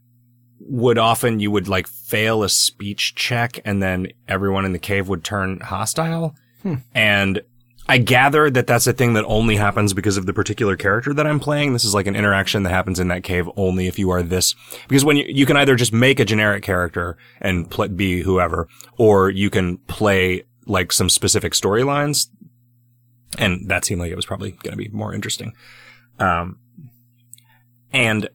would 0.61 0.99
often, 0.99 1.41
you 1.41 1.51
would 1.51 1.69
like 1.69 1.87
fail 1.87 2.43
a 2.43 2.49
speech 2.49 3.15
check 3.15 3.61
and 3.65 3.83
then 3.83 4.09
everyone 4.29 4.65
in 4.65 4.73
the 4.73 4.79
cave 4.79 5.09
would 5.09 5.25
turn 5.25 5.61
hostile. 5.61 6.35
And 6.95 7.43
I 7.89 7.99
gather 7.99 8.49
that 8.49 8.67
that's 8.67 8.87
a 8.87 8.93
thing 8.93 9.15
that 9.15 9.25
only 9.25 9.57
happens 9.57 9.93
because 9.93 10.17
of 10.17 10.27
the 10.27 10.33
particular 10.33 10.77
character 10.77 11.13
that 11.15 11.27
I'm 11.27 11.41
playing. 11.41 11.73
This 11.73 11.85
is 11.85 11.95
like 11.95 12.07
an 12.07 12.15
interaction 12.15 12.63
that 12.63 12.71
happens 12.71 13.01
in 13.01 13.09
that 13.09 13.25
cave 13.25 13.49
only 13.57 13.89
if 13.89 13.99
you 13.99 14.11
are 14.11 14.23
this. 14.23 14.55
Because 14.89 15.05
when 15.05 15.17
you, 15.17 15.25
you 15.27 15.47
can 15.47 15.57
either 15.57 15.75
just 15.75 15.93
make 15.93 16.21
a 16.21 16.25
generic 16.25 16.63
character 16.63 17.17
and 17.41 17.69
be 17.97 18.23
whoever, 18.23 18.69
or 18.99 19.31
you 19.31 19.51
can 19.51 19.79
play 19.79 20.45
like 20.67 20.93
some 20.93 21.09
specific 21.09 21.55
storylines. 21.55 22.29
And 23.39 23.69
that 23.69 23.85
seemed 23.85 24.01
like 24.01 24.13
it 24.13 24.17
was 24.17 24.27
probably 24.27 24.53
going 24.53 24.73
to 24.73 24.77
be 24.77 24.89
more 24.89 25.13
interesting. 25.13 25.53
Um, 26.19 26.61
and 27.93 28.29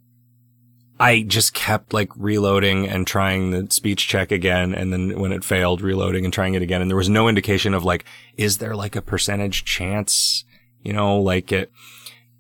I 1.00 1.22
just 1.22 1.54
kept 1.54 1.94
like 1.94 2.10
reloading 2.16 2.88
and 2.88 3.06
trying 3.06 3.52
the 3.52 3.68
speech 3.72 4.08
check 4.08 4.32
again. 4.32 4.74
And 4.74 4.92
then 4.92 5.20
when 5.20 5.32
it 5.32 5.44
failed, 5.44 5.82
reloading 5.82 6.26
and 6.26 6.34
trying 6.34 6.56
it 6.56 6.62
again. 6.62 6.82
And 6.82 6.90
there 6.90 6.98
was 6.98 7.10
no 7.10 7.28
indication 7.28 7.74
of 7.74 7.84
like, 7.84 8.06
is 8.36 8.58
there 8.58 8.76
like 8.76 8.96
a 8.96 9.02
percentage 9.02 9.64
chance, 9.64 10.44
you 10.84 10.94
know, 10.94 11.20
like 11.20 11.52
it 11.52 11.72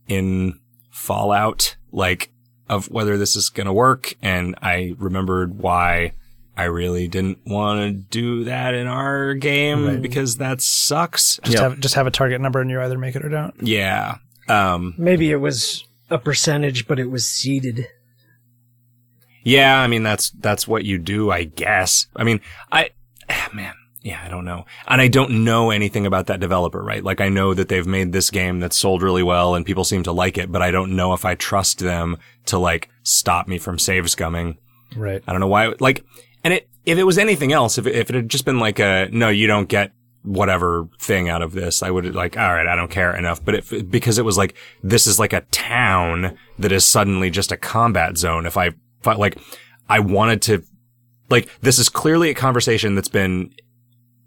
in 0.07 0.59
Fallout, 0.89 1.75
like 1.91 2.31
of 2.69 2.89
whether 2.89 3.17
this 3.17 3.35
is 3.35 3.49
going 3.49 3.67
to 3.67 3.73
work. 3.73 4.15
And 4.21 4.55
I 4.61 4.95
remembered 4.97 5.59
why 5.59 6.13
I 6.57 6.63
really 6.63 7.07
didn't 7.07 7.39
want 7.45 7.79
to 7.81 7.91
do 7.91 8.45
that 8.45 8.73
in 8.73 8.87
our 8.87 9.35
game 9.35 10.01
because 10.01 10.37
that 10.37 10.59
sucks. 10.61 11.39
Just 11.43 11.59
have 11.59 11.79
just 11.79 11.93
have 11.93 12.07
a 12.07 12.11
target 12.11 12.41
number 12.41 12.59
and 12.59 12.69
you 12.69 12.81
either 12.81 12.97
make 12.97 13.15
it 13.15 13.23
or 13.23 13.29
don't. 13.29 13.53
Yeah. 13.61 14.17
Um, 14.49 14.95
Maybe 14.97 15.29
it 15.29 15.37
was 15.37 15.85
a 16.09 16.17
percentage, 16.17 16.87
but 16.87 16.99
it 16.99 17.11
was 17.11 17.27
seeded. 17.27 17.87
Yeah, 19.47 19.79
I 19.79 19.87
mean 19.87 20.03
that's 20.03 20.31
that's 20.31 20.67
what 20.67 20.83
you 20.83 20.97
do, 20.97 21.31
I 21.31 21.45
guess. 21.45 22.07
I 22.17 22.25
mean, 22.25 22.41
I 22.69 22.89
ah, 23.29 23.49
man, 23.53 23.73
yeah, 24.01 24.21
I 24.21 24.27
don't 24.27 24.43
know. 24.43 24.65
And 24.89 24.99
I 24.99 25.07
don't 25.07 25.45
know 25.45 25.71
anything 25.71 26.05
about 26.05 26.27
that 26.27 26.41
developer, 26.41 26.83
right? 26.83 27.01
Like 27.01 27.21
I 27.21 27.29
know 27.29 27.53
that 27.53 27.69
they've 27.69 27.87
made 27.87 28.11
this 28.11 28.29
game 28.29 28.59
that's 28.59 28.75
sold 28.75 29.01
really 29.01 29.23
well 29.23 29.55
and 29.55 29.65
people 29.65 29.85
seem 29.85 30.03
to 30.03 30.11
like 30.11 30.37
it, 30.37 30.51
but 30.51 30.61
I 30.61 30.71
don't 30.71 30.97
know 30.97 31.13
if 31.13 31.23
I 31.23 31.35
trust 31.35 31.79
them 31.79 32.17
to 32.47 32.57
like 32.57 32.89
stop 33.03 33.47
me 33.47 33.57
from 33.57 33.79
save 33.79 34.03
scumming. 34.05 34.57
Right. 34.97 35.23
I 35.25 35.31
don't 35.31 35.39
know 35.39 35.47
why 35.47 35.73
like 35.79 36.03
and 36.43 36.53
it 36.53 36.69
if 36.85 36.97
it 36.97 37.03
was 37.03 37.17
anything 37.17 37.53
else, 37.53 37.77
if 37.77 37.87
it, 37.87 37.95
if 37.95 38.09
it 38.09 38.15
had 38.15 38.29
just 38.29 38.43
been 38.43 38.59
like 38.59 38.79
a 38.79 39.07
no, 39.13 39.29
you 39.29 39.47
don't 39.47 39.69
get 39.69 39.93
whatever 40.23 40.89
thing 40.99 41.29
out 41.29 41.41
of 41.41 41.53
this, 41.53 41.81
I 41.81 41.89
would 41.89 42.13
like, 42.13 42.37
all 42.37 42.53
right, 42.53 42.67
I 42.67 42.75
don't 42.75 42.91
care 42.91 43.15
enough. 43.15 43.43
But 43.43 43.55
if, 43.55 43.89
because 43.89 44.17
it 44.17 44.25
was 44.25 44.37
like, 44.37 44.55
this 44.83 45.07
is 45.07 45.19
like 45.19 45.31
a 45.31 45.41
town 45.51 46.37
that 46.59 46.73
is 46.73 46.83
suddenly 46.83 47.29
just 47.29 47.53
a 47.53 47.57
combat 47.57 48.17
zone. 48.17 48.45
If 48.45 48.57
I, 48.57 48.67
if 48.67 48.73
I 48.73 48.86
like, 49.05 49.37
I 49.89 49.99
wanted 49.99 50.41
to, 50.43 50.63
like, 51.29 51.49
this 51.61 51.79
is 51.79 51.89
clearly 51.89 52.29
a 52.29 52.33
conversation 52.33 52.95
that's 52.95 53.07
been 53.07 53.53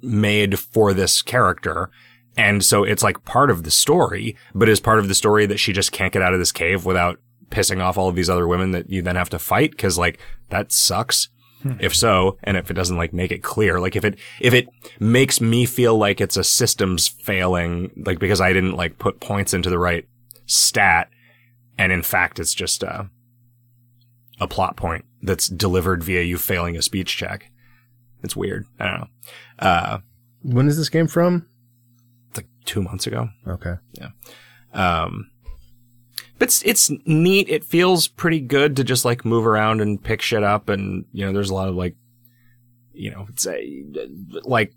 made 0.03 0.59
for 0.59 0.95
this 0.95 1.23
character. 1.23 1.91
And 2.37 2.65
so 2.65 2.85
it's 2.85 3.03
like 3.03 3.25
part 3.25 3.51
of 3.51 3.65
the 3.65 3.71
story, 3.71 4.37
but 4.55 4.69
is 4.69 4.81
part 4.81 4.99
of 4.99 5.09
the 5.09 5.15
story 5.15 5.47
that 5.47 5.59
she 5.59 5.73
just 5.73 5.93
can't 5.93 6.13
get 6.13 6.23
out 6.23 6.33
of 6.33 6.39
this 6.39 6.53
cave 6.53 6.85
without 6.85 7.19
pissing 7.51 7.83
off 7.83 7.99
all 7.99 8.09
of 8.09 8.15
these 8.15 8.31
other 8.31 8.47
women 8.47 8.71
that 8.71 8.89
you 8.89 9.03
then 9.03 9.17
have 9.17 9.31
to 9.31 9.39
fight. 9.39 9.77
Cause 9.77 9.99
like 9.99 10.19
that 10.49 10.73
sucks. 10.73 11.29
Hmm. 11.63 11.73
If 11.79 11.95
so, 11.95 12.39
and 12.43 12.57
if 12.57 12.71
it 12.71 12.75
doesn't 12.75 12.97
like 12.97 13.13
make 13.13 13.31
it 13.31 13.43
clear, 13.43 13.79
like 13.81 13.95
if 13.95 14.05
it, 14.05 14.19
if 14.41 14.55
it 14.55 14.69
makes 14.99 15.43
me 15.43 15.67
feel 15.67 15.99
like 15.99 16.19
it's 16.19 16.39
a 16.39 16.45
systems 16.45 17.07
failing, 17.07 17.91
like 18.07 18.19
because 18.19 18.41
I 18.41 18.55
didn't 18.55 18.77
like 18.77 18.99
put 18.99 19.21
points 19.21 19.53
into 19.53 19.69
the 19.69 19.79
right 19.79 20.09
stat, 20.47 21.11
and 21.77 21.93
in 21.93 22.03
fact 22.03 22.39
it's 22.39 22.55
just 22.55 22.83
a, 22.83 23.11
a 24.41 24.49
plot 24.49 24.77
point 24.77 25.05
that's 25.23 25.49
delivered 25.49 26.03
via 26.03 26.23
you 26.23 26.39
failing 26.39 26.77
a 26.77 26.83
speech 26.83 27.17
check. 27.17 27.51
It's 28.23 28.35
weird. 28.35 28.67
I 28.79 28.89
don't 28.89 29.01
know. 29.01 29.09
Uh, 29.59 29.99
When 30.43 30.67
is 30.67 30.77
this 30.77 30.89
game 30.89 31.07
from? 31.07 31.47
like 32.37 32.47
two 32.65 32.83
months 32.83 33.07
ago. 33.07 33.29
Okay. 33.47 33.75
Yeah. 33.93 34.11
Um, 34.73 35.31
but 36.39 36.49
it's, 36.49 36.63
it's 36.65 36.91
neat. 37.05 37.49
It 37.49 37.65
feels 37.65 38.09
pretty 38.09 38.41
good 38.41 38.77
to 38.77 38.85
just 38.85 39.05
like 39.05 39.25
move 39.25 39.47
around 39.47 39.81
and 39.81 40.03
pick 40.03 40.23
shit 40.23 40.43
up. 40.43 40.69
And, 40.69 41.05
you 41.13 41.27
know, 41.27 41.33
there's 41.33 41.51
a 41.51 41.55
lot 41.55 41.69
of 41.69 41.75
like, 41.75 41.97
you 42.95 43.11
know, 43.11 43.27
it's 43.29 43.47
a, 43.47 43.85
like 44.45 44.73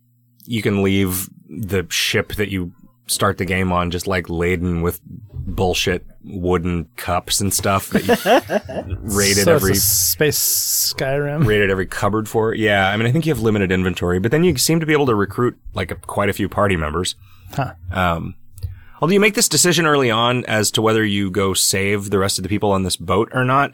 you 0.46 0.62
can 0.62 0.84
leave 0.84 1.30
the 1.48 1.86
ship 1.90 2.34
that 2.36 2.50
you 2.50 2.74
start 3.08 3.38
the 3.38 3.46
game 3.46 3.72
on 3.72 3.92
just 3.92 4.08
like 4.08 4.30
laden 4.30 4.82
with 4.82 5.02
bullshit 5.06 6.06
wooden 6.24 6.86
cups 6.96 7.42
and 7.42 7.54
stuff 7.54 7.90
that 7.90 8.08
you 8.88 8.98
rated 9.02 9.44
so 9.44 9.56
every 9.56 9.76
space 9.76 10.94
Skyrim. 10.98 11.46
rated 11.46 11.70
every 11.70 11.86
cupboard 11.86 12.30
for. 12.30 12.54
Yeah, 12.54 12.90
I 12.90 12.98
mean, 12.98 13.08
I 13.08 13.12
think 13.12 13.26
you 13.26 13.34
have 13.34 13.42
limited 13.42 13.72
inventory, 13.72 14.20
but 14.20 14.32
then 14.32 14.44
you 14.44 14.58
seem 14.58 14.80
to 14.80 14.86
be 14.86 14.94
able 14.94 15.06
to 15.08 15.16
recruit 15.16 15.58
like 15.74 15.92
a, 15.92 15.96
quite 15.96 16.30
a 16.30 16.34
few 16.34 16.48
party 16.48 16.78
members. 16.78 17.16
Huh. 17.52 17.74
Um, 17.92 18.36
although 19.02 19.14
you 19.14 19.20
make 19.20 19.36
this 19.36 19.50
decision 19.50 19.86
early 19.86 20.10
on 20.10 20.46
as 20.46 20.72
to 20.72 20.82
whether 20.82 21.04
you 21.04 21.30
go 21.30 21.54
save 21.54 22.10
the 22.10 22.20
rest 22.20 22.40
of 22.40 22.44
the 22.44 22.50
people 22.50 22.72
on 22.72 22.84
this 22.84 22.96
boat 22.96 23.30
or 23.34 23.44
not. 23.44 23.72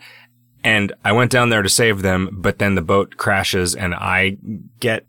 And 0.63 0.91
I 1.05 1.13
went 1.13 1.31
down 1.31 1.49
there 1.49 1.61
to 1.61 1.69
save 1.69 2.01
them, 2.01 2.29
but 2.33 2.59
then 2.59 2.75
the 2.75 2.81
boat 2.81 3.15
crashes 3.15 3.75
and 3.75 3.95
I 3.95 4.37
get, 4.79 5.05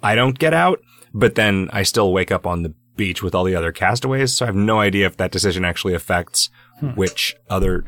I 0.00 0.14
don't 0.14 0.38
get 0.38 0.54
out, 0.54 0.80
but 1.12 1.34
then 1.34 1.68
I 1.72 1.82
still 1.82 2.12
wake 2.12 2.30
up 2.30 2.46
on 2.46 2.62
the 2.62 2.72
beach 2.96 3.22
with 3.22 3.34
all 3.34 3.44
the 3.44 3.56
other 3.56 3.72
castaways. 3.72 4.34
So 4.34 4.44
I 4.44 4.48
have 4.48 4.56
no 4.56 4.80
idea 4.80 5.06
if 5.06 5.16
that 5.16 5.32
decision 5.32 5.64
actually 5.64 5.94
affects 5.94 6.50
which 6.94 7.36
other, 7.48 7.84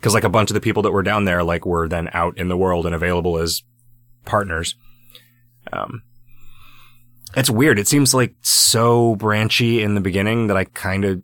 Cause 0.00 0.12
like 0.12 0.24
a 0.24 0.28
bunch 0.28 0.50
of 0.50 0.54
the 0.54 0.60
people 0.60 0.82
that 0.82 0.92
were 0.92 1.02
down 1.02 1.24
there, 1.24 1.42
like 1.42 1.64
were 1.64 1.88
then 1.88 2.10
out 2.12 2.36
in 2.36 2.48
the 2.48 2.56
world 2.56 2.84
and 2.84 2.94
available 2.94 3.38
as 3.38 3.62
partners. 4.26 4.74
Um, 5.72 6.02
it's 7.36 7.48
weird. 7.48 7.78
It 7.78 7.88
seems 7.88 8.12
like 8.12 8.34
so 8.42 9.16
branchy 9.16 9.82
in 9.82 9.94
the 9.94 10.00
beginning 10.00 10.48
that 10.48 10.56
I 10.56 10.64
kind 10.64 11.04
of 11.04 11.22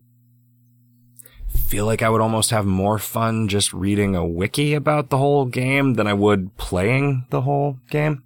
feel 1.55 1.85
like 1.85 2.03
I 2.03 2.09
would 2.09 2.21
almost 2.21 2.51
have 2.51 2.67
more 2.67 2.99
fun 2.99 3.49
just 3.49 3.73
reading 3.73 4.17
a 4.17 4.25
wiki 4.27 4.75
about 4.75 5.11
the 5.11 5.19
whole 5.19 5.45
game 5.45 5.95
than 5.95 6.07
I 6.07 6.15
would 6.15 6.57
playing 6.57 7.27
the 7.31 7.43
whole 7.43 7.79
game. 7.91 8.25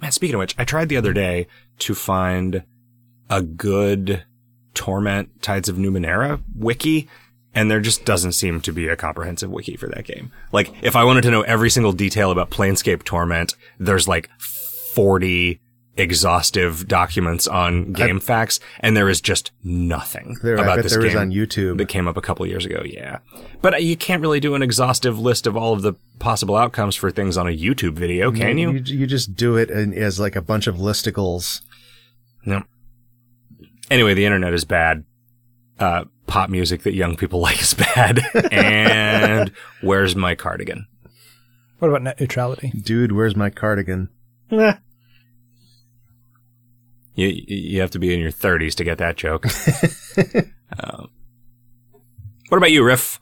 Man, 0.00 0.12
speaking 0.12 0.34
of 0.34 0.38
which, 0.38 0.54
I 0.58 0.64
tried 0.64 0.88
the 0.88 0.96
other 0.96 1.12
day 1.12 1.46
to 1.80 1.94
find 1.94 2.62
a 3.30 3.42
good 3.42 4.24
Torment 4.74 5.42
Tides 5.42 5.68
of 5.68 5.76
Numenera 5.76 6.42
wiki, 6.54 7.08
and 7.54 7.70
there 7.70 7.80
just 7.80 8.04
doesn't 8.04 8.32
seem 8.32 8.60
to 8.60 8.72
be 8.72 8.88
a 8.88 8.96
comprehensive 8.96 9.50
wiki 9.50 9.76
for 9.76 9.88
that 9.88 10.04
game. 10.04 10.30
Like, 10.52 10.72
if 10.82 10.94
I 10.96 11.04
wanted 11.04 11.22
to 11.22 11.30
know 11.30 11.42
every 11.42 11.70
single 11.70 11.92
detail 11.92 12.30
about 12.30 12.50
Planescape 12.50 13.02
Torment, 13.04 13.54
there's 13.78 14.06
like 14.06 14.28
40 14.38 15.60
exhaustive 15.96 16.88
documents 16.88 17.46
on 17.46 17.92
game 17.92 18.20
facts, 18.20 18.60
and 18.80 18.96
there 18.96 19.08
is 19.08 19.20
just 19.20 19.50
nothing 19.62 20.36
There, 20.42 20.58
I 20.58 20.62
about 20.62 20.82
this 20.82 20.92
there 20.92 21.02
game 21.02 21.10
is 21.10 21.16
on 21.16 21.30
YouTube. 21.30 21.78
that 21.78 21.88
came 21.88 22.08
up 22.08 22.16
a 22.16 22.22
couple 22.22 22.46
years 22.46 22.64
ago. 22.64 22.82
Yeah, 22.84 23.18
but 23.60 23.74
uh, 23.74 23.78
you 23.78 23.96
can't 23.96 24.22
really 24.22 24.40
do 24.40 24.54
an 24.54 24.62
exhaustive 24.62 25.18
list 25.18 25.46
of 25.46 25.56
all 25.56 25.72
of 25.72 25.82
the 25.82 25.94
possible 26.18 26.56
outcomes 26.56 26.96
for 26.96 27.10
things 27.10 27.36
on 27.36 27.46
a 27.46 27.56
YouTube 27.56 27.94
video, 27.94 28.32
can 28.32 28.56
you? 28.56 28.72
You, 28.72 28.80
you 28.98 29.06
just 29.06 29.34
do 29.34 29.56
it 29.56 29.70
in, 29.70 29.92
as 29.92 30.18
like 30.18 30.36
a 30.36 30.42
bunch 30.42 30.66
of 30.66 30.76
listicles. 30.76 31.60
No. 32.44 32.62
Anyway, 33.90 34.14
the 34.14 34.24
internet 34.24 34.54
is 34.54 34.64
bad. 34.64 35.04
Uh, 35.78 36.04
pop 36.26 36.48
music 36.48 36.82
that 36.82 36.94
young 36.94 37.16
people 37.16 37.40
like 37.46 37.60
is 37.60 37.74
bad. 37.74 38.20
and 38.52 39.52
where's 39.80 40.14
my 40.14 40.34
cardigan? 40.34 40.86
What 41.78 41.88
about 41.88 42.02
net 42.02 42.20
neutrality? 42.20 42.70
Dude, 42.70 43.12
where's 43.12 43.34
my 43.34 43.50
cardigan? 43.50 44.10
You 44.50 44.68
you 47.16 47.80
have 47.80 47.90
to 47.92 47.98
be 47.98 48.14
in 48.14 48.20
your 48.20 48.30
30s 48.30 48.74
to 48.76 48.84
get 48.84 48.98
that 48.98 49.16
joke. 49.16 49.46
um, 50.78 51.10
what 52.48 52.58
about 52.58 52.70
you, 52.70 52.84
Riff? 52.84 53.20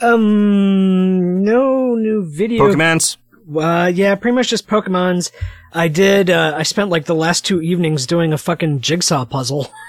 Um, 0.00 1.42
no 1.42 1.94
new 1.94 2.24
video. 2.24 2.64
Pokemans? 2.64 3.16
Uh, 3.56 3.90
yeah, 3.94 4.14
pretty 4.14 4.34
much 4.34 4.48
just 4.48 4.66
Pokemon's. 4.68 5.32
I 5.72 5.88
did, 5.88 6.30
uh, 6.30 6.54
I 6.56 6.62
spent 6.62 6.90
like 6.90 7.04
the 7.06 7.14
last 7.14 7.44
two 7.44 7.60
evenings 7.62 8.06
doing 8.06 8.32
a 8.32 8.38
fucking 8.38 8.80
jigsaw 8.80 9.24
puzzle. 9.24 9.70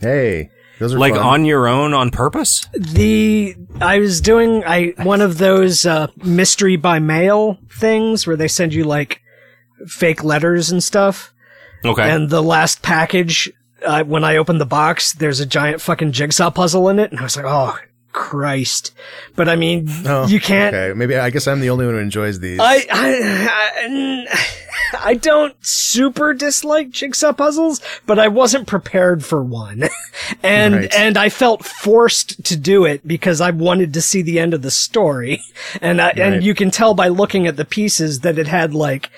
Hey, 0.00 0.50
those 0.78 0.94
are 0.94 0.98
Like 1.00 1.14
fun. 1.14 1.26
on 1.26 1.44
your 1.44 1.66
own 1.66 1.92
on 1.92 2.10
purpose? 2.10 2.68
The, 2.78 3.56
I 3.80 3.98
was 3.98 4.20
doing, 4.20 4.62
I, 4.64 4.94
one 5.02 5.20
of 5.20 5.38
those, 5.38 5.84
uh, 5.84 6.06
mystery 6.18 6.76
by 6.76 7.00
mail 7.00 7.58
things 7.80 8.24
where 8.24 8.36
they 8.36 8.46
send 8.46 8.72
you 8.74 8.84
like 8.84 9.20
fake 9.88 10.22
letters 10.22 10.70
and 10.70 10.84
stuff. 10.84 11.32
Okay. 11.84 12.08
And 12.08 12.30
the 12.30 12.42
last 12.42 12.80
package, 12.82 13.50
uh, 13.84 14.04
when 14.04 14.22
I 14.22 14.36
opened 14.36 14.60
the 14.60 14.66
box, 14.66 15.14
there's 15.14 15.40
a 15.40 15.46
giant 15.46 15.80
fucking 15.80 16.12
jigsaw 16.12 16.50
puzzle 16.50 16.88
in 16.88 17.00
it. 17.00 17.10
And 17.10 17.18
I 17.18 17.24
was 17.24 17.36
like, 17.36 17.46
oh, 17.46 17.76
Christ. 18.18 18.92
But 19.36 19.48
I 19.48 19.54
mean, 19.54 19.86
Oh, 20.04 20.26
you 20.26 20.40
can't, 20.40 20.74
Okay, 20.74 20.92
maybe 20.98 21.16
I 21.16 21.30
guess 21.30 21.46
I'm 21.46 21.60
the 21.60 21.70
only 21.70 21.86
one 21.86 21.94
who 21.94 22.00
enjoys 22.00 22.40
these. 22.40 22.58
I, 22.60 22.84
I, 22.90 24.26
I, 24.32 25.08
I 25.10 25.14
don't 25.14 25.54
super 25.64 26.34
dislike 26.34 26.90
jigsaw 26.90 27.32
puzzles, 27.32 27.80
but 28.06 28.18
I 28.18 28.26
wasn't 28.26 28.66
prepared 28.66 29.24
for 29.24 29.42
one. 29.42 29.84
and, 30.42 30.74
Right. 30.74 30.94
and 30.94 31.16
I 31.16 31.28
felt 31.28 31.64
forced 31.64 32.44
to 32.46 32.56
do 32.56 32.84
it 32.84 33.06
because 33.06 33.40
I 33.40 33.50
wanted 33.50 33.94
to 33.94 34.02
see 34.02 34.20
the 34.20 34.40
end 34.40 34.52
of 34.52 34.62
the 34.62 34.70
story. 34.72 35.40
And 35.80 36.00
I, 36.00 36.06
Right. 36.08 36.18
and 36.18 36.42
you 36.44 36.54
can 36.54 36.72
tell 36.72 36.94
by 36.94 37.06
looking 37.08 37.46
at 37.46 37.56
the 37.56 37.64
pieces 37.64 38.20
that 38.20 38.36
it 38.38 38.48
had 38.48 38.74
like, 38.74 39.10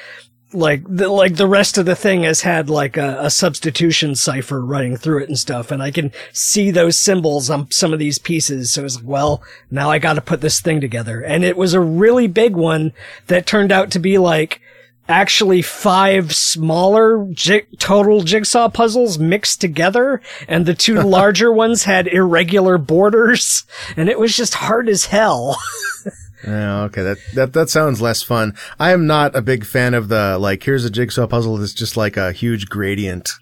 like 0.52 0.82
the, 0.86 1.08
like 1.08 1.36
the 1.36 1.46
rest 1.46 1.78
of 1.78 1.86
the 1.86 1.94
thing 1.94 2.24
has 2.24 2.42
had 2.42 2.68
like 2.68 2.96
a, 2.96 3.18
a 3.20 3.30
substitution 3.30 4.14
cipher 4.14 4.64
running 4.64 4.96
through 4.96 5.22
it 5.22 5.28
and 5.28 5.38
stuff. 5.38 5.70
And 5.70 5.82
I 5.82 5.90
can 5.90 6.12
see 6.32 6.70
those 6.70 6.98
symbols 6.98 7.50
on 7.50 7.70
some 7.70 7.92
of 7.92 7.98
these 7.98 8.18
pieces. 8.18 8.72
So 8.72 8.84
it's 8.84 8.96
like, 8.96 9.06
well, 9.06 9.42
now 9.70 9.90
I 9.90 9.98
got 9.98 10.14
to 10.14 10.20
put 10.20 10.40
this 10.40 10.60
thing 10.60 10.80
together. 10.80 11.22
And 11.22 11.44
it 11.44 11.56
was 11.56 11.74
a 11.74 11.80
really 11.80 12.26
big 12.26 12.56
one 12.56 12.92
that 13.28 13.46
turned 13.46 13.72
out 13.72 13.90
to 13.92 13.98
be 13.98 14.18
like 14.18 14.60
actually 15.08 15.60
five 15.62 16.34
smaller 16.34 17.26
jig- 17.32 17.78
total 17.78 18.22
jigsaw 18.22 18.68
puzzles 18.68 19.18
mixed 19.18 19.60
together. 19.60 20.20
And 20.48 20.66
the 20.66 20.74
two 20.74 20.94
larger 21.02 21.52
ones 21.52 21.84
had 21.84 22.08
irregular 22.08 22.78
borders. 22.78 23.64
And 23.96 24.08
it 24.08 24.18
was 24.18 24.36
just 24.36 24.54
hard 24.54 24.88
as 24.88 25.06
hell. 25.06 25.56
Yeah, 26.46 26.82
okay, 26.84 27.02
that, 27.02 27.18
that 27.34 27.52
that 27.52 27.68
sounds 27.70 28.00
less 28.00 28.22
fun. 28.22 28.54
I 28.78 28.92
am 28.92 29.06
not 29.06 29.36
a 29.36 29.42
big 29.42 29.64
fan 29.64 29.94
of 29.94 30.08
the 30.08 30.38
like. 30.38 30.62
Here's 30.62 30.84
a 30.84 30.90
jigsaw 30.90 31.26
puzzle 31.26 31.56
that's 31.58 31.74
just 31.74 31.96
like 31.96 32.16
a 32.16 32.32
huge 32.32 32.68
gradient, 32.68 33.32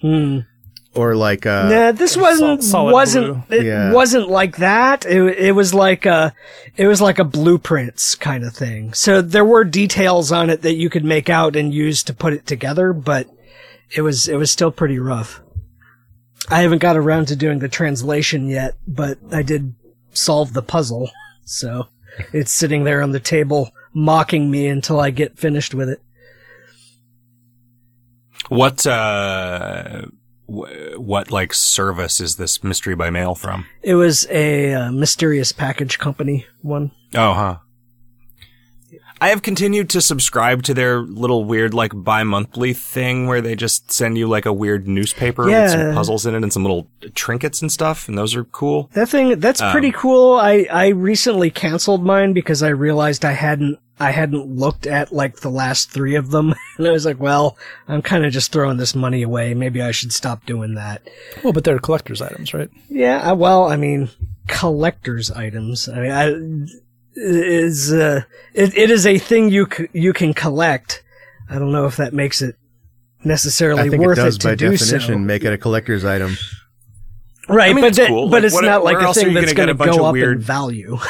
or 0.94 1.14
like 1.14 1.46
uh, 1.46 1.68
Nah, 1.68 1.92
this 1.92 2.16
wasn't 2.16 2.62
solid 2.64 2.92
wasn't 2.92 3.44
it 3.50 3.64
Yeah. 3.64 3.92
wasn't 3.92 4.28
like 4.28 4.56
that. 4.56 5.06
It 5.06 5.22
it 5.38 5.52
was 5.52 5.72
like 5.74 6.06
a 6.06 6.34
it 6.76 6.86
was 6.88 7.00
like 7.00 7.18
a 7.20 7.24
blueprints 7.24 8.14
kind 8.16 8.42
of 8.44 8.52
thing. 8.54 8.92
So 8.94 9.22
there 9.22 9.44
were 9.44 9.62
details 9.64 10.32
on 10.32 10.50
it 10.50 10.62
that 10.62 10.74
you 10.74 10.90
could 10.90 11.04
make 11.04 11.28
out 11.30 11.54
and 11.54 11.72
use 11.72 12.02
to 12.04 12.14
put 12.14 12.32
it 12.32 12.46
together, 12.46 12.92
but 12.92 13.28
it 13.94 14.00
was 14.02 14.26
it 14.28 14.36
was 14.36 14.50
still 14.50 14.70
pretty 14.72 14.98
rough. 14.98 15.40
I 16.50 16.62
haven't 16.62 16.78
got 16.82 16.96
around 16.96 17.28
to 17.28 17.36
doing 17.36 17.58
the 17.60 17.68
translation 17.68 18.48
yet, 18.48 18.74
but 18.86 19.18
I 19.30 19.42
did 19.42 19.74
solve 20.12 20.52
the 20.52 20.62
puzzle. 20.62 21.10
So 21.44 21.86
it's 22.32 22.52
sitting 22.52 22.84
there 22.84 23.02
on 23.02 23.12
the 23.12 23.20
table 23.20 23.70
mocking 23.92 24.50
me 24.50 24.66
until 24.68 25.00
I 25.00 25.10
get 25.10 25.38
finished 25.38 25.74
with 25.74 25.88
it. 25.88 26.02
What, 28.48 28.86
uh, 28.86 30.02
wh- 30.46 30.96
what 30.96 31.30
like 31.30 31.52
service 31.52 32.20
is 32.20 32.36
this 32.36 32.62
mystery 32.64 32.94
by 32.94 33.10
mail 33.10 33.34
from? 33.34 33.66
It 33.82 33.94
was 33.94 34.26
a 34.30 34.74
uh, 34.74 34.92
mysterious 34.92 35.52
package 35.52 35.98
company 35.98 36.46
one. 36.62 36.92
Oh, 37.14 37.34
huh. 37.34 37.58
I 39.20 39.28
have 39.30 39.42
continued 39.42 39.90
to 39.90 40.00
subscribe 40.00 40.62
to 40.64 40.74
their 40.74 41.00
little 41.00 41.44
weird, 41.44 41.74
like, 41.74 41.92
bi-monthly 41.94 42.72
thing 42.72 43.26
where 43.26 43.40
they 43.40 43.56
just 43.56 43.90
send 43.90 44.16
you, 44.16 44.28
like, 44.28 44.46
a 44.46 44.52
weird 44.52 44.86
newspaper 44.86 45.44
with 45.46 45.70
some 45.70 45.94
puzzles 45.94 46.24
in 46.26 46.34
it 46.34 46.42
and 46.42 46.52
some 46.52 46.62
little 46.62 46.86
trinkets 47.14 47.60
and 47.62 47.70
stuff, 47.72 48.08
and 48.08 48.16
those 48.16 48.34
are 48.36 48.44
cool. 48.44 48.90
That 48.94 49.08
thing 49.08 49.40
that's 49.40 49.60
Um, 49.60 49.72
pretty 49.72 49.92
cool. 49.92 50.34
I 50.34 50.66
I 50.70 50.88
recently 50.88 51.50
canceled 51.50 52.04
mine 52.04 52.32
because 52.32 52.62
I 52.62 52.68
realized 52.68 53.24
I 53.24 53.32
hadn't 53.32 53.78
I 54.00 54.12
hadn't 54.12 54.46
looked 54.46 54.86
at 54.86 55.12
like 55.12 55.40
the 55.40 55.50
last 55.50 55.90
3 55.90 56.14
of 56.14 56.30
them 56.30 56.54
and 56.78 56.86
I 56.86 56.92
was 56.92 57.04
like, 57.04 57.18
well, 57.18 57.56
I'm 57.88 58.00
kind 58.02 58.24
of 58.24 58.32
just 58.32 58.52
throwing 58.52 58.76
this 58.76 58.94
money 58.94 59.22
away. 59.22 59.54
Maybe 59.54 59.82
I 59.82 59.90
should 59.90 60.12
stop 60.12 60.46
doing 60.46 60.74
that. 60.76 61.02
Well, 61.42 61.52
but 61.52 61.64
they're 61.64 61.80
collector's 61.80 62.22
items, 62.22 62.54
right? 62.54 62.70
Yeah, 62.88 63.20
I- 63.20 63.32
well, 63.32 63.64
I 63.64 63.74
mean, 63.76 64.08
collector's 64.46 65.30
items. 65.32 65.88
I 65.88 66.00
mean, 66.00 66.12
I 66.12 66.68
is 67.14 67.92
uh 67.92 68.22
it, 68.54 68.76
it 68.76 68.90
is 68.90 69.06
a 69.06 69.18
thing 69.18 69.48
you 69.50 69.66
c- 69.74 69.88
you 69.92 70.12
can 70.12 70.34
collect. 70.34 71.02
I 71.50 71.58
don't 71.58 71.72
know 71.72 71.86
if 71.86 71.96
that 71.96 72.12
makes 72.12 72.42
it 72.42 72.56
necessarily 73.24 73.82
I 73.82 73.88
think 73.88 74.02
worth 74.02 74.18
it 74.18 74.22
does 74.22 74.36
it 74.36 74.40
to 74.40 74.48
by 74.48 74.54
do 74.54 74.70
definition 74.70 75.14
so. 75.14 75.18
make 75.18 75.44
it 75.44 75.52
a 75.52 75.58
collector's 75.58 76.04
item. 76.04 76.36
Right, 77.48 77.70
I 77.70 77.72
mean, 77.72 77.82
but 77.82 77.88
it's 77.88 77.96
that- 77.98 78.08
cool. 78.08 78.28
but 78.28 78.36
Like, 78.42 78.44
it's 78.44 78.54
what- 78.54 78.64
not 78.64 78.84
like 78.84 78.96
where 78.96 79.02
a 79.04 79.06
else 79.06 79.16
are 79.16 79.20
thing 79.22 79.32
you 79.32 79.40
that's 79.40 79.52
gonna 79.54 79.66
get 79.66 79.68
a 79.70 79.74
bunch 79.74 79.92
go 79.92 80.00
of 80.00 80.04
up 80.06 80.14
in 80.14 80.20
weird- 80.20 80.42
value. 80.42 80.98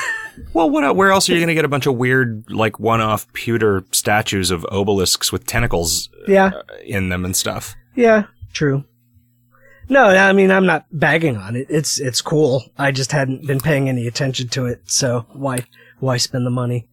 Well, 0.52 0.70
what, 0.70 0.94
where 0.94 1.10
else 1.10 1.28
are 1.28 1.32
you 1.32 1.40
going 1.40 1.48
to 1.48 1.54
get 1.54 1.64
a 1.64 1.68
bunch 1.68 1.86
of 1.86 1.96
weird, 1.96 2.44
like, 2.48 2.78
one-off 2.78 3.30
pewter 3.32 3.84
statues 3.90 4.52
of 4.52 4.64
obelisks 4.70 5.32
with 5.32 5.46
tentacles 5.46 6.08
yeah. 6.28 6.52
in 6.84 7.08
them 7.08 7.24
and 7.24 7.34
stuff? 7.34 7.74
Yeah, 7.96 8.26
true. 8.52 8.84
No, 9.88 10.04
I 10.04 10.32
mean 10.32 10.52
I'm 10.52 10.64
not 10.64 10.86
bagging 10.92 11.36
on 11.36 11.56
it. 11.56 11.66
It's 11.68 11.98
it's 11.98 12.20
cool. 12.20 12.62
I 12.78 12.92
just 12.92 13.10
hadn't 13.10 13.48
been 13.48 13.58
paying 13.58 13.88
any 13.88 14.06
attention 14.06 14.46
to 14.50 14.66
it, 14.66 14.82
so 14.84 15.26
why 15.32 15.66
why 16.00 16.16
spend 16.16 16.46
the 16.46 16.50
money? 16.50 16.86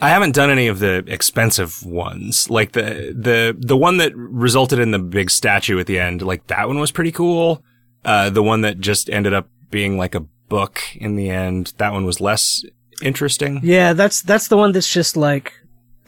I 0.00 0.10
haven't 0.10 0.34
done 0.34 0.50
any 0.50 0.68
of 0.68 0.78
the 0.78 1.04
expensive 1.06 1.84
ones. 1.84 2.48
Like 2.48 2.72
the 2.72 3.14
the 3.16 3.56
the 3.58 3.76
one 3.76 3.96
that 3.96 4.14
resulted 4.14 4.78
in 4.78 4.92
the 4.92 4.98
big 4.98 5.30
statue 5.30 5.78
at 5.80 5.86
the 5.86 5.98
end, 5.98 6.22
like 6.22 6.46
that 6.46 6.68
one 6.68 6.78
was 6.78 6.92
pretty 6.92 7.12
cool. 7.12 7.64
Uh 8.04 8.30
the 8.30 8.42
one 8.42 8.60
that 8.60 8.78
just 8.78 9.10
ended 9.10 9.32
up 9.32 9.48
being 9.70 9.98
like 9.98 10.14
a 10.14 10.20
book 10.48 10.80
in 10.94 11.16
the 11.16 11.30
end, 11.30 11.72
that 11.78 11.92
one 11.92 12.04
was 12.04 12.20
less 12.20 12.64
interesting. 13.02 13.60
Yeah, 13.62 13.92
that's 13.92 14.22
that's 14.22 14.48
the 14.48 14.56
one 14.56 14.72
that's 14.72 14.92
just 14.92 15.16
like 15.16 15.52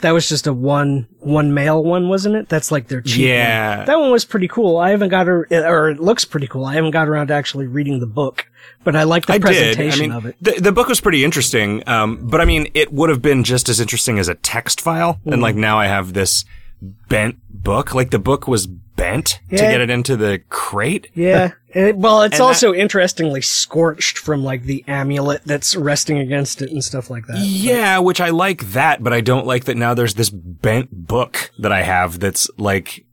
that 0.00 0.12
was 0.12 0.28
just 0.28 0.46
a 0.46 0.52
one 0.52 1.06
one 1.18 1.54
mail 1.54 1.82
one, 1.82 2.08
wasn't 2.08 2.36
it? 2.36 2.48
That's 2.48 2.70
like 2.70 2.88
their 2.88 3.00
cheap. 3.00 3.26
Yeah. 3.26 3.78
one. 3.78 3.86
that 3.86 4.00
one 4.00 4.10
was 4.10 4.24
pretty 4.24 4.48
cool. 4.48 4.78
I 4.78 4.90
haven't 4.90 5.10
got 5.10 5.26
her, 5.26 5.46
or 5.50 5.90
it 5.90 6.00
looks 6.00 6.24
pretty 6.24 6.46
cool. 6.46 6.64
I 6.64 6.74
haven't 6.74 6.92
got 6.92 7.08
around 7.08 7.28
to 7.28 7.34
actually 7.34 7.66
reading 7.66 8.00
the 8.00 8.06
book, 8.06 8.46
but 8.84 8.96
I 8.96 9.04
like 9.04 9.26
the 9.26 9.34
I 9.34 9.38
presentation 9.38 10.04
I 10.04 10.08
mean, 10.08 10.16
of 10.16 10.26
it. 10.26 10.36
The, 10.40 10.52
the 10.60 10.72
book 10.72 10.88
was 10.88 11.00
pretty 11.00 11.24
interesting. 11.24 11.86
Um, 11.88 12.28
but 12.28 12.40
I 12.40 12.44
mean, 12.44 12.68
it 12.74 12.92
would 12.92 13.10
have 13.10 13.22
been 13.22 13.44
just 13.44 13.68
as 13.68 13.80
interesting 13.80 14.18
as 14.18 14.28
a 14.28 14.34
text 14.34 14.80
file. 14.80 15.20
And 15.26 15.42
like 15.42 15.56
now 15.56 15.78
I 15.78 15.86
have 15.86 16.12
this 16.12 16.44
bent 16.80 17.38
book. 17.50 17.94
Like 17.94 18.10
the 18.10 18.18
book 18.18 18.48
was 18.48 18.66
bent 18.66 19.40
to 19.50 19.56
get 19.56 19.80
it 19.80 19.90
into 19.90 20.16
the 20.16 20.42
crate. 20.48 21.08
Yeah, 21.14 21.52
It- 21.72 21.96
well, 21.96 22.22
it's 22.22 22.34
And 22.34 22.42
also 22.42 22.74
interestingly 22.74 23.40
scorched 23.40 24.18
from 24.18 24.42
like 24.42 24.64
the 24.64 24.84
amulet 24.88 25.42
that's 25.44 25.76
resting 25.76 26.18
against 26.18 26.62
it 26.62 26.70
and 26.70 26.82
stuff 26.82 27.10
like 27.10 27.26
that. 27.26 27.38
Yeah, 27.38 27.98
which 27.98 28.20
I 28.20 28.30
like 28.30 28.72
that, 28.72 29.02
but 29.04 29.12
I 29.12 29.20
don't 29.20 29.46
like 29.46 29.64
that 29.66 29.76
now 29.76 29.94
there's 29.94 30.14
this 30.14 30.30
bent 30.30 30.90
book 30.90 31.50
that 31.58 31.70
I 31.72 31.82
have 31.82 32.18
that's 32.18 32.50
like, 32.58 33.04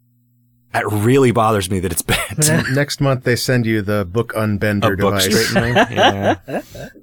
it 0.74 0.86
really 0.92 1.32
bothers 1.32 1.70
me 1.70 1.80
that 1.82 1.92
it's 1.92 2.02
bent. 2.02 2.50
Next 2.74 3.00
month 3.00 3.24
they 3.26 3.36
send 3.36 3.66
you 3.68 3.82
the 3.84 4.06
book 4.06 4.34
unbender 4.34 4.94
A 4.94 4.98
book 4.98 5.20
device. 5.22 5.52
straightener. 5.54 6.42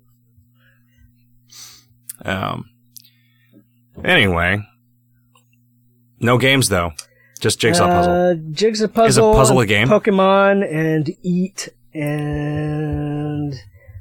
yeah. 2.25 2.51
Um. 2.53 2.71
Anyway, 4.05 4.67
no 6.21 6.39
games 6.39 6.69
though. 6.69 6.93
Just 7.41 7.59
jigsaw 7.59 7.87
puzzle. 7.87 8.13
Uh, 8.13 8.35
Jigsaw 8.53 8.89
puzzle. 8.89 9.07
Is 9.07 9.17
a 9.19 9.21
puzzle 9.39 9.61
a 9.61 9.67
game? 9.67 9.89
Pokemon 9.89 10.65
and 10.73 11.11
Eat 11.23 11.69
and 11.93 13.55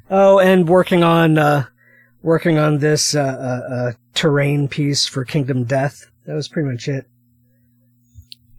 oh, 0.10 0.40
and 0.40 0.68
working 0.68 1.04
on 1.04 1.38
uh, 1.38 1.66
working 2.22 2.58
on 2.58 2.80
this 2.80 3.16
uh, 3.16 3.20
uh, 3.22 3.74
uh, 3.74 3.92
terrain 4.14 4.68
piece 4.68 5.06
for 5.08 5.26
Kingdom 5.26 5.64
Death. 5.66 6.06
That 6.26 6.36
was 6.36 6.48
pretty 6.48 6.70
much 6.70 6.88
it. 6.88 7.06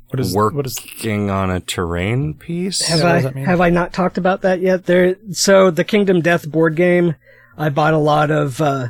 What 0.08 0.20
is 0.20 0.34
Work- 0.34 0.54
what 0.54 0.66
is 0.66 0.78
Working 0.80 1.30
on 1.30 1.50
a 1.50 1.60
terrain 1.60 2.34
piece. 2.34 2.86
Have 2.86 3.00
Yeah, 3.00 3.06
I 3.06 3.12
does 3.14 3.22
that 3.24 3.34
mean? 3.34 3.44
have 3.46 3.60
I 3.60 3.70
not 3.70 3.92
talked 3.92 4.18
about 4.18 4.42
that 4.42 4.60
yet? 4.60 4.86
There. 4.86 5.16
So 5.32 5.70
the 5.70 5.82
Kingdom 5.84 6.20
Death 6.20 6.48
board 6.48 6.76
game, 6.76 7.16
I 7.58 7.68
bought 7.70 7.94
a 7.94 7.98
lot 7.98 8.30
of 8.30 8.60
uh, 8.60 8.88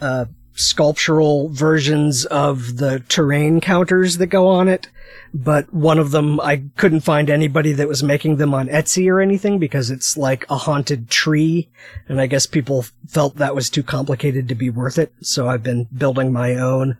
uh, 0.00 0.24
sculptural 0.54 1.48
versions 1.50 2.24
of 2.26 2.76
the 2.78 3.00
terrain 3.08 3.60
counters 3.60 4.16
that 4.18 4.28
go 4.28 4.46
on 4.48 4.68
it. 4.68 4.88
But 5.36 5.74
one 5.74 5.98
of 5.98 6.12
them, 6.12 6.38
I 6.38 6.62
couldn't 6.76 7.00
find 7.00 7.28
anybody 7.28 7.72
that 7.72 7.88
was 7.88 8.04
making 8.04 8.36
them 8.36 8.54
on 8.54 8.68
Etsy 8.68 9.10
or 9.10 9.20
anything 9.20 9.58
because 9.58 9.90
it's 9.90 10.16
like 10.16 10.48
a 10.48 10.56
haunted 10.56 11.10
tree. 11.10 11.68
And 12.08 12.20
I 12.20 12.28
guess 12.28 12.46
people 12.46 12.84
felt 13.08 13.34
that 13.36 13.54
was 13.56 13.68
too 13.68 13.82
complicated 13.82 14.46
to 14.46 14.54
be 14.54 14.70
worth 14.70 14.96
it. 14.96 15.12
So 15.22 15.48
I've 15.48 15.64
been 15.64 15.88
building 15.92 16.32
my 16.32 16.54
own 16.54 16.98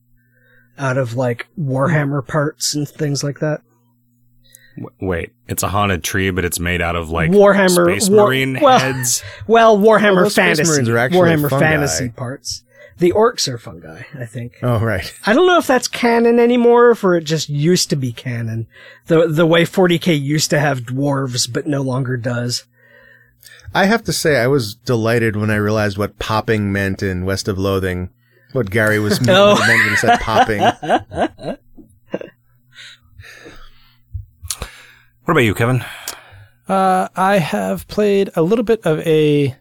out 0.77 0.98
of 0.98 1.15
like 1.15 1.47
Warhammer 1.56 2.27
parts 2.27 2.74
and 2.74 2.89
things 2.89 3.23
like 3.23 3.39
that. 3.39 3.61
Wait, 5.01 5.31
it's 5.47 5.62
a 5.62 5.69
haunted 5.69 6.02
tree, 6.02 6.31
but 6.31 6.44
it's 6.44 6.59
made 6.59 6.82
out 6.82 6.97
of 6.97 7.11
like 7.11 7.31
Warhammer- 7.31 7.85
Space 7.85 8.09
War- 8.11 8.27
Marine 8.27 8.59
well- 8.61 8.81
heads. 8.81 9.23
Well, 9.47 9.78
Warhammer 9.78 10.23
Well, 10.23 10.31
Fantasy. 10.31 10.90
Are 10.90 10.98
actually 10.98 11.20
Warhammer 11.20 11.51
fungi. 11.51 11.65
Fantasy 11.65 12.09
parts. 12.09 12.64
The 12.99 13.12
orcs 13.12 13.49
are 13.49 13.59
fungi, 13.59 14.03
I 14.19 14.25
think. 14.25 14.55
Oh, 14.62 14.79
right. 14.79 15.12
I 15.27 15.33
don't 15.33 15.47
know 15.47 15.59
if 15.59 15.66
that's 15.66 15.89
canon 15.89 16.39
anymore, 16.39 16.97
or 17.03 17.16
it 17.16 17.25
just 17.25 17.49
used 17.49 17.91
to 17.91 17.97
be 17.97 18.12
canon. 18.12 18.66
The 19.07 19.27
the 19.27 19.47
way 19.47 19.65
40k 19.65 20.21
used 20.21 20.51
to 20.51 20.61
have 20.61 20.81
dwarves, 20.83 21.53
but 21.53 21.66
no 21.66 21.83
longer 21.83 22.16
does. 22.16 22.65
I 23.75 23.87
have 23.87 24.05
to 24.05 24.12
say, 24.12 24.37
I 24.39 24.47
was 24.47 24.75
delighted 24.77 25.35
when 25.35 25.51
I 25.51 25.57
realized 25.57 25.99
what 25.99 26.19
popping 26.21 26.73
meant 26.73 27.03
in 27.03 27.25
West 27.25 27.49
of 27.49 27.59
Loathing. 27.59 28.11
What 28.53 28.71
Gary 28.71 29.01
was 29.01 29.19
Oh. 29.29 29.57
meant 29.57 29.81
when 29.81 29.89
he 29.91 29.97
said 29.97 30.21
popping. 30.21 30.61
What 35.25 35.33
about 35.33 35.41
you, 35.41 35.55
Kevin? 35.55 35.83
Uh, 36.69 37.09
I 37.16 37.39
have 37.39 37.89
played 37.89 38.31
a 38.37 38.43
little 38.43 38.62
bit 38.65 38.81
of 38.85 39.01
a 39.07 39.57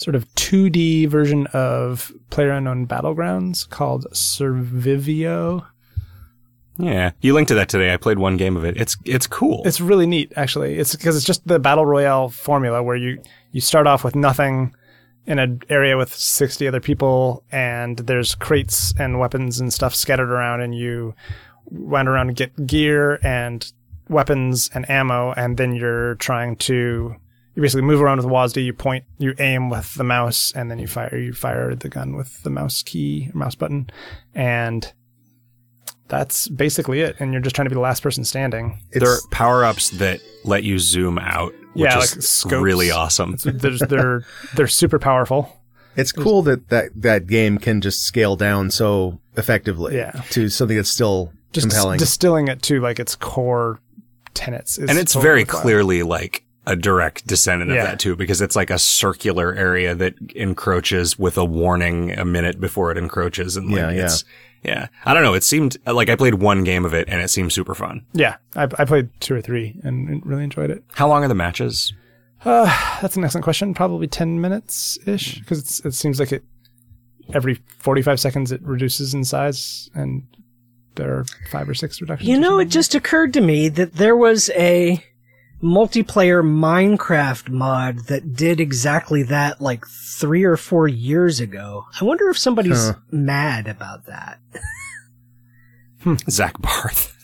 sort 0.00 0.14
of 0.14 0.26
2D 0.34 1.08
version 1.08 1.46
of 1.48 2.10
PlayerUnknown 2.30 2.86
Battlegrounds 2.86 3.68
called 3.68 4.06
Surviv.io. 4.12 5.66
Yeah, 6.78 7.10
you 7.20 7.34
linked 7.34 7.48
to 7.48 7.54
that 7.56 7.68
today. 7.68 7.92
I 7.92 7.98
played 7.98 8.18
one 8.18 8.38
game 8.38 8.56
of 8.56 8.64
it. 8.64 8.78
It's 8.78 8.96
it's 9.04 9.26
cool. 9.26 9.62
It's 9.66 9.82
really 9.82 10.06
neat, 10.06 10.32
actually. 10.36 10.78
It's 10.78 10.96
because 10.96 11.14
it's 11.14 11.26
just 11.26 11.46
the 11.46 11.58
battle 11.58 11.84
royale 11.84 12.30
formula 12.30 12.82
where 12.82 12.96
you 12.96 13.22
you 13.52 13.60
start 13.60 13.86
off 13.86 14.02
with 14.02 14.16
nothing 14.16 14.74
in 15.26 15.38
an 15.38 15.60
area 15.68 15.98
with 15.98 16.14
60 16.14 16.66
other 16.66 16.80
people, 16.80 17.44
and 17.52 17.98
there's 17.98 18.34
crates 18.34 18.94
and 18.98 19.20
weapons 19.20 19.60
and 19.60 19.72
stuff 19.72 19.94
scattered 19.94 20.30
around, 20.30 20.62
and 20.62 20.74
you 20.74 21.14
run 21.70 22.08
around 22.08 22.28
and 22.28 22.36
get 22.36 22.66
gear 22.66 23.20
and 23.22 23.70
weapons 24.08 24.70
and 24.72 24.88
ammo, 24.88 25.32
and 25.32 25.58
then 25.58 25.74
you're 25.74 26.14
trying 26.14 26.56
to 26.56 27.14
you 27.60 27.64
basically 27.64 27.82
move 27.82 28.00
around 28.00 28.16
with 28.16 28.26
the 28.26 28.32
WASD. 28.32 28.64
You 28.64 28.72
point, 28.72 29.04
you 29.18 29.34
aim 29.38 29.68
with 29.68 29.94
the 29.94 30.04
mouse, 30.04 30.50
and 30.56 30.70
then 30.70 30.78
you 30.78 30.86
fire. 30.86 31.14
You 31.16 31.32
fire 31.34 31.74
the 31.74 31.88
gun 31.90 32.16
with 32.16 32.42
the 32.42 32.50
mouse 32.50 32.82
key, 32.82 33.30
or 33.34 33.38
mouse 33.38 33.54
button, 33.54 33.90
and 34.34 34.90
that's 36.08 36.48
basically 36.48 37.00
it. 37.00 37.16
And 37.20 37.32
you're 37.32 37.42
just 37.42 37.54
trying 37.54 37.66
to 37.66 37.70
be 37.70 37.74
the 37.74 37.80
last 37.80 38.02
person 38.02 38.24
standing. 38.24 38.82
there 38.92 39.10
are 39.10 39.18
power 39.30 39.64
ups 39.64 39.90
that 39.90 40.20
let 40.44 40.64
you 40.64 40.78
zoom 40.78 41.18
out, 41.18 41.52
which 41.74 41.84
Yeah, 41.84 41.98
is 41.98 42.14
like 42.16 42.22
scopes. 42.22 42.54
really 42.62 42.90
awesome. 42.90 43.38
So 43.38 43.50
there's, 43.50 43.80
they're 43.80 44.24
they're 44.54 44.66
super 44.68 44.98
powerful. 44.98 45.54
it's 45.96 46.12
cool 46.12 46.42
that, 46.42 46.68
that 46.70 46.90
that 46.96 47.26
game 47.26 47.58
can 47.58 47.80
just 47.80 48.02
scale 48.04 48.36
down 48.36 48.70
so 48.70 49.20
effectively 49.36 49.96
Yeah. 49.96 50.12
to 50.30 50.48
something 50.48 50.76
that's 50.76 50.90
still 50.90 51.32
Just 51.52 51.68
compelling. 51.68 51.98
distilling 51.98 52.48
it 52.48 52.62
to 52.62 52.80
like 52.80 52.98
its 52.98 53.14
core 53.14 53.80
tenets. 54.34 54.78
Is 54.78 54.88
and 54.90 54.98
it's 54.98 55.12
totally 55.12 55.28
very 55.28 55.40
worthwhile. 55.44 55.62
clearly 55.62 56.02
like 56.02 56.44
a 56.66 56.76
direct 56.76 57.26
descendant 57.26 57.70
Yeah. 57.70 57.78
of 57.78 57.84
that 57.88 57.98
too, 58.00 58.16
because 58.16 58.40
it's 58.40 58.54
like 58.56 58.70
a 58.70 58.78
circular 58.78 59.54
area 59.54 59.94
that 59.94 60.14
encroaches 60.36 61.18
with 61.18 61.38
a 61.38 61.44
warning 61.44 62.12
a 62.18 62.24
minute 62.24 62.60
before 62.60 62.90
it 62.92 62.98
encroaches, 62.98 63.56
and 63.56 63.68
like 63.70 63.76
Yeah, 63.78 63.90
yeah. 63.90 64.04
it's 64.04 64.24
yeah. 64.62 64.88
I 65.06 65.14
don't 65.14 65.22
know. 65.22 65.32
It 65.34 65.42
seemed 65.44 65.78
like 65.86 66.10
I 66.10 66.16
played 66.16 66.34
one 66.34 66.64
game 66.64 66.84
of 66.84 66.92
it, 66.92 67.08
and 67.08 67.22
it 67.22 67.28
seemed 67.28 67.52
super 67.52 67.74
fun. 67.74 68.04
Yeah, 68.12 68.36
I, 68.54 68.64
I 68.78 68.84
played 68.84 69.08
two 69.20 69.34
or 69.34 69.40
three 69.40 69.80
and 69.82 70.24
really 70.26 70.44
enjoyed 70.44 70.70
it. 70.70 70.84
How 70.92 71.08
long 71.08 71.24
are 71.24 71.28
the 71.28 71.34
matches? 71.34 71.94
Uh, 72.44 72.66
that's 73.00 73.16
an 73.16 73.24
excellent 73.24 73.44
question. 73.44 73.72
Probably 73.74 74.06
ten 74.06 74.40
minutes 74.40 74.98
ish 75.06 75.38
because 75.40 75.80
it 75.84 75.92
seems 75.94 76.20
like 76.20 76.32
it 76.32 76.44
every 77.32 77.60
forty 77.78 78.02
five 78.02 78.18
seconds 78.20 78.50
it 78.52 78.60
reduces 78.62 79.14
in 79.14 79.24
size 79.24 79.88
and 79.94 80.26
there 80.96 81.14
are 81.18 81.24
five 81.50 81.68
or 81.68 81.74
six 81.74 82.00
reductions. 82.00 82.28
You 82.28 82.38
know, 82.38 82.58
it 82.58 82.66
just 82.66 82.94
occurred 82.94 83.32
to 83.34 83.40
me 83.40 83.68
that 83.70 83.94
there 83.94 84.16
was 84.16 84.50
a 84.50 85.02
multiplayer 85.62 86.42
Minecraft 86.42 87.50
mod 87.50 88.06
that 88.06 88.34
did 88.34 88.60
exactly 88.60 89.22
that 89.24 89.60
like 89.60 89.86
three 89.86 90.44
or 90.44 90.56
four 90.56 90.88
years 90.88 91.40
ago. 91.40 91.86
I 92.00 92.04
wonder 92.04 92.28
if 92.30 92.38
somebody's 92.38 92.88
Huh. 92.88 92.94
mad 93.10 93.68
about 93.68 94.06
that. 94.06 94.40
Zach 96.30 96.58
Barth. 96.60 97.14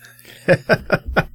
that 0.46 1.28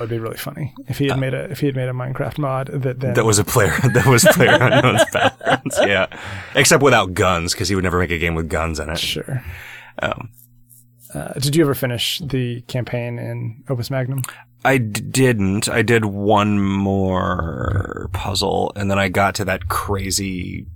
would 0.00 0.08
be 0.08 0.18
really 0.18 0.36
funny 0.36 0.74
if 0.88 0.98
he 0.98 1.08
had 1.08 1.18
made 1.18 1.34
a 1.34 1.50
if 1.50 1.60
he 1.60 1.66
had 1.66 1.76
made 1.76 1.88
a 1.88 1.92
Minecraft 1.92 2.38
mod 2.38 2.68
that 2.68 3.00
then 3.00 3.14
That 3.14 3.24
was 3.24 3.38
a 3.38 3.44
player. 3.44 3.74
That 3.92 4.06
was 4.06 4.24
player 4.24 4.56
unknown's 4.60 5.04
backgrounds. 5.12 5.78
Yeah, 5.82 6.06
except 6.54 6.82
without 6.82 7.14
guns, 7.14 7.52
because 7.52 7.68
he 7.68 7.74
would 7.74 7.84
never 7.84 7.98
make 7.98 8.10
a 8.10 8.18
game 8.18 8.34
with 8.34 8.48
guns 8.48 8.80
in 8.80 8.88
it. 8.90 8.98
sure. 8.98 9.44
Um, 10.00 10.30
Uh, 11.14 11.34
did 11.34 11.54
you 11.54 11.62
ever 11.62 11.74
finish 11.74 12.20
the 12.24 12.62
campaign 12.62 13.18
in 13.18 13.62
Opus 13.68 13.90
Magnum? 13.90 14.22
I 14.64 14.78
d- 14.78 15.00
didn't. 15.00 15.68
I 15.68 15.82
did 15.82 16.04
one 16.04 16.60
more 16.60 18.08
puzzle, 18.12 18.72
and 18.76 18.90
then 18.90 18.98
I 18.98 19.08
got 19.08 19.34
to 19.36 19.44
that 19.46 19.68
crazy 19.68 20.66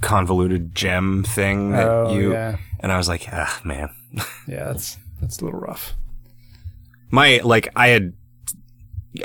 convoluted 0.00 0.74
gem 0.74 1.24
thing 1.24 1.70
that 1.70 1.88
oh 1.88 2.14
you, 2.14 2.32
yeah, 2.32 2.58
and 2.80 2.92
I 2.92 2.96
was 2.96 3.08
like, 3.08 3.26
ah, 3.32 3.60
man. 3.64 3.90
yeah. 4.46 4.64
That's 4.64 4.96
that's 5.20 5.38
a 5.38 5.44
little 5.44 5.60
rough. 5.60 5.94
My 7.10 7.40
like, 7.42 7.68
I 7.74 7.88
had 7.88 8.12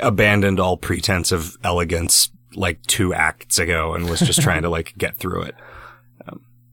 abandoned 0.00 0.58
all 0.58 0.76
pretense 0.76 1.32
of 1.32 1.56
elegance 1.62 2.30
like 2.54 2.80
two 2.82 3.12
acts 3.12 3.58
ago, 3.58 3.94
and 3.94 4.08
was 4.08 4.20
just 4.20 4.40
trying 4.40 4.62
to 4.62 4.70
like 4.70 4.94
get 4.98 5.18
through 5.18 5.42
it. 5.42 5.54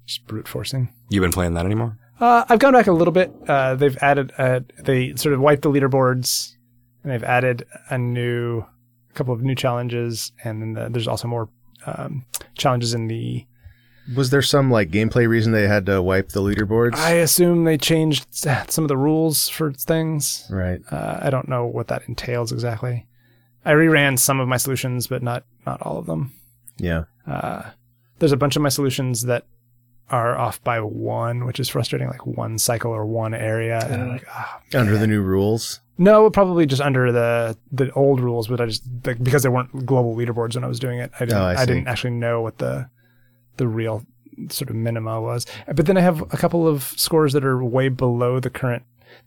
Just 0.06 0.28
brute 0.28 0.48
forcing. 0.48 0.90
You 1.10 1.22
been 1.22 1.32
playing 1.32 1.54
that 1.54 1.66
anymore? 1.66 1.98
Uh, 2.20 2.44
I've 2.50 2.60
gone 2.60 2.74
back 2.74 2.88
a 2.88 2.92
little 2.92 3.14
bit. 3.14 3.32
Uh, 3.48 3.76
they've 3.76 3.98
added, 4.02 4.34
uh, 4.38 4.60
they 4.80 5.16
sort 5.16 5.34
of 5.34 5.40
wiped 5.40 5.62
the 5.62 5.70
leaderboards, 5.70 6.54
and 7.04 7.12
they've 7.12 7.24
added 7.24 7.66
a 7.90 7.98
new, 7.98 8.60
a 9.10 9.14
couple 9.14 9.34
of 9.34 9.42
new 9.42 9.56
challenges, 9.56 10.32
and 10.44 10.62
then 10.62 10.74
the, 10.74 10.90
there's 10.90 11.08
also 11.08 11.28
more 11.28 11.50
um, 11.86 12.26
challenges 12.58 12.94
in 12.94 13.08
the. 13.08 13.46
was 14.16 14.30
there 14.30 14.42
some 14.42 14.70
like 14.70 14.92
gameplay 14.92 15.28
reason 15.28 15.52
they 15.52 15.68
had 15.68 15.86
to 15.88 16.02
wipe 16.02 16.30
the 16.30 16.42
leaderboards? 16.42 16.96
I 16.96 17.12
assume 17.12 17.64
they 17.64 17.78
changed 17.78 18.28
some 18.34 18.84
of 18.84 18.88
the 18.88 18.98
rules 18.98 19.50
for 19.50 19.72
things. 19.74 20.48
right. 20.50 20.82
Uh, 20.92 21.20
I 21.22 21.30
don't 21.30 21.50
know 21.50 21.66
what 21.66 21.88
that 21.88 22.04
entails 22.08 22.52
exactly. 22.52 23.08
I 23.64 23.74
reran 23.74 24.18
some 24.18 24.40
of 24.40 24.48
my 24.48 24.58
solutions, 24.58 25.08
but 25.08 25.22
not 25.22 25.44
not 25.66 25.82
all 25.82 25.98
of 25.98 26.08
them. 26.08 26.34
Yeah. 26.78 27.04
Uh, 27.28 27.70
there's 28.20 28.32
a 28.32 28.38
bunch 28.38 28.56
of 28.56 28.62
my 28.62 28.70
solutions 28.70 29.24
that 29.24 29.46
are 30.12 30.38
off 30.38 30.64
by 30.64 30.80
one, 30.80 31.46
which 31.46 31.60
is 31.60 31.70
frustrating. 31.70 32.08
Like 32.08 32.26
one 32.28 32.58
cycle 32.58 32.92
or 32.92 33.06
one 33.06 33.34
area, 33.34 33.80
and 33.90 34.02
I'm 34.02 34.10
like, 34.10 34.28
ah, 34.30 34.62
Under 34.74 34.98
the 34.98 35.08
new 35.08 35.22
rules. 35.22 35.80
No, 35.98 36.30
probably 36.30 36.66
just 36.66 36.82
under 36.82 37.12
the 37.12 37.58
the 37.72 37.92
old 37.94 38.20
rules, 38.20 38.48
but 38.48 38.60
I 38.62 38.66
just 38.66 38.84
like, 39.06 39.24
because 39.24 39.44
there 39.44 39.52
weren't 39.52 39.86
global 39.86 40.16
leaderboards 40.16 40.56
when 40.56 40.64
I 40.64 40.68
was 40.68 40.80
doing 40.80 41.00
it, 41.00 41.12
I 41.20 41.26
didn't 41.26 41.38
Oh, 41.42 41.46
I 41.46 41.62
I, 41.62 41.66
didn't 41.66 41.88
actually 41.88 42.12
know 42.12 42.42
what 42.42 42.58
the 42.58 42.90
the 43.58 43.68
real 43.68 44.06
sort 44.50 44.70
of 44.70 44.76
minima 44.76 45.22
was. 45.22 45.46
But 45.68 45.86
then 45.86 45.98
I 45.98 46.02
have 46.02 46.22
a 46.22 46.38
couple 46.38 46.68
of 46.68 46.84
scores 46.98 47.34
that 47.34 47.46
are 47.46 47.64
way 47.64 47.90
below 47.90 48.40
the 48.40 48.50
current. 48.50 48.84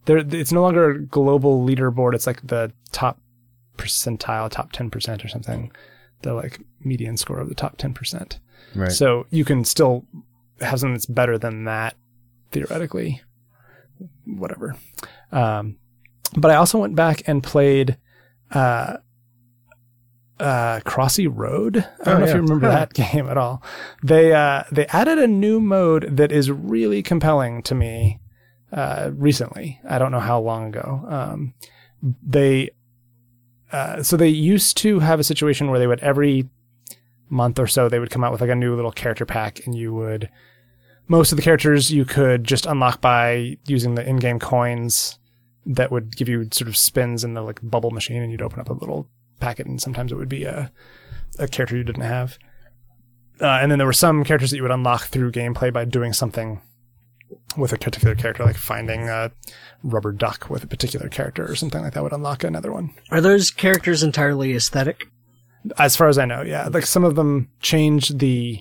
There, 0.06 0.18
it's 0.18 0.52
no 0.52 0.62
longer 0.62 0.90
a 0.90 1.00
global 1.00 1.64
leaderboard. 1.64 2.14
It's 2.14 2.26
like 2.26 2.46
the 2.46 2.72
top 2.92 3.20
percentile, 3.76 4.50
top 4.50 4.72
ten 4.72 4.90
percent 4.90 5.24
or 5.24 5.28
something, 5.28 5.70
the 6.22 6.34
like 6.34 6.60
median 6.80 7.16
score 7.16 7.38
of 7.38 7.48
the 7.48 7.54
top 7.54 7.76
ten 7.76 7.94
percent. 7.94 8.38
Right. 8.74 8.90
So 8.90 9.26
you 9.30 9.44
can 9.44 9.64
still 9.64 10.04
have 10.60 10.80
something 10.80 10.94
that's 10.94 11.06
better 11.06 11.38
than 11.38 11.64
that 11.64 11.96
theoretically. 12.52 13.22
Whatever. 14.26 14.76
Um, 15.32 15.76
but 16.36 16.50
I 16.50 16.56
also 16.56 16.78
went 16.78 16.94
back 16.96 17.22
and 17.26 17.42
played 17.42 17.96
uh, 18.52 18.96
uh, 20.40 20.80
Crossy 20.84 21.28
Road. 21.32 21.76
I 21.76 22.04
don't 22.04 22.14
Oh, 22.14 22.18
know 22.18 22.24
if 22.26 22.34
you 22.34 22.40
remember 22.40 22.68
that 22.68 22.92
game 22.94 23.28
at 23.28 23.36
all. 23.38 23.62
They 24.02 24.32
uh, 24.32 24.64
they 24.72 24.86
added 24.86 25.18
a 25.18 25.26
new 25.26 25.60
mode 25.60 26.16
that 26.16 26.32
is 26.32 26.50
really 26.50 27.02
compelling 27.02 27.62
to 27.64 27.74
me 27.74 28.20
uh, 28.72 29.10
recently. 29.14 29.80
I 29.88 29.98
don't 29.98 30.12
know 30.12 30.20
how 30.20 30.40
long 30.40 30.68
ago. 30.68 31.04
Um, 31.08 31.54
they 32.02 32.70
uh, 33.72 34.02
so 34.02 34.16
they 34.16 34.28
used 34.28 34.76
to 34.78 34.98
have 35.00 35.20
a 35.20 35.24
situation 35.24 35.70
where 35.70 35.78
they 35.78 35.86
would 35.86 36.00
every 36.00 36.48
month 37.28 37.58
or 37.58 37.66
so 37.66 37.88
they 37.88 37.98
would 37.98 38.10
come 38.10 38.22
out 38.22 38.32
with 38.32 38.40
like 38.40 38.50
a 38.50 38.54
new 38.54 38.74
little 38.74 38.92
character 38.92 39.24
pack 39.26 39.64
and 39.66 39.74
you 39.74 39.92
would 39.92 40.28
most 41.08 41.32
of 41.32 41.36
the 41.36 41.42
characters 41.42 41.90
you 41.90 42.04
could 42.04 42.44
just 42.44 42.66
unlock 42.66 43.00
by 43.00 43.56
using 43.66 43.94
the 43.94 44.08
in-game 44.08 44.38
coins 44.38 45.18
that 45.66 45.90
would 45.90 46.16
give 46.16 46.28
you 46.28 46.46
sort 46.52 46.68
of 46.68 46.76
spins 46.76 47.24
in 47.24 47.34
the 47.34 47.42
like 47.42 47.60
bubble 47.62 47.90
machine 47.90 48.22
and 48.22 48.30
you'd 48.30 48.42
open 48.42 48.60
up 48.60 48.68
a 48.68 48.74
little 48.74 49.08
packet 49.40 49.66
and 49.66 49.80
sometimes 49.80 50.12
it 50.12 50.16
would 50.16 50.28
be 50.28 50.44
a, 50.44 50.70
a 51.38 51.48
character 51.48 51.76
you 51.76 51.84
didn't 51.84 52.02
have 52.02 52.38
uh, 53.40 53.58
and 53.60 53.70
then 53.70 53.78
there 53.78 53.86
were 53.86 53.92
some 53.92 54.22
characters 54.22 54.50
that 54.50 54.56
you 54.56 54.62
would 54.62 54.70
unlock 54.70 55.04
through 55.04 55.32
gameplay 55.32 55.72
by 55.72 55.84
doing 55.84 56.12
something 56.12 56.60
with 57.56 57.72
a 57.72 57.78
particular 57.78 58.14
character 58.14 58.44
like 58.44 58.56
finding 58.56 59.08
a 59.08 59.30
rubber 59.82 60.12
duck 60.12 60.48
with 60.50 60.62
a 60.62 60.66
particular 60.66 61.08
character 61.08 61.44
or 61.50 61.54
something 61.56 61.82
like 61.82 61.94
that 61.94 62.02
would 62.02 62.12
unlock 62.12 62.44
another 62.44 62.72
one 62.72 62.90
Are 63.10 63.20
those 63.20 63.50
characters 63.50 64.02
entirely 64.02 64.54
aesthetic? 64.54 65.08
As 65.78 65.96
far 65.96 66.08
as 66.08 66.18
I 66.18 66.24
know, 66.24 66.42
yeah. 66.42 66.68
Like 66.72 66.86
some 66.86 67.04
of 67.04 67.14
them 67.14 67.50
change 67.60 68.10
the 68.10 68.60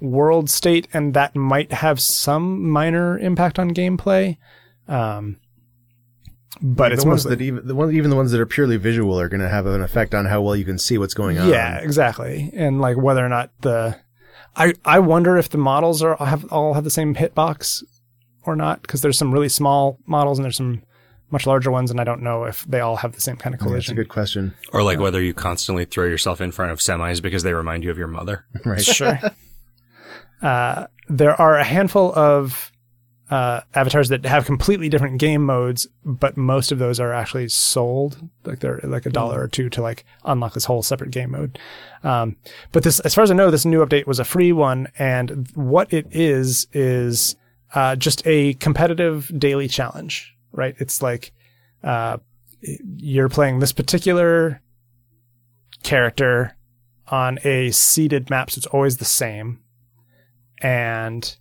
world 0.00 0.50
state, 0.50 0.88
and 0.92 1.14
that 1.14 1.36
might 1.36 1.72
have 1.72 2.00
some 2.00 2.68
minor 2.68 3.18
impact 3.18 3.58
on 3.58 3.72
gameplay. 3.72 4.36
Um, 4.88 5.38
but 6.62 6.88
the 6.88 6.94
it's 6.94 7.04
ones 7.04 7.24
mostly 7.24 7.36
that 7.36 7.44
even 7.44 7.66
the 7.66 7.74
one, 7.74 7.94
even 7.94 8.10
the 8.10 8.16
ones 8.16 8.32
that 8.32 8.40
are 8.40 8.46
purely 8.46 8.76
visual 8.76 9.18
are 9.18 9.28
going 9.28 9.40
to 9.40 9.48
have 9.48 9.66
an 9.66 9.82
effect 9.82 10.14
on 10.14 10.26
how 10.26 10.42
well 10.42 10.56
you 10.56 10.64
can 10.64 10.78
see 10.78 10.98
what's 10.98 11.14
going 11.14 11.38
on. 11.38 11.48
yeah, 11.48 11.78
exactly. 11.78 12.50
And 12.54 12.80
like 12.80 12.96
whether 12.96 13.24
or 13.24 13.28
not 13.28 13.50
the, 13.60 13.98
I 14.56 14.74
I 14.84 14.98
wonder 14.98 15.36
if 15.36 15.48
the 15.48 15.58
models 15.58 16.02
are 16.02 16.16
have 16.16 16.44
all 16.52 16.74
have 16.74 16.84
the 16.84 16.90
same 16.90 17.14
hitbox 17.14 17.82
or 18.44 18.56
not 18.56 18.82
because 18.82 19.00
there's 19.00 19.18
some 19.18 19.32
really 19.32 19.48
small 19.48 19.98
models 20.06 20.38
and 20.38 20.44
there's 20.44 20.56
some 20.56 20.82
much 21.30 21.46
larger 21.46 21.70
ones, 21.70 21.90
and 21.90 22.00
I 22.00 22.04
don't 22.04 22.22
know 22.22 22.44
if 22.44 22.64
they 22.64 22.80
all 22.80 22.96
have 22.96 23.12
the 23.12 23.20
same 23.20 23.36
kind 23.36 23.54
of 23.54 23.60
Yeah, 23.60 23.72
That's 23.74 23.88
a 23.88 23.94
good 23.94 24.08
question. 24.08 24.54
Or 24.72 24.82
like 24.82 24.98
whether 24.98 25.22
you 25.22 25.34
constantly 25.34 25.84
throw 25.84 26.04
yourself 26.04 26.40
in 26.40 26.52
front 26.52 26.72
of 26.72 26.78
semis 26.78 27.22
because 27.22 27.42
they 27.42 27.52
remind 27.52 27.84
you 27.84 27.90
of 27.90 27.98
your 27.98 28.08
mother. 28.08 28.44
Right. 28.64 28.84
Sure. 28.84 29.18
uh, 30.42 30.86
there 31.08 31.40
are 31.40 31.56
a 31.56 31.64
handful 31.64 32.12
of 32.14 32.70
uh, 33.30 33.60
avatars 33.74 34.08
that 34.08 34.24
have 34.26 34.44
completely 34.44 34.88
different 34.88 35.18
game 35.18 35.44
modes, 35.44 35.86
but 36.04 36.36
most 36.36 36.72
of 36.72 36.78
those 36.78 36.98
are 36.98 37.12
actually 37.12 37.48
sold. 37.48 38.18
Like 38.44 38.58
they're 38.60 38.80
like 38.82 39.06
a 39.06 39.10
dollar 39.10 39.40
or 39.40 39.48
two 39.48 39.70
to 39.70 39.82
like 39.82 40.04
unlock 40.24 40.54
this 40.54 40.64
whole 40.64 40.82
separate 40.82 41.10
game 41.10 41.30
mode. 41.30 41.58
Um, 42.02 42.36
but 42.72 42.82
this, 42.82 43.00
as 43.00 43.14
far 43.14 43.22
as 43.22 43.30
I 43.30 43.34
know, 43.34 43.50
this 43.50 43.64
new 43.64 43.84
update 43.84 44.06
was 44.06 44.18
a 44.18 44.24
free 44.24 44.52
one, 44.52 44.88
and 44.98 45.48
what 45.54 45.92
it 45.92 46.06
is 46.10 46.66
is 46.72 47.36
uh, 47.74 47.94
just 47.96 48.26
a 48.26 48.54
competitive 48.54 49.30
daily 49.38 49.68
challenge. 49.68 50.34
Right? 50.52 50.74
It's 50.78 51.02
like 51.02 51.32
uh, 51.82 52.18
you're 52.60 53.28
playing 53.28 53.58
this 53.60 53.72
particular 53.72 54.60
character 55.82 56.56
on 57.08 57.38
a 57.44 57.70
seeded 57.70 58.30
map, 58.30 58.50
so 58.50 58.58
it's 58.58 58.66
always 58.66 58.98
the 58.98 59.04
same. 59.04 59.60
And 60.62 61.36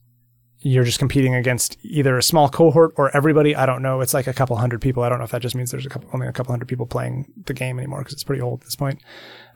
you're 0.61 0.83
just 0.83 0.99
competing 0.99 1.35
against 1.35 1.77
either 1.83 2.17
a 2.17 2.23
small 2.23 2.49
cohort 2.49 2.93
or 2.97 3.15
everybody. 3.15 3.55
I 3.55 3.65
don't 3.65 3.81
know. 3.81 4.01
It's 4.01 4.13
like 4.13 4.27
a 4.27 4.33
couple 4.33 4.57
hundred 4.57 4.81
people. 4.81 5.03
I 5.03 5.09
don't 5.09 5.17
know 5.17 5.23
if 5.23 5.31
that 5.31 5.41
just 5.41 5.55
means 5.55 5.71
there's 5.71 5.85
a 5.85 5.89
couple, 5.89 6.09
only 6.13 6.27
a 6.27 6.33
couple 6.33 6.51
hundred 6.51 6.67
people 6.67 6.85
playing 6.85 7.31
the 7.45 7.53
game 7.53 7.79
anymore 7.79 7.99
because 7.99 8.13
it's 8.13 8.23
pretty 8.23 8.41
old 8.41 8.61
at 8.61 8.65
this 8.65 8.75
point. 8.75 9.01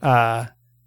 Uh, 0.01 0.45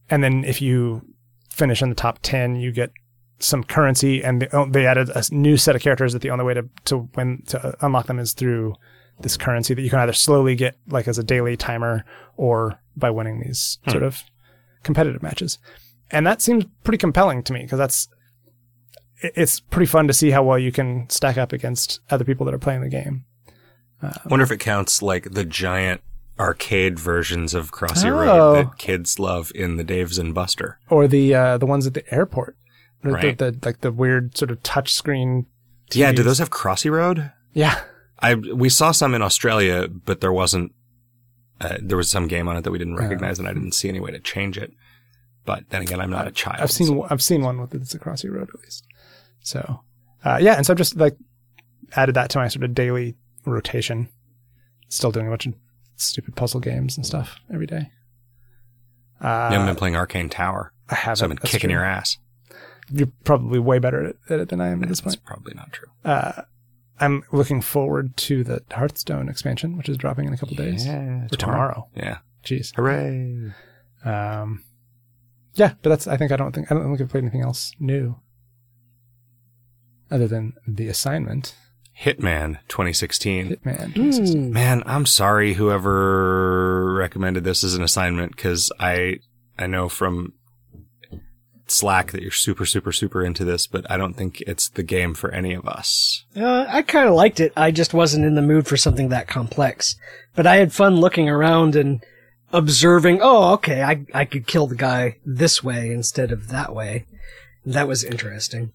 and 0.08 0.24
then 0.24 0.44
if 0.44 0.62
you 0.62 1.02
finish 1.50 1.82
in 1.82 1.90
the 1.90 1.94
top 1.94 2.20
10, 2.22 2.56
you 2.56 2.72
get 2.72 2.92
some 3.38 3.62
currency 3.64 4.22
and 4.24 4.42
the, 4.42 4.68
they 4.70 4.86
added 4.86 5.10
a 5.10 5.22
new 5.30 5.56
set 5.56 5.76
of 5.76 5.82
characters 5.82 6.12
that 6.12 6.22
the 6.22 6.30
only 6.30 6.44
way 6.44 6.54
to, 6.54 6.66
to 6.86 7.08
win, 7.16 7.42
to 7.48 7.74
unlock 7.84 8.06
them 8.06 8.18
is 8.18 8.32
through 8.32 8.74
this 9.20 9.36
currency 9.36 9.74
that 9.74 9.82
you 9.82 9.90
can 9.90 9.98
either 9.98 10.12
slowly 10.12 10.54
get 10.54 10.76
like 10.88 11.06
as 11.08 11.18
a 11.18 11.22
daily 11.24 11.56
timer 11.56 12.04
or 12.36 12.78
by 12.96 13.10
winning 13.10 13.40
these 13.40 13.78
Hmm. 13.84 13.90
sort 13.90 14.02
of 14.02 14.22
competitive 14.82 15.22
matches. 15.22 15.58
And 16.10 16.26
that 16.26 16.40
seems 16.40 16.64
pretty 16.84 16.98
compelling 16.98 17.42
to 17.44 17.52
me 17.52 17.60
because 17.62 17.78
that's 17.78 18.08
it's 19.20 19.60
pretty 19.60 19.86
fun 19.86 20.06
to 20.06 20.12
see 20.12 20.30
how 20.30 20.42
well 20.42 20.58
you 20.58 20.70
can 20.70 21.08
stack 21.08 21.36
up 21.38 21.52
against 21.52 22.00
other 22.10 22.24
people 22.24 22.44
that 22.46 22.54
are 22.54 22.58
playing 22.58 22.82
the 22.82 22.88
game. 22.88 23.24
I 24.02 24.12
wonder 24.28 24.44
if 24.44 24.50
it 24.50 24.58
counts 24.60 25.00
like 25.02 25.30
the 25.32 25.44
giant 25.44 26.02
arcade 26.38 26.98
versions 26.98 27.54
of 27.54 27.72
Crossy 27.72 28.10
Oh. 28.10 28.14
Road 28.20 28.54
that 28.56 28.78
kids 28.78 29.18
love 29.18 29.50
in 29.54 29.76
the 29.76 29.84
Daves 29.84 30.18
and 30.18 30.34
Buster. 30.34 30.78
Or 30.90 31.08
the 31.08 31.34
uh, 31.34 31.58
the 31.58 31.64
ones 31.66 31.86
at 31.86 31.94
the 31.94 32.14
airport. 32.14 32.56
The- 33.02 33.10
Right. 33.12 33.38
The, 33.38 33.52
the, 33.52 33.58
like 33.66 33.80
the 33.80 33.92
weird 33.92 34.36
sort 34.36 34.50
of 34.50 34.62
touch 34.62 34.92
screen. 34.92 35.46
Yeah, 35.92 36.10
do 36.12 36.22
those 36.22 36.38
have 36.38 36.50
Crossy 36.50 36.90
Road? 36.90 37.30
Yeah. 37.52 37.80
I 38.18 38.34
we 38.34 38.68
saw 38.68 38.90
some 38.92 39.14
in 39.14 39.22
Australia, 39.22 39.88
but 39.88 40.20
there 40.20 40.32
wasn't. 40.32 40.72
Uh, 41.60 41.76
there 41.80 41.96
was 41.96 42.10
some 42.10 42.26
game 42.28 42.48
on 42.48 42.56
it 42.56 42.62
that 42.64 42.70
we 42.70 42.78
didn't 42.78 42.96
recognize, 42.96 43.38
and 43.38 43.46
I 43.48 43.52
didn't 43.54 43.72
see 43.72 43.88
any 43.88 44.00
way 44.00 44.10
to 44.10 44.18
change 44.18 44.58
it. 44.58 44.72
But 45.44 45.68
then 45.70 45.82
again, 45.82 46.00
I'm 46.00 46.10
not 46.10 46.26
a 46.26 46.30
child. 46.32 46.60
I've 46.60 46.70
seen 46.72 47.02
I've 47.08 47.22
seen 47.22 47.42
one 47.42 47.60
with 47.60 47.74
it's 47.74 47.94
a 47.94 47.98
crossy 47.98 48.30
road 48.30 48.48
at 48.52 48.60
least. 48.60 48.84
So 49.42 49.80
uh, 50.24 50.38
yeah, 50.40 50.54
and 50.56 50.66
so 50.66 50.72
I've 50.72 50.78
just 50.78 50.96
like 50.96 51.16
added 51.94 52.14
that 52.16 52.30
to 52.30 52.38
my 52.38 52.48
sort 52.48 52.64
of 52.64 52.74
daily 52.74 53.14
rotation. 53.44 54.08
Still 54.88 55.12
doing 55.12 55.26
a 55.28 55.30
bunch 55.30 55.46
of 55.46 55.54
stupid 55.96 56.34
puzzle 56.36 56.60
games 56.60 56.96
and 56.96 57.06
stuff 57.06 57.38
every 57.52 57.66
day. 57.66 57.90
Uh, 59.20 59.48
You 59.50 59.58
haven't 59.58 59.66
been 59.66 59.76
playing 59.76 59.96
Arcane 59.96 60.28
Tower, 60.28 60.72
I 60.90 60.94
haven't. 60.94 61.16
so 61.16 61.24
I've 61.24 61.28
been 61.30 61.38
kicking 61.38 61.68
true. 61.68 61.76
your 61.78 61.84
ass. 61.84 62.18
You're 62.90 63.10
probably 63.24 63.58
way 63.58 63.78
better 63.78 64.04
at 64.04 64.10
it, 64.10 64.18
at 64.30 64.40
it 64.40 64.48
than 64.48 64.60
I 64.60 64.68
am 64.68 64.82
at 64.82 64.88
this 64.88 65.00
That's 65.00 65.16
point. 65.16 65.26
probably 65.26 65.54
not 65.54 65.72
true. 65.72 65.88
Uh, 66.04 66.42
I'm 67.00 67.24
looking 67.32 67.60
forward 67.60 68.16
to 68.18 68.44
the 68.44 68.62
Hearthstone 68.70 69.28
expansion, 69.28 69.76
which 69.76 69.88
is 69.88 69.96
dropping 69.96 70.26
in 70.26 70.32
a 70.32 70.36
couple 70.36 70.56
days. 70.56 70.86
Yeah, 70.86 71.24
Or 71.24 71.36
tomorrow. 71.36 71.88
Yeah, 71.96 72.18
Jeez. 72.44 72.74
hooray! 72.76 73.52
Um, 74.04 74.62
yeah, 75.54 75.74
but 75.82 75.90
that's. 75.90 76.06
I 76.06 76.16
think 76.16 76.32
I 76.32 76.36
don't 76.36 76.52
think 76.54 76.70
I 76.70 76.74
don't 76.74 76.84
think 76.84 77.00
I've 77.00 77.08
played 77.08 77.24
anything 77.24 77.42
else 77.42 77.72
new, 77.80 78.20
other 80.10 80.28
than 80.28 80.54
the 80.66 80.88
assignment. 80.88 81.54
Hitman 82.02 82.58
2016. 82.68 83.56
Hitman. 83.64 83.94
Hmm. 84.36 84.52
Man, 84.52 84.82
I'm 84.86 85.06
sorry 85.06 85.54
whoever 85.54 86.92
recommended 86.94 87.42
this 87.44 87.64
as 87.64 87.74
an 87.74 87.82
assignment 87.82 88.36
because 88.36 88.70
I 88.78 89.18
I 89.58 89.66
know 89.66 89.88
from 89.88 90.34
Slack 91.68 92.12
that 92.12 92.22
you're 92.22 92.30
super 92.30 92.64
super 92.64 92.92
super 92.92 93.24
into 93.24 93.44
this, 93.44 93.66
but 93.66 93.90
I 93.90 93.96
don't 93.96 94.14
think 94.14 94.40
it's 94.42 94.68
the 94.68 94.82
game 94.84 95.14
for 95.14 95.30
any 95.32 95.52
of 95.52 95.66
us. 95.66 96.24
Uh, 96.36 96.64
I 96.68 96.82
kind 96.82 97.08
of 97.08 97.14
liked 97.14 97.40
it. 97.40 97.52
I 97.56 97.70
just 97.72 97.92
wasn't 97.94 98.24
in 98.24 98.34
the 98.36 98.42
mood 98.42 98.66
for 98.66 98.76
something 98.76 99.08
that 99.08 99.26
complex. 99.26 99.96
But 100.34 100.46
I 100.46 100.56
had 100.56 100.72
fun 100.72 100.96
looking 100.96 101.28
around 101.28 101.74
and 101.74 102.04
observing. 102.52 103.20
Oh, 103.22 103.52
okay, 103.54 103.82
I 103.82 104.04
I 104.14 104.24
could 104.24 104.46
kill 104.46 104.66
the 104.66 104.74
guy 104.76 105.16
this 105.24 105.62
way 105.64 105.90
instead 105.90 106.30
of 106.32 106.48
that 106.48 106.74
way. 106.74 107.06
That 107.64 107.88
was 107.88 108.04
interesting. 108.04 108.72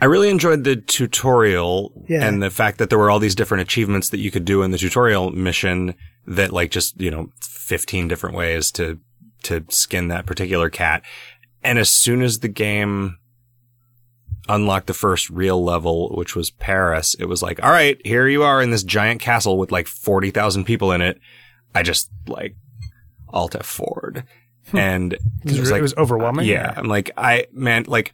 I 0.00 0.04
really 0.06 0.30
enjoyed 0.30 0.64
the 0.64 0.76
tutorial 0.76 1.92
Yeah. 2.08 2.26
and 2.26 2.42
the 2.42 2.50
fact 2.50 2.78
that 2.78 2.88
there 2.90 2.98
were 2.98 3.10
all 3.10 3.20
these 3.20 3.34
different 3.36 3.62
achievements 3.62 4.08
that 4.10 4.18
you 4.18 4.30
could 4.32 4.44
do 4.44 4.62
in 4.62 4.70
the 4.72 4.78
tutorial 4.78 5.30
mission 5.30 5.94
that 6.26 6.52
like 6.52 6.70
just, 6.72 7.00
you 7.00 7.10
know, 7.10 7.30
15 7.40 8.08
different 8.08 8.34
ways 8.36 8.72
to, 8.72 8.98
to 9.44 9.64
skin 9.68 10.08
that 10.08 10.26
particular 10.26 10.70
cat. 10.70 11.02
And 11.64 11.78
as 11.78 11.90
soon 11.90 12.22
as 12.22 12.40
the 12.40 12.48
game 12.48 13.18
unlocked 14.48 14.88
the 14.88 14.94
first 14.94 15.30
real 15.30 15.62
level, 15.62 16.10
which 16.16 16.34
was 16.34 16.50
Paris, 16.50 17.14
it 17.18 17.26
was 17.26 17.42
like, 17.42 17.62
all 17.62 17.70
right, 17.70 18.00
here 18.04 18.26
you 18.26 18.42
are 18.42 18.60
in 18.60 18.70
this 18.70 18.82
giant 18.82 19.20
castle 19.20 19.56
with 19.58 19.70
like 19.70 19.86
40,000 19.86 20.64
people 20.64 20.92
in 20.92 21.00
it. 21.00 21.20
I 21.74 21.82
just 21.82 22.10
like 22.26 22.56
alt 23.28 23.54
F 23.54 23.64
forward. 23.66 24.24
Hmm. 24.70 24.78
And 24.78 25.12
It 25.44 25.58
was, 25.58 25.70
it 25.70 25.82
was 25.82 25.94
overwhelming. 25.96 26.46
yeah, 26.46 26.72
I'm 26.76 26.86
like, 26.86 27.10
I 27.16 27.46
man, 27.52 27.84
like, 27.86 28.12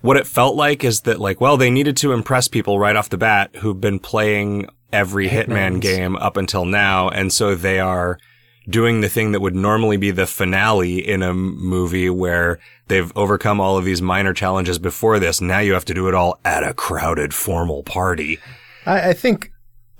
what 0.00 0.16
it 0.16 0.26
felt 0.26 0.56
like 0.56 0.84
is 0.84 1.02
that 1.02 1.20
like, 1.20 1.40
well, 1.40 1.56
they 1.56 1.70
needed 1.70 1.96
to 1.98 2.12
impress 2.12 2.48
people 2.48 2.78
right 2.78 2.96
off 2.96 3.08
the 3.08 3.18
bat 3.18 3.56
who've 3.56 3.80
been 3.80 3.98
playing 3.98 4.68
every 4.92 5.28
Hitman 5.28 5.80
game 5.80 6.16
up 6.16 6.36
until 6.36 6.64
now, 6.64 7.08
and 7.08 7.32
so 7.32 7.54
they 7.54 7.78
are 7.78 8.18
doing 8.68 9.00
the 9.00 9.08
thing 9.08 9.32
that 9.32 9.40
would 9.40 9.54
normally 9.54 9.96
be 9.96 10.10
the 10.10 10.26
finale 10.26 10.98
in 10.98 11.22
a 11.22 11.34
movie 11.34 12.08
where 12.10 12.58
they've 12.88 13.10
overcome 13.16 13.60
all 13.60 13.76
of 13.76 13.84
these 13.84 14.00
minor 14.02 14.32
challenges 14.32 14.78
before 14.78 15.18
this. 15.18 15.40
Now 15.40 15.58
you 15.58 15.72
have 15.72 15.84
to 15.86 15.94
do 15.94 16.08
it 16.08 16.14
all 16.14 16.38
at 16.44 16.62
a 16.62 16.72
crowded 16.74 17.34
formal 17.34 17.82
party. 17.82 18.38
I, 18.86 19.10
I 19.10 19.12
think 19.12 19.50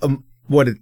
um, 0.02 0.24
what 0.46 0.68
it 0.68 0.78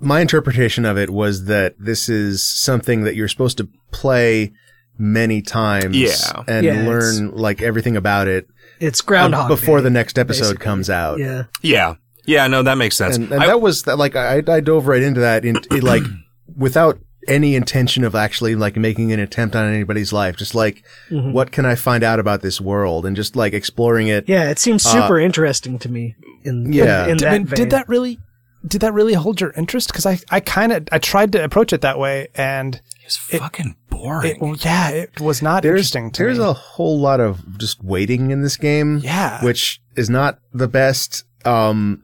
my 0.00 0.20
interpretation 0.20 0.84
of 0.84 0.96
it 0.96 1.10
was 1.10 1.46
that 1.46 1.74
this 1.78 2.08
is 2.08 2.40
something 2.40 3.02
that 3.02 3.16
you're 3.16 3.26
supposed 3.26 3.58
to 3.58 3.68
play 3.90 4.52
many 4.96 5.42
times 5.42 5.96
Yeah. 5.96 6.42
and 6.46 6.64
Yeah, 6.64 6.86
learn 6.86 7.32
like 7.32 7.60
everything 7.62 7.96
about 7.96 8.28
it 8.28 8.46
It's 8.78 9.00
Groundhog 9.00 9.48
before 9.48 9.78
Day, 9.78 9.84
the 9.84 9.90
next 9.90 10.16
episode 10.18 10.42
basically. 10.44 10.64
comes 10.64 10.88
out. 10.90 11.18
Yeah. 11.18 11.44
Yeah. 11.62 11.94
Yeah, 12.26 12.46
no, 12.46 12.62
that 12.62 12.76
makes 12.76 12.96
sense. 12.96 13.16
And, 13.16 13.32
and 13.32 13.42
I- 13.42 13.46
that 13.46 13.60
was 13.60 13.82
that, 13.84 13.96
like 13.98 14.14
I, 14.14 14.42
I 14.46 14.60
dove 14.60 14.86
right 14.86 15.02
into 15.02 15.20
that 15.20 15.44
in 15.44 15.56
it, 15.56 15.82
like 15.82 16.02
without 16.56 17.00
any 17.26 17.54
intention 17.56 18.04
of 18.04 18.14
actually 18.14 18.54
like 18.54 18.76
making 18.76 19.12
an 19.12 19.20
attempt 19.20 19.54
on 19.56 19.72
anybody's 19.72 20.12
life. 20.12 20.36
Just 20.36 20.54
like 20.54 20.84
Mhm. 21.10 21.32
what 21.32 21.50
can 21.50 21.66
I 21.66 21.74
find 21.74 22.04
out 22.04 22.20
about 22.20 22.42
this 22.42 22.60
world 22.60 23.04
and 23.04 23.16
just 23.16 23.36
like 23.36 23.52
exploring 23.52 24.08
it. 24.08 24.24
Yeah, 24.28 24.50
it 24.50 24.58
seems 24.58 24.82
super 24.82 25.18
interesting 25.18 25.78
to 25.80 25.88
me. 25.90 26.14
In 26.44 26.72
yeah. 26.72 27.06
in, 27.06 27.18
in 27.18 27.24
I 27.24 27.32
mean, 27.38 27.46
vein. 27.46 27.56
did 27.56 27.70
that 27.70 27.88
really 27.88 28.18
did 28.66 28.80
that 28.80 28.92
really 28.94 29.14
hold 29.14 29.40
your 29.40 29.50
interest? 29.56 29.88
Because 29.88 30.06
I, 30.06 30.18
I 30.30 30.40
kind 30.40 30.72
of 30.72 30.88
I 30.92 30.98
tried 30.98 31.32
to 31.32 31.42
approach 31.44 31.72
it 31.72 31.80
that 31.82 31.98
way, 31.98 32.28
and 32.34 32.80
it's 33.04 33.16
fucking 33.16 33.76
boring. 33.88 34.32
it, 34.32 34.40
well, 34.40 34.56
yeah, 34.60 34.90
it 34.90 35.20
was 35.20 35.42
not 35.42 35.62
There's 35.62 35.78
interesting 35.94 36.10
to 36.12 36.22
there's 36.22 36.38
me. 36.38 36.44
a 36.44 36.52
whole 36.52 36.98
lot 36.98 37.20
of 37.20 37.58
just 37.58 37.82
waiting 37.84 38.30
in 38.30 38.42
this 38.42 38.56
game. 38.56 38.98
yeah, 38.98 39.42
which 39.44 39.80
is 39.96 40.08
not 40.10 40.38
the 40.52 40.68
best. 40.68 41.24
Um, 41.44 42.02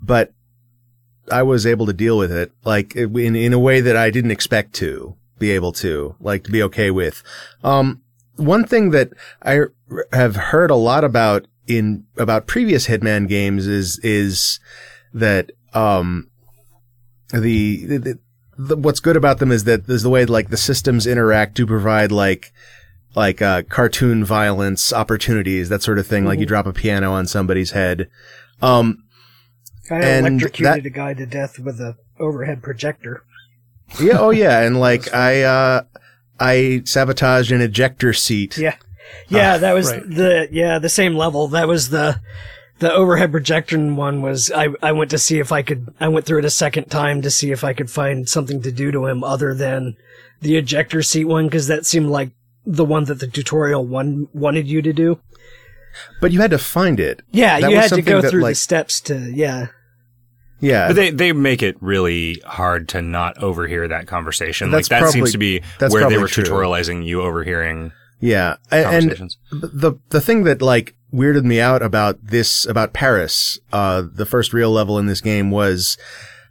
but 0.00 0.32
I 1.32 1.42
was 1.42 1.66
able 1.66 1.86
to 1.86 1.92
deal 1.92 2.18
with 2.18 2.30
it, 2.30 2.52
like 2.64 2.94
in 2.94 3.34
in 3.34 3.52
a 3.52 3.58
way 3.58 3.80
that 3.80 3.96
I 3.96 4.10
didn't 4.10 4.30
expect 4.30 4.74
to 4.74 5.16
be 5.38 5.50
able 5.50 5.72
to, 5.72 6.14
like 6.20 6.44
to 6.44 6.52
be 6.52 6.62
okay 6.64 6.90
with. 6.90 7.22
Um, 7.64 8.02
one 8.36 8.64
thing 8.64 8.90
that 8.90 9.10
I 9.42 9.62
have 10.12 10.36
heard 10.36 10.70
a 10.70 10.76
lot 10.76 11.04
about 11.04 11.46
in 11.66 12.04
about 12.16 12.46
previous 12.46 12.86
Hitman 12.86 13.28
games 13.28 13.66
is 13.66 13.98
is 14.00 14.60
that 15.14 15.50
um 15.74 16.28
the, 17.32 17.86
the, 17.86 18.18
the 18.58 18.76
what's 18.76 19.00
good 19.00 19.16
about 19.16 19.38
them 19.38 19.50
is 19.50 19.64
that 19.64 19.88
is 19.88 20.02
the 20.02 20.10
way 20.10 20.24
like 20.26 20.50
the 20.50 20.56
systems 20.56 21.06
interact 21.06 21.56
to 21.56 21.66
provide 21.66 22.12
like 22.12 22.52
like 23.14 23.42
uh, 23.42 23.62
cartoon 23.62 24.24
violence 24.24 24.92
opportunities, 24.92 25.68
that 25.68 25.82
sort 25.82 25.98
of 25.98 26.06
thing. 26.06 26.24
Like 26.24 26.38
you 26.38 26.46
drop 26.46 26.66
a 26.66 26.72
piano 26.72 27.12
on 27.12 27.26
somebody's 27.26 27.72
head. 27.72 28.08
Um, 28.60 29.04
I 29.90 29.96
and 30.00 30.26
electrocuted 30.26 30.84
that- 30.84 30.86
a 30.86 30.90
guy 30.90 31.14
to 31.14 31.26
death 31.26 31.58
with 31.58 31.80
a 31.80 31.96
overhead 32.18 32.62
projector. 32.62 33.24
yeah, 34.00 34.18
oh 34.18 34.30
yeah, 34.30 34.60
and 34.60 34.78
like 34.88 35.12
I, 35.14 35.42
uh, 35.42 35.82
I 36.38 36.82
sabotaged 36.84 37.52
an 37.52 37.60
ejector 37.60 38.12
seat. 38.12 38.56
Yeah, 38.58 38.76
yeah, 39.28 39.58
that 39.58 39.72
was 39.72 39.90
right. 39.90 40.02
the 40.08 40.48
yeah 40.50 40.78
the 40.78 40.88
same 40.88 41.14
level. 41.14 41.48
That 41.48 41.68
was 41.68 41.90
the 41.90 42.20
the 42.78 42.92
overhead 42.92 43.30
projector 43.32 43.78
one. 43.94 44.22
Was 44.22 44.50
I 44.50 44.68
I 44.82 44.92
went 44.92 45.10
to 45.10 45.18
see 45.18 45.38
if 45.38 45.52
I 45.52 45.62
could. 45.62 45.92
I 46.00 46.08
went 46.08 46.26
through 46.26 46.40
it 46.40 46.44
a 46.44 46.50
second 46.50 46.86
time 46.90 47.22
to 47.22 47.30
see 47.30 47.50
if 47.50 47.64
I 47.64 47.72
could 47.72 47.90
find 47.90 48.28
something 48.28 48.62
to 48.62 48.72
do 48.72 48.90
to 48.92 49.06
him 49.06 49.22
other 49.24 49.54
than 49.54 49.96
the 50.40 50.56
ejector 50.56 51.02
seat 51.02 51.24
one 51.24 51.46
because 51.46 51.66
that 51.68 51.86
seemed 51.86 52.08
like 52.08 52.30
the 52.64 52.84
one 52.84 53.04
that 53.04 53.20
the 53.20 53.26
tutorial 53.26 53.84
one 53.84 54.28
wanted 54.32 54.66
you 54.68 54.82
to 54.82 54.92
do. 54.92 55.20
But 56.20 56.32
you 56.32 56.40
had 56.40 56.50
to 56.52 56.58
find 56.58 56.98
it. 57.00 57.22
Yeah, 57.30 57.60
That 57.60 57.70
you 57.70 57.76
had 57.76 57.82
to 57.84 57.88
something 57.90 58.04
go 58.04 58.20
that, 58.20 58.30
through 58.30 58.44
the 58.44 58.54
steps 58.54 59.00
to 59.02 59.18
yeah. 59.32 59.68
Yeah, 60.60 60.86
But 60.88 60.94
they, 60.96 61.10
they 61.10 61.32
make 61.32 61.60
it 61.62 61.76
really 61.80 62.40
hard 62.46 62.88
to 62.90 63.02
not 63.02 63.36
overhear 63.42 63.88
that 63.88 64.06
conversation. 64.06 64.70
That's 64.70 64.84
like 64.88 64.90
that 64.90 65.02
probably- 65.02 65.12
seems 65.20 65.32
to 65.32 65.38
be 65.38 65.62
that's 65.80 65.92
where 65.92 66.08
they 66.08 66.18
were 66.18 66.28
true. 66.28 66.44
tutorializing 66.44 67.04
you 67.04 67.22
overhearing 67.22 67.92
yeah, 68.20 68.54
A- 68.70 68.86
and 68.86 69.34
the 69.50 69.94
the 70.10 70.20
thing 70.20 70.44
that 70.44 70.62
like 70.62 70.94
weirded 71.12 71.42
me 71.44 71.58
out 71.58 71.82
about 71.82 72.24
this 72.24 72.64
about 72.66 72.92
Paris, 72.92 73.58
uh, 73.72 74.04
the 74.14 74.24
first 74.24 74.52
real 74.52 74.70
level 74.70 74.96
in 74.96 75.06
this 75.06 75.20
game 75.20 75.50
was 75.50 75.98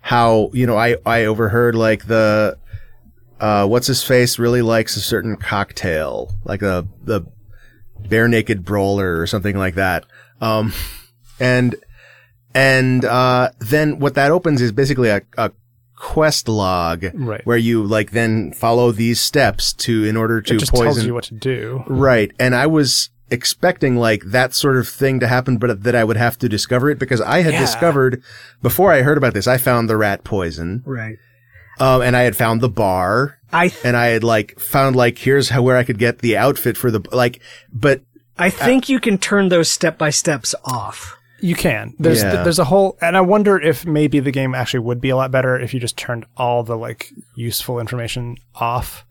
how 0.01 0.49
you 0.53 0.67
know 0.67 0.75
I 0.77 0.97
I 1.05 1.23
overheard 1.23 1.73
like 1.75 2.07
the 2.07 2.57
uh 3.39 3.65
what's 3.67 3.87
his 3.87 4.03
face 4.03 4.37
really 4.37 4.61
likes 4.61 4.97
a 4.97 4.99
certain 4.99 5.37
cocktail 5.37 6.33
like 6.43 6.59
the 6.59 6.85
the 7.05 7.21
bare 8.09 8.27
naked 8.27 8.63
brawler 8.65 9.19
or 9.19 9.27
something 9.27 9.57
like 9.57 9.75
that 9.75 10.05
um 10.41 10.73
and 11.39 11.75
and 12.53 13.05
uh 13.05 13.49
then 13.59 13.99
what 13.99 14.15
that 14.15 14.31
opens 14.31 14.61
is 14.61 14.71
basically 14.71 15.09
a, 15.09 15.21
a 15.37 15.51
quest 15.95 16.49
log 16.49 17.05
Right. 17.13 17.45
where 17.45 17.57
you 17.57 17.83
like 17.83 18.11
then 18.11 18.51
follow 18.53 18.91
these 18.91 19.19
steps 19.19 19.71
to 19.73 20.03
in 20.03 20.17
order 20.17 20.41
to 20.41 20.55
it 20.55 20.59
just 20.59 20.71
poison 20.71 20.85
tells 20.85 21.05
you 21.05 21.13
what 21.13 21.25
to 21.25 21.35
do. 21.35 21.83
Right. 21.87 22.31
And 22.39 22.55
I 22.55 22.65
was 22.65 23.11
expecting 23.29 23.95
like 23.97 24.23
that 24.25 24.55
sort 24.55 24.77
of 24.77 24.87
thing 24.89 25.19
to 25.19 25.27
happen, 25.27 25.57
but 25.57 25.83
that 25.83 25.95
I 25.95 26.03
would 26.03 26.17
have 26.17 26.39
to 26.39 26.49
discover 26.49 26.89
it 26.89 26.97
because 26.97 27.21
I 27.21 27.43
had 27.43 27.53
Yeah. 27.53 27.59
discovered 27.61 28.23
before 28.63 28.91
I 28.91 29.03
heard 29.03 29.17
about 29.19 29.35
this, 29.35 29.47
I 29.47 29.57
found 29.57 29.87
the 29.89 29.95
rat 29.95 30.23
poison. 30.23 30.81
Right. 30.87 31.17
Um, 31.79 32.01
and 32.01 32.17
I 32.17 32.23
had 32.23 32.35
found 32.35 32.61
the 32.61 32.69
bar 32.69 33.37
I 33.53 33.67
th- 33.69 33.85
and 33.85 33.97
I 33.97 34.07
had 34.07 34.23
like 34.23 34.59
found 34.59 34.95
like, 34.95 35.17
here's 35.17 35.49
how, 35.49 35.61
where 35.61 35.77
I 35.77 35.83
could 35.83 35.97
get 35.97 36.19
the 36.19 36.37
outfit 36.37 36.77
for 36.77 36.91
the, 36.91 37.01
like, 37.11 37.41
but 37.71 38.01
I 38.37 38.49
think 38.49 38.89
you 38.89 38.99
can 38.99 39.17
turn 39.17 39.49
those 39.49 39.69
step 39.69 39.97
by 39.97 40.09
steps 40.09 40.55
off. 40.65 41.17
You 41.41 41.55
can. 41.55 41.95
There's 41.99 42.21
Yeah. 42.21 42.43
there's 42.43 42.59
a 42.59 42.65
whole, 42.65 42.97
and 43.01 43.17
I 43.17 43.21
wonder 43.21 43.59
if 43.59 43.85
maybe 43.85 44.19
the 44.19 44.31
game 44.31 44.53
actually 44.53 44.81
would 44.81 45.01
be 45.01 45.09
a 45.09 45.15
lot 45.15 45.31
better 45.31 45.59
if 45.59 45.73
you 45.73 45.79
just 45.79 45.97
turned 45.97 46.25
all 46.37 46.63
the 46.63 46.77
like 46.77 47.11
useful 47.35 47.79
information 47.79 48.37
off 48.55 49.05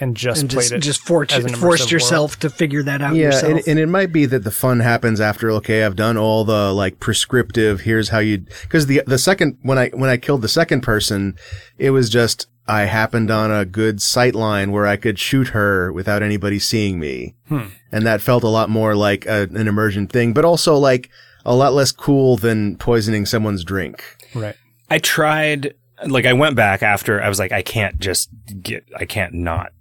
and 0.00 0.16
just 0.16 0.40
and 0.40 0.50
played 0.50 0.62
just, 0.62 0.72
it. 0.72 0.78
just 0.80 1.02
force, 1.02 1.32
as 1.32 1.44
an 1.44 1.54
forced 1.54 1.84
immersive 1.88 1.90
yourself 1.92 2.38
to 2.40 2.50
figure 2.50 2.82
that 2.82 3.00
out 3.00 3.14
yeah, 3.14 3.26
yourself. 3.26 3.52
and, 3.52 3.68
and 3.68 3.78
it 3.78 3.86
might 3.86 4.12
be 4.12 4.26
that 4.26 4.44
the 4.44 4.50
fun 4.50 4.80
happens 4.80 5.20
after, 5.20 5.50
okay, 5.52 5.84
I've 5.84 5.94
done 5.94 6.16
all 6.16 6.44
the 6.44 6.72
like 6.72 6.98
prescriptive, 6.98 7.82
here's 7.82 8.08
how 8.08 8.18
you, 8.18 8.44
cause 8.70 8.86
the, 8.86 9.02
the 9.06 9.18
second, 9.18 9.58
when 9.62 9.78
I, 9.78 9.90
when 9.90 10.10
I 10.10 10.16
killed 10.16 10.42
the 10.42 10.48
second 10.48 10.80
person, 10.80 11.36
it 11.78 11.90
was 11.90 12.10
just, 12.10 12.48
I 12.66 12.82
happened 12.82 13.30
on 13.30 13.50
a 13.50 13.64
good 13.64 14.00
sight 14.00 14.34
line 14.34 14.72
where 14.72 14.86
I 14.86 14.96
could 14.96 15.18
shoot 15.18 15.48
her 15.48 15.92
without 15.92 16.22
anybody 16.22 16.58
seeing 16.58 16.98
me. 16.98 17.34
Hmm. 17.48 17.66
And 17.92 18.06
that 18.06 18.22
felt 18.22 18.42
a 18.42 18.48
lot 18.48 18.70
more 18.70 18.94
like 18.94 19.26
a, 19.26 19.42
an 19.42 19.68
immersion 19.68 20.06
thing, 20.06 20.32
but 20.32 20.44
also 20.44 20.76
like 20.76 21.10
a 21.44 21.54
lot 21.54 21.74
less 21.74 21.92
cool 21.92 22.36
than 22.36 22.76
poisoning 22.76 23.26
someone's 23.26 23.64
drink. 23.64 24.02
right. 24.34 24.56
I 24.90 24.98
tried, 24.98 25.74
like, 26.06 26.26
I 26.26 26.32
went 26.32 26.56
back 26.56 26.82
after 26.82 27.22
I 27.22 27.28
was 27.28 27.38
like, 27.38 27.52
I 27.52 27.62
can't 27.62 27.98
just 27.98 28.30
get, 28.62 28.84
I 28.96 29.04
can't 29.04 29.34
not 29.34 29.72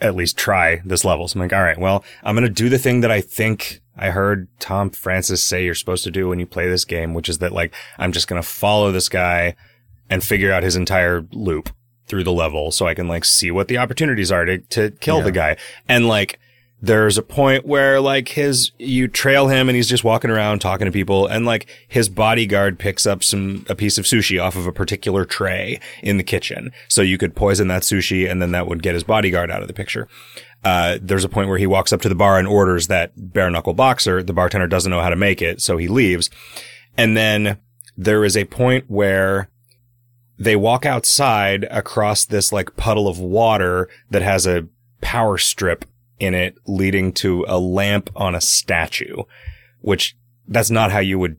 at 0.00 0.14
least 0.14 0.36
try 0.36 0.82
this 0.84 1.04
level. 1.04 1.28
So 1.28 1.36
I'm 1.36 1.42
like, 1.42 1.52
all 1.52 1.62
right, 1.62 1.78
well, 1.78 2.04
I'm 2.22 2.34
going 2.34 2.46
to 2.46 2.52
do 2.52 2.68
the 2.68 2.78
thing 2.78 3.00
that 3.00 3.10
I 3.10 3.20
think 3.20 3.80
I 3.96 4.10
heard 4.10 4.48
Tom 4.60 4.90
Francis 4.90 5.42
say 5.42 5.64
you're 5.64 5.74
supposed 5.74 6.04
to 6.04 6.10
do 6.10 6.28
when 6.28 6.38
you 6.38 6.46
play 6.46 6.68
this 6.68 6.84
game, 6.84 7.14
which 7.14 7.28
is 7.28 7.38
that, 7.38 7.52
like, 7.52 7.74
I'm 7.98 8.12
just 8.12 8.28
going 8.28 8.40
to 8.40 8.46
follow 8.46 8.92
this 8.92 9.08
guy 9.08 9.56
and 10.10 10.22
figure 10.22 10.52
out 10.52 10.62
his 10.62 10.76
entire 10.76 11.26
loop 11.32 11.70
through 12.06 12.24
the 12.24 12.32
level 12.32 12.70
so 12.70 12.86
I 12.86 12.94
can, 12.94 13.08
like, 13.08 13.24
see 13.24 13.50
what 13.50 13.68
the 13.68 13.78
opportunities 13.78 14.30
are 14.30 14.44
to, 14.44 14.58
to 14.58 14.90
kill 14.92 15.22
the 15.22 15.32
guy. 15.32 15.56
And, 15.88 16.06
like, 16.06 16.38
there's 16.80 17.16
a 17.16 17.22
point 17.22 17.64
where 17.64 18.00
like 18.00 18.28
his 18.28 18.70
you 18.78 19.08
trail 19.08 19.48
him 19.48 19.68
and 19.68 19.76
he's 19.76 19.88
just 19.88 20.04
walking 20.04 20.30
around 20.30 20.58
talking 20.58 20.84
to 20.84 20.92
people 20.92 21.26
and 21.26 21.46
like 21.46 21.66
his 21.88 22.08
bodyguard 22.08 22.78
picks 22.78 23.06
up 23.06 23.24
some 23.24 23.64
a 23.68 23.74
piece 23.74 23.96
of 23.96 24.04
sushi 24.04 24.42
off 24.42 24.56
of 24.56 24.66
a 24.66 24.72
particular 24.72 25.24
tray 25.24 25.80
in 26.02 26.18
the 26.18 26.22
kitchen. 26.22 26.70
So 26.88 27.00
you 27.00 27.16
could 27.16 27.34
poison 27.34 27.68
that 27.68 27.82
sushi 27.82 28.30
and 28.30 28.42
then 28.42 28.52
that 28.52 28.66
would 28.66 28.82
get 28.82 28.94
his 28.94 29.04
bodyguard 29.04 29.50
out 29.50 29.62
of 29.62 29.68
the 29.68 29.74
picture. 29.74 30.06
Uh, 30.64 30.98
there's 31.00 31.24
a 31.24 31.28
point 31.28 31.48
where 31.48 31.58
he 31.58 31.66
walks 31.66 31.92
up 31.92 32.02
to 32.02 32.08
the 32.08 32.14
bar 32.14 32.38
and 32.38 32.48
orders 32.48 32.88
that 32.88 33.12
bare 33.16 33.50
knuckle 33.50 33.74
boxer. 33.74 34.22
The 34.22 34.32
bartender 34.32 34.66
doesn't 34.66 34.90
know 34.90 35.00
how 35.00 35.10
to 35.10 35.16
make 35.16 35.40
it 35.40 35.62
so 35.62 35.76
he 35.76 35.88
leaves. 35.88 36.28
And 36.96 37.16
then 37.16 37.58
there 37.96 38.24
is 38.24 38.36
a 38.36 38.44
point 38.44 38.84
where 38.88 39.48
they 40.38 40.56
walk 40.56 40.84
outside 40.84 41.64
across 41.70 42.24
this 42.24 42.52
like 42.52 42.76
puddle 42.76 43.08
of 43.08 43.18
water 43.18 43.88
that 44.10 44.22
has 44.22 44.46
a 44.46 44.66
power 45.00 45.38
strip 45.38 45.84
in 46.18 46.34
it 46.34 46.56
leading 46.66 47.12
to 47.12 47.44
a 47.48 47.58
lamp 47.58 48.10
on 48.16 48.34
a 48.34 48.40
statue, 48.40 49.22
which 49.80 50.16
that's 50.48 50.70
not 50.70 50.90
how 50.90 50.98
you 50.98 51.18
would 51.18 51.36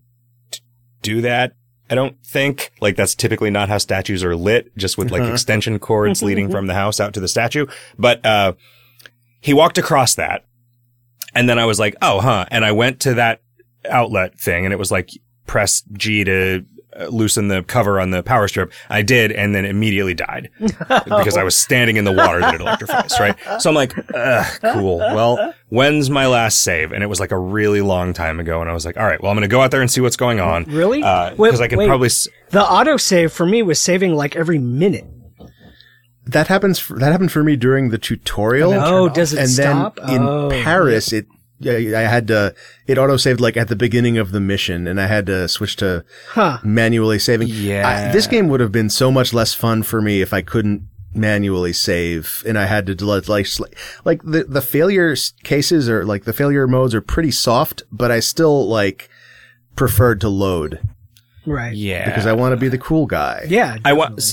t- 0.52 0.62
do 1.02 1.22
that. 1.22 1.54
I 1.90 1.96
don't 1.96 2.18
think 2.26 2.72
like 2.82 2.96
that's 2.96 3.16
typically 3.16 3.50
not 3.50 3.70
how 3.70 3.78
statues 3.78 4.24
are 4.24 4.36
lit, 4.36 4.76
just 4.78 4.98
with 4.98 5.12
like 5.12 5.24
extension 5.24 5.80
cords 5.80 6.22
leading 6.22 6.52
from 6.52 6.68
the 6.68 6.74
house 6.76 7.00
out 7.00 7.14
to 7.14 7.20
the 7.20 7.28
statue. 7.28 7.66
But, 7.98 8.26
uh, 8.26 8.54
he 9.40 9.54
walked 9.54 9.78
across 9.78 10.16
that 10.16 10.44
and 11.34 11.48
then 11.48 11.60
I 11.60 11.66
was 11.66 11.80
like, 11.80 11.96
oh, 12.02 12.20
huh. 12.20 12.46
And 12.50 12.66
I 12.66 12.72
went 12.72 13.00
to 13.02 13.14
that 13.14 13.42
outlet 13.90 14.40
thing 14.40 14.66
and 14.66 14.74
it 14.74 14.80
was 14.80 14.92
like, 14.92 15.12
press 15.46 15.84
G 15.94 16.24
to 16.24 16.66
Uh, 17.00 17.06
loosen 17.08 17.48
the 17.48 17.62
cover 17.64 18.00
on 18.00 18.10
the 18.10 18.24
power 18.24 18.48
strip. 18.48 18.72
I 18.90 19.02
did 19.04 19.32
and 19.32 19.54
then 19.54 19.66
immediately 19.66 20.14
died 20.16 20.50
because 20.60 21.38
I 21.38 21.44
was 21.44 21.56
standing 21.56 21.98
in 21.98 22.06
the 22.06 22.12
water 22.12 22.40
that 22.40 22.56
it 22.56 22.62
electrifies, 22.68 23.20
right? 23.20 23.36
So 23.60 23.70
I'm 23.70 23.76
like, 23.76 23.94
Ugh, 24.16 24.60
cool. 24.74 24.98
Well, 24.98 25.54
when's 25.70 26.10
my 26.10 26.26
last 26.28 26.62
save? 26.62 26.92
And 26.94 27.04
it 27.04 27.08
was 27.08 27.20
like 27.20 27.32
a 27.32 27.38
really 27.38 27.82
long 27.82 28.14
time 28.14 28.40
ago. 28.40 28.62
And 28.62 28.70
I 28.70 28.74
was 28.74 28.86
like, 28.86 28.98
all 28.98 29.06
right, 29.06 29.22
well, 29.22 29.30
I'm 29.32 29.38
going 29.38 29.48
to 29.48 29.54
go 29.54 29.62
out 29.62 29.70
there 29.72 29.82
and 29.82 29.92
see 29.92 30.02
what's 30.02 30.16
going 30.18 30.40
on. 30.40 30.64
Really? 30.64 31.00
Because 31.02 31.38
Wait, 31.38 31.62
I 31.62 31.68
can 31.68 31.78
wait. 31.78 31.88
probably. 31.88 32.08
S- 32.08 32.28
the 32.50 32.64
autosave 32.64 33.32
for 33.32 33.46
me 33.46 33.62
was 33.62 33.80
saving 33.80 34.14
like 34.16 34.36
every 34.36 34.58
minute. 34.58 35.06
That 36.26 36.48
happens. 36.48 36.80
For, 36.80 36.98
that 37.00 37.12
happened 37.12 37.32
for 37.32 37.44
me 37.44 37.56
during 37.56 37.90
the 37.90 37.98
tutorial. 37.98 38.74
Oh, 38.74 39.08
does 39.08 39.34
it 39.34 39.40
and 39.40 39.50
stop? 39.50 39.96
then 39.98 40.16
in 40.16 40.24
Oh, 40.24 40.50
Paris, 40.52 41.14
it 41.14 41.26
yeah, 41.30 41.37
I 41.66 42.02
had 42.02 42.28
to, 42.28 42.54
it 42.86 42.98
auto 42.98 43.18
saved 43.18 43.40
like 43.40 43.58
at 43.58 43.68
the 43.68 43.76
beginning 43.76 44.18
of 44.18 44.32
the 44.32 44.40
mission 44.40 44.88
and 44.88 45.02
I 45.02 45.08
had 45.08 45.26
to 45.26 45.48
switch 45.48 45.76
to 45.78 46.04
Huh. 46.30 46.60
manually 46.64 47.18
saving. 47.20 47.48
Yeah. 47.50 48.10
I, 48.10 48.12
this 48.12 48.28
game 48.28 48.48
would 48.50 48.60
have 48.60 48.72
been 48.72 48.90
so 48.90 49.12
much 49.12 49.34
less 49.34 49.54
fun 49.54 49.82
for 49.84 50.02
me 50.02 50.22
if 50.22 50.34
I 50.34 50.42
couldn't 50.42 50.84
manually 51.16 51.74
save 51.74 52.44
and 52.46 52.60
I 52.60 52.66
had 52.68 52.86
to 52.86 52.94
delete 52.94 53.28
like 53.28 53.48
like 54.06 54.22
the 54.22 54.44
the 54.44 54.62
failure 54.62 55.16
cases 55.44 55.90
or 55.90 56.06
like 56.06 56.26
the 56.26 56.34
failure 56.34 56.68
modes 56.68 56.94
are 56.94 57.02
pretty 57.02 57.32
soft, 57.32 57.82
but 57.92 58.12
I 58.12 58.20
still 58.20 58.68
like 58.68 59.10
preferred 59.76 60.22
to 60.22 60.30
load 60.30 60.80
Right. 61.46 61.74
Yeah. 61.76 62.06
because 62.06 62.26
I 62.28 62.34
want 62.34 62.54
to 62.54 62.58
be 62.58 62.68
the 62.68 62.78
cool 62.78 63.06
guy. 63.08 63.46
Yeah. 63.48 63.78
I 63.86 63.94
definitely. 63.94 64.24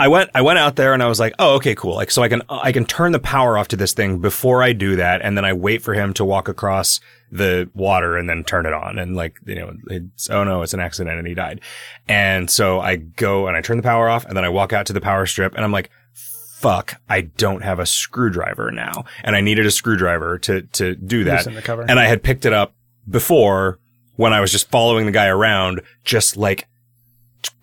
I 0.00 0.08
went. 0.08 0.30
I 0.34 0.40
went 0.40 0.58
out 0.58 0.76
there 0.76 0.94
and 0.94 1.02
I 1.02 1.08
was 1.08 1.20
like, 1.20 1.34
"Oh, 1.38 1.56
okay, 1.56 1.74
cool." 1.74 1.94
Like, 1.94 2.10
so 2.10 2.22
I 2.22 2.28
can 2.28 2.42
I 2.48 2.72
can 2.72 2.86
turn 2.86 3.12
the 3.12 3.18
power 3.18 3.58
off 3.58 3.68
to 3.68 3.76
this 3.76 3.92
thing 3.92 4.18
before 4.18 4.62
I 4.62 4.72
do 4.72 4.96
that, 4.96 5.20
and 5.22 5.36
then 5.36 5.44
I 5.44 5.52
wait 5.52 5.82
for 5.82 5.92
him 5.92 6.14
to 6.14 6.24
walk 6.24 6.48
across 6.48 7.00
the 7.30 7.70
water 7.74 8.16
and 8.16 8.28
then 8.28 8.42
turn 8.42 8.64
it 8.64 8.72
on. 8.72 8.98
And 8.98 9.14
like, 9.14 9.38
you 9.44 9.56
know, 9.56 9.74
it's 9.88 10.30
oh 10.30 10.42
no, 10.42 10.62
it's 10.62 10.72
an 10.72 10.80
accident, 10.80 11.18
and 11.18 11.28
he 11.28 11.34
died. 11.34 11.60
And 12.08 12.50
so 12.50 12.80
I 12.80 12.96
go 12.96 13.46
and 13.46 13.56
I 13.56 13.60
turn 13.60 13.76
the 13.76 13.82
power 13.82 14.08
off, 14.08 14.24
and 14.24 14.34
then 14.34 14.44
I 14.44 14.48
walk 14.48 14.72
out 14.72 14.86
to 14.86 14.94
the 14.94 15.02
power 15.02 15.26
strip, 15.26 15.54
and 15.54 15.62
I'm 15.62 15.72
like, 15.72 15.90
"Fuck, 16.14 16.94
I 17.08 17.20
don't 17.20 17.62
have 17.62 17.78
a 17.78 17.86
screwdriver 17.86 18.70
now," 18.70 19.04
and 19.22 19.36
I 19.36 19.42
needed 19.42 19.66
a 19.66 19.70
screwdriver 19.70 20.38
to 20.38 20.62
to 20.62 20.94
do 20.94 21.24
that. 21.24 21.44
The 21.44 21.60
cover. 21.60 21.82
And 21.82 22.00
I 22.00 22.06
had 22.06 22.22
picked 22.22 22.46
it 22.46 22.54
up 22.54 22.74
before 23.06 23.78
when 24.16 24.32
I 24.32 24.40
was 24.40 24.50
just 24.50 24.70
following 24.70 25.04
the 25.04 25.12
guy 25.12 25.26
around, 25.26 25.82
just 26.04 26.38
like 26.38 26.66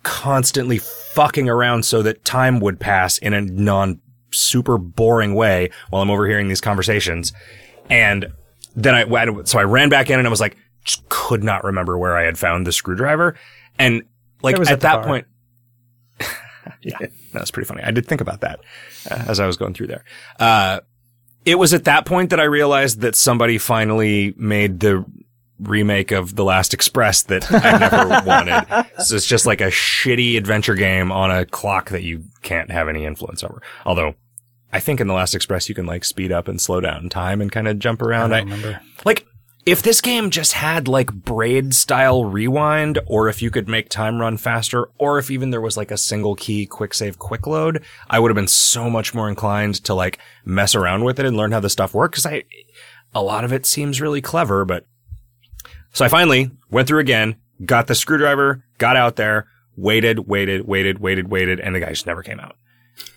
constantly 0.08 0.78
fucking 0.78 1.50
around 1.50 1.84
so 1.84 2.00
that 2.02 2.24
time 2.24 2.60
would 2.60 2.80
pass 2.80 3.18
in 3.18 3.34
a 3.34 3.42
non 3.42 4.00
super 4.32 4.78
boring 4.78 5.34
way 5.34 5.70
while 5.90 6.00
I'm 6.00 6.10
overhearing 6.10 6.48
these 6.48 6.62
conversations. 6.62 7.34
And 7.90 8.32
then 8.74 8.94
I, 8.94 9.42
so 9.44 9.58
I 9.58 9.64
ran 9.64 9.90
back 9.90 10.08
in 10.08 10.18
and 10.18 10.26
I 10.26 10.30
was 10.30 10.40
like, 10.40 10.56
just 10.82 11.06
could 11.10 11.44
not 11.44 11.62
remember 11.62 11.98
where 11.98 12.16
I 12.16 12.24
had 12.24 12.38
found 12.38 12.66
the 12.66 12.72
screwdriver. 12.72 13.34
And 13.78 14.04
like 14.42 14.58
at, 14.58 14.70
at 14.70 14.80
that 14.80 15.04
point, 15.04 15.26
yeah, 16.82 16.96
that 17.32 17.40
was 17.40 17.50
pretty 17.50 17.66
funny. 17.66 17.82
I 17.82 17.90
did 17.90 18.06
think 18.06 18.22
about 18.22 18.40
that 18.40 18.60
uh, 19.10 19.24
as 19.28 19.40
I 19.40 19.46
was 19.46 19.58
going 19.58 19.74
through 19.74 19.88
there. 19.88 20.04
Uh, 20.40 20.80
it 21.44 21.58
was 21.58 21.74
at 21.74 21.84
that 21.84 22.06
point 22.06 22.30
that 22.30 22.40
I 22.40 22.44
realized 22.44 23.02
that 23.02 23.14
somebody 23.14 23.58
finally 23.58 24.34
made 24.38 24.80
the 24.80 25.04
remake 25.60 26.12
of 26.12 26.36
The 26.36 26.44
Last 26.44 26.72
Express 26.74 27.22
that 27.24 27.46
I 27.50 27.78
never 27.78 28.22
wanted. 28.26 28.64
So 29.02 29.16
it's 29.16 29.26
just 29.26 29.46
like 29.46 29.60
a 29.60 29.68
shitty 29.68 30.36
adventure 30.36 30.74
game 30.74 31.10
on 31.10 31.30
a 31.30 31.44
clock 31.46 31.90
that 31.90 32.02
you 32.02 32.24
can't 32.42 32.70
have 32.70 32.88
any 32.88 33.04
influence 33.04 33.42
over. 33.42 33.60
Although 33.84 34.14
I 34.72 34.80
think 34.80 35.00
in 35.00 35.06
The 35.08 35.14
Last 35.14 35.34
Express 35.34 35.68
you 35.68 35.74
can 35.74 35.86
like 35.86 36.04
speed 36.04 36.30
up 36.32 36.46
and 36.48 36.60
slow 36.60 36.80
down 36.80 37.08
time 37.08 37.40
and 37.40 37.50
kind 37.50 37.66
of 37.68 37.78
jump 37.78 38.02
I 38.02 38.06
around. 38.06 38.30
don't 38.30 38.38
I, 38.38 38.42
remember. 38.42 38.80
like 39.04 39.26
if 39.66 39.82
this 39.82 40.00
game 40.00 40.30
just 40.30 40.54
had 40.54 40.88
like 40.88 41.12
braid 41.12 41.74
style 41.74 42.24
rewind 42.24 42.98
or 43.06 43.28
if 43.28 43.42
you 43.42 43.50
could 43.50 43.68
make 43.68 43.88
time 43.90 44.18
run 44.20 44.36
faster 44.38 44.88
or 44.98 45.18
if 45.18 45.30
even 45.30 45.50
there 45.50 45.60
was 45.60 45.76
like 45.76 45.90
a 45.90 45.98
single 45.98 46.34
key 46.36 46.64
quick 46.64 46.94
save 46.94 47.18
quick 47.18 47.46
load 47.46 47.82
i 48.08 48.18
would 48.18 48.30
have 48.30 48.34
been 48.36 48.46
so 48.48 48.88
much 48.88 49.14
more 49.14 49.28
inclined 49.28 49.74
to 49.84 49.92
like 49.92 50.18
mess 50.44 50.74
around 50.74 51.04
with 51.04 51.18
it 51.20 51.26
and 51.26 51.36
learn 51.36 51.52
how 51.52 51.60
the 51.60 51.68
stuff 51.68 51.92
works 51.92 52.22
because 52.22 52.32
i 52.32 52.42
a 53.14 53.22
lot 53.22 53.44
of 53.44 53.52
it 53.52 53.66
seems 53.66 54.00
really 54.00 54.22
clever 54.22 54.64
but 54.64 54.86
so 55.92 56.04
i 56.04 56.08
finally 56.08 56.50
went 56.70 56.86
through 56.88 56.98
again 57.00 57.36
got 57.64 57.86
the 57.86 57.94
screwdriver 57.94 58.64
got 58.78 58.96
out 58.96 59.16
there 59.16 59.46
waited 59.76 60.20
waited 60.28 60.66
waited 60.66 60.98
waited 60.98 61.28
waited 61.28 61.60
and 61.60 61.74
the 61.74 61.80
guy 61.80 61.90
just 61.90 62.06
never 62.06 62.22
came 62.22 62.40
out 62.40 62.56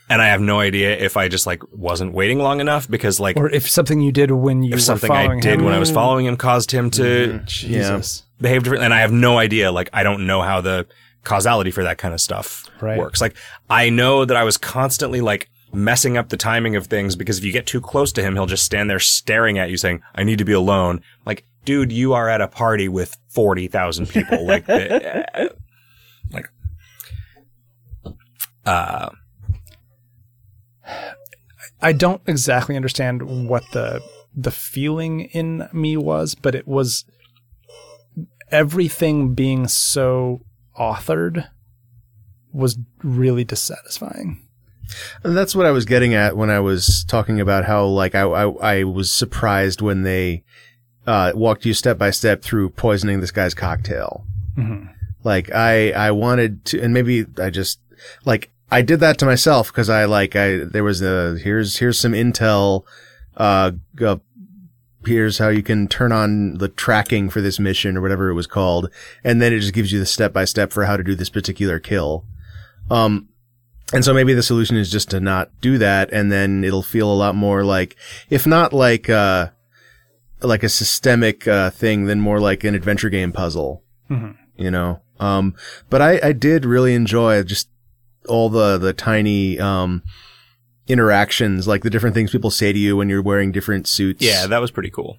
and 0.09 0.21
i 0.21 0.27
have 0.27 0.41
no 0.41 0.59
idea 0.59 0.95
if 0.97 1.17
i 1.17 1.27
just 1.27 1.45
like 1.47 1.61
wasn't 1.73 2.11
waiting 2.13 2.39
long 2.39 2.59
enough 2.59 2.89
because 2.89 3.19
like 3.19 3.37
Or 3.37 3.49
if 3.49 3.69
something 3.69 3.99
you 4.01 4.11
did 4.11 4.31
when 4.31 4.61
you 4.63 4.69
if 4.69 4.75
were 4.75 4.81
something 4.81 5.11
I 5.11 5.39
did 5.39 5.59
him. 5.59 5.65
when 5.65 5.73
I 5.73 5.79
was 5.79 5.91
following 5.91 6.25
him 6.25 6.37
caused 6.37 6.71
him 6.71 6.89
to 6.91 7.01
mm-hmm. 7.01 7.45
Jesus. 7.45 8.23
behave 8.39 8.63
differently. 8.63 8.85
And 8.85 8.93
I 8.93 8.99
have 9.01 9.11
no 9.11 9.37
idea. 9.37 9.71
Like, 9.71 9.89
I 9.93 10.03
don't 10.03 10.25
know 10.27 10.41
how 10.41 10.61
the 10.61 10.85
causality 11.23 11.71
for 11.71 11.83
that 11.83 11.97
kind 11.97 12.13
of 12.13 12.19
stuff 12.21 12.69
Right. 12.81 12.97
works. 12.97 13.21
Like, 13.21 13.35
I 13.69 13.89
know 13.89 14.25
that 14.25 14.35
I 14.35 14.43
was 14.43 14.57
constantly 14.57 15.21
like 15.21 15.49
messing 15.73 16.17
up 16.17 16.29
the 16.29 16.37
timing 16.37 16.75
of 16.75 16.87
things 16.87 17.15
because 17.15 17.37
if 17.37 17.43
you 17.43 17.51
get 17.51 17.65
too 17.65 17.79
close 17.81 18.11
to 18.13 18.21
him, 18.21 18.33
he'll 18.35 18.45
just 18.47 18.63
stand 18.65 18.89
there 18.89 18.99
staring 18.99 19.57
at 19.57 19.69
you 19.69 19.77
saying, 19.77 20.01
I 20.15 20.23
need 20.23 20.39
to 20.39 20.45
be 20.45 20.53
alone. 20.53 21.01
Like, 21.25 21.45
dude, 21.65 21.91
you 21.91 22.13
are 22.13 22.29
at 22.29 22.41
a 22.41 22.47
party 22.47 22.87
with 22.87 23.17
40,000 23.29 24.07
people. 24.07 24.45
like, 24.47 24.65
the, 24.65 25.55
like, 26.31 26.49
uh, 28.65 29.09
I 31.81 31.93
don't 31.93 32.21
exactly 32.27 32.75
understand 32.75 33.47
what 33.47 33.63
the 33.73 34.01
the 34.33 34.51
feeling 34.51 35.21
in 35.21 35.67
me 35.73 35.97
was, 35.97 36.35
but 36.35 36.55
it 36.55 36.65
was 36.67 37.03
everything 38.49 39.33
being 39.33 39.67
so 39.67 40.41
authored 40.79 41.49
was 42.53 42.77
really 43.03 43.43
dissatisfying. 43.43 44.47
And 45.23 45.35
that's 45.35 45.55
what 45.55 45.65
I 45.65 45.71
was 45.71 45.85
getting 45.85 46.13
at 46.13 46.37
when 46.37 46.49
I 46.49 46.59
was 46.59 47.03
talking 47.07 47.39
about 47.39 47.65
how 47.65 47.85
like 47.85 48.15
I 48.15 48.21
I, 48.21 48.79
I 48.79 48.83
was 48.83 49.09
surprised 49.11 49.81
when 49.81 50.03
they 50.03 50.43
uh, 51.07 51.31
walked 51.35 51.65
you 51.65 51.73
step 51.73 51.97
by 51.97 52.11
step 52.11 52.41
through 52.41 52.69
poisoning 52.69 53.21
this 53.21 53.31
guy's 53.31 53.53
cocktail. 53.53 54.25
Mhm. 54.57 54.89
Like 55.23 55.51
I 55.53 55.91
I 55.91 56.11
wanted 56.11 56.65
to, 56.65 56.81
and 56.81 56.93
maybe 56.93 57.25
I 57.41 57.49
just 57.49 57.79
like 58.25 58.49
I 58.71 58.81
did 58.81 58.99
that 59.01 59.17
to 59.19 59.25
myself 59.25 59.67
because 59.71 59.89
I 59.89 60.05
like 60.05 60.35
I 60.35 60.57
there 60.59 60.83
was 60.83 61.01
a 61.01 61.37
here's 61.41 61.77
here's 61.77 61.99
some 61.99 62.13
intel. 62.13 62.83
Uh, 63.37 63.71
uh, 64.01 64.17
here's 65.05 65.39
how 65.39 65.49
you 65.49 65.63
can 65.63 65.87
turn 65.87 66.11
on 66.11 66.57
the 66.59 66.67
tracking 66.67 67.29
for 67.29 67.41
this 67.41 67.59
mission 67.59 67.97
or 67.97 68.01
whatever 68.01 68.29
it 68.29 68.33
was 68.35 68.47
called, 68.47 68.89
and 69.23 69.41
then 69.41 69.53
it 69.53 69.59
just 69.59 69.73
gives 69.73 69.91
you 69.91 69.99
the 69.99 70.05
step 70.05 70.31
by 70.33 70.45
step 70.45 70.71
for 70.71 70.85
how 70.85 70.95
to 70.97 71.03
do 71.03 71.15
this 71.15 71.29
particular 71.29 71.79
kill. 71.79 72.23
Um, 72.89 73.29
and 73.93 74.05
so 74.05 74.13
maybe 74.13 74.33
the 74.33 74.43
solution 74.43 74.77
is 74.77 74.91
just 74.91 75.09
to 75.11 75.19
not 75.19 75.49
do 75.61 75.77
that, 75.79 76.11
and 76.13 76.31
then 76.31 76.63
it'll 76.63 76.83
feel 76.83 77.11
a 77.11 77.15
lot 77.15 77.35
more 77.35 77.63
like, 77.63 77.95
if 78.29 78.45
not 78.45 78.73
like 78.73 79.09
uh, 79.09 79.49
like 80.41 80.63
a 80.63 80.69
systemic 80.69 81.47
uh, 81.47 81.69
thing, 81.69 82.05
than 82.05 82.19
more 82.19 82.39
like 82.39 82.63
an 82.63 82.75
adventure 82.75 83.09
game 83.09 83.31
puzzle. 83.31 83.83
Mhm. 84.09 84.35
You 84.55 84.71
know. 84.71 85.01
Um, 85.19 85.55
but 85.89 86.01
I, 86.01 86.19
I 86.23 86.31
did 86.33 86.65
really 86.65 86.95
enjoy 86.95 87.43
just 87.43 87.69
all 88.27 88.49
the 88.49 88.77
the 88.77 88.93
tiny 88.93 89.59
um 89.59 90.03
interactions, 90.87 91.67
like 91.67 91.83
the 91.83 91.89
different 91.89 92.15
things 92.15 92.31
people 92.31 92.51
say 92.51 92.73
to 92.73 92.79
you 92.79 92.97
when 92.97 93.09
you're 93.09 93.21
wearing 93.21 93.51
different 93.51 93.87
suits. 93.87 94.23
yeah, 94.25 94.47
that 94.47 94.59
was 94.59 94.71
pretty 94.71 94.89
cool. 94.89 95.17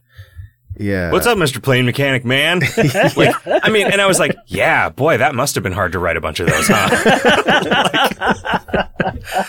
yeah. 0.78 1.10
What's 1.12 1.26
up, 1.26 1.38
Mr. 1.38 1.62
Plane 1.62 1.86
Mechanic 1.86 2.24
Man? 2.24 2.60
like, 3.16 3.34
I 3.46 3.70
mean, 3.70 3.86
and 3.86 4.00
I 4.00 4.06
was 4.06 4.18
like, 4.18 4.36
yeah, 4.46 4.88
boy, 4.88 5.18
that 5.18 5.34
must 5.34 5.54
have 5.54 5.62
been 5.64 5.72
hard 5.72 5.92
to 5.92 5.98
write 5.98 6.16
a 6.16 6.20
bunch 6.20 6.40
of 6.40 6.48
those, 6.48 6.66
huh? 6.68 8.88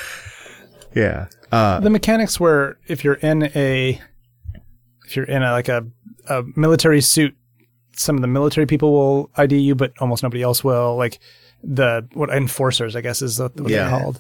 Yeah. 0.96 1.26
Uh, 1.52 1.80
the 1.80 1.90
mechanics 1.90 2.40
were 2.40 2.78
if 2.88 3.04
you're 3.04 3.16
in 3.16 3.44
a 3.56 4.00
if 5.14 5.18
you're 5.18 5.26
in 5.26 5.44
a 5.44 5.52
like 5.52 5.70
a, 5.70 5.86
a 6.28 6.44
military 6.56 7.00
suit 7.02 7.36
some 7.96 8.16
of 8.16 8.22
the 8.22 8.28
military 8.28 8.66
people 8.66 8.92
will 8.92 9.30
id 9.38 9.56
you 9.56 9.76
but 9.76 9.94
almost 10.00 10.24
nobody 10.24 10.42
else 10.42 10.64
will 10.64 10.96
like 10.98 11.20
the 11.64 12.08
what 12.14 12.32
enforcers 12.32 12.96
i 12.96 13.02
guess 13.02 13.22
is 13.22 13.40
what 13.40 13.52
Yeah. 13.70 13.90
they're 13.90 14.00
called 14.00 14.20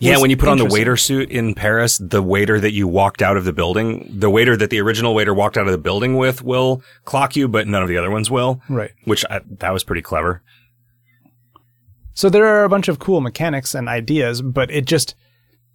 yeah, 0.00 0.12
Was 0.12 0.22
when 0.22 0.30
you 0.30 0.36
put 0.38 0.48
on 0.48 0.56
the 0.56 0.64
waiter 0.64 0.96
suit 0.96 1.30
in 1.30 1.54
Paris, 1.54 1.98
the 1.98 2.22
waiter 2.22 2.58
that 2.58 2.72
you 2.72 2.88
walked 2.88 3.20
out 3.20 3.36
of 3.36 3.44
the 3.44 3.52
building, 3.52 4.10
the 4.10 4.30
waiter 4.30 4.56
that 4.56 4.70
the 4.70 4.80
original 4.80 5.14
waiter 5.14 5.34
walked 5.34 5.58
out 5.58 5.66
of 5.66 5.72
the 5.72 5.78
building 5.78 6.16
with 6.16 6.42
will 6.42 6.82
clock 7.04 7.36
you, 7.36 7.48
but 7.48 7.68
none 7.68 7.82
of 7.82 7.88
the 7.90 7.98
other 7.98 8.10
ones 8.10 8.30
will. 8.30 8.62
right 8.70 8.92
Which 9.04 9.26
I, 9.28 9.42
that 9.58 9.74
was 9.74 9.84
pretty 9.84 10.00
clever. 10.00 10.40
so 12.14 12.30
there 12.30 12.46
are 12.46 12.64
a 12.64 12.68
bunch 12.70 12.88
of 12.88 12.98
cool 12.98 13.20
mechanics 13.20 13.74
and 13.74 13.86
ideas 13.88 14.40
but 14.40 14.70
it 14.70 14.86
just 14.86 15.14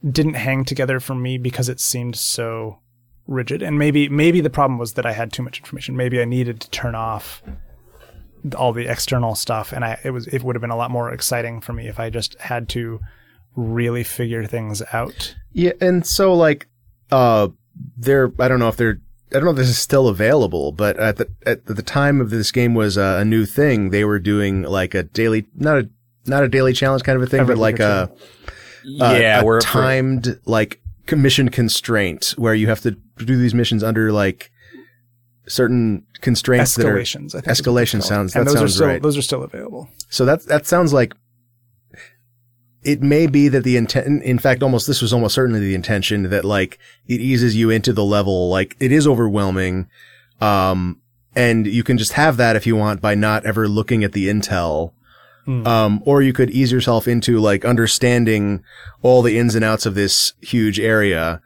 didn't 0.10 0.34
hang 0.36 0.66
together 0.66 1.00
for 1.00 1.14
me 1.14 1.38
because 1.38 1.70
it 1.70 1.80
seemed 1.80 2.16
so 2.16 2.80
rigid. 3.30 3.61
And 3.61 3.77
maybe 3.77 4.10
maybe 4.10 4.41
the 4.41 4.49
problem 4.49 4.80
was 4.80 4.93
that 4.93 5.06
i 5.06 5.14
had 5.14 5.31
too 5.31 5.43
much 5.43 5.60
information. 5.60 5.95
Maybe 5.95 6.22
i 6.22 6.26
needed 6.26 6.60
to 6.61 6.69
turn 6.72 6.95
off 6.95 7.41
all 8.57 8.72
the 8.72 8.89
external 8.89 9.35
stuff 9.35 9.73
and 9.73 9.84
i 9.84 9.99
it 10.06 10.11
was 10.11 10.26
it 10.27 10.43
would 10.43 10.56
have 10.56 10.61
been 10.61 10.69
a 10.69 10.77
lot 10.77 10.89
more 10.89 11.11
exciting 11.11 11.60
for 11.60 11.73
me 11.73 11.89
if 11.89 11.99
i 11.99 12.10
just 12.10 12.39
had 12.39 12.69
to 12.69 12.97
really 13.56 14.03
figure 14.03 14.45
things 14.45 14.81
out. 14.93 15.35
Yeah, 15.51 15.73
and 15.81 16.06
so 16.06 16.34
like 16.34 16.68
uh 17.11 17.49
they're 17.97 18.31
I 18.39 18.47
don't 18.47 18.60
know 18.60 18.68
if 18.68 18.77
they're 18.77 18.99
I 19.31 19.35
don't 19.35 19.45
know 19.45 19.51
if 19.51 19.57
this 19.57 19.69
is 19.69 19.77
still 19.77 20.07
available, 20.07 20.72
but 20.72 20.97
at 20.97 21.18
the 21.18 21.30
at 21.45 21.65
the 21.65 21.84
time 21.84 22.19
of 22.19 22.30
this 22.30 22.51
game 22.51 22.73
was 22.73 22.97
uh, 22.97 23.18
a 23.19 23.26
new 23.26 23.45
thing. 23.45 23.91
They 23.91 24.03
were 24.03 24.19
doing 24.19 24.64
like 24.64 24.95
a 24.95 25.03
daily 25.03 25.45
not 25.56 25.77
a 25.77 25.89
not 26.26 26.43
a 26.43 26.47
daily 26.47 26.73
challenge 26.73 27.03
kind 27.03 27.15
of 27.15 27.22
a 27.22 27.27
thing, 27.27 27.41
Every 27.41 27.56
but 27.56 27.61
like 27.61 27.80
a, 27.80 28.11
a 28.99 29.19
yeah, 29.19 29.41
a 29.41 29.45
we're 29.45 29.60
timed 29.60 30.39
like 30.45 30.81
commission 31.06 31.49
constraint 31.49 32.34
where 32.38 32.53
you 32.53 32.68
have 32.68 32.81
to 32.81 32.97
do 33.26 33.38
these 33.38 33.54
missions 33.54 33.84
under 33.84 34.12
like 34.12 34.52
certain 35.48 36.06
constraints 36.22 36.76
that 36.76 36.86
are 36.86 36.96
escalations. 36.96 37.34
I 37.36 37.41
think 37.41 37.58
escalation 37.58 38.04
sounds- 38.04 38.36
And 38.36 38.46
that 38.46 38.52
those 38.52 38.56
are 38.56 38.60
sounds 38.68 38.76
still 38.76 38.88
right. 38.88 39.02
those 39.02 39.18
are 39.18 39.22
still 39.22 39.44
available. 39.44 39.90
So 40.10 40.26
that 40.26 40.46
that 40.48 40.66
sounds 40.66 40.94
like 40.94 41.14
it 42.84 43.02
may 43.02 43.28
be 43.28 43.50
that 43.50 43.64
the 43.64 43.76
intent. 43.78 44.24
In 44.24 44.40
fact, 44.40 44.64
almost 44.64 44.88
this 44.88 45.02
was 45.02 45.12
almost 45.12 45.36
certainly 45.36 45.60
the 45.60 45.76
intention 45.76 46.24
that 46.30 46.46
like 46.46 46.80
it 47.08 47.20
eases 47.20 47.56
you 47.56 47.70
into 47.70 47.91
the 47.91 48.06
level. 48.06 48.50
Like 48.50 48.76
it 48.80 48.91
is 48.91 49.06
overwhelming, 49.08 49.88
Um, 50.40 51.02
and 51.36 51.68
you 51.68 51.84
can 51.84 51.98
just 51.98 52.14
have 52.14 52.38
that 52.38 52.56
if 52.56 52.66
you 52.66 52.76
want 52.78 53.02
by 53.02 53.16
not 53.16 53.46
ever 53.46 53.68
looking 53.68 54.04
at 54.04 54.14
the 54.14 54.30
intel. 54.30 54.94
Hmm. 55.46 55.66
Um, 55.68 56.02
or 56.06 56.22
you 56.22 56.32
could 56.34 56.50
ease 56.52 56.72
yourself 56.72 57.08
into 57.08 57.40
like 57.40 57.66
understanding 57.66 58.62
all 59.02 59.22
the 59.22 59.38
ins 59.38 59.56
and 59.56 59.66
outs 59.66 59.86
of 59.86 59.96
this 59.96 60.34
huge 60.41 60.80
area 60.80 61.41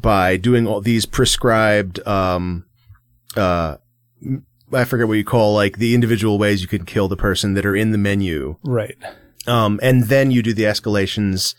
by 0.00 0.36
doing 0.36 0.66
all 0.66 0.80
these 0.80 1.06
prescribed, 1.06 2.06
um, 2.06 2.66
uh, 3.36 3.76
I 4.72 4.84
forget 4.84 5.08
what 5.08 5.14
you 5.14 5.24
call 5.24 5.54
like 5.54 5.78
the 5.78 5.94
individual 5.94 6.38
ways 6.38 6.60
you 6.60 6.68
can 6.68 6.84
kill 6.84 7.08
the 7.08 7.16
person 7.16 7.54
that 7.54 7.64
are 7.64 7.74
in 7.76 7.92
the 7.92 7.98
menu. 7.98 8.56
Right. 8.62 8.96
Um, 9.46 9.80
and 9.82 10.04
then 10.04 10.30
you 10.30 10.42
do 10.42 10.52
the 10.52 10.64
escalations, 10.64 11.54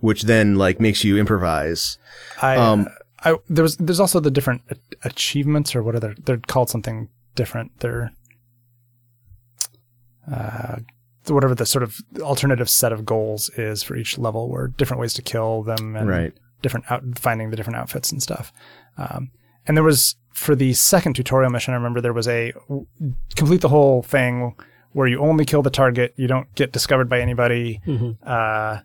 which 0.00 0.22
then 0.22 0.56
like 0.56 0.80
makes 0.80 1.04
you 1.04 1.18
improvise. 1.18 1.98
I, 2.40 2.56
Um, 2.56 2.88
I 3.20 3.36
there 3.48 3.62
was 3.62 3.76
there's 3.76 4.00
also 4.00 4.20
the 4.20 4.30
different 4.30 4.62
achievements 5.04 5.74
or 5.74 5.82
what 5.82 5.94
are 5.94 6.00
they? 6.00 6.14
They're 6.24 6.38
called 6.38 6.70
something 6.70 7.08
different. 7.34 7.80
They're 7.80 8.12
uh, 10.32 10.76
whatever 11.26 11.54
the 11.54 11.66
sort 11.66 11.82
of 11.82 12.00
alternative 12.20 12.70
set 12.70 12.92
of 12.92 13.04
goals 13.04 13.50
is 13.50 13.82
for 13.82 13.96
each 13.96 14.18
level, 14.18 14.48
where 14.48 14.68
different 14.68 15.00
ways 15.00 15.14
to 15.14 15.22
kill 15.22 15.62
them 15.62 15.96
and 15.96 16.08
Right. 16.08 16.32
Different 16.62 16.90
out 16.90 17.02
finding 17.18 17.50
the 17.50 17.56
different 17.56 17.78
outfits 17.78 18.10
and 18.12 18.22
stuff. 18.22 18.52
Um, 18.98 19.30
and 19.66 19.76
there 19.76 19.84
was 19.84 20.16
for 20.32 20.54
the 20.54 20.72
second 20.74 21.14
tutorial 21.14 21.50
mission, 21.50 21.74
I 21.74 21.76
remember 21.76 22.00
there 22.00 22.12
was 22.12 22.26
a 22.28 22.52
w- 22.68 22.86
complete 23.36 23.60
the 23.60 23.68
whole 23.68 24.02
thing 24.02 24.54
where 24.92 25.06
you 25.06 25.20
only 25.20 25.44
kill 25.44 25.62
the 25.62 25.70
target, 25.70 26.12
you 26.16 26.26
don't 26.26 26.52
get 26.54 26.72
discovered 26.72 27.08
by 27.08 27.20
anybody, 27.20 27.80
uh, 28.24 28.78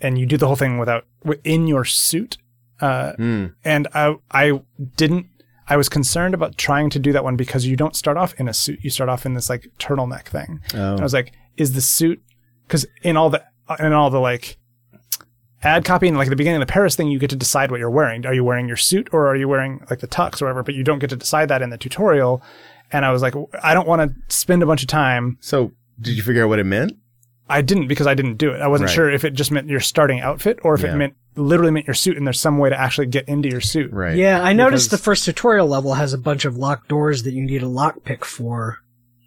and 0.00 0.18
you 0.18 0.26
do 0.26 0.36
the 0.36 0.46
whole 0.46 0.56
thing 0.56 0.78
without 0.78 1.06
in 1.44 1.66
your 1.66 1.84
suit. 1.84 2.38
Uh, 2.80 3.12
Mm. 3.18 3.54
and 3.64 3.86
I 3.94 4.16
I 4.30 4.60
didn't. 4.96 5.26
I 5.68 5.76
was 5.76 5.88
concerned 5.88 6.34
about 6.34 6.58
trying 6.58 6.90
to 6.90 6.98
do 6.98 7.12
that 7.12 7.22
one 7.22 7.36
because 7.36 7.64
you 7.66 7.76
don't 7.76 7.94
start 7.94 8.16
off 8.16 8.34
in 8.40 8.48
a 8.48 8.52
suit. 8.54 8.80
You 8.82 8.90
start 8.90 9.08
off 9.08 9.24
in 9.24 9.34
this 9.34 9.48
like 9.48 9.68
turtleneck 9.78 10.24
thing. 10.26 10.60
Oh. 10.74 10.92
And 10.92 11.00
I 11.00 11.02
was 11.04 11.14
like, 11.14 11.32
is 11.56 11.74
the 11.74 11.80
suit? 11.80 12.20
Because 12.66 12.84
in 13.02 13.16
all 13.16 13.30
the 13.30 13.42
in 13.78 13.92
all 13.92 14.10
the 14.10 14.18
like 14.20 14.58
ad 15.62 15.84
copy 15.84 16.08
and 16.08 16.16
like 16.16 16.26
at 16.26 16.30
the 16.30 16.36
beginning 16.36 16.60
of 16.60 16.66
the 16.66 16.72
Paris 16.72 16.96
thing, 16.96 17.08
you 17.08 17.18
get 17.18 17.30
to 17.30 17.36
decide 17.36 17.70
what 17.70 17.80
you're 17.80 17.90
wearing. 17.90 18.24
Are 18.26 18.34
you 18.34 18.44
wearing 18.44 18.66
your 18.68 18.76
suit 18.76 19.08
or 19.12 19.28
are 19.28 19.36
you 19.36 19.48
wearing 19.48 19.84
like 19.90 20.00
the 20.00 20.08
tux 20.08 20.40
or 20.42 20.46
whatever? 20.46 20.62
But 20.62 20.74
you 20.74 20.84
don't 20.84 20.98
get 20.98 21.10
to 21.10 21.16
decide 21.16 21.48
that 21.48 21.62
in 21.62 21.70
the 21.70 21.78
tutorial. 21.78 22.42
And 22.90 23.04
I 23.04 23.10
was 23.12 23.22
like, 23.22 23.34
I 23.62 23.72
don't 23.74 23.88
want 23.88 24.02
to 24.02 24.34
spend 24.34 24.62
a 24.62 24.66
bunch 24.66 24.82
of 24.82 24.88
time. 24.88 25.38
So 25.40 25.72
did 26.00 26.16
you 26.16 26.22
figure 26.22 26.44
out 26.44 26.48
what 26.48 26.58
it 26.58 26.64
meant? 26.64 26.92
I 27.48 27.60
didn't 27.62 27.86
because 27.88 28.06
I 28.06 28.14
didn't 28.14 28.36
do 28.36 28.50
it. 28.52 28.60
I 28.60 28.66
wasn't 28.68 28.88
Right. 28.88 28.94
sure 28.94 29.10
if 29.10 29.24
it 29.24 29.34
just 29.34 29.50
meant 29.50 29.68
your 29.68 29.80
starting 29.80 30.20
outfit 30.20 30.58
or 30.62 30.74
if 30.74 30.82
Yeah. 30.82 30.92
it 30.92 30.96
meant 30.96 31.14
literally 31.36 31.70
meant 31.72 31.86
your 31.86 31.94
suit 31.94 32.16
and 32.16 32.26
there's 32.26 32.40
some 32.40 32.58
way 32.58 32.68
to 32.70 32.78
actually 32.78 33.06
get 33.06 33.26
into 33.28 33.48
your 33.48 33.60
suit. 33.60 33.90
Right. 33.92 34.16
Yeah, 34.16 34.42
I 34.42 34.52
noticed 34.52 34.88
Because- 34.90 35.00
the 35.00 35.04
first 35.04 35.24
tutorial 35.24 35.66
level 35.66 35.94
has 35.94 36.12
a 36.12 36.18
bunch 36.18 36.44
of 36.44 36.56
locked 36.56 36.88
doors 36.88 37.22
that 37.24 37.32
you 37.32 37.42
need 37.42 37.62
a 37.62 37.66
lockpick 37.66 38.24
for. 38.24 38.78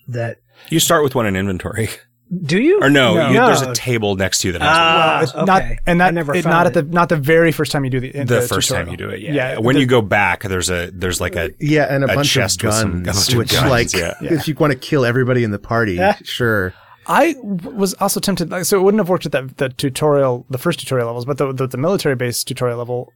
That 0.07 0.37
You 0.69 0.79
start 0.79 1.03
with 1.03 1.15
one 1.15 1.25
in 1.25 1.35
inventory, 1.35 1.89
do 2.45 2.59
you? 2.59 2.79
or 2.81 2.89
no? 2.89 3.13
No. 3.13 3.27
You, 3.29 3.33
There's 3.35 3.61
a 3.61 3.73
table 3.73 4.15
next 4.15 4.39
to 4.39 4.47
you 4.47 4.53
that 4.53 4.61
has 4.61 4.69
Ah, 4.71 5.21
It's 5.21 5.33
okay. 5.35 5.45
not, 5.45 5.61
and 5.85 6.01
I 6.01 6.07
that 6.07 6.13
never 6.13 6.35
it, 6.35 6.43
found 6.43 6.51
not 6.53 6.65
it. 6.67 6.75
at 6.77 6.85
the 6.87 6.91
not 6.93 7.09
the 7.09 7.17
very 7.17 7.51
first 7.51 7.71
time 7.71 7.83
you 7.83 7.91
do 7.91 7.99
the 7.99 8.11
the, 8.11 8.23
the 8.25 8.41
first 8.41 8.67
tutorial. 8.69 8.85
time 8.85 8.91
you 8.91 8.97
do 8.97 9.09
it. 9.09 9.21
Yeah. 9.21 9.33
Yeah, 9.33 9.57
when 9.59 9.75
the- 9.75 9.81
you 9.81 9.85
go 9.87 10.01
back, 10.01 10.43
there's 10.43 10.69
a 10.69 10.89
there's 10.91 11.21
like 11.21 11.35
a 11.35 11.51
Yeah, 11.59 11.83
and 11.93 12.03
a, 12.03 12.11
A 12.11 12.15
bunch 12.15 12.27
of 12.27 12.31
chest 12.33 12.63
with 12.63 12.71
guns, 12.71 12.81
some- 12.81 13.01
a 13.01 13.03
bunch 13.03 13.31
of 13.31 13.37
which 13.37 13.51
guns, 13.51 13.69
like 13.69 13.93
yeah. 13.93 14.13
if 14.21 14.47
you 14.47 14.55
want 14.55 14.73
to 14.73 14.79
kill 14.79 15.05
everybody 15.05 15.43
in 15.43 15.51
the 15.51 15.59
party, 15.59 15.93
Yeah. 15.93 16.17
sure. 16.23 16.73
I 17.07 17.35
was 17.41 17.93
also 17.95 18.19
tempted, 18.19 18.49
like, 18.49 18.65
so 18.65 18.79
it 18.79 18.81
wouldn't 18.83 18.99
have 18.99 19.09
worked 19.09 19.27
at 19.27 19.31
that 19.33 19.57
the 19.57 19.69
tutorial, 19.69 20.47
the 20.49 20.57
first 20.57 20.79
tutorial 20.79 21.05
levels, 21.05 21.25
but 21.25 21.37
the 21.37 21.53
the, 21.53 21.67
the 21.67 21.77
military 21.77 22.15
based 22.15 22.47
tutorial 22.47 22.79
level, 22.79 23.13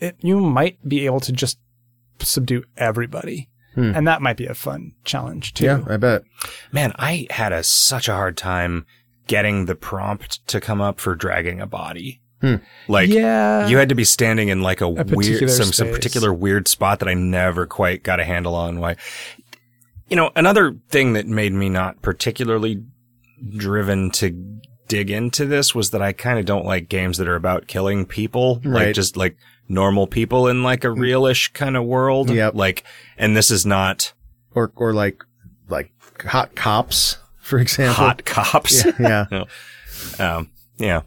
it 0.00 0.16
you 0.20 0.40
might 0.40 0.76
be 0.88 1.06
able 1.06 1.20
to 1.20 1.30
just 1.30 1.58
subdue 2.18 2.64
everybody, 2.76 3.48
Hmm. 3.74 3.92
and 3.94 4.08
that 4.08 4.20
might 4.20 4.36
be 4.36 4.46
a 4.46 4.54
fun 4.54 4.92
challenge 5.04 5.54
too. 5.54 5.64
Yeah, 5.64 5.84
I 5.88 5.96
bet. 5.96 6.22
man. 6.72 6.92
I 6.98 7.26
had 7.30 7.52
a 7.52 7.62
such 7.62 8.08
a 8.08 8.14
hard 8.14 8.36
time 8.36 8.84
getting 9.28 9.66
the 9.66 9.76
prompt 9.76 10.44
to 10.48 10.60
come 10.60 10.80
up 10.80 10.98
for 10.98 11.14
dragging 11.14 11.60
a 11.60 11.66
body. 11.66 12.20
Hmm. 12.40 12.56
Like 12.88 13.10
yeah, 13.10 13.68
you 13.68 13.76
had 13.76 13.90
to 13.90 13.94
be 13.94 14.02
standing 14.04 14.48
in 14.48 14.62
like 14.62 14.80
a, 14.80 14.88
weird 14.88 15.08
particular 15.08 15.48
some 15.52 15.72
some 15.72 15.88
particular 15.90 16.32
weird 16.32 16.66
spot 16.68 16.98
that 17.00 17.08
I 17.08 17.14
never 17.14 17.66
quite 17.66 18.02
got 18.02 18.18
a 18.18 18.24
handle 18.24 18.54
on. 18.54 18.80
Why? 18.80 18.96
You 20.08 20.16
know, 20.16 20.30
another 20.34 20.74
thing 20.88 21.12
that 21.12 21.26
made 21.26 21.52
me 21.52 21.68
not 21.68 22.02
particularly 22.02 22.82
driven 23.56 24.10
to 24.12 24.60
dig 24.88 25.10
into 25.10 25.46
this 25.46 25.74
was 25.74 25.90
that 25.90 26.02
I 26.02 26.12
kind 26.12 26.38
of 26.38 26.44
don't 26.46 26.64
like 26.66 26.88
games 26.88 27.18
that 27.18 27.28
are 27.28 27.36
about 27.36 27.68
killing 27.68 28.06
people, 28.06 28.56
like 28.64 28.86
Right. 28.86 28.94
just 28.94 29.16
like 29.16 29.36
normal 29.70 30.06
people 30.06 30.48
in 30.48 30.62
like 30.62 30.84
a 30.84 30.88
realish 30.88 31.52
kind 31.52 31.76
of 31.76 31.84
world. 31.84 32.30
Yep. 32.30 32.54
Like, 32.54 32.84
and 33.16 33.36
this 33.36 33.50
is 33.50 33.64
not 33.64 34.12
Or 34.54 34.72
or 34.76 34.92
like 34.92 35.24
like 35.68 35.92
hot 36.22 36.54
cops, 36.54 37.18
for 37.38 37.58
example. 37.58 37.94
hot 37.94 38.24
cops. 38.24 38.84
Yeah. 38.98 39.26
yeah. 39.30 39.44
um, 40.36 40.50
yeah. 40.78 41.02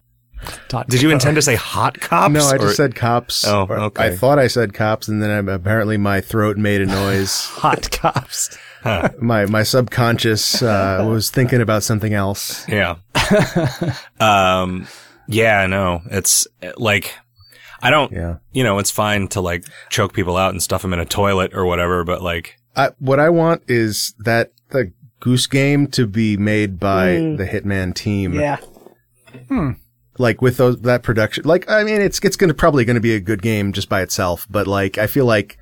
Dot 0.68 0.90
Did 0.90 1.02
you 1.02 1.10
intend 1.10 1.36
to 1.36 1.42
say 1.42 1.56
hot 1.56 2.00
cops? 2.02 2.34
No, 2.34 2.42
I 2.42 2.58
just 2.58 2.64
or- 2.64 2.74
said 2.74 2.96
cops. 2.96 3.48
Oh, 3.48 3.62
okay. 3.70 4.08
I 4.08 4.16
thought 4.16 4.40
I 4.40 4.48
said 4.48 4.74
cops, 4.74 5.08
and 5.08 5.22
then 5.24 5.50
I, 5.50 5.54
apparently 5.54 5.98
my 5.98 6.20
throat 6.22 6.58
made 6.58 6.82
a 6.82 6.86
noise. 6.86 7.46
hot 7.46 7.90
cops? 7.92 8.58
my 9.20 9.46
my 9.46 9.64
subconscious 9.64 10.62
uh, 10.62 11.06
was 11.08 11.30
thinking 11.30 11.62
about 11.62 11.84
something 11.84 12.14
else. 12.14 12.68
Yeah. 12.68 12.96
um, 14.20 14.88
yeah, 15.28 15.66
no, 15.68 16.02
it's 16.12 16.48
uh, 16.62 16.74
like, 16.76 17.14
I 17.84 17.90
don't, 17.92 18.12
Yeah. 18.12 18.38
you 18.52 18.64
know, 18.64 18.80
it's 18.80 18.90
fine 18.92 19.28
to 19.30 19.42
like 19.42 19.66
choke 19.90 20.14
people 20.14 20.38
out 20.38 20.52
and 20.52 20.64
stuff 20.64 20.82
them 20.82 20.94
in 20.94 21.00
a 21.00 21.06
toilet 21.06 21.54
or 21.54 21.66
whatever, 21.66 22.04
but 22.04 22.22
like, 22.22 22.56
I, 22.76 22.90
what 23.00 23.20
I 23.20 23.30
want 23.30 23.62
is 23.68 24.16
that 24.20 24.52
the 24.70 24.92
Goose 25.20 25.46
Game 25.48 25.88
to 25.88 26.08
be 26.08 26.38
made 26.38 26.80
by 26.80 27.10
Mm. 27.18 27.38
the 27.38 27.46
Hitman 27.46 27.94
team. 27.94 28.34
Yeah. 28.34 28.58
Hmm. 29.48 29.72
like 30.20 30.42
with 30.44 30.58
those 30.58 30.80
that 30.82 31.02
production 31.02 31.44
like 31.44 31.68
i 31.70 31.84
mean 31.84 32.00
it's 32.00 32.20
it's 32.20 32.36
gonna 32.36 32.54
probably 32.54 32.86
gonna 32.86 33.00
be 33.00 33.16
a 33.16 33.20
good 33.20 33.42
game 33.42 33.74
just 33.74 33.90
by 33.90 34.02
itself 34.04 34.46
but 34.48 34.68
like 34.68 35.00
i 35.00 35.08
feel 35.08 35.26
like 35.26 35.58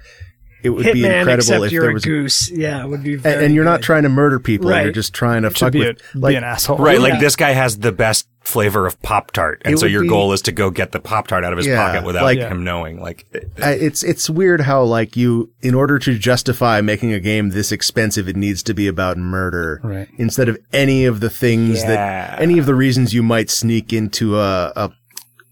it 0.64 0.70
would 0.70 0.94
be 0.94 1.06
incredible 1.06 1.64
if 1.64 1.72
you're 1.72 1.82
there 1.84 1.92
a 1.92 1.94
was 1.94 2.06
goose. 2.06 2.50
Yeah, 2.52 2.84
it 2.84 2.88
would 2.90 3.04
be. 3.04 3.14
and, 3.14 3.22
Very 3.24 3.46
and 3.46 3.56
you're 3.56 3.66
not 3.66 3.82
trying 3.82 4.04
to 4.04 4.10
murder 4.10 4.40
people 4.40 4.70
you're 4.70 4.86
Right. 4.86 4.94
just 4.94 5.14
trying 5.14 5.42
to 5.44 5.50
To 5.50 5.56
fuck 5.56 5.72
be, 5.74 5.80
with 5.80 6.02
a, 6.14 6.18
like 6.18 6.32
be 6.34 6.36
an 6.36 6.44
asshole, 6.44 6.78
right, 6.78 6.98
yeah. 6.98 7.04
like 7.04 7.20
this 7.20 7.36
guy 7.36 7.52
has 7.52 7.80
the 7.80 7.92
best 7.92 8.28
flavor 8.44 8.88
of 8.88 9.00
Pop 9.04 9.32
Tart. 9.32 9.62
And 9.66 9.76
It 9.76 9.78
so 9.78 9.86
your 9.86 10.02
be- 10.02 10.08
goal 10.10 10.34
is 10.34 10.42
to 10.44 10.52
go 10.52 10.72
get 10.72 10.92
the 10.92 11.00
Pop 11.00 11.28
Tart 11.28 11.44
out 11.44 11.54
of 11.54 11.58
his 11.58 11.68
Yeah, 11.68 11.78
pocket 11.86 12.04
without 12.06 12.24
like- 12.24 12.40
him 12.40 12.64
knowing. 12.64 13.00
Like, 13.00 13.26
it- 13.34 13.52
I, 13.62 13.72
it's 13.74 14.02
it's 14.04 14.30
weird 14.30 14.62
how 14.62 14.84
like 14.84 15.16
you 15.16 15.52
in 15.62 15.76
order 15.76 16.00
to 16.00 16.18
justify 16.18 16.82
making 16.82 17.14
a 17.14 17.20
game 17.20 17.50
this 17.50 17.72
expensive 17.72 18.28
it 18.28 18.36
needs 18.36 18.64
to 18.64 18.74
be 18.74 18.88
about 18.88 19.18
murder 19.18 19.80
Right. 19.84 20.08
instead 20.18 20.50
of 20.50 20.58
any 20.74 21.06
of 21.06 21.20
the 21.20 21.30
things 21.30 21.82
Yeah. 21.82 21.88
that 21.90 22.42
any 22.42 22.58
of 22.58 22.66
the 22.66 22.76
reasons 22.76 23.14
you 23.14 23.22
might 23.24 23.50
sneak 23.50 23.94
into 23.94 24.38
a 24.40 24.74
a, 24.76 24.92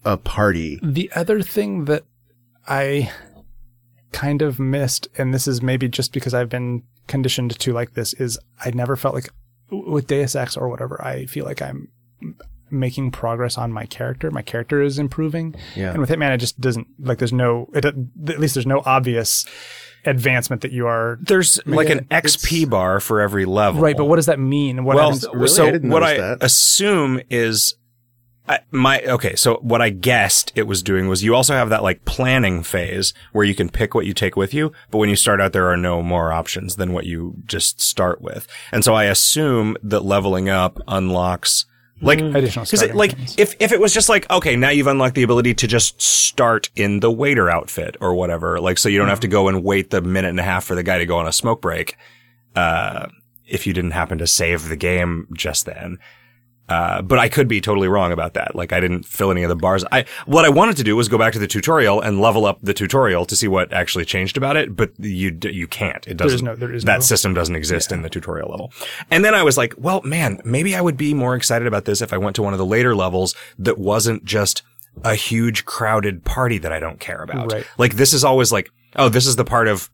a 0.04 0.16
party 0.16 0.80
The 0.82 1.10
other 1.14 1.42
thing 1.42 1.84
that 1.84 2.02
I 2.66 3.10
kind 4.12 4.42
of 4.42 4.58
missed, 4.58 5.08
and 5.18 5.32
this 5.34 5.46
is 5.46 5.62
maybe 5.62 5.88
just 5.88 6.12
because 6.12 6.34
I've 6.34 6.48
been 6.48 6.82
conditioned 7.06 7.58
to 7.58 7.72
like 7.72 7.94
this, 7.94 8.12
is 8.14 8.38
I 8.64 8.70
never 8.70 8.96
felt 8.96 9.14
like 9.14 9.28
with 9.70 10.06
Deus 10.06 10.34
Ex 10.34 10.56
or 10.56 10.68
whatever, 10.68 11.00
I 11.04 11.26
feel 11.26 11.44
like 11.44 11.62
I'm 11.62 11.88
making 12.70 13.10
progress 13.10 13.58
on 13.58 13.72
my 13.72 13.84
character. 13.86 14.30
My 14.30 14.42
character 14.42 14.80
is 14.82 14.98
improving. 14.98 15.54
yeah 15.74 15.90
And 15.90 16.00
with 16.00 16.08
Hitman, 16.10 16.32
it 16.34 16.38
just 16.38 16.60
doesn't, 16.60 16.86
like, 17.00 17.18
there's 17.18 17.32
no, 17.32 17.68
it, 17.74 17.84
at 17.84 17.94
least 18.38 18.54
there's 18.54 18.66
no 18.66 18.82
obvious 18.84 19.44
advancement 20.06 20.62
that 20.62 20.72
you 20.72 20.86
are. 20.86 21.18
there's 21.22 21.60
like 21.66 21.90
an 21.90 22.06
Yeah, 22.10 22.20
XP 22.20 22.70
bar 22.70 23.00
for 23.00 23.20
every 23.20 23.44
level. 23.44 23.82
Right, 23.82 23.96
but 23.96 24.04
what 24.06 24.16
does 24.16 24.26
that 24.26 24.38
mean? 24.38 24.84
What 24.84 24.96
well, 24.96 25.10
happens- 25.12 25.26
Really? 25.34 25.48
so 25.48 25.66
I 25.66 25.78
what 25.78 26.02
I 26.02 26.16
that. 26.16 26.38
assume 26.42 27.20
is 27.28 27.74
I, 28.50 28.58
my 28.72 29.00
okay. 29.02 29.36
So 29.36 29.58
what 29.62 29.80
I 29.80 29.90
guessed 29.90 30.50
it 30.56 30.64
was 30.64 30.82
doing 30.82 31.06
was 31.06 31.22
you 31.22 31.36
also 31.36 31.54
have 31.54 31.68
that 31.68 31.84
like 31.84 32.04
planning 32.04 32.64
phase 32.64 33.14
where 33.30 33.44
you 33.44 33.54
can 33.54 33.68
pick 33.68 33.94
what 33.94 34.06
you 34.06 34.12
take 34.12 34.34
with 34.34 34.52
you, 34.52 34.72
but 34.90 34.98
when 34.98 35.08
you 35.08 35.14
start 35.14 35.40
out, 35.40 35.52
there 35.52 35.68
are 35.68 35.76
no 35.76 36.02
more 36.02 36.32
options 36.32 36.74
than 36.74 36.92
what 36.92 37.06
you 37.06 37.36
just 37.46 37.80
start 37.80 38.20
with. 38.20 38.48
And 38.72 38.84
so 38.84 38.92
I 38.92 39.04
assume 39.04 39.76
that 39.84 40.04
leveling 40.04 40.48
up 40.48 40.80
unlocks 40.88 41.64
like 42.02 42.18
Additional 42.18 42.64
because 42.64 42.92
like 42.92 43.16
things. 43.16 43.36
if 43.38 43.54
if 43.60 43.70
it 43.70 43.78
was 43.80 43.94
just 43.94 44.08
like 44.08 44.28
okay 44.30 44.56
now 44.56 44.70
you've 44.70 44.86
unlocked 44.86 45.14
the 45.14 45.22
ability 45.22 45.52
to 45.52 45.66
just 45.66 46.00
start 46.00 46.70
in 46.74 47.00
the 47.00 47.10
waiter 47.10 47.50
outfit 47.50 47.94
or 48.00 48.14
whatever 48.14 48.58
like 48.58 48.78
so 48.78 48.88
you 48.88 48.98
don't 48.98 49.08
have 49.08 49.20
to 49.20 49.28
go 49.28 49.48
and 49.48 49.62
wait 49.62 49.90
the 49.90 50.00
minute 50.00 50.30
and 50.30 50.40
a 50.40 50.42
half 50.42 50.64
for 50.64 50.74
the 50.74 50.82
guy 50.82 50.96
to 50.96 51.04
go 51.04 51.18
on 51.18 51.28
a 51.28 51.32
smoke 51.32 51.60
break 51.60 51.98
uh 52.56 53.06
if 53.46 53.66
you 53.66 53.74
didn't 53.74 53.90
happen 53.90 54.16
to 54.16 54.26
save 54.26 54.70
the 54.70 54.76
game 54.76 55.28
just 55.34 55.66
then 55.66 55.98
uh, 56.70 57.02
but 57.02 57.18
I 57.18 57.28
could 57.28 57.48
be 57.48 57.60
totally 57.60 57.88
wrong 57.88 58.12
about 58.12 58.34
that. 58.34 58.54
Like 58.54 58.72
I 58.72 58.80
didn't 58.80 59.02
fill 59.02 59.30
any 59.30 59.42
of 59.42 59.48
the 59.48 59.56
bars. 59.56 59.84
I 59.90 60.04
what 60.26 60.44
I 60.44 60.48
wanted 60.48 60.76
to 60.78 60.84
do 60.84 60.96
was 60.96 61.08
go 61.08 61.18
back 61.18 61.32
to 61.32 61.38
the 61.38 61.48
tutorial 61.48 62.00
and 62.00 62.20
level 62.20 62.46
up 62.46 62.58
the 62.62 62.72
tutorial 62.72 63.26
to 63.26 63.36
see 63.36 63.48
what 63.48 63.72
actually 63.72 64.04
changed 64.04 64.36
about 64.36 64.56
it. 64.56 64.76
But 64.76 64.92
you 64.98 65.36
you 65.42 65.66
can't. 65.66 66.06
It 66.06 66.16
doesn't. 66.16 66.44
no- 66.44 66.54
there 66.54 66.72
is 66.72 66.84
that 66.84 66.98
no- 66.98 67.00
system 67.00 67.34
doesn't 67.34 67.56
exist 67.56 67.90
in 67.92 68.02
the 68.02 68.08
tutorial 68.08 68.48
level. 68.50 68.72
And 69.10 69.24
then 69.24 69.34
I 69.34 69.42
was 69.42 69.58
like, 69.58 69.74
well, 69.76 70.00
man, 70.02 70.40
maybe 70.44 70.76
I 70.76 70.80
would 70.80 70.96
be 70.96 71.12
more 71.12 71.34
excited 71.34 71.66
about 71.66 71.84
this 71.84 72.00
if 72.00 72.12
I 72.12 72.18
went 72.18 72.36
to 72.36 72.42
one 72.42 72.54
of 72.54 72.58
the 72.58 72.66
later 72.66 72.94
levels 72.94 73.34
that 73.58 73.76
wasn't 73.76 74.24
just 74.24 74.62
a 75.04 75.14
huge 75.14 75.64
crowded 75.64 76.24
party 76.24 76.58
that 76.58 76.72
I 76.72 76.78
don't 76.80 77.00
care 77.00 77.22
about. 77.22 77.52
Right. 77.52 77.66
Like 77.78 77.94
this 77.94 78.12
is 78.12 78.24
always 78.24 78.52
like, 78.52 78.70
oh, 78.96 79.08
this 79.08 79.26
is 79.26 79.36
the 79.36 79.44
part 79.44 79.66
of 79.68 79.90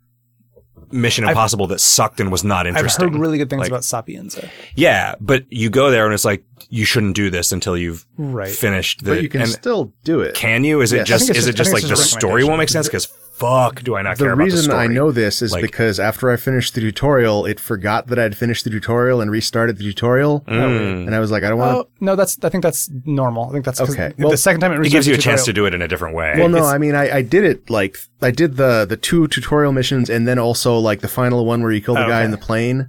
Mission 0.93 1.29
Impossible 1.29 1.67
that 1.69 1.81
sucked 1.81 2.21
and 2.21 2.31
was 2.31 2.45
not 2.45 2.67
interesting. 2.67 3.07
I've 3.07 3.13
heard 3.13 3.21
really 3.21 3.39
good 3.39 3.51
things 3.51 3.61
Like, 3.61 3.69
about 3.71 3.85
Sapienza. 3.85 4.49
Yeah, 4.75 5.15
but 5.21 5.45
you 5.51 5.71
go 5.71 5.91
there 5.91 6.05
and 6.05 6.15
it's 6.15 6.25
like 6.25 6.45
you 6.71 6.85
shouldn't 6.85 7.15
do 7.17 7.31
this 7.31 7.53
until 7.53 7.77
you've 7.77 8.07
Right. 8.19 8.49
finished 8.51 9.05
the. 9.05 9.13
but 9.13 9.23
you 9.23 9.29
can 9.29 9.43
and 9.43 9.51
still 9.51 9.93
do 10.05 10.21
it. 10.21 10.35
can 10.35 10.65
you? 10.65 10.81
Is 10.81 10.93
it 10.93 10.97
Yes. 10.99 11.03
I 11.03 11.09
just 11.09 11.27
think 11.27 11.31
it's 11.31 11.39
is 11.41 11.47
it 11.49 11.53
just- 11.53 11.59
just 11.59 11.73
like 11.75 11.83
think 11.83 11.89
the 11.89 11.93
it's 11.95 12.03
just 12.03 12.17
a 12.17 12.21
story 12.21 12.45
won't 12.45 12.59
make 12.59 12.69
sense? 12.69 12.87
Because 12.89 13.09
fuck, 13.39 13.83
do 13.83 13.97
I 13.97 14.03
not 14.03 14.17
care 14.19 14.29
the 14.29 14.33
about 14.35 14.49
the 14.49 14.55
reason? 14.57 14.73
I 14.73 14.87
know 14.87 15.11
this 15.13 15.43
is 15.43 15.53
Like- 15.53 15.63
because 15.63 16.01
after 16.01 16.31
I 16.31 16.37
finished 16.37 16.75
the 16.75 16.81
tutorial, 16.81 17.45
it 17.47 17.61
forgot 17.61 18.07
that 18.09 18.19
I'd 18.19 18.37
finished 18.37 18.65
the 18.65 18.71
tutorial 18.71 19.21
and 19.21 19.31
restarted 19.31 19.77
the 19.79 19.85
tutorial, 19.85 20.43
Mm. 20.49 21.07
and 21.07 21.15
I 21.15 21.21
was 21.21 21.31
like, 21.31 21.43
I 21.45 21.49
don't 21.51 21.59
want 21.59 21.77
Oh 21.77 21.89
no, 22.01 22.17
that's 22.17 22.39
I 22.43 22.49
think 22.49 22.63
that's 22.63 22.91
normal. 23.05 23.49
I 23.49 23.53
think 23.53 23.65
that's 23.65 23.81
Okay. 23.81 24.13
Well, 24.19 24.31
the 24.31 24.37
second 24.37 24.61
time 24.61 24.73
it, 24.73 24.87
It 24.87 24.91
gives 24.91 25.07
you 25.07 25.15
a 25.15 25.17
restarts 25.19 25.21
chance 25.23 25.45
to 25.45 25.53
do 25.53 25.67
it 25.67 25.75
in 25.75 25.83
a 25.83 25.89
different 25.89 26.15
way. 26.15 26.35
Well, 26.39 26.49
no, 26.49 26.59
It's- 26.59 26.73
I 26.73 26.79
mean, 26.79 26.95
I, 26.95 27.17
I 27.19 27.23
did 27.23 27.45
it 27.45 27.69
like 27.71 27.97
I 28.23 28.31
did 28.31 28.57
the 28.57 28.87
the 28.89 28.97
two 28.97 29.27
tutorial 29.29 29.73
missions, 29.73 30.09
and 30.09 30.27
then 30.27 30.39
also 30.39 30.79
like 30.79 31.01
the 31.01 31.09
final 31.09 31.45
one 31.45 31.63
where 31.63 31.73
you 31.73 31.81
kill 31.81 31.95
the 31.95 32.05
Oh, 32.07 32.09
guy 32.09 32.25
in 32.25 32.31
the 32.31 32.39
plane, 32.39 32.89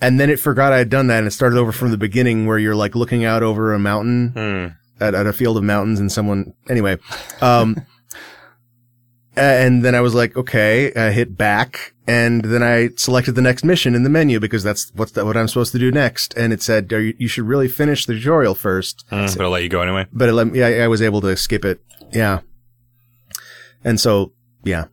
and 0.00 0.20
then 0.20 0.28
it 0.30 0.38
forgot 0.38 0.72
I 0.72 0.78
had 0.78 0.90
done 0.90 1.06
that, 1.06 1.18
and 1.18 1.26
it 1.26 1.32
started 1.32 1.58
over 1.58 1.72
from 1.72 1.90
the 1.90 1.96
beginning 1.96 2.46
where 2.46 2.58
you're 2.58 2.74
like 2.74 2.94
looking 2.94 3.24
out 3.24 3.42
over 3.42 3.72
a 3.72 3.78
mountain 3.78 4.32
Hmm. 4.34 5.02
at, 5.02 5.14
at 5.14 5.26
a 5.26 5.32
field 5.32 5.56
of 5.56 5.62
mountains, 5.64 5.98
and 6.00 6.10
someone 6.12 6.52
anyway, 6.68 6.98
um, 7.40 7.76
and 9.36 9.84
then 9.84 9.94
I 9.94 10.00
was 10.00 10.14
like, 10.14 10.36
okay, 10.36 10.92
I 10.94 11.10
hit 11.10 11.36
back, 11.36 11.94
and 12.06 12.44
then 12.44 12.62
I 12.62 12.90
selected 12.96 13.32
the 13.32 13.42
next 13.42 13.64
mission 13.64 13.94
in 13.94 14.02
the 14.02 14.10
menu 14.10 14.40
because 14.40 14.62
that's 14.62 14.92
what's 14.94 15.14
what 15.16 15.36
I'm 15.36 15.48
supposed 15.48 15.72
to 15.72 15.78
do 15.78 15.90
next, 15.90 16.34
and 16.36 16.52
it 16.52 16.62
said 16.62 16.90
you, 16.90 17.14
you 17.18 17.28
should 17.28 17.44
really 17.44 17.68
finish 17.68 18.06
the 18.06 18.14
tutorial 18.14 18.54
first 18.54 19.04
Hmm, 19.10 19.26
but 19.26 19.40
I'll 19.40 19.50
let 19.50 19.62
you 19.62 19.68
go 19.68 19.80
anyway. 19.82 20.06
but 20.12 20.28
it 20.28 20.32
let 20.32 20.48
me, 20.48 20.62
I, 20.62 20.84
I 20.84 20.88
was 20.88 21.00
able 21.02 21.20
to 21.22 21.36
skip 21.36 21.64
it. 21.64 21.80
Yeah. 22.12 22.40
And 23.84 23.98
so, 23.98 24.32
yeah. 24.64 24.86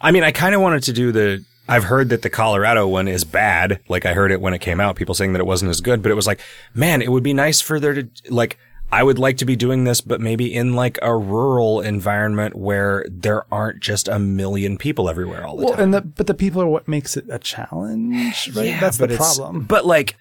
I 0.00 0.10
mean, 0.10 0.24
I 0.24 0.32
kind 0.32 0.54
of 0.54 0.60
wanted 0.60 0.82
to 0.84 0.92
do 0.92 1.12
the. 1.12 1.44
I've 1.70 1.84
heard 1.84 2.08
that 2.08 2.22
the 2.22 2.30
Colorado 2.30 2.88
one 2.88 3.08
is 3.08 3.24
bad. 3.24 3.80
Like 3.88 4.06
I 4.06 4.14
heard 4.14 4.32
it 4.32 4.40
when 4.40 4.54
it 4.54 4.60
came 4.60 4.80
out, 4.80 4.96
people 4.96 5.14
saying 5.14 5.34
that 5.34 5.40
it 5.40 5.46
wasn't 5.46 5.70
as 5.70 5.80
good. 5.80 6.02
But 6.02 6.10
it 6.10 6.14
was 6.14 6.26
like, 6.26 6.40
man, 6.74 7.02
it 7.02 7.10
would 7.12 7.22
be 7.22 7.34
nice 7.34 7.60
for 7.60 7.78
there 7.78 7.94
to 7.94 8.08
like. 8.30 8.58
I 8.90 9.02
would 9.02 9.18
like 9.18 9.36
to 9.38 9.44
be 9.44 9.54
doing 9.54 9.84
this, 9.84 10.00
but 10.00 10.20
maybe 10.20 10.52
in 10.54 10.74
like 10.74 10.98
a 11.02 11.14
rural 11.14 11.80
environment 11.82 12.54
where 12.56 13.04
there 13.10 13.44
aren't 13.52 13.80
just 13.80 14.08
a 14.08 14.18
million 14.18 14.78
people 14.78 15.10
everywhere 15.10 15.46
all 15.46 15.56
the 15.56 15.64
time. 15.64 15.66
Well, 15.66 15.74
time. 15.76 15.84
and 15.84 15.94
the 15.94 16.00
but 16.00 16.26
the 16.26 16.34
people 16.34 16.62
are 16.62 16.66
what 16.68 16.88
makes 16.88 17.16
it 17.16 17.26
a 17.28 17.38
challenge, 17.38 18.50
right? 18.54 18.66
Yeah, 18.68 18.80
that's 18.80 18.96
the 18.96 19.08
problem. 19.08 19.64
But 19.64 19.84
like, 19.84 20.16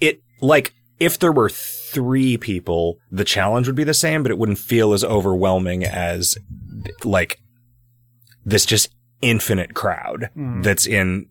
it 0.00 0.22
like 0.40 0.74
if 1.00 1.18
there 1.18 1.32
were 1.32 1.48
three 1.48 2.36
people, 2.36 2.98
the 3.10 3.24
challenge 3.24 3.66
would 3.66 3.76
be 3.76 3.84
the 3.84 3.94
same, 3.94 4.22
but 4.22 4.30
it 4.30 4.38
wouldn't 4.38 4.58
feel 4.58 4.92
as 4.92 5.02
overwhelming 5.02 5.84
as 5.84 6.38
like 7.02 7.40
this 8.44 8.64
just 8.64 8.90
infinite 9.22 9.74
crowd 9.74 10.30
Hmm. 10.34 10.62
that's 10.62 10.86
in. 10.86 11.26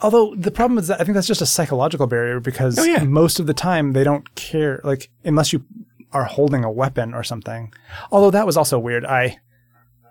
Although 0.00 0.34
the 0.36 0.50
problem 0.50 0.78
is 0.78 0.86
that 0.88 1.00
I 1.00 1.04
think 1.04 1.14
that's 1.14 1.26
just 1.26 1.40
a 1.42 1.46
psychological 1.46 2.06
barrier 2.06 2.38
because 2.40 2.78
Oh, 2.78 2.84
yeah. 2.84 3.02
most 3.04 3.40
of 3.40 3.46
the 3.46 3.54
time 3.54 3.92
they 3.94 4.04
don't 4.04 4.34
care, 4.34 4.80
like 4.84 5.10
unless 5.24 5.52
you 5.52 5.64
are 6.12 6.24
holding 6.24 6.64
a 6.64 6.70
weapon 6.70 7.14
or 7.14 7.22
something. 7.24 7.72
Although 8.12 8.30
that 8.30 8.46
was 8.46 8.56
also 8.56 8.78
weird. 8.78 9.04
I 9.04 9.38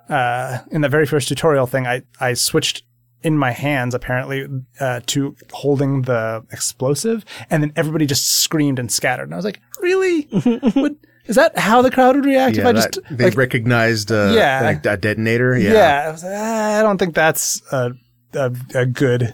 uh, 0.09 0.59
in 0.71 0.81
the 0.81 0.89
very 0.89 1.05
first 1.05 1.27
tutorial 1.27 1.67
thing, 1.67 1.85
I 1.87 2.03
I 2.19 2.33
switched 2.33 2.83
in 3.23 3.37
my 3.37 3.51
hands 3.51 3.95
apparently 3.95 4.47
uh, 4.79 5.01
to 5.07 5.35
holding 5.51 6.03
the 6.03 6.45
explosive, 6.51 7.25
and 7.49 7.63
then 7.63 7.73
everybody 7.75 8.05
just 8.05 8.27
screamed 8.27 8.79
and 8.79 8.91
scattered. 8.91 9.23
And 9.23 9.33
I 9.33 9.37
was 9.37 9.45
like, 9.45 9.59
really? 9.81 10.27
would, 10.75 10.95
is 11.25 11.35
that 11.35 11.57
how 11.57 11.81
the 11.81 11.91
crowd 11.91 12.15
would 12.15 12.25
react 12.25 12.57
if 12.57 12.63
Yeah. 12.63 12.69
I 12.69 12.73
just 12.73 12.91
that- 12.93 13.17
they 13.17 13.25
like, 13.25 13.37
recognized 13.37 14.11
uh, 14.11 14.31
Yeah. 14.35 14.61
like 14.63 14.85
a 14.85 14.95
detonator. 14.97 15.57
Yeah. 15.57 15.73
yeah, 15.73 16.03
I, 16.07 16.11
was 16.11 16.23
like, 16.23 16.33
"Ah, 16.35 16.79
I 16.79 16.81
don't 16.83 16.97
think 16.97 17.15
that's 17.15 17.61
a 17.71 17.91
a, 18.33 18.53
a 18.75 18.85
good 18.85 19.33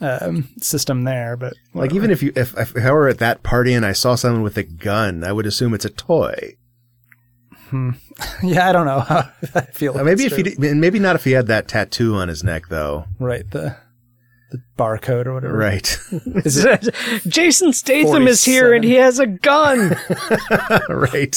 um, 0.00 0.48
system 0.60 1.04
there. 1.04 1.36
But 1.36 1.54
Like 1.74 1.94
even 1.94 2.10
if 2.10 2.22
you, 2.22 2.32
if, 2.36 2.56
if 2.56 2.76
I 2.76 2.90
were 2.92 3.08
at 3.08 3.18
that 3.18 3.42
party 3.42 3.72
and 3.74 3.84
I 3.84 3.92
saw 3.92 4.14
someone 4.14 4.42
with 4.42 4.56
a 4.56 4.62
gun, 4.62 5.24
I 5.24 5.32
would 5.32 5.46
assume 5.46 5.74
it's 5.74 5.84
a 5.84 5.90
toy. 5.90 6.56
Hmm. 7.68 7.90
yeah, 8.42 8.68
I 8.68 8.72
don't 8.72 8.86
know 8.86 9.00
how 9.00 9.30
I 9.54 9.60
feel. 9.62 9.96
Uh, 9.96 10.02
maybe 10.04 10.24
if 10.24 10.36
he, 10.36 10.42
true. 10.42 10.68
and 10.68 10.80
maybe 10.80 10.98
not 10.98 11.16
if 11.16 11.24
he 11.24 11.32
had 11.32 11.46
that 11.46 11.68
tattoo 11.68 12.16
on 12.16 12.28
his 12.28 12.42
neck 12.42 12.68
though. 12.68 13.04
right 13.18 13.48
the 13.50 13.76
the 14.50 14.60
barcode 14.76 15.26
or 15.26 15.34
whatever. 15.34 15.56
Right. 15.56 15.96
Is 16.44 16.64
it 16.64 16.92
Jason 17.28 17.72
Statham 17.72 18.26
is 18.26 18.44
here 18.44 18.74
and 18.74 18.82
he 18.82 18.94
has 18.94 19.20
a 19.20 19.26
gun. 19.26 19.96
right. 20.88 21.36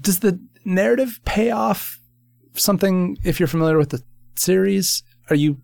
does 0.00 0.20
the 0.20 0.40
narrative 0.64 1.20
pay 1.24 1.50
off 1.50 1.98
something 2.54 3.18
if 3.24 3.38
you're 3.38 3.46
familiar 3.46 3.76
with 3.76 3.90
the 3.90 4.02
series? 4.38 5.02
Are 5.30 5.36
you 5.36 5.58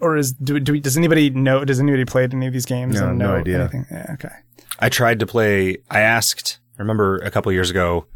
or 0.00 0.16
is 0.16 0.32
do, 0.32 0.60
do 0.60 0.72
we, 0.72 0.80
does 0.80 0.96
anybody 0.96 1.30
know 1.30 1.64
does 1.64 1.80
anybody 1.80 2.04
played 2.04 2.32
any 2.34 2.46
of 2.46 2.52
these 2.52 2.66
games 2.66 3.00
No, 3.00 3.08
and 3.08 3.18
no 3.18 3.34
idea. 3.36 3.60
anything? 3.62 3.86
Yeah, 3.90 4.10
okay. 4.14 4.34
I 4.78 4.88
tried 4.88 5.18
to 5.20 5.26
play. 5.26 5.78
I 5.90 6.00
asked. 6.00 6.58
I 6.78 6.82
remember 6.82 7.18
a 7.18 7.30
couple 7.30 7.50
years 7.52 7.70
ago, 7.70 8.06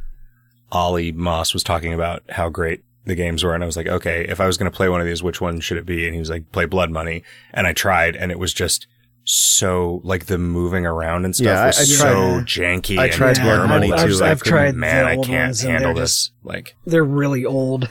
Ollie 0.72 1.12
Moss 1.12 1.52
was 1.52 1.62
talking 1.62 1.92
about 1.92 2.22
how 2.30 2.48
great 2.48 2.82
the 3.04 3.14
games 3.14 3.44
were, 3.44 3.54
and 3.54 3.62
I 3.62 3.66
was 3.66 3.76
like, 3.76 3.86
okay, 3.86 4.24
if 4.26 4.40
I 4.40 4.46
was 4.46 4.56
going 4.56 4.70
to 4.70 4.74
play 4.76 4.88
one 4.88 5.00
of 5.00 5.06
these, 5.06 5.22
which 5.22 5.40
one 5.40 5.60
should 5.60 5.76
it 5.76 5.84
be? 5.84 6.06
And 6.06 6.14
he 6.14 6.18
was 6.20 6.30
like, 6.30 6.50
play 6.52 6.64
Blood 6.64 6.90
Money, 6.90 7.22
and 7.52 7.66
I 7.66 7.74
tried, 7.74 8.16
and 8.16 8.30
it 8.32 8.38
was 8.38 8.54
just 8.54 8.86
so 9.24 10.00
like 10.04 10.26
the 10.26 10.38
moving 10.38 10.86
around 10.86 11.24
and 11.24 11.34
stuff 11.34 11.46
Yeah, 11.46 11.62
I- 11.62 11.66
was 11.66 11.78
I 11.80 11.84
so 11.84 12.04
tried- 12.04 12.46
janky. 12.46 12.98
I 12.98 13.08
tried 13.08 13.36
Yeah, 13.38 13.44
Blood. 13.56 13.68
Money 13.68 13.92
I 13.92 13.96
I've, 13.96 14.10
too. 14.10 14.24
I've 14.24 14.42
tried 14.42 14.74
man, 14.74 15.04
I 15.06 15.16
can't 15.16 15.58
handle 15.60 15.92
they're 15.94 16.02
this. 16.04 16.30
Like, 16.42 16.76
They're 16.86 17.04
really 17.04 17.44
old. 17.44 17.88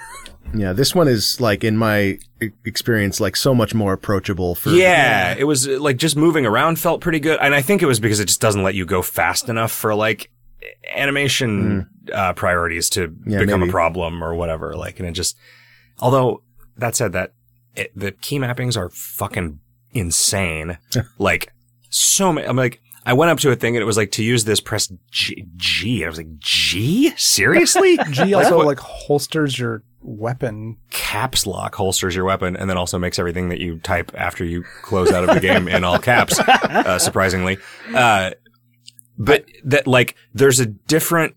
Yeah. 0.54 0.74
This 0.74 0.94
one 0.96 1.08
is 1.08 1.40
like 1.42 1.64
in 1.64 1.78
my 1.78 2.20
experience, 2.66 3.20
like 3.20 3.36
so 3.36 3.54
much 3.56 3.74
more 3.74 3.94
approachable 3.94 4.56
for. 4.56 4.70
yeah, 4.72 5.34
it 5.38 5.46
was 5.46 5.68
like 5.68 5.98
just 5.98 6.16
moving 6.16 6.46
around 6.46 6.80
felt 6.80 7.02
pretty 7.02 7.20
good, 7.20 7.40
and 7.42 7.54
I 7.56 7.62
think 7.62 7.82
it 7.82 7.86
was 7.88 8.00
because 8.00 8.20
it 8.20 8.26
just 8.26 8.42
doesn't 8.42 8.64
let 8.64 8.76
you 8.76 8.86
go 8.86 9.02
fast 9.02 9.50
enough 9.50 9.72
for 9.72 9.96
like 9.96 10.30
animation 10.96 11.90
uh, 12.14 12.34
priorities 12.34 12.90
to 12.92 13.08
Mm. 13.08 13.16
Yeah, 13.32 13.40
become 13.40 13.60
maybe. 13.62 13.70
a 13.70 13.72
problem 13.72 14.24
or 14.24 14.36
whatever. 14.36 14.76
Like, 14.76 15.00
and 15.00 15.08
it 15.08 15.14
just. 15.14 15.38
Although 16.00 16.44
that 16.78 16.96
said, 16.96 17.14
that 17.14 17.34
it, 17.76 17.92
the 17.96 18.12
key 18.12 18.40
mappings 18.40 18.78
are 18.78 18.90
fucking 18.90 19.60
insane. 19.92 20.78
like 21.18 21.52
so 21.90 22.32
many. 22.34 22.48
I'm 22.48 22.56
like. 22.58 22.80
I 23.06 23.12
went 23.12 23.32
up 23.32 23.40
to 23.40 23.52
a 23.52 23.56
thing 23.58 23.76
and 23.76 23.82
it 23.84 23.86
was 23.86 23.98
like 23.98 24.12
to 24.12 24.24
use 24.24 24.46
this 24.46 24.62
press 24.62 24.90
G. 25.12 25.46
G. 25.58 26.06
I 26.06 26.08
was 26.08 26.18
like, 26.20 26.38
G? 26.40 27.12
Seriously? 27.18 27.98
G 28.12 28.34
also 28.34 28.60
like 28.60 28.80
holsters 28.80 29.60
your 29.60 29.84
weapon. 30.04 30.78
caps 30.90 31.46
lock 31.46 31.76
holsters 31.76 32.16
your 32.16 32.26
weapon 32.26 32.56
and 32.56 32.70
then 32.70 32.78
also 32.78 32.98
makes 33.00 33.20
everything 33.20 33.50
that 33.50 33.60
you 33.60 33.80
type 33.80 34.12
after 34.16 34.44
you 34.44 34.64
close 34.82 35.12
out 35.12 35.28
of 35.28 35.34
the 35.34 35.40
game 35.40 35.68
in 35.68 35.84
all 35.84 36.00
caps, 36.00 36.40
uh, 36.40 37.00
surprisingly. 37.00 37.58
Uh, 37.94 38.32
but 39.18 39.46
that 39.64 39.88
like, 39.88 40.16
there's 40.34 40.60
a 40.60 40.66
different, 40.66 41.36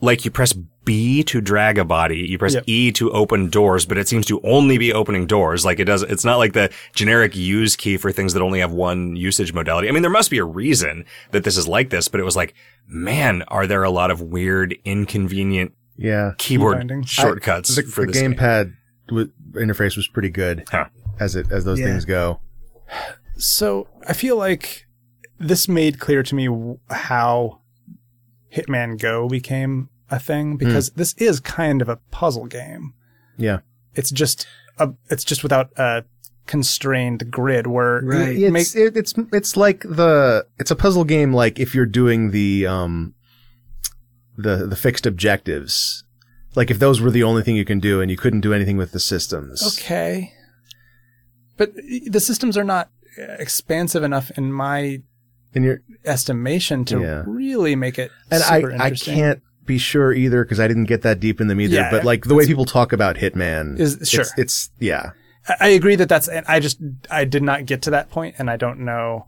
like 0.00 0.24
you 0.24 0.30
press 0.30 0.52
B 0.84 1.22
to 1.24 1.40
drag 1.40 1.78
a 1.78 1.84
body, 1.84 2.18
you 2.18 2.36
press 2.36 2.54
Yep. 2.54 2.64
E 2.66 2.92
to 2.92 3.10
open 3.12 3.48
doors, 3.48 3.86
but 3.86 3.96
it 3.96 4.06
seems 4.06 4.26
to 4.26 4.40
only 4.42 4.76
be 4.76 4.92
opening 4.92 5.26
doors. 5.26 5.64
Like 5.64 5.78
it 5.78 5.84
does, 5.84 6.02
it's 6.02 6.24
not 6.24 6.36
like 6.36 6.52
the 6.52 6.70
generic 6.94 7.34
use 7.34 7.74
key 7.74 7.96
for 7.96 8.12
things 8.12 8.34
that 8.34 8.42
only 8.42 8.60
have 8.60 8.72
one 8.72 9.16
usage 9.16 9.52
modality. 9.52 9.88
I 9.88 9.92
mean, 9.92 10.02
there 10.02 10.10
must 10.10 10.30
be 10.30 10.38
a 10.38 10.44
reason 10.44 11.06
that 11.30 11.44
this 11.44 11.56
is 11.56 11.66
like 11.66 11.90
this, 11.90 12.08
but 12.08 12.20
it 12.20 12.24
was 12.24 12.36
like, 12.36 12.54
man, 12.86 13.42
are 13.48 13.66
there 13.66 13.82
a 13.82 13.90
lot 13.90 14.10
of 14.10 14.20
weird, 14.20 14.76
inconvenient 14.84 15.72
Yeah. 15.96 16.32
keyboard 16.38 16.78
binding. 16.78 17.04
shortcuts 17.04 17.76
The, 17.76 17.82
for 17.82 18.02
the 18.06 18.12
this 18.12 18.20
game? 18.20 18.34
gamepad 18.34 18.72
w- 19.08 19.30
interface 19.52 19.96
was 19.96 20.08
pretty 20.08 20.30
good 20.30 20.64
Huh. 20.70 20.86
as 21.20 21.36
it 21.36 21.50
as 21.52 21.64
those 21.64 21.78
Yeah. 21.80 21.86
things 21.86 22.04
go. 22.04 22.40
So 23.36 23.88
I 24.06 24.12
feel 24.12 24.36
like 24.36 24.86
this 25.38 25.68
made 25.68 25.98
clear 25.98 26.22
to 26.22 26.34
me 26.34 26.48
how 26.90 27.60
Hitman 28.54 28.98
Go 29.00 29.28
became 29.28 29.88
a 30.10 30.18
thing 30.18 30.56
because 30.56 30.90
this 30.90 31.14
is 31.14 31.40
kind 31.40 31.82
of 31.82 31.88
a 31.88 31.96
puzzle 32.10 32.46
game. 32.46 32.94
Yeah. 33.36 33.60
It's 33.94 34.10
just 34.10 34.46
a, 34.78 34.90
it's 35.10 35.24
just 35.24 35.42
without 35.42 35.70
a 35.76 36.04
constrained 36.46 37.30
grid 37.30 37.66
where 37.66 38.00
Right. 38.04 38.36
you 38.36 38.52
make 38.52 38.66
it, 38.76 38.96
it's 38.96 39.14
it's 39.32 39.56
like 39.56 39.80
the 39.80 40.46
it's 40.58 40.70
a 40.70 40.76
puzzle 40.76 41.04
game 41.04 41.32
like 41.32 41.58
if 41.58 41.74
you're 41.74 41.86
doing 41.86 42.32
the 42.32 42.66
um 42.66 43.14
the 44.36 44.66
the 44.66 44.76
fixed 44.76 45.06
objectives. 45.06 46.04
Like 46.54 46.70
if 46.70 46.78
those 46.78 47.00
were 47.00 47.10
the 47.10 47.22
only 47.24 47.42
thing 47.42 47.56
you 47.56 47.64
can 47.64 47.80
do 47.80 48.00
and 48.00 48.10
you 48.10 48.16
couldn't 48.16 48.40
do 48.40 48.52
anything 48.54 48.76
with 48.76 48.92
the 48.92 49.00
systems. 49.00 49.78
okay, 49.78 50.32
but 51.56 51.72
the 52.06 52.20
systems 52.20 52.56
are 52.56 52.64
not 52.64 52.90
expansive 53.18 54.02
enough 54.02 54.30
in 54.36 54.52
my 54.52 55.00
in 55.52 55.62
you're 55.62 55.82
estimation 56.04 56.84
to 56.86 57.00
Yeah. 57.00 57.22
really 57.26 57.76
make 57.76 57.98
it 57.98 58.10
and 58.30 58.42
super 58.42 58.72
I 58.72 58.86
I 58.86 58.90
can't 58.90 59.40
be 59.64 59.78
sure 59.78 60.12
either 60.12 60.44
because 60.44 60.60
I 60.60 60.68
didn't 60.68 60.84
get 60.84 61.02
that 61.02 61.20
deep 61.20 61.40
in 61.40 61.46
them 61.46 61.60
either. 61.60 61.74
Yeah, 61.76 61.90
but 61.90 62.04
like 62.04 62.24
the 62.24 62.34
way 62.34 62.46
people 62.46 62.64
talk 62.66 62.92
about 62.92 63.16
Hitman 63.16 63.78
Is- 63.80 63.98
sure. 64.08 64.22
it's, 64.22 64.32
it's 64.36 64.70
yeah. 64.78 65.10
I- 65.60 65.68
agree 65.68 65.96
that 65.96 66.08
that's. 66.08 66.26
And 66.28 66.44
I 66.48 66.58
just 66.60 66.78
I 67.10 67.24
did 67.24 67.42
not 67.42 67.66
get 67.66 67.82
to 67.82 67.90
that 67.90 68.10
point, 68.10 68.34
and 68.38 68.48
I 68.50 68.56
don't 68.56 68.80
know. 68.80 69.26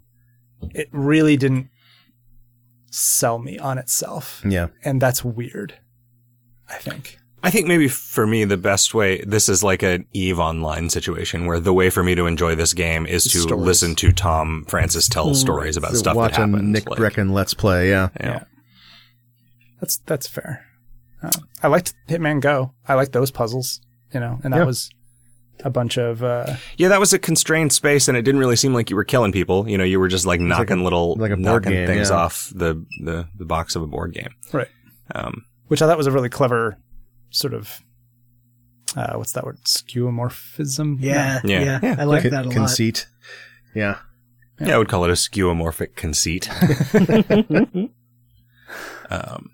It 0.74 0.88
really 0.90 1.36
didn't 1.36 1.68
sell 2.96 3.38
me 3.38 3.58
on 3.58 3.76
itself, 3.78 4.42
Yeah. 4.48 4.68
and 4.84 5.00
that's 5.00 5.22
weird. 5.24 5.74
I 6.68 6.74
think. 6.78 7.18
I 7.42 7.50
think 7.50 7.68
maybe 7.68 7.86
for 7.86 8.26
me 8.26 8.44
the 8.44 8.56
best 8.56 8.92
way 8.94 9.22
this 9.24 9.48
is 9.48 9.62
like 9.62 9.82
an 9.84 10.06
Eve 10.12 10.40
online 10.40 10.90
situation 10.90 11.46
where 11.46 11.60
the 11.60 11.72
way 11.72 11.90
for 11.90 12.02
me 12.02 12.14
to 12.16 12.26
enjoy 12.26 12.56
this 12.56 12.72
game 12.74 13.06
is 13.06 13.22
to 13.24 13.38
Stories. 13.40 13.64
listen 13.64 13.94
to 13.96 14.10
Tom 14.10 14.64
Francis 14.66 15.06
tell 15.08 15.32
stories 15.34 15.76
about 15.76 15.92
So 15.92 15.98
stuff 15.98 16.16
watch 16.16 16.32
that 16.32 16.42
a 16.42 16.46
happened. 16.46 16.72
Nick 16.72 16.88
like, 16.90 16.98
Breckon 16.98 17.32
Let's 17.32 17.54
Play. 17.54 17.90
Yeah. 17.90 18.08
yeah. 18.18 18.44
That's 19.80 19.98
that's 19.98 20.26
fair. 20.26 20.64
Uh, 21.22 21.30
I 21.62 21.68
liked 21.68 21.94
Hitman 22.08 22.40
Go. 22.40 22.72
I 22.88 22.94
liked 22.94 23.12
those 23.12 23.30
puzzles, 23.30 23.80
you 24.12 24.18
know, 24.20 24.40
and 24.42 24.52
that 24.52 24.58
Yeah. 24.58 24.64
was 24.64 24.90
a 25.64 25.70
bunch 25.70 25.96
of 25.98 26.22
uh, 26.22 26.56
Yeah, 26.76 26.88
that 26.88 27.00
was 27.00 27.12
a 27.12 27.18
constrained 27.18 27.72
space, 27.72 28.08
and 28.08 28.16
it 28.16 28.22
didn't 28.22 28.40
really 28.40 28.56
seem 28.56 28.74
like 28.74 28.90
you 28.90 28.96
were 28.96 29.04
killing 29.04 29.32
people. 29.32 29.68
You 29.68 29.78
know, 29.78 29.84
you 29.84 29.98
were 30.00 30.08
just 30.08 30.26
like 30.26 30.40
knocking 30.40 30.84
little, 30.84 31.14
like 31.16 31.30
a 31.30 31.36
board 31.36 31.40
knocking 31.64 31.72
game, 31.72 31.86
things 31.86 32.10
yeah. 32.10 32.16
off 32.16 32.52
the, 32.54 32.84
the 33.02 33.28
the 33.36 33.44
box 33.44 33.74
of 33.76 33.82
a 33.82 33.86
board 33.86 34.12
game. 34.14 34.34
right, 34.52 34.68
Um, 35.14 35.44
which 35.68 35.82
I 35.82 35.86
thought 35.86 35.96
was 35.98 36.06
a 36.06 36.12
really 36.12 36.28
clever 36.28 36.78
sort 37.30 37.54
of 37.54 37.82
uh, 38.96 39.14
what's 39.16 39.32
that 39.32 39.44
word? 39.44 39.58
Skeuomorphism. 39.64 40.96
Yeah, 41.00 41.40
Yeah. 41.44 41.60
yeah, 41.60 41.80
Yeah. 41.82 41.96
I 41.98 42.04
like 42.04 42.22
Con- 42.22 42.30
that 42.30 42.44
a 42.44 42.48
lot. 42.48 42.54
conceit. 42.54 43.06
Yeah. 43.74 43.98
yeah. 44.60 44.74
I 44.74 44.78
would 44.78 44.88
call 44.88 45.04
it 45.04 45.10
a 45.10 45.14
skeuomorphic 45.14 45.96
conceit. 45.96 46.48
um, 49.10 49.50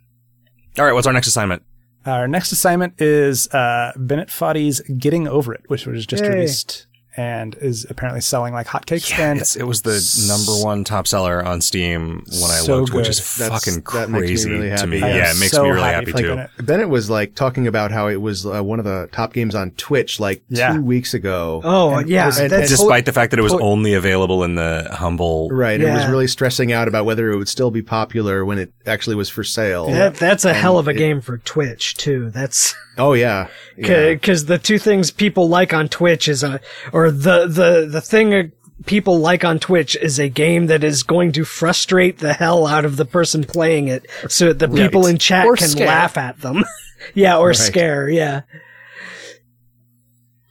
all 0.79 0.85
right, 0.85 0.93
what's 0.93 1.07
our 1.07 1.13
next 1.13 1.27
assignment? 1.27 1.63
Our 2.05 2.27
next 2.27 2.53
assignment 2.53 3.01
is 3.01 3.49
uh, 3.49 3.93
Bennett 3.97 4.31
Foddy's 4.31 4.81
"Getting 4.81 5.29
Over 5.29 5.55
It," 5.55 5.63
which 5.69 5.87
was 5.87 6.05
just 6.07 6.25
Yay. 6.25 6.31
released 6.31 6.87
and 7.17 7.55
is 7.61 7.87
apparently 7.91 8.21
selling 8.21 8.55
like 8.55 8.67
hotcakes. 8.67 9.11
Yeah, 9.11 9.31
and 9.33 9.41
it 9.59 9.65
was 9.67 9.83
the 9.83 10.01
number 10.29 10.65
one 10.65 10.83
top 10.85 11.07
seller 11.07 11.45
on 11.45 11.61
Steam 11.61 12.25
when 12.41 12.51
I 12.51 12.61
So 12.61 12.81
looked, 12.81 12.93
which 12.95 13.09
is 13.09 13.37
That's- 13.37 13.65
fucking 13.65 13.83
that 13.93 14.09
makes 14.11 14.23
me 14.23 14.29
crazy 14.29 14.51
really 14.51 14.77
to 14.77 14.87
me. 14.87 15.03
I 15.03 15.09
Yeah, 15.17 15.31
it 15.33 15.39
makes 15.39 15.53
so 15.53 15.65
me 15.65 15.71
really 15.71 15.83
happy 15.83 16.11
happy 16.13 16.23
too. 16.23 16.29
Bennett. 16.37 16.51
Bennett 16.67 16.89
was 16.89 17.11
like 17.11 17.35
talking 17.35 17.67
about 17.67 17.91
how 17.91 18.09
it 18.09 18.17
was 18.21 18.47
uh, 18.47 18.63
one 18.63 18.79
of 18.79 18.85
the 18.85 19.09
top 19.13 19.33
games 19.35 19.55
on 19.55 19.73
Twitch 19.73 20.19
like 20.21 20.43
Yeah. 20.49 20.73
two 20.73 20.83
weeks 20.83 21.13
ago. 21.15 21.61
Oh 21.65 21.99
yeah, 22.01 22.31
and- 22.39 22.51
that's 22.51 22.71
Despite 22.71 23.05
the 23.05 23.13
fact 23.13 23.31
that 23.33 23.39
it 23.39 23.43
was 23.43 23.53
to- 23.53 23.61
only 23.61 23.95
available 23.95 24.43
in 24.45 24.55
the 24.55 24.89
humble. 24.93 25.51
Right. 25.51 25.81
It 25.81 25.89
was 25.93 26.07
really 26.07 26.27
stressing 26.27 26.73
out 26.73 26.89
about 26.89 27.05
whether 27.05 27.31
it 27.31 27.37
would 27.37 27.49
still 27.49 27.71
be 27.71 27.83
popular 27.83 28.45
when 28.45 28.59
it 28.59 28.73
actually 28.87 29.17
was 29.17 29.29
for 29.29 29.45
sale. 29.45 29.87
that, 29.89 30.15
that's 30.15 30.45
a 30.45 30.55
hell 30.55 30.79
of 30.79 30.89
a 30.89 30.93
it- 30.93 30.97
game 30.97 31.21
for 31.21 31.39
Twitch 31.39 31.95
too. 31.97 32.31
That's 32.31 32.75
Oh 32.99 33.15
yeah. 33.15 33.49
yeah. 33.77 34.11
because 34.11 34.45
the 34.47 34.59
two 34.59 34.79
things 34.79 35.11
people 35.11 35.49
like 35.49 35.73
on 35.73 35.89
Twitch 35.89 36.29
is 36.29 36.43
a 36.43 36.61
or 36.93 37.02
the 37.11 37.47
the 37.47 37.89
the 37.91 38.01
thing 38.01 38.53
people 38.87 39.19
like 39.19 39.45
on 39.45 39.59
Twitch 39.59 39.97
is 39.97 40.19
a 40.19 40.29
game 40.29 40.67
that 40.67 40.83
is 40.85 41.03
going 41.03 41.33
to 41.33 41.45
frustrate 41.45 42.19
the 42.19 42.33
hell 42.33 42.67
out 42.67 42.85
of 42.85 42.97
the 42.97 43.05
person 43.05 43.45
playing 43.45 43.89
it, 43.89 44.07
so 44.29 44.53
that 44.53 44.59
the 44.59 44.69
people 44.69 45.07
in 45.07 45.19
chat 45.19 45.47
Or 45.47 45.57
can 45.57 45.69
scare. 45.69 45.87
laugh 45.87 46.17
at 46.17 46.41
them. 46.41 46.65
yeah, 47.15 47.39
or 47.39 47.49
Right. 47.49 47.57
scare. 47.57 48.09
Yeah, 48.09 48.43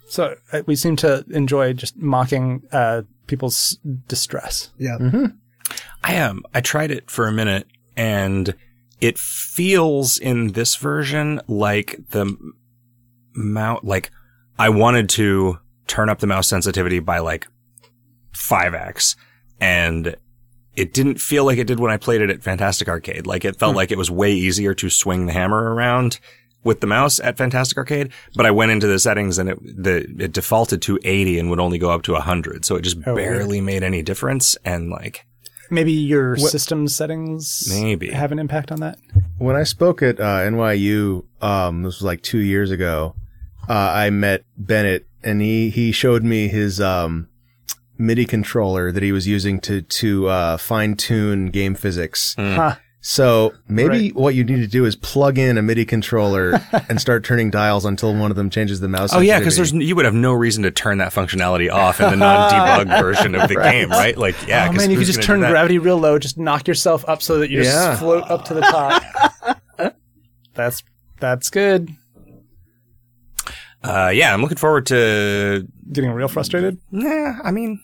So 0.08 0.36
uh, 0.52 0.62
we 0.66 0.76
seem 0.76 0.96
to 0.98 1.24
enjoy 1.30 1.74
just 1.74 1.98
mocking 1.98 2.64
uh, 2.72 3.04
people's 3.28 3.78
distress. 4.08 4.72
yeah. 4.78 4.98
I 6.04 6.14
am. 6.16 6.42
I 6.54 6.62
tried 6.62 6.90
it 6.92 7.12
for 7.12 7.28
a 7.28 7.32
minute 7.32 7.68
and 7.96 8.56
it 9.00 9.18
feels 9.20 10.18
in 10.18 10.54
this 10.54 10.76
version 10.76 11.40
like 11.48 11.98
the 12.10 12.36
mount, 13.34 13.84
like 13.86 14.10
I 14.58 14.70
wanted 14.70 15.10
to 15.10 15.60
turn 15.92 16.10
up 16.10 16.20
the 16.20 16.28
mouse 16.28 16.48
sensitivity 16.48 17.00
by 17.00 17.20
like 17.20 17.48
5x 18.34 19.16
and 19.60 20.16
it 20.76 20.94
didn't 20.94 21.20
feel 21.20 21.44
like 21.46 21.58
it 21.58 21.68
did 21.68 21.80
when 21.80 21.92
I 21.92 21.98
played 21.98 22.22
it 22.22 22.30
at 22.30 22.42
Fantastic 22.42 22.88
Arcade. 22.88 23.28
Like 23.28 23.44
it 23.44 23.58
felt 23.58 23.76
like 23.76 23.92
it 23.92 23.98
was 23.98 24.10
way 24.10 24.32
easier 24.32 24.74
to 24.76 24.90
swing 24.90 25.26
the 25.26 25.34
hammer 25.34 25.74
around 25.74 26.20
with 26.64 26.80
the 26.80 26.88
mouse 26.88 27.20
at 27.20 27.38
Fantastic 27.38 27.78
Arcade, 27.78 28.12
but 28.36 28.46
I 28.46 28.52
went 28.52 28.72
into 28.72 28.88
the 28.88 29.00
settings 29.00 29.38
and 29.38 29.50
it 29.50 29.60
the 29.62 29.98
it 30.20 30.32
defaulted 30.32 30.82
to 30.84 30.98
80 31.04 31.40
and 31.40 31.50
would 31.50 31.60
only 31.60 31.78
go 31.78 31.90
up 31.92 32.04
to 32.04 32.14
100. 32.14 32.64
So 32.64 32.76
it 32.78 32.82
just 32.84 32.98
Oh, 33.06 33.16
weird. 33.16 33.34
barely 33.40 33.60
made 33.62 33.84
any 33.84 34.02
difference 34.02 34.56
and 34.64 34.90
like 34.90 35.26
Maybe 35.70 35.92
your 35.94 36.36
system 36.38 36.88
settings 36.88 37.68
Maybe. 37.70 38.12
have 38.12 38.32
an 38.32 38.40
impact 38.40 38.72
on 38.72 38.80
that. 38.82 38.98
When 39.38 39.56
I 39.56 39.64
spoke 39.64 40.02
at 40.02 40.20
uh, 40.20 40.40
NYU, 40.40 41.24
um, 41.42 41.84
this 41.84 41.96
was 42.00 42.04
like 42.04 42.22
two 42.22 42.40
years 42.40 42.72
ago. 42.72 43.16
Uh, 43.70 43.74
I 43.74 44.10
met 44.10 44.44
Bennett, 44.58 45.06
and 45.24 45.42
he 45.42 45.70
he 45.70 45.92
showed 45.92 46.24
me 46.24 46.48
his 46.48 46.80
um, 46.82 47.28
MIDI 47.98 48.26
controller 48.26 48.92
that 48.92 49.04
he 49.04 49.12
was 49.12 49.28
using 49.28 49.60
to 49.62 49.82
to 49.82 50.28
uh, 50.28 50.58
fine 50.58 50.96
tune 50.96 51.48
game 51.48 51.76
physics. 51.76 52.36
Mm. 52.38 52.56
Huh. 52.56 52.76
So 53.04 53.54
maybe 53.68 53.88
Right. 53.90 54.16
what 54.16 54.36
you 54.36 54.44
need 54.44 54.58
to 54.58 54.68
do 54.68 54.86
is 54.86 54.96
plug 54.96 55.40
in 55.40 55.58
a 55.58 55.64
MIDI 55.64 55.86
controller 55.86 56.62
and 56.88 57.02
start 57.02 57.24
turning 57.24 57.50
dials 57.50 57.84
until 57.84 58.14
one 58.14 58.30
of 58.30 58.38
them 58.38 58.52
changes 58.52 58.80
the 58.80 58.88
mouse. 58.88 59.12
Oh 59.12 59.20
yeah, 59.22 59.40
because 59.40 59.56
there's 59.56 59.74
you 59.74 59.96
would 59.96 60.06
have 60.06 60.14
no 60.14 60.34
reason 60.34 60.62
to 60.64 60.72
turn 60.72 61.00
that 61.00 61.12
functionality 61.12 61.72
off 61.72 62.00
in 62.00 62.12
the 62.12 62.16
non-debug 62.18 63.02
version 63.02 63.34
of 63.34 63.50
the 63.50 63.56
game, 63.56 63.90
right? 63.90 64.16
Like 64.16 64.36
yeah, 64.48 64.66
oh 64.66 64.68
'cause 64.68 64.78
man, 64.78 64.92
you 64.92 64.98
could 65.00 65.08
just 65.08 65.24
turn 65.24 65.40
gravity 65.40 65.80
real 65.80 65.98
low, 65.98 66.20
just 66.20 66.38
knock 66.38 66.68
yourself 66.68 67.04
up 67.08 67.24
so 67.24 67.40
that 67.40 67.50
you 67.50 67.64
Yeah. 67.64 67.72
just 67.90 68.00
float 68.02 68.24
up 68.30 68.46
to 68.46 68.54
the 68.54 68.62
top. 68.62 69.02
that's 70.54 70.84
that's 71.20 71.50
good. 71.50 71.90
Uh, 73.84 74.12
yeah, 74.14 74.34
I'm 74.34 74.42
looking 74.42 74.58
forward 74.58 74.86
to. 74.88 75.68
Getting 75.92 76.12
real 76.12 76.28
frustrated. 76.28 76.78
Nah, 76.92 77.40
I 77.44 77.52
mean, 77.52 77.82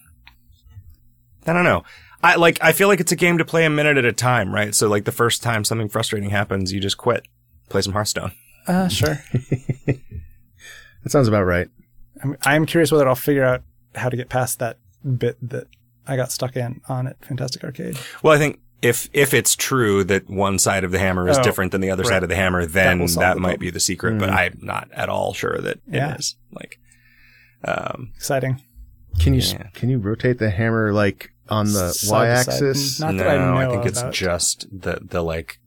I 1.46 1.54
don't 1.54 1.64
know. 1.64 1.84
I 2.24 2.36
like. 2.36 2.60
I 2.62 2.72
feel 2.72 2.88
like 2.88 3.00
it's 3.00 3.12
a 3.12 3.16
game 3.16 3.38
to 3.40 3.46
play 3.46 3.66
a 3.66 3.70
minute 3.70 3.98
at 3.98 4.06
a 4.06 4.14
time, 4.14 4.54
right? 4.54 4.74
So 4.76 4.88
like 4.88 5.06
the 5.06 5.12
first 5.12 5.42
time 5.42 5.64
something 5.64 5.90
frustrating 5.90 6.30
happens, 6.30 6.72
you 6.72 6.80
just 6.80 6.98
quit, 6.98 7.28
play 7.70 7.82
some 7.82 7.94
Hearthstone. 7.94 8.32
Uh, 8.68 8.88
sure. 8.90 9.24
that 9.86 10.02
sounds 11.08 11.28
about 11.28 11.44
right. 11.44 11.70
I'm, 12.22 12.38
I'm 12.44 12.66
curious 12.66 12.92
whether 12.92 13.08
I'll 13.08 13.16
figure 13.16 13.44
out 13.44 13.64
how 13.96 14.10
to 14.10 14.18
get 14.18 14.30
past 14.30 14.60
that 14.60 14.78
bit 15.18 15.38
that 15.50 15.68
I 16.06 16.16
got 16.16 16.32
stuck 16.32 16.56
in 16.56 16.82
on 16.90 17.08
at 17.08 17.24
Fantastic 17.24 17.64
Arcade. 17.64 17.98
Well, 18.24 18.34
I 18.34 18.38
think 18.38 18.60
if 18.82 19.10
if 19.14 19.34
it's 19.34 19.56
true 19.56 20.04
that 20.04 20.30
one 20.30 20.60
side 20.60 20.84
of 20.84 20.92
the 20.92 21.00
hammer 21.00 21.28
is 21.28 21.38
Oh, 21.38 21.44
different 21.44 21.72
than 21.72 21.82
the 21.82 21.90
other 21.90 22.04
right. 22.04 22.10
side 22.10 22.24
of 22.24 22.30
the 22.30 22.36
hammer, 22.36 22.66
then 22.66 23.00
will 23.00 23.08
that, 23.08 23.34
the 23.36 23.40
might 23.40 23.50
problem. 23.54 23.60
be 23.60 23.70
the 23.72 23.80
secret. 23.80 24.20
But 24.20 24.30
I'm 24.30 24.60
not 24.62 24.90
at 24.94 25.10
all 25.10 25.34
sure 25.34 25.58
that 25.60 25.80
Yeah. 25.90 26.14
it 26.14 26.20
is. 26.20 26.36
Like, 26.52 26.80
um, 27.66 28.12
Exciting. 28.16 28.62
Can 29.20 29.34
you 29.34 29.42
Yeah. 29.42 29.68
can 29.74 29.90
you 29.90 29.98
rotate 29.98 30.38
the 30.38 30.52
hammer 30.52 30.94
like 30.94 31.32
on 31.50 31.66
the 31.66 31.90
Side 31.92 32.46
to 32.46 32.52
side. 32.52 32.60
y-axis? 32.62 33.00
No, 33.00 33.14
that 33.18 33.28
I 33.28 33.66
know 33.66 33.72
think 33.72 33.86
it's 33.88 34.02
about. 34.02 34.14
just 34.14 34.68
the 34.72 35.00
the 35.02 35.24
like 35.24 35.60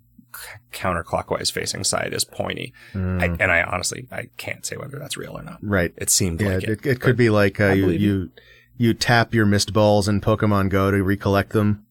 counterclockwise 0.73 1.51
facing 1.51 1.82
side 1.85 2.12
is 2.15 2.24
pointy. 2.24 2.73
Mm, 2.95 3.20
I, 3.20 3.24
and 3.43 3.51
I 3.51 3.62
honestly 3.62 4.07
I 4.12 4.28
can't 4.37 4.65
say 4.65 4.77
whether 4.77 4.99
that's 4.99 5.16
real 5.16 5.37
or 5.37 5.43
not. 5.43 5.59
right. 5.62 5.93
It 5.97 6.11
seemed 6.11 6.41
Yeah, 6.41 6.55
like 6.55 6.62
it, 6.65 6.70
it. 6.70 6.87
it, 6.87 7.01
could 7.01 7.16
be 7.16 7.28
like 7.31 7.61
uh, 7.61 7.73
you, 7.73 7.91
you 7.91 8.31
you 8.77 8.95
tap 8.95 9.35
your 9.35 9.47
missed 9.47 9.73
balls 9.73 10.07
in 10.09 10.20
Pokemon 10.20 10.69
Go 10.69 10.91
to 10.93 11.03
recollect 11.03 11.51
them. 11.51 11.85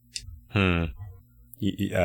Hmm. 0.53 0.85
Y- 1.61 1.75
y- 1.91 1.95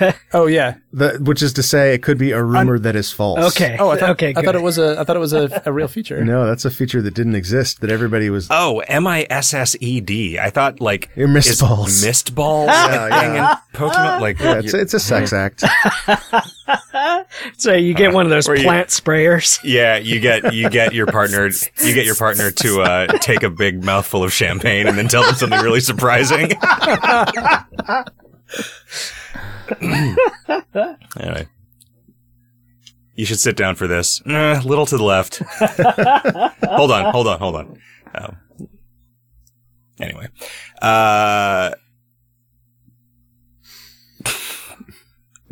uh, 0.00 0.12
Oh 0.32 0.46
yeah. 0.46 0.76
The, 0.92 1.18
which 1.20 1.42
is 1.42 1.52
to 1.54 1.62
say, 1.64 1.94
it 1.94 2.02
could 2.02 2.16
be 2.18 2.30
a 2.30 2.42
rumor 2.42 2.78
that 2.78 2.94
is 2.94 3.10
false. 3.12 3.56
Okay. 3.56 3.76
Oh, 3.78 3.90
I 3.90 3.96
thought, 3.98 4.10
okay. 4.10 4.32
I 4.36 4.42
thought 4.42 4.54
it 4.54 4.62
was 4.62 4.78
a. 4.78 4.98
I 5.00 5.04
thought 5.04 5.16
it 5.16 5.20
was 5.20 5.32
a, 5.32 5.62
a 5.66 5.72
real 5.72 5.88
feature. 5.88 6.24
No, 6.24 6.46
that's 6.46 6.64
a 6.64 6.70
feature 6.70 7.02
that 7.02 7.12
didn't 7.14 7.34
exist. 7.34 7.80
That 7.80 7.90
everybody 7.90 8.30
was. 8.30 8.46
oh, 8.50 8.78
M 8.86 9.06
I 9.08 9.26
S 9.28 9.52
S 9.52 9.74
E 9.80 10.00
D. 10.00 10.38
I 10.38 10.50
thought 10.50 10.80
like 10.80 11.10
Your 11.16 11.26
missed 11.28 11.60
balls. 11.60 12.04
missed 12.04 12.34
balls 12.36 12.68
Yeah, 12.68 13.08
yeah. 13.08 13.56
in 13.72 13.78
Pokemon. 13.80 14.20
Like 14.20 14.38
Yeah, 14.38 14.58
it's, 14.60 14.74
it's 14.74 14.94
a 14.94 15.00
sex 15.00 15.32
act. 15.32 15.64
So 17.58 17.74
you 17.74 17.94
get 17.94 18.12
one 18.14 18.24
of 18.26 18.30
those 18.30 18.48
Or 18.48 18.56
you- 18.56 18.62
plant 18.62 18.88
sprayers. 18.88 19.58
Yeah, 19.64 19.96
you 19.98 20.20
get 20.20 20.54
you 20.54 20.70
get 20.70 20.94
your 20.94 21.06
partner 21.06 21.50
you 21.82 21.94
get 21.94 22.06
your 22.06 22.14
partner 22.14 22.50
to 22.52 22.82
uh, 22.82 23.06
take 23.18 23.42
a 23.42 23.50
big 23.50 23.84
mouthful 23.84 24.22
of 24.22 24.32
champagne 24.32 24.86
and 24.86 24.96
then 24.96 25.08
tell 25.08 25.24
them 25.24 25.34
something 25.34 25.60
really 25.60 25.80
surprising. 25.80 26.52
Anyway, 31.20 31.46
you 33.14 33.24
should 33.24 33.40
sit 33.40 33.56
down 33.56 33.74
for 33.74 33.86
this. 33.86 34.20
A 34.26 34.60
little 34.64 34.86
to 34.86 34.96
the 34.96 35.04
left. 35.04 35.36
hold 36.64 36.90
on, 36.90 37.12
hold 37.12 37.26
on, 37.26 37.38
hold 37.38 37.56
on. 37.56 37.78
Um, 38.14 38.36
anyway, 40.00 40.28
uh, 40.82 41.72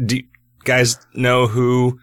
do 0.04 0.16
you 0.16 0.24
guys 0.64 0.98
know 1.14 1.46
who 1.46 1.98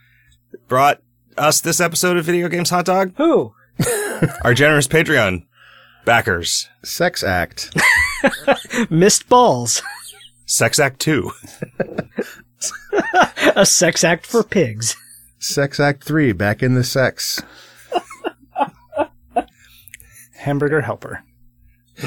brought 0.68 1.02
us 1.38 1.62
this 1.62 1.80
episode 1.80 2.18
of 2.18 2.26
Video 2.26 2.48
Games 2.50 2.70
Hot 2.70 2.86
Dog? 2.86 3.14
Who? 3.18 3.54
Our 4.44 4.54
generous 4.54 4.88
Patreon 4.88 5.46
backers. 6.06 6.70
Sex 6.84 7.24
act. 7.24 7.76
Missed 8.90 9.30
balls. 9.30 9.82
Sex 10.50 10.80
Act 10.80 11.00
2. 11.00 11.32
A 13.56 13.66
sex 13.66 14.04
act 14.04 14.26
for 14.26 14.44
pigs. 14.44 14.98
Sex 15.38 15.80
act 15.80 16.04
three. 16.04 16.34
Back 16.34 16.62
in 16.62 16.74
the 16.74 16.84
sex. 16.84 17.42
Hamburger 20.36 20.82
helper. 20.82 21.24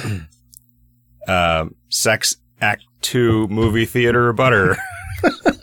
Um, 1.28 1.76
Sex 1.88 2.34
Act 2.60 2.82
2 3.02 3.46
movie 3.46 3.86
theater 3.86 4.32
butter. 4.32 4.76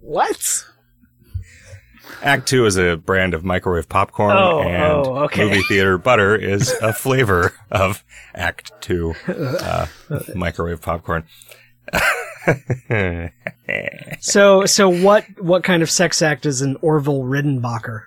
What? 0.00 0.64
Act 2.22 2.48
Two 2.48 2.66
is 2.66 2.76
a 2.76 2.96
brand 2.96 3.34
of 3.34 3.44
microwave 3.44 3.88
popcorn, 3.88 4.36
Oh, 4.36 4.62
and 4.62 4.82
oh, 5.06 5.16
okay. 5.24 5.44
movie 5.44 5.62
theater 5.62 5.98
butter 5.98 6.34
is 6.34 6.72
a 6.82 6.92
flavor 6.94 7.52
of 7.70 8.02
Act 8.34 8.72
Two 8.80 9.14
uh, 9.28 9.86
microwave 10.34 10.80
popcorn. 10.82 11.24
So, 14.20 14.64
so 14.66 14.88
what, 14.88 15.24
what 15.40 15.64
kind 15.64 15.82
of 15.82 15.90
sex 15.90 16.22
act 16.22 16.46
is 16.46 16.62
an 16.62 16.76
Orville 16.80 17.22
Redenbacher? 17.24 18.02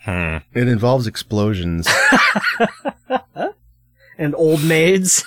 Hmm. 0.00 0.38
It 0.54 0.68
involves 0.68 1.06
explosions. 1.06 1.86
And 4.16 4.34
old 4.36 4.62
maids? 4.62 5.24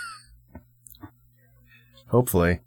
Hopefully. 2.08 2.62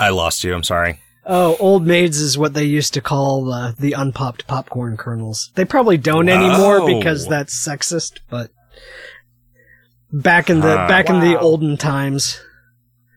I 0.00 0.08
lost 0.10 0.42
you. 0.42 0.52
I'm 0.52 0.64
sorry. 0.64 1.00
Oh, 1.32 1.56
old 1.60 1.86
maids 1.86 2.18
is 2.18 2.36
what 2.36 2.54
they 2.54 2.64
used 2.64 2.92
to 2.94 3.00
call 3.00 3.52
uh, 3.52 3.72
the 3.78 3.92
unpopped 3.92 4.48
popcorn 4.48 4.96
kernels. 4.96 5.52
They 5.54 5.64
probably 5.64 5.96
don't 5.96 6.28
anymore 6.28 6.84
because 6.84 7.28
that's 7.28 7.54
sexist, 7.54 8.18
but 8.28 8.50
back 10.12 10.50
in 10.50 10.58
the 10.58 10.76
Huh. 10.76 10.88
back 10.88 11.08
in 11.08 11.20
the 11.20 11.38
olden 11.38 11.76
times. 11.76 12.40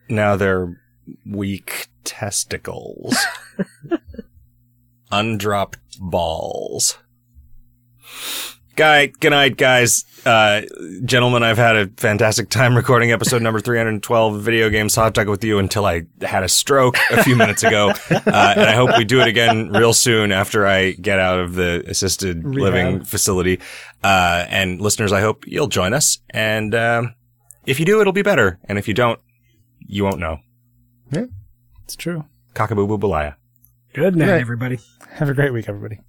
Now 0.09 0.35
they're 0.35 0.79
weak 1.25 1.87
testicles. 2.03 3.17
Undropped 5.11 5.77
balls. 5.99 6.99
Guy, 8.75 9.07
good 9.07 9.29
night, 9.29 9.55
guys. 9.55 10.03
Uh, 10.25 10.61
gentlemen, 11.05 11.43
I've 11.43 11.57
had 11.59 11.75
a 11.75 11.87
fantastic 11.97 12.49
time 12.49 12.75
recording 12.75 13.11
episode 13.11 13.43
number 13.43 13.59
312 13.61 14.35
of 14.35 14.41
Video 14.41 14.69
Games 14.71 14.95
Hot 14.95 15.13
Talk 15.13 15.27
with 15.27 15.43
you 15.43 15.59
until 15.59 15.85
I 15.85 16.03
had 16.21 16.43
a 16.43 16.49
stroke 16.49 16.97
a 17.11 17.23
few 17.23 17.35
minutes 17.35 17.61
ago. 17.63 17.89
Uh, 18.09 18.53
and 18.55 18.61
I 18.61 18.73
hope 18.73 18.97
we 18.97 19.03
do 19.03 19.21
it 19.21 19.27
again 19.27 19.69
real 19.69 19.93
soon 19.93 20.31
after 20.31 20.65
I 20.65 20.93
get 20.93 21.19
out 21.19 21.37
of 21.39 21.53
the 21.53 21.83
assisted 21.87 22.43
Rehab. 22.43 22.61
living 22.73 23.03
facility. 23.03 23.59
Uh, 24.03 24.45
and 24.49 24.81
listeners, 24.81 25.11
I 25.11 25.21
hope 25.21 25.45
you'll 25.45 25.67
join 25.67 25.93
us. 25.93 26.17
And, 26.31 26.73
um, 26.73 27.13
if 27.67 27.79
you 27.79 27.85
do, 27.85 28.01
it'll 28.01 28.11
be 28.11 28.23
better. 28.23 28.59
And 28.65 28.79
if 28.79 28.87
you 28.87 28.95
don't, 28.95 29.19
you 29.85 30.03
won't 30.03 30.19
know. 30.19 30.39
Yeah, 31.11 31.25
it's 31.83 31.95
true. 31.95 32.25
Cockaboo 32.55 32.87
boo 32.87 32.97
balaya. 32.97 33.35
Good 33.93 34.15
night, 34.15 34.29
everybody. 34.41 34.79
Have 35.11 35.29
a 35.29 35.33
great 35.35 35.53
week, 35.53 35.69
everybody. 35.69 35.99